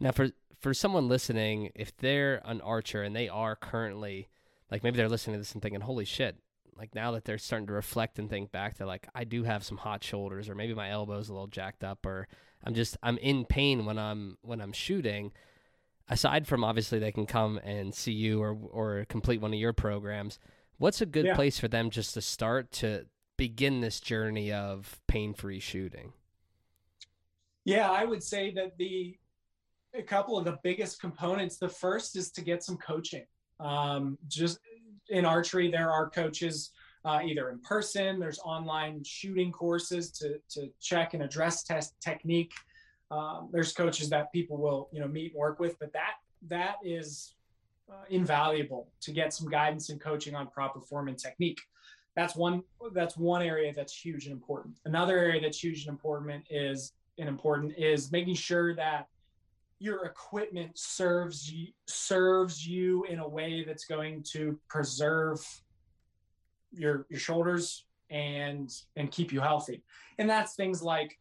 Now, 0.00 0.12
for 0.12 0.30
for 0.58 0.72
someone 0.72 1.08
listening, 1.08 1.70
if 1.74 1.96
they're 1.96 2.40
an 2.44 2.60
archer 2.62 3.02
and 3.02 3.14
they 3.14 3.28
are 3.28 3.56
currently 3.56 4.28
like 4.70 4.82
maybe 4.82 4.96
they're 4.96 5.08
listening 5.08 5.34
to 5.34 5.38
this 5.40 5.52
and 5.52 5.62
thinking, 5.62 5.82
"Holy 5.82 6.04
shit!" 6.04 6.36
Like 6.76 6.94
now 6.94 7.12
that 7.12 7.24
they're 7.24 7.38
starting 7.38 7.66
to 7.66 7.72
reflect 7.72 8.18
and 8.18 8.28
think 8.28 8.52
back, 8.52 8.76
they're 8.76 8.86
like, 8.86 9.08
"I 9.14 9.24
do 9.24 9.44
have 9.44 9.64
some 9.64 9.78
hot 9.78 10.02
shoulders, 10.02 10.48
or 10.48 10.54
maybe 10.54 10.74
my 10.74 10.90
elbow's 10.90 11.28
a 11.28 11.32
little 11.32 11.46
jacked 11.46 11.84
up, 11.84 12.06
or 12.06 12.28
I'm 12.66 12.74
just 12.74 12.96
I'm 13.02 13.16
in 13.18 13.44
pain 13.44 13.86
when 13.86 13.98
I'm 13.98 14.36
when 14.42 14.60
I'm 14.60 14.72
shooting." 14.72 15.32
Aside 16.08 16.46
from 16.46 16.62
obviously 16.62 16.98
they 16.98 17.10
can 17.10 17.26
come 17.26 17.58
and 17.64 17.94
see 17.94 18.12
you 18.12 18.42
or 18.42 18.56
or 18.70 19.06
complete 19.08 19.40
one 19.40 19.54
of 19.54 19.58
your 19.58 19.72
programs, 19.72 20.38
what's 20.78 21.00
a 21.00 21.06
good 21.06 21.26
yeah. 21.26 21.34
place 21.34 21.58
for 21.58 21.68
them 21.68 21.90
just 21.90 22.14
to 22.14 22.20
start 22.20 22.70
to 22.72 23.06
begin 23.36 23.80
this 23.80 24.00
journey 24.00 24.52
of 24.52 25.00
pain-free 25.08 25.60
shooting? 25.60 26.12
Yeah, 27.64 27.90
I 27.90 28.04
would 28.04 28.22
say 28.22 28.52
that 28.54 28.76
the 28.78 29.16
a 29.94 30.02
couple 30.02 30.38
of 30.38 30.44
the 30.44 30.58
biggest 30.62 31.00
components. 31.00 31.56
The 31.56 31.68
first 31.68 32.16
is 32.16 32.30
to 32.32 32.42
get 32.42 32.62
some 32.62 32.76
coaching. 32.76 33.24
Um, 33.60 34.18
just 34.28 34.58
in 35.08 35.24
archery, 35.24 35.70
there 35.70 35.90
are 35.90 36.10
coaches 36.10 36.72
uh, 37.06 37.20
either 37.24 37.50
in 37.50 37.60
person. 37.60 38.18
There's 38.18 38.40
online 38.40 39.02
shooting 39.04 39.52
courses 39.52 40.10
to 40.12 40.38
to 40.50 40.68
check 40.80 41.14
and 41.14 41.22
address 41.22 41.62
test 41.62 41.94
technique. 42.00 42.52
Um, 43.10 43.48
there's 43.52 43.72
coaches 43.72 44.10
that 44.10 44.32
people 44.32 44.58
will 44.58 44.88
you 44.92 45.00
know 45.00 45.08
meet 45.08 45.32
and 45.32 45.38
work 45.38 45.60
with, 45.60 45.78
but 45.78 45.92
that 45.92 46.14
that 46.48 46.76
is 46.82 47.36
uh, 47.88 48.04
invaluable 48.10 48.88
to 49.00 49.12
get 49.12 49.32
some 49.32 49.48
guidance 49.48 49.88
and 49.88 50.00
coaching 50.00 50.34
on 50.34 50.48
proper 50.48 50.80
form 50.80 51.06
and 51.08 51.16
technique. 51.16 51.60
That's 52.16 52.34
one 52.34 52.62
that's 52.92 53.16
one 53.16 53.42
area 53.42 53.72
that's 53.72 53.94
huge 53.94 54.24
and 54.24 54.32
important. 54.32 54.78
Another 54.84 55.16
area 55.16 55.40
that's 55.40 55.62
huge 55.62 55.86
and 55.86 55.90
important 55.90 56.44
is 56.50 56.92
and 57.18 57.28
important 57.28 57.78
is 57.78 58.10
making 58.10 58.34
sure 58.34 58.74
that 58.74 59.06
your 59.78 60.06
equipment 60.06 60.72
serves 60.76 61.52
you 61.52 61.68
serves 61.86 62.66
you 62.66 63.04
in 63.04 63.20
a 63.20 63.28
way 63.28 63.62
that's 63.64 63.84
going 63.84 64.24
to 64.32 64.58
preserve 64.68 65.38
your 66.72 67.06
your 67.08 67.20
shoulders 67.20 67.84
and 68.10 68.72
and 68.96 69.10
keep 69.10 69.32
you 69.32 69.40
healthy. 69.40 69.82
And 70.18 70.28
that's 70.28 70.54
things 70.54 70.82
like 70.82 71.18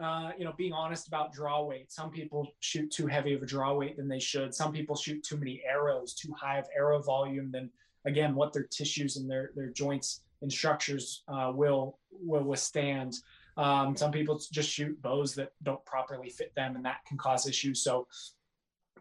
uh, 0.00 0.32
you 0.38 0.44
know 0.44 0.52
being 0.56 0.72
honest 0.72 1.08
about 1.08 1.32
draw 1.32 1.62
weight. 1.64 1.90
Some 1.90 2.10
people 2.10 2.52
shoot 2.60 2.90
too 2.90 3.06
heavy 3.06 3.34
of 3.34 3.42
a 3.42 3.46
draw 3.46 3.74
weight 3.74 3.96
than 3.96 4.08
they 4.08 4.20
should. 4.20 4.54
Some 4.54 4.72
people 4.72 4.96
shoot 4.96 5.22
too 5.22 5.36
many 5.36 5.62
arrows 5.68 6.14
too 6.14 6.32
high 6.32 6.58
of 6.58 6.66
arrow 6.76 7.00
volume 7.02 7.50
than 7.50 7.70
again 8.04 8.34
what 8.34 8.52
their 8.52 8.64
tissues 8.64 9.16
and 9.16 9.30
their 9.30 9.50
their 9.54 9.70
joints 9.70 10.22
and 10.42 10.52
structures 10.52 11.22
uh, 11.28 11.52
will 11.54 11.98
will 12.10 12.44
withstand. 12.44 13.14
Um, 13.56 13.96
some 13.96 14.12
people 14.12 14.40
just 14.52 14.70
shoot 14.70 15.00
bows 15.02 15.34
that 15.34 15.52
don't 15.64 15.84
properly 15.84 16.30
fit 16.30 16.54
them, 16.54 16.76
and 16.76 16.84
that 16.84 17.04
can 17.06 17.18
cause 17.18 17.48
issues. 17.48 17.82
So, 17.82 18.06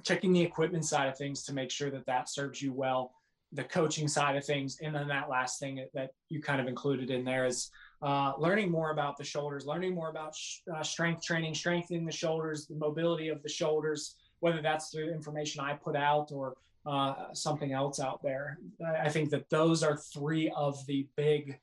checking 0.04 0.34
the 0.34 0.42
equipment 0.42 0.86
side 0.86 1.10
of 1.10 1.18
things 1.18 1.44
to 1.44 1.54
make 1.54 1.70
sure 1.70 1.92
that 1.92 2.08
that 2.08 2.28
serves 2.30 2.62
you 2.62 2.74
well, 2.74 3.14
the 3.54 3.64
coaching 3.64 4.08
side 4.08 4.36
of 4.36 4.46
things, 4.46 4.80
and 4.82 4.94
then 4.94 5.08
that 5.08 5.30
last 5.30 5.60
thing 5.60 5.86
that 5.94 6.12
you 6.30 6.42
kind 6.42 6.60
of 6.60 6.68
included 6.68 7.10
in 7.10 7.24
there 7.24 7.46
is 7.46 7.72
uh, 8.02 8.34
learning 8.38 8.70
more 8.70 8.92
about 8.92 9.18
the 9.18 9.24
shoulders, 9.24 9.66
learning 9.66 9.96
more 9.96 10.10
about 10.10 10.36
sh- 10.36 10.60
uh, 10.76 10.84
strength 10.84 11.24
training, 11.24 11.56
strengthening 11.56 12.06
the 12.06 12.12
shoulders, 12.12 12.68
the 12.68 12.76
mobility 12.76 13.30
of 13.30 13.42
the 13.44 13.50
shoulders, 13.50 14.16
whether 14.42 14.62
that's 14.62 14.90
through 14.90 15.12
information 15.12 15.62
I 15.62 15.74
put 15.74 15.96
out 15.96 16.32
or 16.32 16.56
uh, 16.86 17.34
something 17.34 17.72
else 17.72 18.00
out 18.00 18.22
there. 18.22 18.60
I 18.86 19.10
think 19.10 19.32
that 19.32 19.50
those 19.50 19.82
are 19.82 19.98
three 19.98 20.52
of 20.56 20.86
the 20.86 21.08
big 21.16 21.60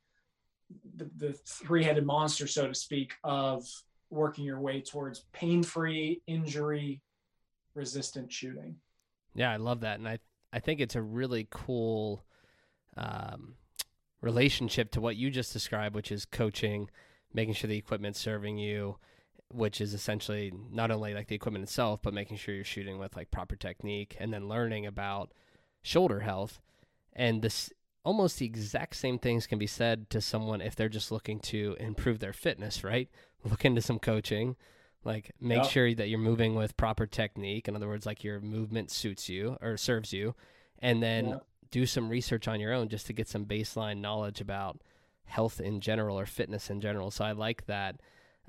the, 0.97 1.11
the 1.19 1.35
three-headed 1.47 2.07
monster, 2.07 2.47
so 2.47 2.67
to 2.67 2.75
speak, 2.75 3.13
of 3.23 3.69
working 4.11 4.45
your 4.45 4.61
way 4.61 4.81
towards 4.81 5.27
pain-free, 5.33 6.23
injury-resistant 6.27 8.33
shooting. 8.33 8.77
Yeah, 9.35 9.53
I 9.53 9.57
love 9.57 9.81
that, 9.81 9.99
and 9.99 10.09
I 10.09 10.19
I 10.55 10.61
think 10.61 10.81
it's 10.81 10.95
a 10.95 11.03
really 11.03 11.49
cool 11.51 12.25
um, 12.97 13.55
relationship 14.21 14.93
to 14.93 15.01
what 15.01 15.17
you 15.17 15.29
just 15.29 15.53
described, 15.53 15.97
which 15.97 16.13
is 16.13 16.25
coaching, 16.25 16.89
making 17.33 17.55
sure 17.55 17.67
the 17.67 17.77
equipment's 17.77 18.21
serving 18.21 18.59
you, 18.59 18.97
which 19.49 19.81
is 19.81 19.95
essentially 19.95 20.53
not 20.71 20.93
only 20.93 21.13
like 21.13 21.27
the 21.27 21.35
equipment 21.35 21.65
itself, 21.65 22.01
but 22.03 22.15
making 22.15 22.37
sure 22.37 22.55
you're 22.55 22.63
shooting 22.63 23.01
with 23.01 23.17
like 23.17 23.33
proper 23.33 23.57
technique, 23.57 24.17
and 24.21 24.33
then 24.33 24.49
learning 24.49 24.87
about 24.87 25.33
shoulder 25.83 26.21
health. 26.21 26.61
And 27.13 27.43
this 27.43 27.73
almost 28.05 28.39
the 28.39 28.47
exact 28.47 28.95
same 28.95 29.19
things 29.19 29.49
can 29.49 29.59
be 29.59 29.67
said 29.67 30.09
to 30.11 30.21
someone 30.21 30.61
if 30.61 30.77
they're 30.77 30.89
just 30.89 31.11
looking 31.11 31.41
to 31.41 31.77
improve 31.81 32.21
their 32.21 32.33
fitness, 32.33 32.85
right? 32.85 33.09
Look 33.43 33.65
into 33.65 33.81
some 33.81 33.99
coaching. 33.99 34.55
Like 35.05 35.33
make 35.41 35.63
yep. 35.63 35.71
sure 35.71 35.95
that 35.95 36.09
you're 36.09 36.19
moving 36.19 36.55
with 36.55 36.77
proper 36.77 37.07
technique. 37.07 37.69
In 37.69 37.77
other 37.77 37.89
words, 37.89 38.07
like 38.07 38.25
your 38.25 38.41
movement 38.41 38.91
suits 38.91 39.29
you 39.29 39.57
or 39.61 39.77
serves 39.77 40.13
you. 40.13 40.35
And 40.79 41.03
then 41.03 41.29
yep. 41.29 41.47
do 41.71 41.87
some 41.87 42.09
research 42.09 42.49
on 42.49 42.61
your 42.61 42.73
own 42.73 42.89
just 42.89 43.07
to 43.07 43.13
get 43.13 43.29
some 43.29 43.45
baseline 43.45 44.01
knowledge 44.01 44.41
about 44.41 44.81
health 45.25 45.61
in 45.61 45.81
general 45.81 46.19
or 46.19 46.27
fitness 46.27 46.71
in 46.71 46.81
general. 46.81 47.11
So 47.11 47.25
I 47.25 47.33
like 47.33 47.67
that 47.67 48.01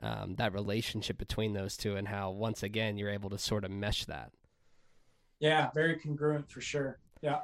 um, 0.02 0.36
that 0.36 0.54
relationship 0.54 1.18
between 1.18 1.54
those 1.54 1.78
two 1.78 1.96
and 1.96 2.08
how 2.08 2.32
once 2.32 2.64
again 2.64 2.98
you're 2.98 3.10
able 3.10 3.30
to 3.30 3.38
sort 3.38 3.64
of 3.64 3.72
mesh 3.72 4.06
that. 4.06 4.32
Yeah, 5.40 5.70
very 5.74 5.96
congruent 5.98 6.50
for 6.50 6.62
sure. 6.62 7.00
Yeah. 7.22 7.40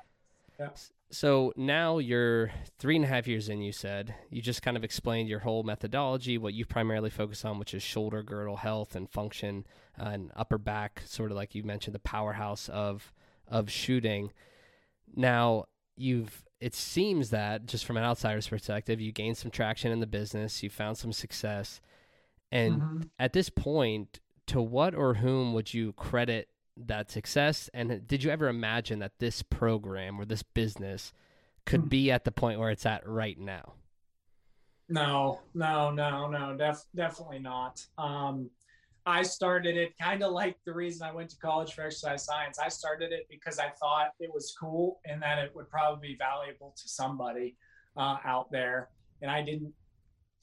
Yeah. 0.59 0.69
So 1.11 1.51
now 1.57 1.97
you're 1.97 2.51
three 2.79 2.95
and 2.95 3.03
a 3.03 3.07
half 3.07 3.27
years 3.27 3.49
in, 3.49 3.61
you 3.61 3.73
said. 3.73 4.15
You 4.29 4.41
just 4.41 4.61
kind 4.61 4.77
of 4.77 4.83
explained 4.83 5.27
your 5.27 5.39
whole 5.39 5.63
methodology, 5.63 6.37
what 6.37 6.53
you 6.53 6.65
primarily 6.65 7.09
focus 7.09 7.43
on, 7.43 7.59
which 7.59 7.73
is 7.73 7.83
shoulder 7.83 8.23
girdle 8.23 8.55
health 8.55 8.95
and 8.95 9.09
function 9.09 9.65
uh, 9.99 10.05
and 10.05 10.31
upper 10.37 10.57
back, 10.57 11.01
sort 11.05 11.31
of 11.31 11.37
like 11.37 11.53
you 11.53 11.63
mentioned, 11.63 11.93
the 11.93 11.99
powerhouse 11.99 12.69
of 12.69 13.11
of 13.47 13.69
shooting. 13.69 14.31
Now 15.13 15.65
you've 15.97 16.45
it 16.61 16.73
seems 16.73 17.31
that 17.31 17.65
just 17.65 17.85
from 17.85 17.97
an 17.97 18.03
outsider's 18.03 18.47
perspective, 18.47 19.01
you 19.01 19.11
gained 19.11 19.37
some 19.37 19.51
traction 19.51 19.91
in 19.91 19.99
the 19.99 20.07
business, 20.07 20.63
you 20.63 20.69
found 20.69 20.97
some 20.97 21.11
success. 21.11 21.81
And 22.51 22.81
mm-hmm. 22.81 23.01
at 23.19 23.33
this 23.33 23.49
point, 23.49 24.19
to 24.47 24.61
what 24.61 24.93
or 24.93 25.15
whom 25.15 25.53
would 25.53 25.73
you 25.73 25.93
credit 25.93 26.49
that 26.87 27.11
success? 27.11 27.69
And 27.73 28.07
did 28.07 28.23
you 28.23 28.31
ever 28.31 28.47
imagine 28.47 28.99
that 28.99 29.19
this 29.19 29.41
program 29.41 30.19
or 30.19 30.25
this 30.25 30.43
business 30.43 31.13
could 31.65 31.81
hmm. 31.81 31.87
be 31.87 32.11
at 32.11 32.25
the 32.25 32.31
point 32.31 32.59
where 32.59 32.69
it's 32.69 32.85
at 32.85 33.07
right 33.07 33.39
now? 33.39 33.73
No, 34.89 35.39
no, 35.53 35.89
no, 35.91 36.27
no, 36.27 36.57
def- 36.57 36.85
definitely 36.93 37.39
not. 37.39 37.85
Um, 37.97 38.49
I 39.05 39.23
started 39.23 39.77
it 39.77 39.97
kind 39.99 40.21
of 40.21 40.31
like 40.31 40.57
the 40.65 40.73
reason 40.73 41.07
I 41.07 41.11
went 41.11 41.29
to 41.31 41.37
college 41.37 41.73
for 41.73 41.83
exercise 41.83 42.25
science. 42.25 42.59
I 42.59 42.67
started 42.67 43.11
it 43.11 43.25
because 43.29 43.57
I 43.57 43.69
thought 43.79 44.11
it 44.19 44.31
was 44.31 44.53
cool 44.59 44.99
and 45.05 45.21
that 45.21 45.39
it 45.39 45.55
would 45.55 45.69
probably 45.69 46.09
be 46.09 46.15
valuable 46.17 46.75
to 46.75 46.87
somebody 46.87 47.55
uh, 47.97 48.17
out 48.23 48.51
there. 48.51 48.89
And 49.21 49.31
I 49.31 49.41
didn't, 49.41 49.73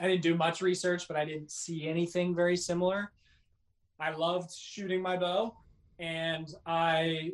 I 0.00 0.08
didn't 0.08 0.22
do 0.22 0.34
much 0.34 0.60
research, 0.60 1.06
but 1.06 1.16
I 1.16 1.24
didn't 1.24 1.50
see 1.52 1.86
anything 1.86 2.34
very 2.34 2.56
similar. 2.56 3.12
I 4.00 4.12
loved 4.12 4.52
shooting 4.52 5.02
my 5.02 5.16
bow, 5.16 5.56
and 5.98 6.52
I 6.66 7.32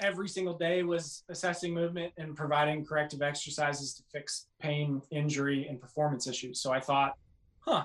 every 0.00 0.28
single 0.28 0.56
day 0.56 0.82
was 0.82 1.24
assessing 1.28 1.72
movement 1.72 2.12
and 2.18 2.36
providing 2.36 2.84
corrective 2.84 3.22
exercises 3.22 3.94
to 3.94 4.02
fix 4.12 4.46
pain, 4.60 5.00
injury, 5.10 5.66
and 5.68 5.80
performance 5.80 6.26
issues. 6.26 6.60
So 6.60 6.72
I 6.72 6.80
thought, 6.80 7.14
huh, 7.60 7.84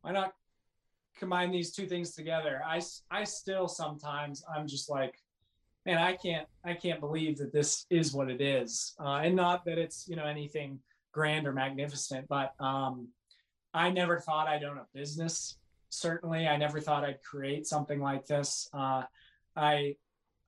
why 0.00 0.12
not 0.12 0.32
combine 1.18 1.50
these 1.50 1.72
two 1.72 1.86
things 1.86 2.14
together? 2.14 2.62
I, 2.66 2.80
I 3.10 3.24
still 3.24 3.68
sometimes 3.68 4.44
I'm 4.54 4.66
just 4.66 4.88
like, 4.88 5.14
man, 5.84 5.98
I 5.98 6.16
can't 6.16 6.46
I 6.64 6.74
can't 6.74 7.00
believe 7.00 7.38
that 7.38 7.52
this 7.52 7.86
is 7.90 8.12
what 8.12 8.30
it 8.30 8.40
is, 8.40 8.94
uh, 8.98 9.20
and 9.22 9.36
not 9.36 9.64
that 9.66 9.78
it's 9.78 10.06
you 10.08 10.16
know 10.16 10.24
anything 10.24 10.78
grand 11.12 11.46
or 11.46 11.52
magnificent, 11.52 12.26
but 12.28 12.54
um, 12.58 13.08
I 13.74 13.90
never 13.90 14.18
thought 14.18 14.48
I'd 14.48 14.64
own 14.64 14.78
a 14.78 14.86
business. 14.94 15.56
Certainly, 15.90 16.48
I 16.48 16.56
never 16.56 16.80
thought 16.80 17.04
I'd 17.04 17.22
create 17.22 17.66
something 17.66 18.00
like 18.00 18.26
this. 18.26 18.68
Uh, 18.72 19.02
I 19.56 19.96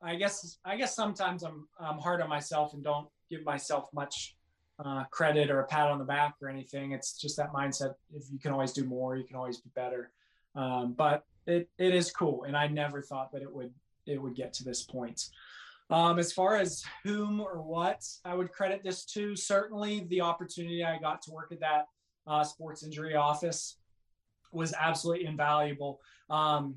I 0.02 0.16
guess 0.16 0.58
I 0.64 0.76
guess 0.76 0.94
sometimes 0.94 1.42
I'm 1.42 1.68
I'm 1.78 1.98
hard 1.98 2.20
on 2.20 2.28
myself 2.28 2.74
and 2.74 2.82
don't 2.82 3.08
give 3.30 3.44
myself 3.44 3.88
much 3.92 4.36
uh, 4.84 5.04
credit 5.04 5.50
or 5.50 5.60
a 5.60 5.66
pat 5.66 5.90
on 5.90 5.98
the 5.98 6.04
back 6.04 6.34
or 6.42 6.48
anything. 6.48 6.92
It's 6.92 7.18
just 7.18 7.36
that 7.36 7.52
mindset. 7.52 7.94
If 8.12 8.24
you 8.30 8.38
can 8.38 8.52
always 8.52 8.72
do 8.72 8.84
more, 8.84 9.16
you 9.16 9.24
can 9.24 9.36
always 9.36 9.60
be 9.60 9.70
better. 9.74 10.10
Um, 10.54 10.94
but 10.96 11.24
it 11.46 11.68
it 11.78 11.94
is 11.94 12.10
cool, 12.10 12.44
and 12.44 12.56
I 12.56 12.68
never 12.68 13.02
thought 13.02 13.32
that 13.32 13.42
it 13.42 13.52
would 13.52 13.72
it 14.06 14.20
would 14.20 14.34
get 14.34 14.52
to 14.54 14.64
this 14.64 14.82
point. 14.82 15.28
Um, 15.90 16.18
as 16.18 16.32
far 16.32 16.56
as 16.56 16.82
whom 17.02 17.40
or 17.40 17.60
what 17.60 18.04
I 18.24 18.34
would 18.34 18.52
credit 18.52 18.82
this 18.82 19.04
to, 19.06 19.36
certainly 19.36 20.06
the 20.08 20.22
opportunity 20.22 20.82
I 20.84 20.98
got 20.98 21.20
to 21.22 21.30
work 21.30 21.52
at 21.52 21.60
that 21.60 21.86
uh, 22.26 22.42
sports 22.42 22.82
injury 22.82 23.14
office 23.14 23.76
was 24.50 24.72
absolutely 24.78 25.26
invaluable. 25.26 26.00
Um, 26.30 26.76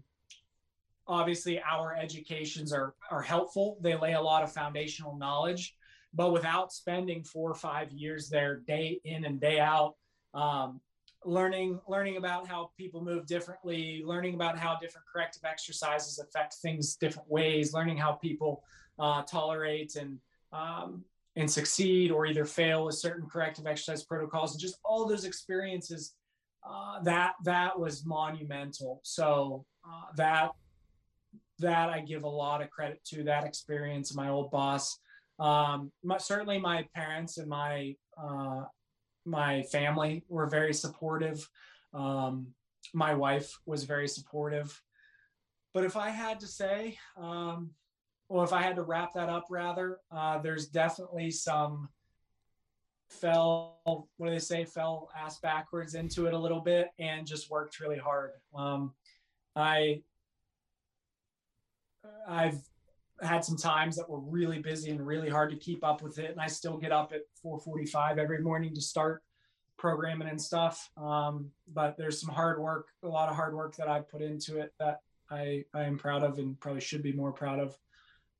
obviously 1.07 1.61
our 1.61 1.95
educations 1.95 2.73
are 2.73 2.95
are 3.09 3.21
helpful. 3.21 3.77
They 3.81 3.95
lay 3.95 4.13
a 4.13 4.21
lot 4.21 4.43
of 4.43 4.51
foundational 4.51 5.17
knowledge 5.17 5.75
but 6.13 6.31
without 6.31 6.71
spending 6.71 7.23
four 7.23 7.51
or 7.51 7.55
five 7.55 7.91
years 7.91 8.29
there 8.29 8.57
day 8.67 8.99
in 9.03 9.25
and 9.25 9.39
day 9.39 9.59
out 9.59 9.95
um, 10.33 10.79
learning 11.25 11.79
learning 11.87 12.17
about 12.17 12.47
how 12.47 12.71
people 12.77 13.03
move 13.03 13.25
differently 13.25 14.01
learning 14.05 14.35
about 14.35 14.57
how 14.57 14.77
different 14.81 15.05
corrective 15.11 15.43
exercises 15.43 16.19
affect 16.19 16.55
things 16.55 16.95
different 16.95 17.29
ways 17.29 17.73
learning 17.73 17.97
how 17.97 18.13
people 18.13 18.63
uh, 18.99 19.21
tolerate 19.23 19.95
and 19.95 20.19
um, 20.53 21.03
and 21.35 21.49
succeed 21.49 22.09
or 22.09 22.25
either 22.25 22.45
fail 22.45 22.85
with 22.85 22.95
certain 22.95 23.27
corrective 23.29 23.67
exercise 23.67 24.03
protocols 24.03 24.53
and 24.53 24.61
just 24.61 24.79
all 24.83 25.07
those 25.07 25.25
experiences 25.25 26.13
uh, 26.67 27.01
that 27.03 27.33
that 27.43 27.77
was 27.77 28.05
monumental. 28.05 28.99
So 29.03 29.65
uh, 29.87 30.11
that 30.15 30.51
that 31.59 31.89
I 31.89 32.01
give 32.01 32.23
a 32.23 32.29
lot 32.29 32.61
of 32.61 32.69
credit 32.69 33.03
to 33.05 33.23
that 33.23 33.45
experience. 33.45 34.15
My 34.15 34.29
old 34.29 34.51
boss, 34.51 34.99
um, 35.39 35.91
my, 36.03 36.17
certainly 36.17 36.59
my 36.59 36.85
parents 36.95 37.37
and 37.37 37.47
my 37.47 37.95
uh, 38.17 38.63
my 39.25 39.63
family 39.63 40.23
were 40.29 40.47
very 40.47 40.73
supportive. 40.73 41.47
Um, 41.93 42.47
my 42.93 43.13
wife 43.13 43.59
was 43.65 43.83
very 43.83 44.07
supportive. 44.07 44.81
But 45.73 45.83
if 45.83 45.97
I 45.97 46.09
had 46.09 46.39
to 46.39 46.47
say, 46.47 46.97
um, 47.17 47.71
well, 48.29 48.43
if 48.43 48.53
I 48.53 48.61
had 48.61 48.77
to 48.77 48.83
wrap 48.83 49.13
that 49.13 49.29
up, 49.29 49.45
rather, 49.49 49.99
uh, 50.11 50.39
there's 50.39 50.67
definitely 50.67 51.29
some 51.31 51.89
fell 53.09 53.79
what 54.17 54.27
do 54.27 54.33
they 54.33 54.39
say 54.39 54.65
fell 54.65 55.09
ass 55.17 55.39
backwards 55.39 55.95
into 55.95 56.25
it 56.25 56.33
a 56.33 56.37
little 56.37 56.59
bit 56.59 56.89
and 56.99 57.25
just 57.25 57.49
worked 57.49 57.79
really 57.79 57.97
hard 57.97 58.31
um, 58.53 58.93
i 59.55 60.01
I've 62.27 62.59
had 63.21 63.43
some 63.43 63.57
times 63.57 63.95
that 63.95 64.09
were 64.09 64.19
really 64.19 64.59
busy 64.59 64.91
and 64.91 65.05
really 65.05 65.29
hard 65.29 65.49
to 65.51 65.57
keep 65.57 65.83
up 65.83 66.01
with 66.01 66.19
it, 66.19 66.31
and 66.31 66.39
I 66.39 66.47
still 66.47 66.77
get 66.77 66.91
up 66.91 67.13
at 67.13 67.21
4:45 67.43 68.17
every 68.17 68.39
morning 68.39 68.73
to 68.75 68.81
start 68.81 69.23
programming 69.77 70.27
and 70.27 70.41
stuff. 70.41 70.89
Um, 70.97 71.51
but 71.73 71.97
there's 71.97 72.19
some 72.19 72.33
hard 72.33 72.59
work, 72.59 72.87
a 73.03 73.07
lot 73.07 73.29
of 73.29 73.35
hard 73.35 73.55
work 73.55 73.75
that 73.77 73.87
I 73.87 74.01
put 74.01 74.21
into 74.21 74.59
it 74.59 74.73
that 74.79 75.01
I 75.29 75.63
I 75.73 75.83
am 75.83 75.97
proud 75.97 76.23
of 76.23 76.37
and 76.37 76.59
probably 76.59 76.81
should 76.81 77.03
be 77.03 77.13
more 77.13 77.31
proud 77.31 77.59
of. 77.59 77.77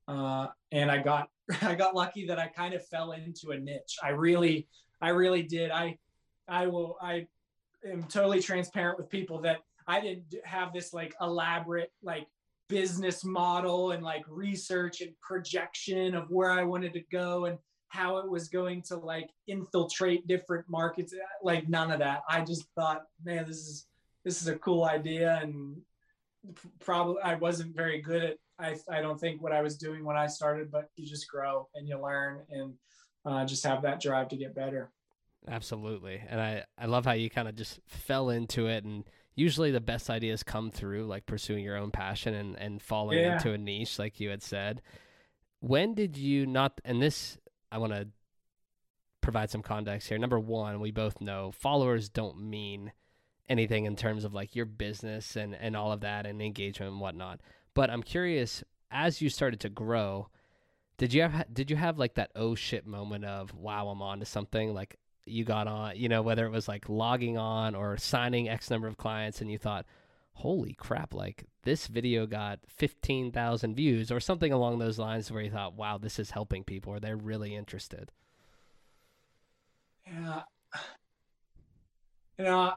Uh, 0.07 0.47
and 0.72 0.91
I 0.91 0.99
got 0.99 1.30
I 1.61 1.76
got 1.76 1.95
lucky 1.95 2.28
that 2.28 2.39
I 2.39 2.47
kind 2.47 2.74
of 2.74 2.86
fell 2.88 3.11
into 3.11 3.51
a 3.51 3.59
niche. 3.59 3.97
I 4.03 4.09
really 4.09 4.68
I 5.01 5.09
really 5.09 5.43
did. 5.43 5.72
I 5.72 5.97
I 6.47 6.68
will 6.68 6.97
I 7.01 7.28
am 7.89 8.03
totally 8.03 8.41
transparent 8.41 8.97
with 8.97 9.09
people 9.09 9.41
that 9.41 9.59
I 9.88 10.01
didn't 10.01 10.34
have 10.43 10.74
this 10.74 10.93
like 10.93 11.15
elaborate 11.22 11.91
like 12.01 12.28
business 12.70 13.24
model 13.24 13.91
and 13.91 14.03
like 14.03 14.24
research 14.28 15.01
and 15.01 15.11
projection 15.22 16.15
of 16.15 16.30
where 16.30 16.51
I 16.51 16.63
wanted 16.63 16.93
to 16.93 17.01
go 17.11 17.45
and 17.45 17.57
how 17.89 18.18
it 18.18 18.30
was 18.30 18.49
going 18.49 18.82
to 18.84 18.97
like 18.97 19.30
infiltrate 19.47 20.28
different 20.28 20.65
markets 20.70 21.13
like 21.41 21.70
none 21.70 21.91
of 21.91 21.99
that. 21.99 22.22
I 22.30 22.41
just 22.41 22.65
thought 22.76 23.03
man 23.24 23.45
this 23.47 23.57
is 23.57 23.88
this 24.26 24.41
is 24.41 24.47
a 24.47 24.57
cool 24.57 24.84
idea 24.84 25.39
and 25.41 25.78
probably 26.80 27.22
i 27.24 27.36
wasn't 27.36 27.76
very 27.76 28.01
good 28.01 28.24
at 28.24 28.38
i 28.59 28.76
i 28.89 29.01
don't 29.01 29.20
think 29.20 29.41
what 29.41 29.51
i 29.51 29.61
was 29.61 29.76
doing 29.76 30.05
when 30.05 30.15
i 30.15 30.28
started 30.28 30.72
but 30.72 30.89
you 30.95 31.05
just 31.05 31.28
grow 31.30 31.68
and 31.76 31.89
you 31.89 32.01
learn 32.01 32.39
and 32.49 32.74
uh, 33.28 33.45
just 33.45 33.65
have 33.65 33.82
that 33.82 33.99
drive 33.99 34.30
to 34.30 34.38
get 34.38 34.55
better. 34.55 34.89
Absolutely. 35.47 36.22
And 36.28 36.41
i 36.41 36.63
i 36.78 36.86
love 36.86 37.05
how 37.05 37.13
you 37.13 37.30
kind 37.30 37.47
of 37.47 37.55
just 37.55 37.80
fell 37.88 38.30
into 38.30 38.68
it 38.68 38.84
and 38.84 39.03
usually 39.38 39.71
the 39.71 39.79
best 39.79 40.09
ideas 40.09 40.43
come 40.43 40.71
through 40.71 41.05
like 41.05 41.25
pursuing 41.25 41.63
your 41.63 41.77
own 41.77 41.91
passion 41.91 42.33
and 42.33 42.57
and 42.57 42.81
falling 42.81 43.19
yeah. 43.19 43.35
into 43.35 43.53
a 43.53 43.57
niche 43.57 43.97
like 43.97 44.19
you 44.19 44.29
had 44.29 44.43
said. 44.43 44.81
When 45.61 45.93
did 45.93 46.17
you 46.17 46.45
not 46.45 46.81
and 46.83 47.01
this 47.01 47.38
i 47.71 47.77
want 47.77 47.93
to 47.93 48.09
provide 49.21 49.49
some 49.49 49.61
context 49.61 50.09
here. 50.09 50.17
Number 50.17 50.39
one 50.39 50.81
we 50.81 50.91
both 50.91 51.21
know 51.21 51.51
followers 51.51 52.09
don't 52.09 52.41
mean 52.49 52.91
anything 53.47 53.85
in 53.85 53.95
terms 53.95 54.25
of 54.25 54.33
like 54.33 54.55
your 54.55 54.65
business 54.65 55.38
and 55.38 55.55
and 55.55 55.77
all 55.77 55.93
of 55.93 56.01
that 56.01 56.25
and 56.25 56.41
engagement 56.41 56.91
and 56.91 56.99
whatnot. 56.99 57.39
But 57.74 57.89
i'm 57.91 58.03
curious 58.03 58.63
as 58.89 59.21
you 59.21 59.29
started 59.29 59.59
to 59.59 59.70
grow 59.70 60.29
did 60.97 61.13
you 61.13 61.21
have 61.21 61.53
did 61.53 61.70
you 61.70 61.75
have 61.75 61.99
like 61.99 62.16
that 62.16 62.32
oh 62.36 62.55
shit 62.55 62.87
moment 62.87 63.25
of 63.25 63.53
wow 63.53 63.89
i'm 63.89 64.01
on 64.01 64.20
to 64.20 64.25
something 64.25 64.74
like 64.74 64.97
you 65.28 65.43
got 65.43 65.67
on, 65.67 65.95
you 65.95 66.09
know, 66.09 66.21
whether 66.21 66.45
it 66.45 66.51
was 66.51 66.67
like 66.67 66.89
logging 66.89 67.37
on 67.37 67.75
or 67.75 67.97
signing 67.97 68.49
X 68.49 68.70
number 68.70 68.87
of 68.87 68.97
clients 68.97 69.41
and 69.41 69.51
you 69.51 69.58
thought, 69.58 69.86
holy 70.33 70.74
crap, 70.74 71.13
like 71.13 71.45
this 71.63 71.87
video 71.87 72.28
got 72.28 72.59
15,000 72.67 73.75
views 73.75 74.12
or 74.12 74.20
something 74.20 74.54
along 74.54 74.79
those 74.79 74.99
lines 74.99 75.32
where 75.32 75.41
you 75.41 75.49
thought, 75.49 75.75
wow, 75.75 75.97
this 75.97 76.20
is 76.20 76.32
helping 76.32 76.63
people 76.63 76.93
or 76.93 76.99
they're 76.99 77.17
really 77.17 77.55
interested? 77.55 78.12
Yeah. 80.05 80.43
You 82.37 82.45
know, 82.45 82.74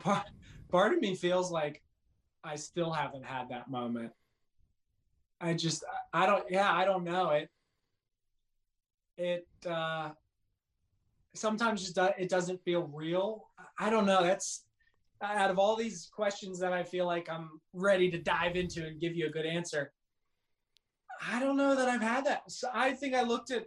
part, 0.00 0.26
part 0.70 0.92
of 0.92 1.00
me 1.00 1.14
feels 1.14 1.52
like 1.52 1.82
I 2.42 2.56
still 2.56 2.90
haven't 2.90 3.24
had 3.24 3.48
that 3.50 3.70
moment. 3.70 4.12
I 5.40 5.54
just, 5.54 5.84
I 6.12 6.26
don't, 6.26 6.44
yeah, 6.50 6.72
I 6.72 6.84
don't 6.84 7.04
know. 7.04 7.30
It, 7.30 7.50
it, 9.16 9.46
uh, 9.64 10.10
sometimes 11.34 11.82
just 11.82 11.98
it 12.18 12.28
doesn't 12.28 12.62
feel 12.64 12.90
real. 12.92 13.48
I 13.78 13.90
don't 13.90 14.06
know. 14.06 14.22
That's 14.22 14.64
out 15.22 15.50
of 15.50 15.58
all 15.58 15.76
these 15.76 16.10
questions 16.14 16.58
that 16.60 16.72
I 16.72 16.82
feel 16.82 17.06
like 17.06 17.28
I'm 17.28 17.60
ready 17.72 18.10
to 18.10 18.18
dive 18.18 18.56
into 18.56 18.86
and 18.86 19.00
give 19.00 19.14
you 19.14 19.26
a 19.26 19.30
good 19.30 19.46
answer. 19.46 19.92
I 21.30 21.38
don't 21.38 21.56
know 21.56 21.76
that 21.76 21.88
I've 21.88 22.02
had 22.02 22.26
that. 22.26 22.42
So 22.50 22.68
I 22.74 22.92
think 22.92 23.14
I 23.14 23.22
looked 23.22 23.50
at, 23.52 23.66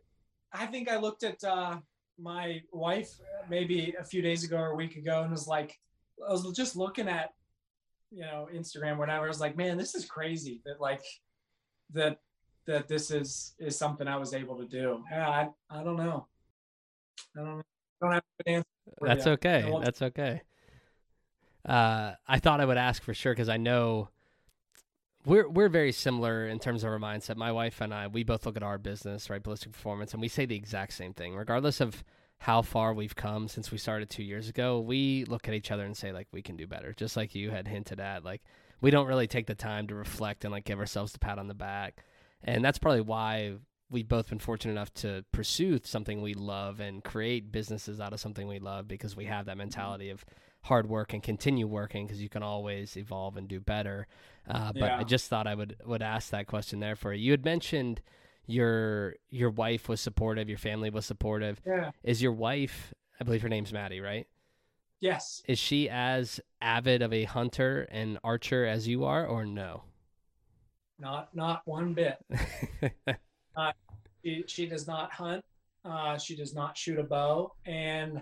I 0.52 0.66
think 0.66 0.90
I 0.90 0.98
looked 0.98 1.24
at 1.24 1.42
uh, 1.44 1.78
my 2.20 2.62
wife 2.72 3.10
maybe 3.50 3.96
a 3.98 4.04
few 4.04 4.22
days 4.22 4.44
ago 4.44 4.58
or 4.58 4.72
a 4.72 4.76
week 4.76 4.98
ago 4.98 5.22
and 5.22 5.32
was 5.32 5.48
like, 5.48 5.80
I 6.28 6.32
was 6.32 6.52
just 6.52 6.76
looking 6.76 7.08
at, 7.08 7.32
you 8.12 8.22
know, 8.22 8.48
Instagram, 8.54 8.98
whatever. 8.98 9.26
I 9.26 9.30
was 9.30 9.40
like, 9.40 9.56
man, 9.56 9.78
this 9.78 9.96
is 9.96 10.06
crazy 10.06 10.62
that 10.66 10.80
like 10.82 11.04
that 11.94 12.20
that 12.68 12.88
this 12.88 13.12
is 13.12 13.54
is 13.60 13.78
something 13.78 14.08
I 14.08 14.18
was 14.18 14.34
able 14.34 14.58
to 14.58 14.66
do. 14.66 15.04
I 15.12 15.50
I 15.70 15.84
don't 15.84 15.98
know. 15.98 16.28
I 17.38 17.42
don't, 17.42 17.66
don't 18.02 18.12
have 18.12 18.24
an 18.46 18.54
answer. 18.56 18.68
That's 19.02 19.28
okay. 19.28 19.74
That's 19.84 20.02
okay. 20.02 20.42
Uh, 21.66 22.14
I 22.28 22.40
thought 22.40 22.62
I 22.62 22.66
would 22.66 22.78
ask 22.78 23.02
for 23.02 23.14
sure 23.14 23.34
because 23.34 23.50
I 23.50 23.58
know 23.58 24.10
we're 25.26 25.50
we're 25.50 25.70
very 25.70 25.92
similar 25.92 26.48
in 26.48 26.60
terms 26.60 26.84
of 26.84 26.92
our 26.92 27.00
mindset. 27.00 27.36
My 27.36 27.52
wife 27.52 27.82
and 27.82 27.94
I, 27.94 28.08
we 28.08 28.24
both 28.24 28.46
look 28.46 28.56
at 28.56 28.64
our 28.64 28.78
business, 28.78 29.30
right, 29.30 29.42
ballistic 29.42 29.72
performance, 29.72 30.14
and 30.14 30.22
we 30.22 30.28
say 30.28 30.46
the 30.46 30.56
exact 30.56 30.94
same 30.94 31.14
thing, 31.14 31.36
regardless 31.36 31.82
of 31.82 32.04
how 32.40 32.62
far 32.62 32.94
we've 32.94 33.16
come 33.16 33.48
since 33.48 33.72
we 33.72 33.78
started 33.78 34.10
two 34.10 34.24
years 34.24 34.50
ago. 34.50 34.80
We 34.80 35.26
look 35.26 35.48
at 35.48 35.54
each 35.54 35.72
other 35.72 35.86
and 35.86 35.98
say 35.98 36.12
like 36.12 36.28
we 36.32 36.42
can 36.42 36.56
do 36.56 36.68
better, 36.68 36.94
just 36.94 37.18
like 37.18 37.34
you 37.34 37.50
had 37.50 37.68
hinted 37.68 38.00
at. 38.00 38.24
Like 38.24 38.44
we 38.82 38.92
don't 38.92 39.08
really 39.08 39.28
take 39.28 39.48
the 39.48 39.56
time 39.56 39.88
to 39.88 39.96
reflect 39.96 40.46
and 40.46 40.52
like 40.52 40.66
give 40.66 40.80
ourselves 40.80 41.16
a 41.16 41.20
pat 41.20 41.40
on 41.40 41.48
the 41.48 41.54
back. 41.56 42.04
And 42.44 42.64
that's 42.64 42.78
probably 42.78 43.02
why 43.02 43.56
we've 43.90 44.08
both 44.08 44.30
been 44.30 44.40
fortunate 44.40 44.72
enough 44.72 44.94
to 44.94 45.24
pursue 45.32 45.80
something 45.84 46.22
we 46.22 46.34
love 46.34 46.80
and 46.80 47.04
create 47.04 47.52
businesses 47.52 48.00
out 48.00 48.14
of 48.14 48.20
something 48.20 48.48
we 48.48 48.60
love 48.60 48.88
because 48.88 49.16
we 49.16 49.26
have 49.26 49.46
that 49.46 49.58
mentality 49.58 50.10
of 50.10 50.26
hard 50.62 50.90
work 50.90 51.14
and 51.14 51.22
continue 51.22 51.68
working 51.68 52.08
because 52.08 52.22
you 52.22 52.30
can 52.30 52.42
always 52.42 52.98
evolve 52.98 53.38
and 53.38 53.48
do 53.48 53.60
better. 53.60 54.08
Uh, 54.50 54.72
but 54.74 54.82
yeah. 54.82 54.98
I 54.98 55.04
just 55.04 55.30
thought 55.30 55.48
I 55.48 55.56
would 55.56 55.78
would 55.86 56.02
ask 56.02 56.32
that 56.32 56.48
question 56.48 56.80
there 56.80 56.96
for 56.96 57.14
you. 57.14 57.26
You 57.26 57.32
had 57.32 57.46
mentioned 57.46 58.02
your 58.48 59.16
your 59.30 59.52
wife 59.52 59.88
was 59.88 60.02
supportive, 60.02 60.50
your 60.50 60.58
family 60.58 60.90
was 60.90 61.06
supportive. 61.06 61.62
Yeah. 61.66 61.92
Is 62.04 62.22
your 62.22 62.32
wife? 62.32 62.94
I 63.20 63.24
believe 63.24 63.44
her 63.44 63.50
name's 63.50 63.72
Maddie, 63.72 64.02
right? 64.02 64.28
Yes. 65.00 65.44
Is 65.48 65.60
she 65.60 65.90
as 65.90 66.40
avid 66.62 67.02
of 67.02 67.14
a 67.14 67.26
hunter 67.26 67.88
and 67.92 68.18
archer 68.24 68.66
as 68.66 68.88
you 68.88 69.06
are, 69.06 69.26
or 69.26 69.46
no? 69.46 69.84
Not 71.00 71.36
not 71.36 71.62
one 71.66 71.94
bit. 71.94 72.18
she, 74.24 74.44
she 74.48 74.66
does 74.66 74.88
not 74.88 75.12
hunt. 75.12 75.44
Uh, 75.84 76.18
she 76.18 76.36
does 76.36 76.54
not 76.54 76.78
shoot 76.78 76.98
a 76.98 77.04
bow, 77.04 77.52
and 77.66 78.22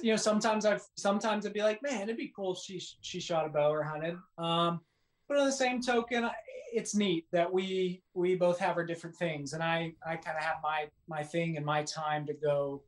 you 0.00 0.12
know 0.12 0.16
sometimes 0.16 0.64
I've 0.64 0.82
sometimes 0.96 1.44
I'd 1.44 1.52
be 1.52 1.62
like, 1.62 1.82
man, 1.82 2.04
it'd 2.04 2.16
be 2.16 2.32
cool 2.34 2.54
if 2.54 2.60
she 2.60 2.80
she 3.02 3.20
shot 3.20 3.44
a 3.44 3.50
bow 3.50 3.70
or 3.70 3.82
hunted. 3.82 4.16
Um, 4.38 4.80
but 5.28 5.38
on 5.38 5.44
the 5.44 5.52
same 5.52 5.82
token, 5.82 6.30
it's 6.72 6.94
neat 6.94 7.26
that 7.32 7.52
we 7.52 8.02
we 8.14 8.36
both 8.36 8.58
have 8.58 8.76
our 8.76 8.86
different 8.86 9.16
things, 9.16 9.52
and 9.52 9.62
I 9.62 9.92
I 10.04 10.16
kind 10.16 10.36
of 10.38 10.42
have 10.42 10.56
my 10.62 10.86
my 11.08 11.22
thing 11.22 11.58
and 11.58 11.66
my 11.66 11.82
time 11.82 12.26
to 12.26 12.32
go 12.32 12.82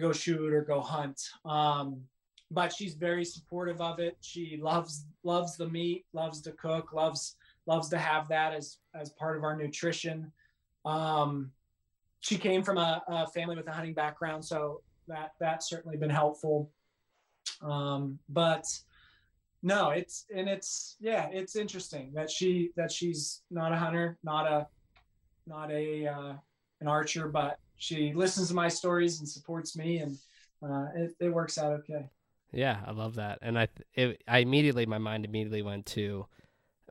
go 0.00 0.12
shoot 0.12 0.52
or 0.52 0.62
go 0.62 0.80
hunt. 0.80 1.20
Um, 1.44 2.02
but 2.50 2.72
she's 2.72 2.94
very 2.94 3.24
supportive 3.24 3.80
of 3.80 3.98
it. 3.98 4.16
She 4.20 4.58
loves 4.62 5.06
loves 5.24 5.56
the 5.56 5.68
meat, 5.68 6.04
loves 6.12 6.40
to 6.42 6.52
cook, 6.52 6.92
loves 6.92 7.36
loves 7.66 7.88
to 7.90 7.98
have 7.98 8.28
that 8.28 8.54
as 8.54 8.78
as 8.94 9.10
part 9.10 9.36
of 9.36 9.44
our 9.44 9.56
nutrition. 9.56 10.32
Um, 10.84 11.52
she 12.20 12.38
came 12.38 12.62
from 12.62 12.78
a, 12.78 13.02
a 13.08 13.26
family 13.28 13.56
with 13.56 13.66
a 13.66 13.72
hunting 13.72 13.94
background, 13.94 14.44
so 14.44 14.80
that 15.08 15.32
that's 15.40 15.68
certainly 15.68 15.96
been 15.96 16.10
helpful. 16.10 16.70
Um, 17.60 18.18
but 18.28 18.66
no, 19.62 19.90
it's 19.90 20.26
and 20.34 20.48
it's 20.48 20.96
yeah, 21.00 21.28
it's 21.32 21.56
interesting 21.56 22.12
that 22.14 22.30
she 22.30 22.72
that 22.76 22.90
she's 22.90 23.42
not 23.50 23.72
a 23.72 23.76
hunter, 23.76 24.18
not 24.22 24.46
a 24.46 24.66
not 25.46 25.70
a 25.70 26.06
uh, 26.06 26.32
an 26.80 26.88
archer, 26.88 27.28
but 27.28 27.58
she 27.76 28.12
listens 28.14 28.48
to 28.48 28.54
my 28.54 28.68
stories 28.68 29.18
and 29.18 29.28
supports 29.28 29.76
me, 29.76 29.98
and 29.98 30.16
uh, 30.62 30.86
it, 30.94 31.16
it 31.20 31.28
works 31.28 31.58
out 31.58 31.72
okay. 31.72 32.08
Yeah, 32.52 32.80
I 32.86 32.90
love 32.92 33.14
that, 33.16 33.38
and 33.42 33.58
I 33.58 33.68
it, 33.94 34.22
I 34.28 34.38
immediately 34.38 34.86
my 34.86 34.98
mind 34.98 35.24
immediately 35.24 35.62
went 35.62 35.86
to 35.86 36.26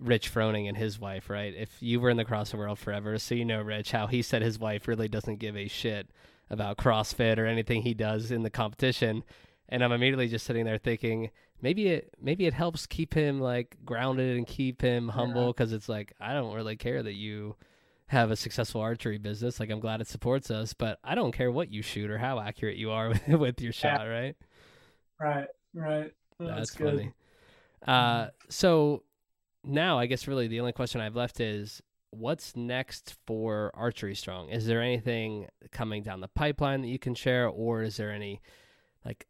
Rich 0.01 0.33
Froning 0.33 0.67
and 0.67 0.75
his 0.75 0.99
wife, 0.99 1.29
right? 1.29 1.53
If 1.55 1.77
you 1.79 1.99
were 1.99 2.09
in 2.09 2.17
the 2.17 2.25
CrossFit 2.25 2.57
world 2.57 2.79
forever, 2.79 3.17
so 3.17 3.35
you 3.35 3.45
know 3.45 3.61
Rich 3.61 3.91
how 3.91 4.07
he 4.07 4.21
said 4.21 4.41
his 4.41 4.59
wife 4.59 4.87
really 4.87 5.07
doesn't 5.07 5.39
give 5.39 5.55
a 5.55 5.67
shit 5.67 6.09
about 6.49 6.77
CrossFit 6.77 7.37
or 7.37 7.45
anything 7.45 7.83
he 7.83 7.93
does 7.93 8.31
in 8.31 8.43
the 8.43 8.49
competition, 8.49 9.23
and 9.69 9.83
I'm 9.83 9.91
immediately 9.91 10.27
just 10.27 10.45
sitting 10.45 10.65
there 10.65 10.77
thinking 10.77 11.29
maybe 11.61 11.87
it 11.87 12.13
maybe 12.19 12.45
it 12.45 12.53
helps 12.53 12.87
keep 12.87 13.13
him 13.13 13.39
like 13.39 13.77
grounded 13.85 14.37
and 14.37 14.47
keep 14.47 14.81
him 14.81 15.09
humble 15.09 15.53
because 15.53 15.71
yeah. 15.71 15.77
it's 15.77 15.87
like 15.87 16.13
I 16.19 16.33
don't 16.33 16.53
really 16.53 16.75
care 16.75 17.03
that 17.03 17.13
you 17.13 17.55
have 18.07 18.31
a 18.31 18.35
successful 18.35 18.81
archery 18.81 19.17
business. 19.17 19.59
Like 19.59 19.69
I'm 19.69 19.79
glad 19.79 20.01
it 20.01 20.07
supports 20.07 20.51
us, 20.51 20.73
but 20.73 20.99
I 21.03 21.15
don't 21.15 21.31
care 21.31 21.51
what 21.51 21.71
you 21.71 21.81
shoot 21.81 22.09
or 22.09 22.17
how 22.17 22.39
accurate 22.39 22.77
you 22.77 22.91
are 22.91 23.09
with, 23.27 23.27
with 23.27 23.61
your 23.61 23.71
shot, 23.71 24.05
right? 24.05 24.35
Right, 25.19 25.47
right. 25.73 26.11
that's, 26.39 26.71
that's 26.71 26.75
funny. 26.75 27.13
Uh, 27.87 28.27
so 28.49 29.03
now 29.63 29.99
I 29.99 30.05
guess 30.05 30.27
really 30.27 30.47
the 30.47 30.59
only 30.59 30.73
question 30.73 31.01
I've 31.01 31.15
left 31.15 31.39
is 31.39 31.81
what's 32.11 32.55
next 32.55 33.15
for 33.25 33.71
Archery 33.73 34.15
Strong? 34.15 34.49
Is 34.49 34.65
there 34.67 34.81
anything 34.81 35.47
coming 35.71 36.03
down 36.03 36.21
the 36.21 36.27
pipeline 36.27 36.81
that 36.81 36.87
you 36.87 36.99
can 36.99 37.15
share, 37.15 37.47
or 37.47 37.81
is 37.81 37.97
there 37.97 38.11
any 38.11 38.41
like 39.05 39.27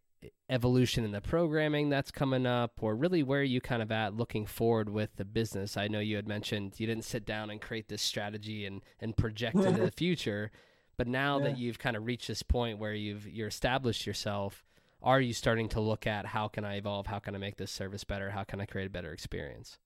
evolution 0.49 1.03
in 1.03 1.12
the 1.12 1.22
programming 1.22 1.90
that's 1.90 2.12
coming 2.12 2.45
up, 2.45 2.74
or 2.82 2.95
really 2.95 3.24
where 3.24 3.41
are 3.41 3.44
you 3.44 3.62
kind 3.62 3.82
of 3.82 3.91
at 3.91 4.16
looking 4.16 4.45
forward 4.45 4.90
with 4.90 5.16
the 5.16 5.26
business? 5.26 5.78
I 5.78 5.88
know 5.88 5.99
you 5.99 6.16
had 6.16 6.28
mentioned 6.28 6.80
you 6.80 6.88
didn't 6.88 7.06
sit 7.06 7.26
down 7.26 7.49
and 7.49 7.62
create 7.62 7.88
this 7.88 8.02
strategy 8.02 8.66
and 8.66 8.82
and 8.99 9.16
project 9.16 9.56
into 9.56 9.82
the 9.82 9.91
future, 9.95 10.52
but 10.98 11.08
now 11.08 11.38
yeah. 11.38 11.45
that 11.45 11.58
you've 11.58 11.80
kind 11.80 11.95
of 11.95 12.06
reached 12.06 12.28
this 12.28 12.44
point 12.44 12.80
where 12.80 12.94
you've 12.94 13.28
you're 13.28 13.48
established 13.48 14.06
yourself, 14.08 14.64
are 15.03 15.22
you 15.22 15.34
starting 15.34 15.70
to 15.70 15.80
look 15.80 16.08
at 16.08 16.28
how 16.28 16.48
can 16.48 16.66
I 16.66 16.78
evolve? 16.78 17.08
How 17.08 17.20
can 17.20 17.36
I 17.36 17.38
make 17.38 17.58
this 17.58 17.72
service 17.72 18.03
better? 18.03 18.32
How 18.32 18.44
can 18.44 18.60
I 18.60 18.66
create 18.66 18.88
a 18.88 18.91
better 18.91 19.14
experience? 19.14 19.78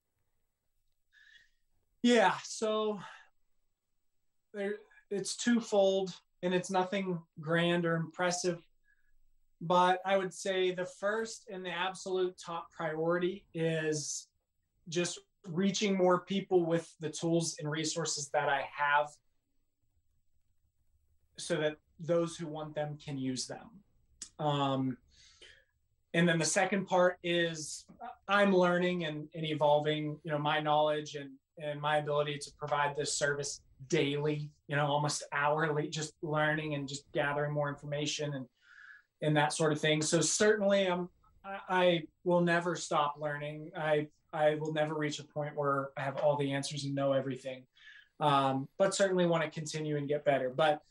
Yeah, 2.06 2.36
so 2.44 3.00
there 4.54 4.76
it's 5.10 5.36
twofold 5.36 6.14
and 6.44 6.54
it's 6.54 6.70
nothing 6.70 7.20
grand 7.42 7.84
or 7.84 7.96
impressive. 7.96 8.62
But 9.60 10.02
I 10.06 10.16
would 10.16 10.32
say 10.32 10.70
the 10.70 10.86
first 10.86 11.48
and 11.52 11.66
the 11.66 11.72
absolute 11.72 12.38
top 12.38 12.72
priority 12.72 13.44
is 13.56 14.28
just 14.88 15.18
reaching 15.48 15.98
more 15.98 16.20
people 16.20 16.64
with 16.64 16.94
the 17.00 17.10
tools 17.10 17.56
and 17.58 17.72
resources 17.72 18.30
that 18.34 18.50
I 18.50 18.66
have 18.78 19.10
so 21.40 21.56
that 21.56 21.78
those 22.00 22.38
who 22.38 22.46
want 22.46 22.76
them 22.76 23.00
can 23.04 23.18
use 23.18 23.48
them. 23.48 23.82
Um, 24.38 24.96
and 26.14 26.30
then 26.30 26.38
the 26.38 26.46
second 26.46 26.86
part 26.86 27.18
is 27.24 27.86
I'm 28.28 28.56
learning 28.56 29.06
and, 29.06 29.28
and 29.34 29.44
evolving, 29.44 30.20
you 30.24 30.30
know, 30.30 30.38
my 30.38 30.60
knowledge 30.60 31.16
and 31.16 31.32
and 31.58 31.82
my 31.82 31.98
ability 31.98 32.38
to 32.38 32.52
provide 32.58 32.96
this 32.96 33.18
service 33.18 33.62
daily, 33.88 34.50
you 34.68 34.76
know, 34.76 34.86
almost 34.86 35.24
hourly, 35.32 35.88
just 35.88 36.14
learning 36.22 36.74
and 36.74 36.88
just 36.88 37.04
gathering 37.14 37.54
more 37.54 37.70
information 37.70 38.34
and 38.34 38.46
and 39.22 39.36
that 39.38 39.54
sort 39.54 39.72
of 39.72 39.80
thing. 39.80 40.02
So 40.02 40.22
certainly, 40.22 40.88
I'm 40.88 41.10
I 41.70 42.04
will 42.24 42.42
never 42.42 42.76
stop 42.76 43.16
learning. 43.20 43.72
I 43.78 44.08
I 44.34 44.56
will 44.56 44.74
never 44.74 44.96
reach 44.96 45.20
a 45.20 45.24
point 45.24 45.56
where 45.56 45.90
I 45.98 46.02
have 46.02 46.18
all 46.18 46.36
the 46.36 46.52
answers 46.52 46.84
and 46.86 46.96
know 46.96 47.14
everything. 47.14 47.64
Um, 48.20 48.68
but 48.78 48.96
certainly 48.96 49.26
want 49.26 49.44
to 49.44 49.50
continue 49.50 49.98
and 49.98 50.08
get 50.08 50.24
better. 50.26 50.50
But 50.50 50.82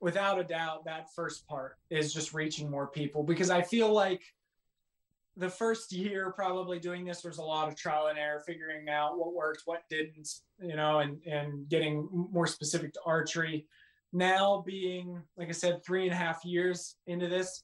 without 0.00 0.38
a 0.38 0.44
doubt, 0.44 0.84
that 0.84 1.12
first 1.14 1.46
part 1.46 1.76
is 1.90 2.12
just 2.12 2.34
reaching 2.34 2.70
more 2.70 2.86
people 2.86 3.22
because 3.22 3.50
I 3.50 3.62
feel 3.62 3.92
like 3.92 4.22
the 5.38 5.48
first 5.48 5.92
year 5.92 6.32
probably 6.32 6.80
doing 6.80 7.04
this 7.04 7.22
was 7.22 7.38
a 7.38 7.42
lot 7.42 7.68
of 7.68 7.76
trial 7.76 8.08
and 8.08 8.18
error 8.18 8.42
figuring 8.44 8.88
out 8.88 9.18
what 9.18 9.32
worked 9.32 9.62
what 9.64 9.82
didn't 9.88 10.28
you 10.60 10.76
know 10.76 10.98
and 10.98 11.22
and 11.24 11.68
getting 11.68 12.08
more 12.10 12.46
specific 12.46 12.92
to 12.92 13.00
archery. 13.06 13.66
Now 14.12 14.64
being 14.66 15.22
like 15.36 15.48
i 15.48 15.52
said 15.52 15.84
three 15.84 16.04
and 16.04 16.12
a 16.12 16.16
half 16.16 16.44
years 16.44 16.96
into 17.06 17.28
this 17.28 17.62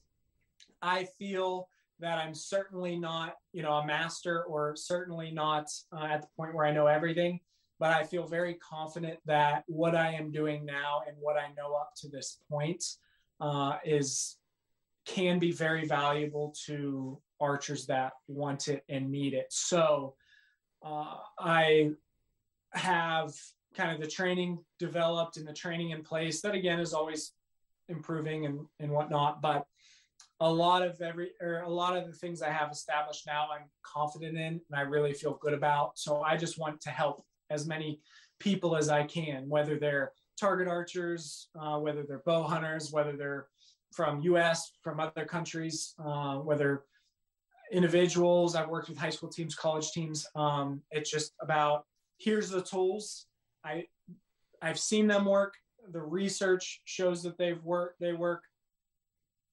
i 0.81 1.05
feel 1.17 1.67
that 1.99 2.19
i'm 2.19 2.35
certainly 2.35 2.97
not 2.97 3.35
you 3.51 3.63
know 3.63 3.73
a 3.73 3.85
master 3.85 4.43
or 4.43 4.75
certainly 4.75 5.31
not 5.31 5.67
uh, 5.91 6.05
at 6.05 6.21
the 6.21 6.27
point 6.37 6.53
where 6.53 6.65
i 6.65 6.71
know 6.71 6.87
everything 6.87 7.39
but 7.79 7.91
i 7.91 8.03
feel 8.03 8.27
very 8.27 8.55
confident 8.55 9.17
that 9.25 9.63
what 9.67 9.95
i 9.95 10.11
am 10.11 10.31
doing 10.31 10.65
now 10.65 11.01
and 11.07 11.17
what 11.19 11.35
i 11.35 11.47
know 11.57 11.73
up 11.73 11.93
to 11.95 12.07
this 12.09 12.37
point 12.49 12.83
uh, 13.41 13.77
is 13.83 14.37
can 15.05 15.39
be 15.39 15.51
very 15.51 15.87
valuable 15.87 16.53
to 16.65 17.19
archers 17.39 17.85
that 17.87 18.13
want 18.27 18.67
it 18.67 18.83
and 18.89 19.11
need 19.11 19.33
it. 19.33 19.47
So 19.49 20.15
uh, 20.83 21.15
I 21.39 21.91
have 22.73 23.33
kind 23.75 23.91
of 23.91 23.99
the 23.99 24.07
training 24.07 24.59
developed 24.79 25.37
and 25.37 25.47
the 25.47 25.53
training 25.53 25.89
in 25.91 26.03
place 26.03 26.41
that 26.41 26.55
again 26.55 26.79
is 26.79 26.93
always 26.93 27.33
improving 27.89 28.45
and, 28.45 28.59
and 28.79 28.91
whatnot. 28.91 29.41
But 29.41 29.65
a 30.39 30.51
lot 30.51 30.81
of 30.81 31.01
every 31.01 31.31
or 31.41 31.61
a 31.61 31.69
lot 31.69 31.95
of 31.95 32.05
the 32.05 32.13
things 32.13 32.41
I 32.41 32.49
have 32.49 32.71
established 32.71 33.25
now, 33.25 33.47
I'm 33.53 33.67
confident 33.83 34.37
in 34.37 34.61
and 34.69 34.75
I 34.75 34.81
really 34.81 35.13
feel 35.13 35.37
good 35.41 35.53
about. 35.53 35.97
So 35.97 36.21
I 36.21 36.37
just 36.37 36.57
want 36.57 36.81
to 36.81 36.89
help 36.89 37.23
as 37.49 37.67
many 37.67 37.99
people 38.39 38.75
as 38.75 38.89
I 38.89 39.03
can, 39.03 39.47
whether 39.47 39.77
they're 39.77 40.11
target 40.39 40.67
archers, 40.67 41.47
uh, 41.59 41.77
whether 41.79 42.03
they're 42.03 42.23
bow 42.25 42.43
hunters, 42.43 42.91
whether 42.91 43.15
they're 43.15 43.47
from 43.93 44.21
U.S., 44.21 44.73
from 44.81 44.99
other 44.99 45.25
countries, 45.25 45.93
uh, 46.03 46.35
whether 46.35 46.83
individuals. 47.71 48.55
I've 48.55 48.69
worked 48.69 48.89
with 48.89 48.97
high 48.97 49.09
school 49.09 49.29
teams, 49.29 49.55
college 49.55 49.91
teams. 49.91 50.25
Um, 50.35 50.81
it's 50.91 51.09
just 51.09 51.33
about 51.41 51.85
here's 52.17 52.49
the 52.49 52.61
tools. 52.61 53.27
I 53.63 53.85
I've 54.61 54.79
seen 54.79 55.07
them 55.07 55.25
work. 55.25 55.53
The 55.91 56.01
research 56.01 56.81
shows 56.85 57.21
that 57.23 57.37
they've 57.37 57.63
worked. 57.63 57.99
They 57.99 58.13
work. 58.13 58.43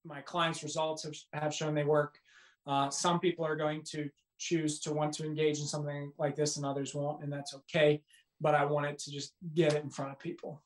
My 0.05 0.20
clients' 0.20 0.62
results 0.62 1.05
have, 1.05 1.14
have 1.32 1.55
shown 1.55 1.74
they 1.74 1.84
work. 1.84 2.18
Uh, 2.66 2.90
some 2.90 3.20
people 3.20 3.44
are 3.44 3.56
going 3.56 3.82
to 3.90 4.09
choose 4.39 4.80
to 4.80 4.93
want 4.93 5.12
to 5.14 5.24
engage 5.24 5.60
in 5.60 5.66
something 5.66 6.12
like 6.18 6.34
this, 6.34 6.56
and 6.56 6.66
others 6.66 6.94
won't, 6.94 7.22
and 7.22 7.32
that's 7.32 7.55
okay. 7.55 8.02
But 8.40 8.55
I 8.55 8.64
wanted 8.64 8.98
to 8.98 9.10
just 9.12 9.34
get 9.55 9.74
it 9.74 9.84
in 9.84 9.90
front 9.90 10.12
of 10.12 10.18
people. 10.18 10.62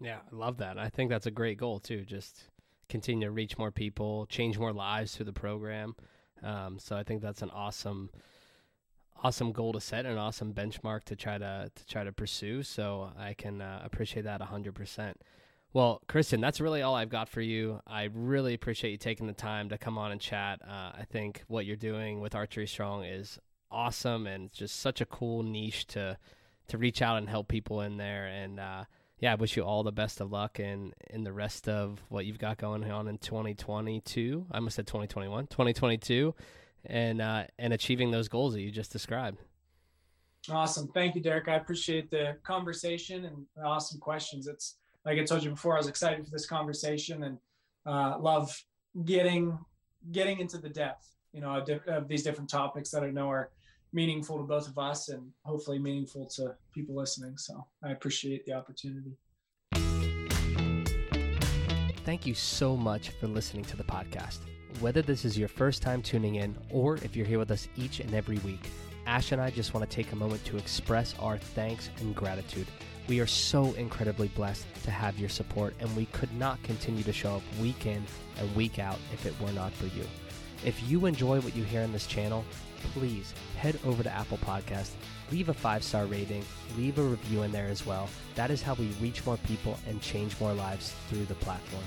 Yeah, 0.00 0.18
I 0.32 0.34
love 0.34 0.58
that. 0.58 0.78
I 0.78 0.88
think 0.88 1.10
that's 1.10 1.26
a 1.26 1.30
great 1.30 1.58
goal 1.58 1.78
too. 1.80 2.04
Just 2.04 2.44
continue 2.88 3.26
to 3.26 3.32
reach 3.32 3.58
more 3.58 3.70
people, 3.70 4.26
change 4.26 4.58
more 4.58 4.72
lives 4.72 5.14
through 5.14 5.26
the 5.26 5.32
program. 5.32 5.94
Um, 6.42 6.78
so 6.78 6.96
I 6.96 7.02
think 7.02 7.22
that's 7.22 7.42
an 7.42 7.50
awesome, 7.50 8.10
awesome 9.22 9.52
goal 9.52 9.72
to 9.72 9.80
set, 9.80 10.06
an 10.06 10.18
awesome 10.18 10.52
benchmark 10.52 11.04
to 11.04 11.16
try 11.16 11.38
to 11.38 11.70
to 11.74 11.86
try 11.86 12.04
to 12.04 12.12
pursue. 12.12 12.62
So 12.62 13.10
I 13.18 13.34
can 13.34 13.60
uh, 13.60 13.82
appreciate 13.84 14.22
that 14.22 14.40
hundred 14.40 14.74
percent. 14.74 15.20
Well, 15.72 16.02
Christian, 16.08 16.40
that's 16.40 16.60
really 16.60 16.82
all 16.82 16.96
I've 16.96 17.10
got 17.10 17.28
for 17.28 17.40
you. 17.40 17.80
I 17.86 18.08
really 18.12 18.54
appreciate 18.54 18.90
you 18.90 18.96
taking 18.96 19.28
the 19.28 19.32
time 19.32 19.68
to 19.68 19.78
come 19.78 19.98
on 19.98 20.10
and 20.10 20.20
chat. 20.20 20.60
Uh, 20.66 20.90
I 20.98 21.06
think 21.08 21.44
what 21.46 21.64
you're 21.64 21.76
doing 21.76 22.20
with 22.20 22.34
Archery 22.34 22.66
Strong 22.66 23.04
is 23.04 23.38
awesome 23.70 24.26
and 24.26 24.52
just 24.52 24.80
such 24.80 25.00
a 25.00 25.06
cool 25.06 25.44
niche 25.44 25.86
to 25.88 26.18
to 26.68 26.78
reach 26.78 27.02
out 27.02 27.18
and 27.18 27.28
help 27.28 27.48
people 27.48 27.80
in 27.82 27.98
there. 27.98 28.26
And 28.26 28.58
uh, 28.58 28.84
yeah, 29.20 29.32
I 29.32 29.34
wish 29.34 29.56
you 29.56 29.62
all 29.62 29.82
the 29.82 29.92
best 29.92 30.20
of 30.20 30.32
luck 30.32 30.58
in 30.58 30.94
in 31.10 31.24
the 31.24 31.32
rest 31.32 31.68
of 31.68 32.02
what 32.08 32.24
you've 32.24 32.38
got 32.38 32.56
going 32.56 32.90
on 32.90 33.06
in 33.06 33.18
2022. 33.18 34.46
I 34.50 34.56
almost 34.56 34.76
said 34.76 34.86
2021, 34.86 35.46
2022, 35.46 36.34
and 36.86 37.20
uh, 37.20 37.44
and 37.58 37.74
achieving 37.74 38.10
those 38.10 38.28
goals 38.28 38.54
that 38.54 38.62
you 38.62 38.70
just 38.70 38.90
described. 38.90 39.38
Awesome, 40.48 40.88
thank 40.88 41.14
you, 41.14 41.20
Derek. 41.20 41.48
I 41.48 41.56
appreciate 41.56 42.10
the 42.10 42.38
conversation 42.42 43.26
and 43.26 43.46
awesome 43.62 44.00
questions. 44.00 44.46
It's 44.46 44.76
like 45.04 45.18
I 45.18 45.24
told 45.24 45.44
you 45.44 45.50
before, 45.50 45.74
I 45.74 45.78
was 45.78 45.88
excited 45.88 46.24
for 46.24 46.30
this 46.30 46.46
conversation 46.46 47.22
and 47.24 47.38
uh, 47.84 48.18
love 48.18 48.58
getting 49.04 49.58
getting 50.12 50.40
into 50.40 50.56
the 50.56 50.70
depth, 50.70 51.06
you 51.34 51.42
know, 51.42 51.56
of, 51.56 51.68
of 51.86 52.08
these 52.08 52.22
different 52.22 52.48
topics 52.48 52.90
that 52.90 53.02
I 53.02 53.10
know 53.10 53.28
are 53.28 53.50
meaningful 53.92 54.38
to 54.38 54.44
both 54.44 54.68
of 54.68 54.78
us 54.78 55.08
and 55.08 55.30
hopefully 55.44 55.78
meaningful 55.78 56.26
to 56.36 56.54
people 56.72 56.94
listening. 56.94 57.36
So 57.36 57.66
I 57.82 57.90
appreciate 57.90 58.46
the 58.46 58.52
opportunity. 58.52 59.16
Thank 62.04 62.26
you 62.26 62.34
so 62.34 62.76
much 62.76 63.10
for 63.10 63.26
listening 63.26 63.64
to 63.66 63.76
the 63.76 63.84
podcast. 63.84 64.38
Whether 64.80 65.02
this 65.02 65.24
is 65.24 65.36
your 65.38 65.48
first 65.48 65.82
time 65.82 66.02
tuning 66.02 66.36
in 66.36 66.56
or 66.70 66.96
if 66.96 67.14
you're 67.14 67.26
here 67.26 67.38
with 67.38 67.50
us 67.50 67.68
each 67.76 68.00
and 68.00 68.14
every 68.14 68.38
week, 68.38 68.70
Ash 69.06 69.32
and 69.32 69.40
I 69.40 69.50
just 69.50 69.74
want 69.74 69.88
to 69.88 69.94
take 69.94 70.12
a 70.12 70.16
moment 70.16 70.44
to 70.44 70.56
express 70.56 71.14
our 71.18 71.36
thanks 71.36 71.90
and 71.98 72.14
gratitude. 72.14 72.66
We 73.08 73.20
are 73.20 73.26
so 73.26 73.72
incredibly 73.72 74.28
blessed 74.28 74.66
to 74.84 74.90
have 74.90 75.18
your 75.18 75.28
support, 75.28 75.74
and 75.80 75.94
we 75.96 76.06
could 76.06 76.32
not 76.34 76.62
continue 76.62 77.02
to 77.02 77.12
show 77.12 77.36
up 77.36 77.42
week 77.60 77.86
in 77.86 78.04
and 78.38 78.54
week 78.54 78.78
out 78.78 78.98
if 79.12 79.26
it 79.26 79.34
were 79.40 79.52
not 79.52 79.72
for 79.72 79.86
you. 79.86 80.06
If 80.64 80.88
you 80.88 81.06
enjoy 81.06 81.40
what 81.40 81.56
you 81.56 81.64
hear 81.64 81.82
on 81.82 81.92
this 81.92 82.06
channel, 82.06 82.44
please 82.94 83.34
head 83.56 83.78
over 83.84 84.02
to 84.02 84.12
Apple 84.12 84.38
Podcast, 84.38 84.90
leave 85.30 85.48
a 85.48 85.54
five 85.54 85.82
star 85.82 86.06
rating, 86.06 86.44
leave 86.76 86.98
a 86.98 87.02
review 87.02 87.42
in 87.42 87.52
there 87.52 87.68
as 87.68 87.86
well. 87.86 88.08
That 88.34 88.50
is 88.50 88.62
how 88.62 88.74
we 88.74 88.88
reach 89.00 89.24
more 89.24 89.36
people 89.38 89.78
and 89.88 90.00
change 90.00 90.38
more 90.40 90.52
lives 90.52 90.94
through 91.08 91.24
the 91.26 91.34
platform. 91.34 91.84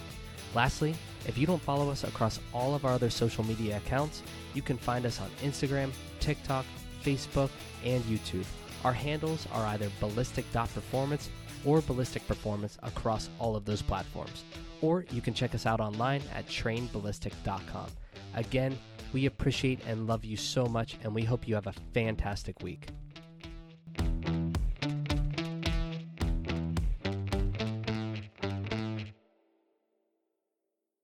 Lastly, 0.55 0.95
if 1.25 1.37
you 1.37 1.47
don't 1.47 1.61
follow 1.61 1.89
us 1.89 2.03
across 2.03 2.39
all 2.53 2.75
of 2.75 2.85
our 2.85 2.93
other 2.93 3.09
social 3.09 3.43
media 3.43 3.77
accounts, 3.77 4.21
you 4.53 4.61
can 4.61 4.77
find 4.77 5.05
us 5.05 5.19
on 5.19 5.29
Instagram, 5.41 5.91
TikTok, 6.19 6.65
Facebook, 7.03 7.49
and 7.83 8.03
YouTube. 8.03 8.45
Our 8.83 8.93
handles 8.93 9.47
are 9.51 9.65
either 9.67 9.89
ballistic.performance 9.99 11.29
or 11.65 11.81
ballistic 11.81 12.27
performance 12.27 12.77
across 12.83 13.29
all 13.39 13.55
of 13.55 13.65
those 13.65 13.81
platforms. 13.81 14.43
Or 14.81 15.05
you 15.11 15.21
can 15.21 15.33
check 15.33 15.55
us 15.55 15.65
out 15.65 15.79
online 15.79 16.21
at 16.33 16.45
trainballistic.com. 16.47 17.87
Again, 18.35 18.77
we 19.13 19.27
appreciate 19.27 19.79
and 19.87 20.07
love 20.07 20.25
you 20.25 20.35
so 20.35 20.65
much, 20.65 20.97
and 21.03 21.13
we 21.13 21.23
hope 21.23 21.47
you 21.47 21.55
have 21.55 21.67
a 21.67 21.73
fantastic 21.93 22.61
week. 22.61 22.87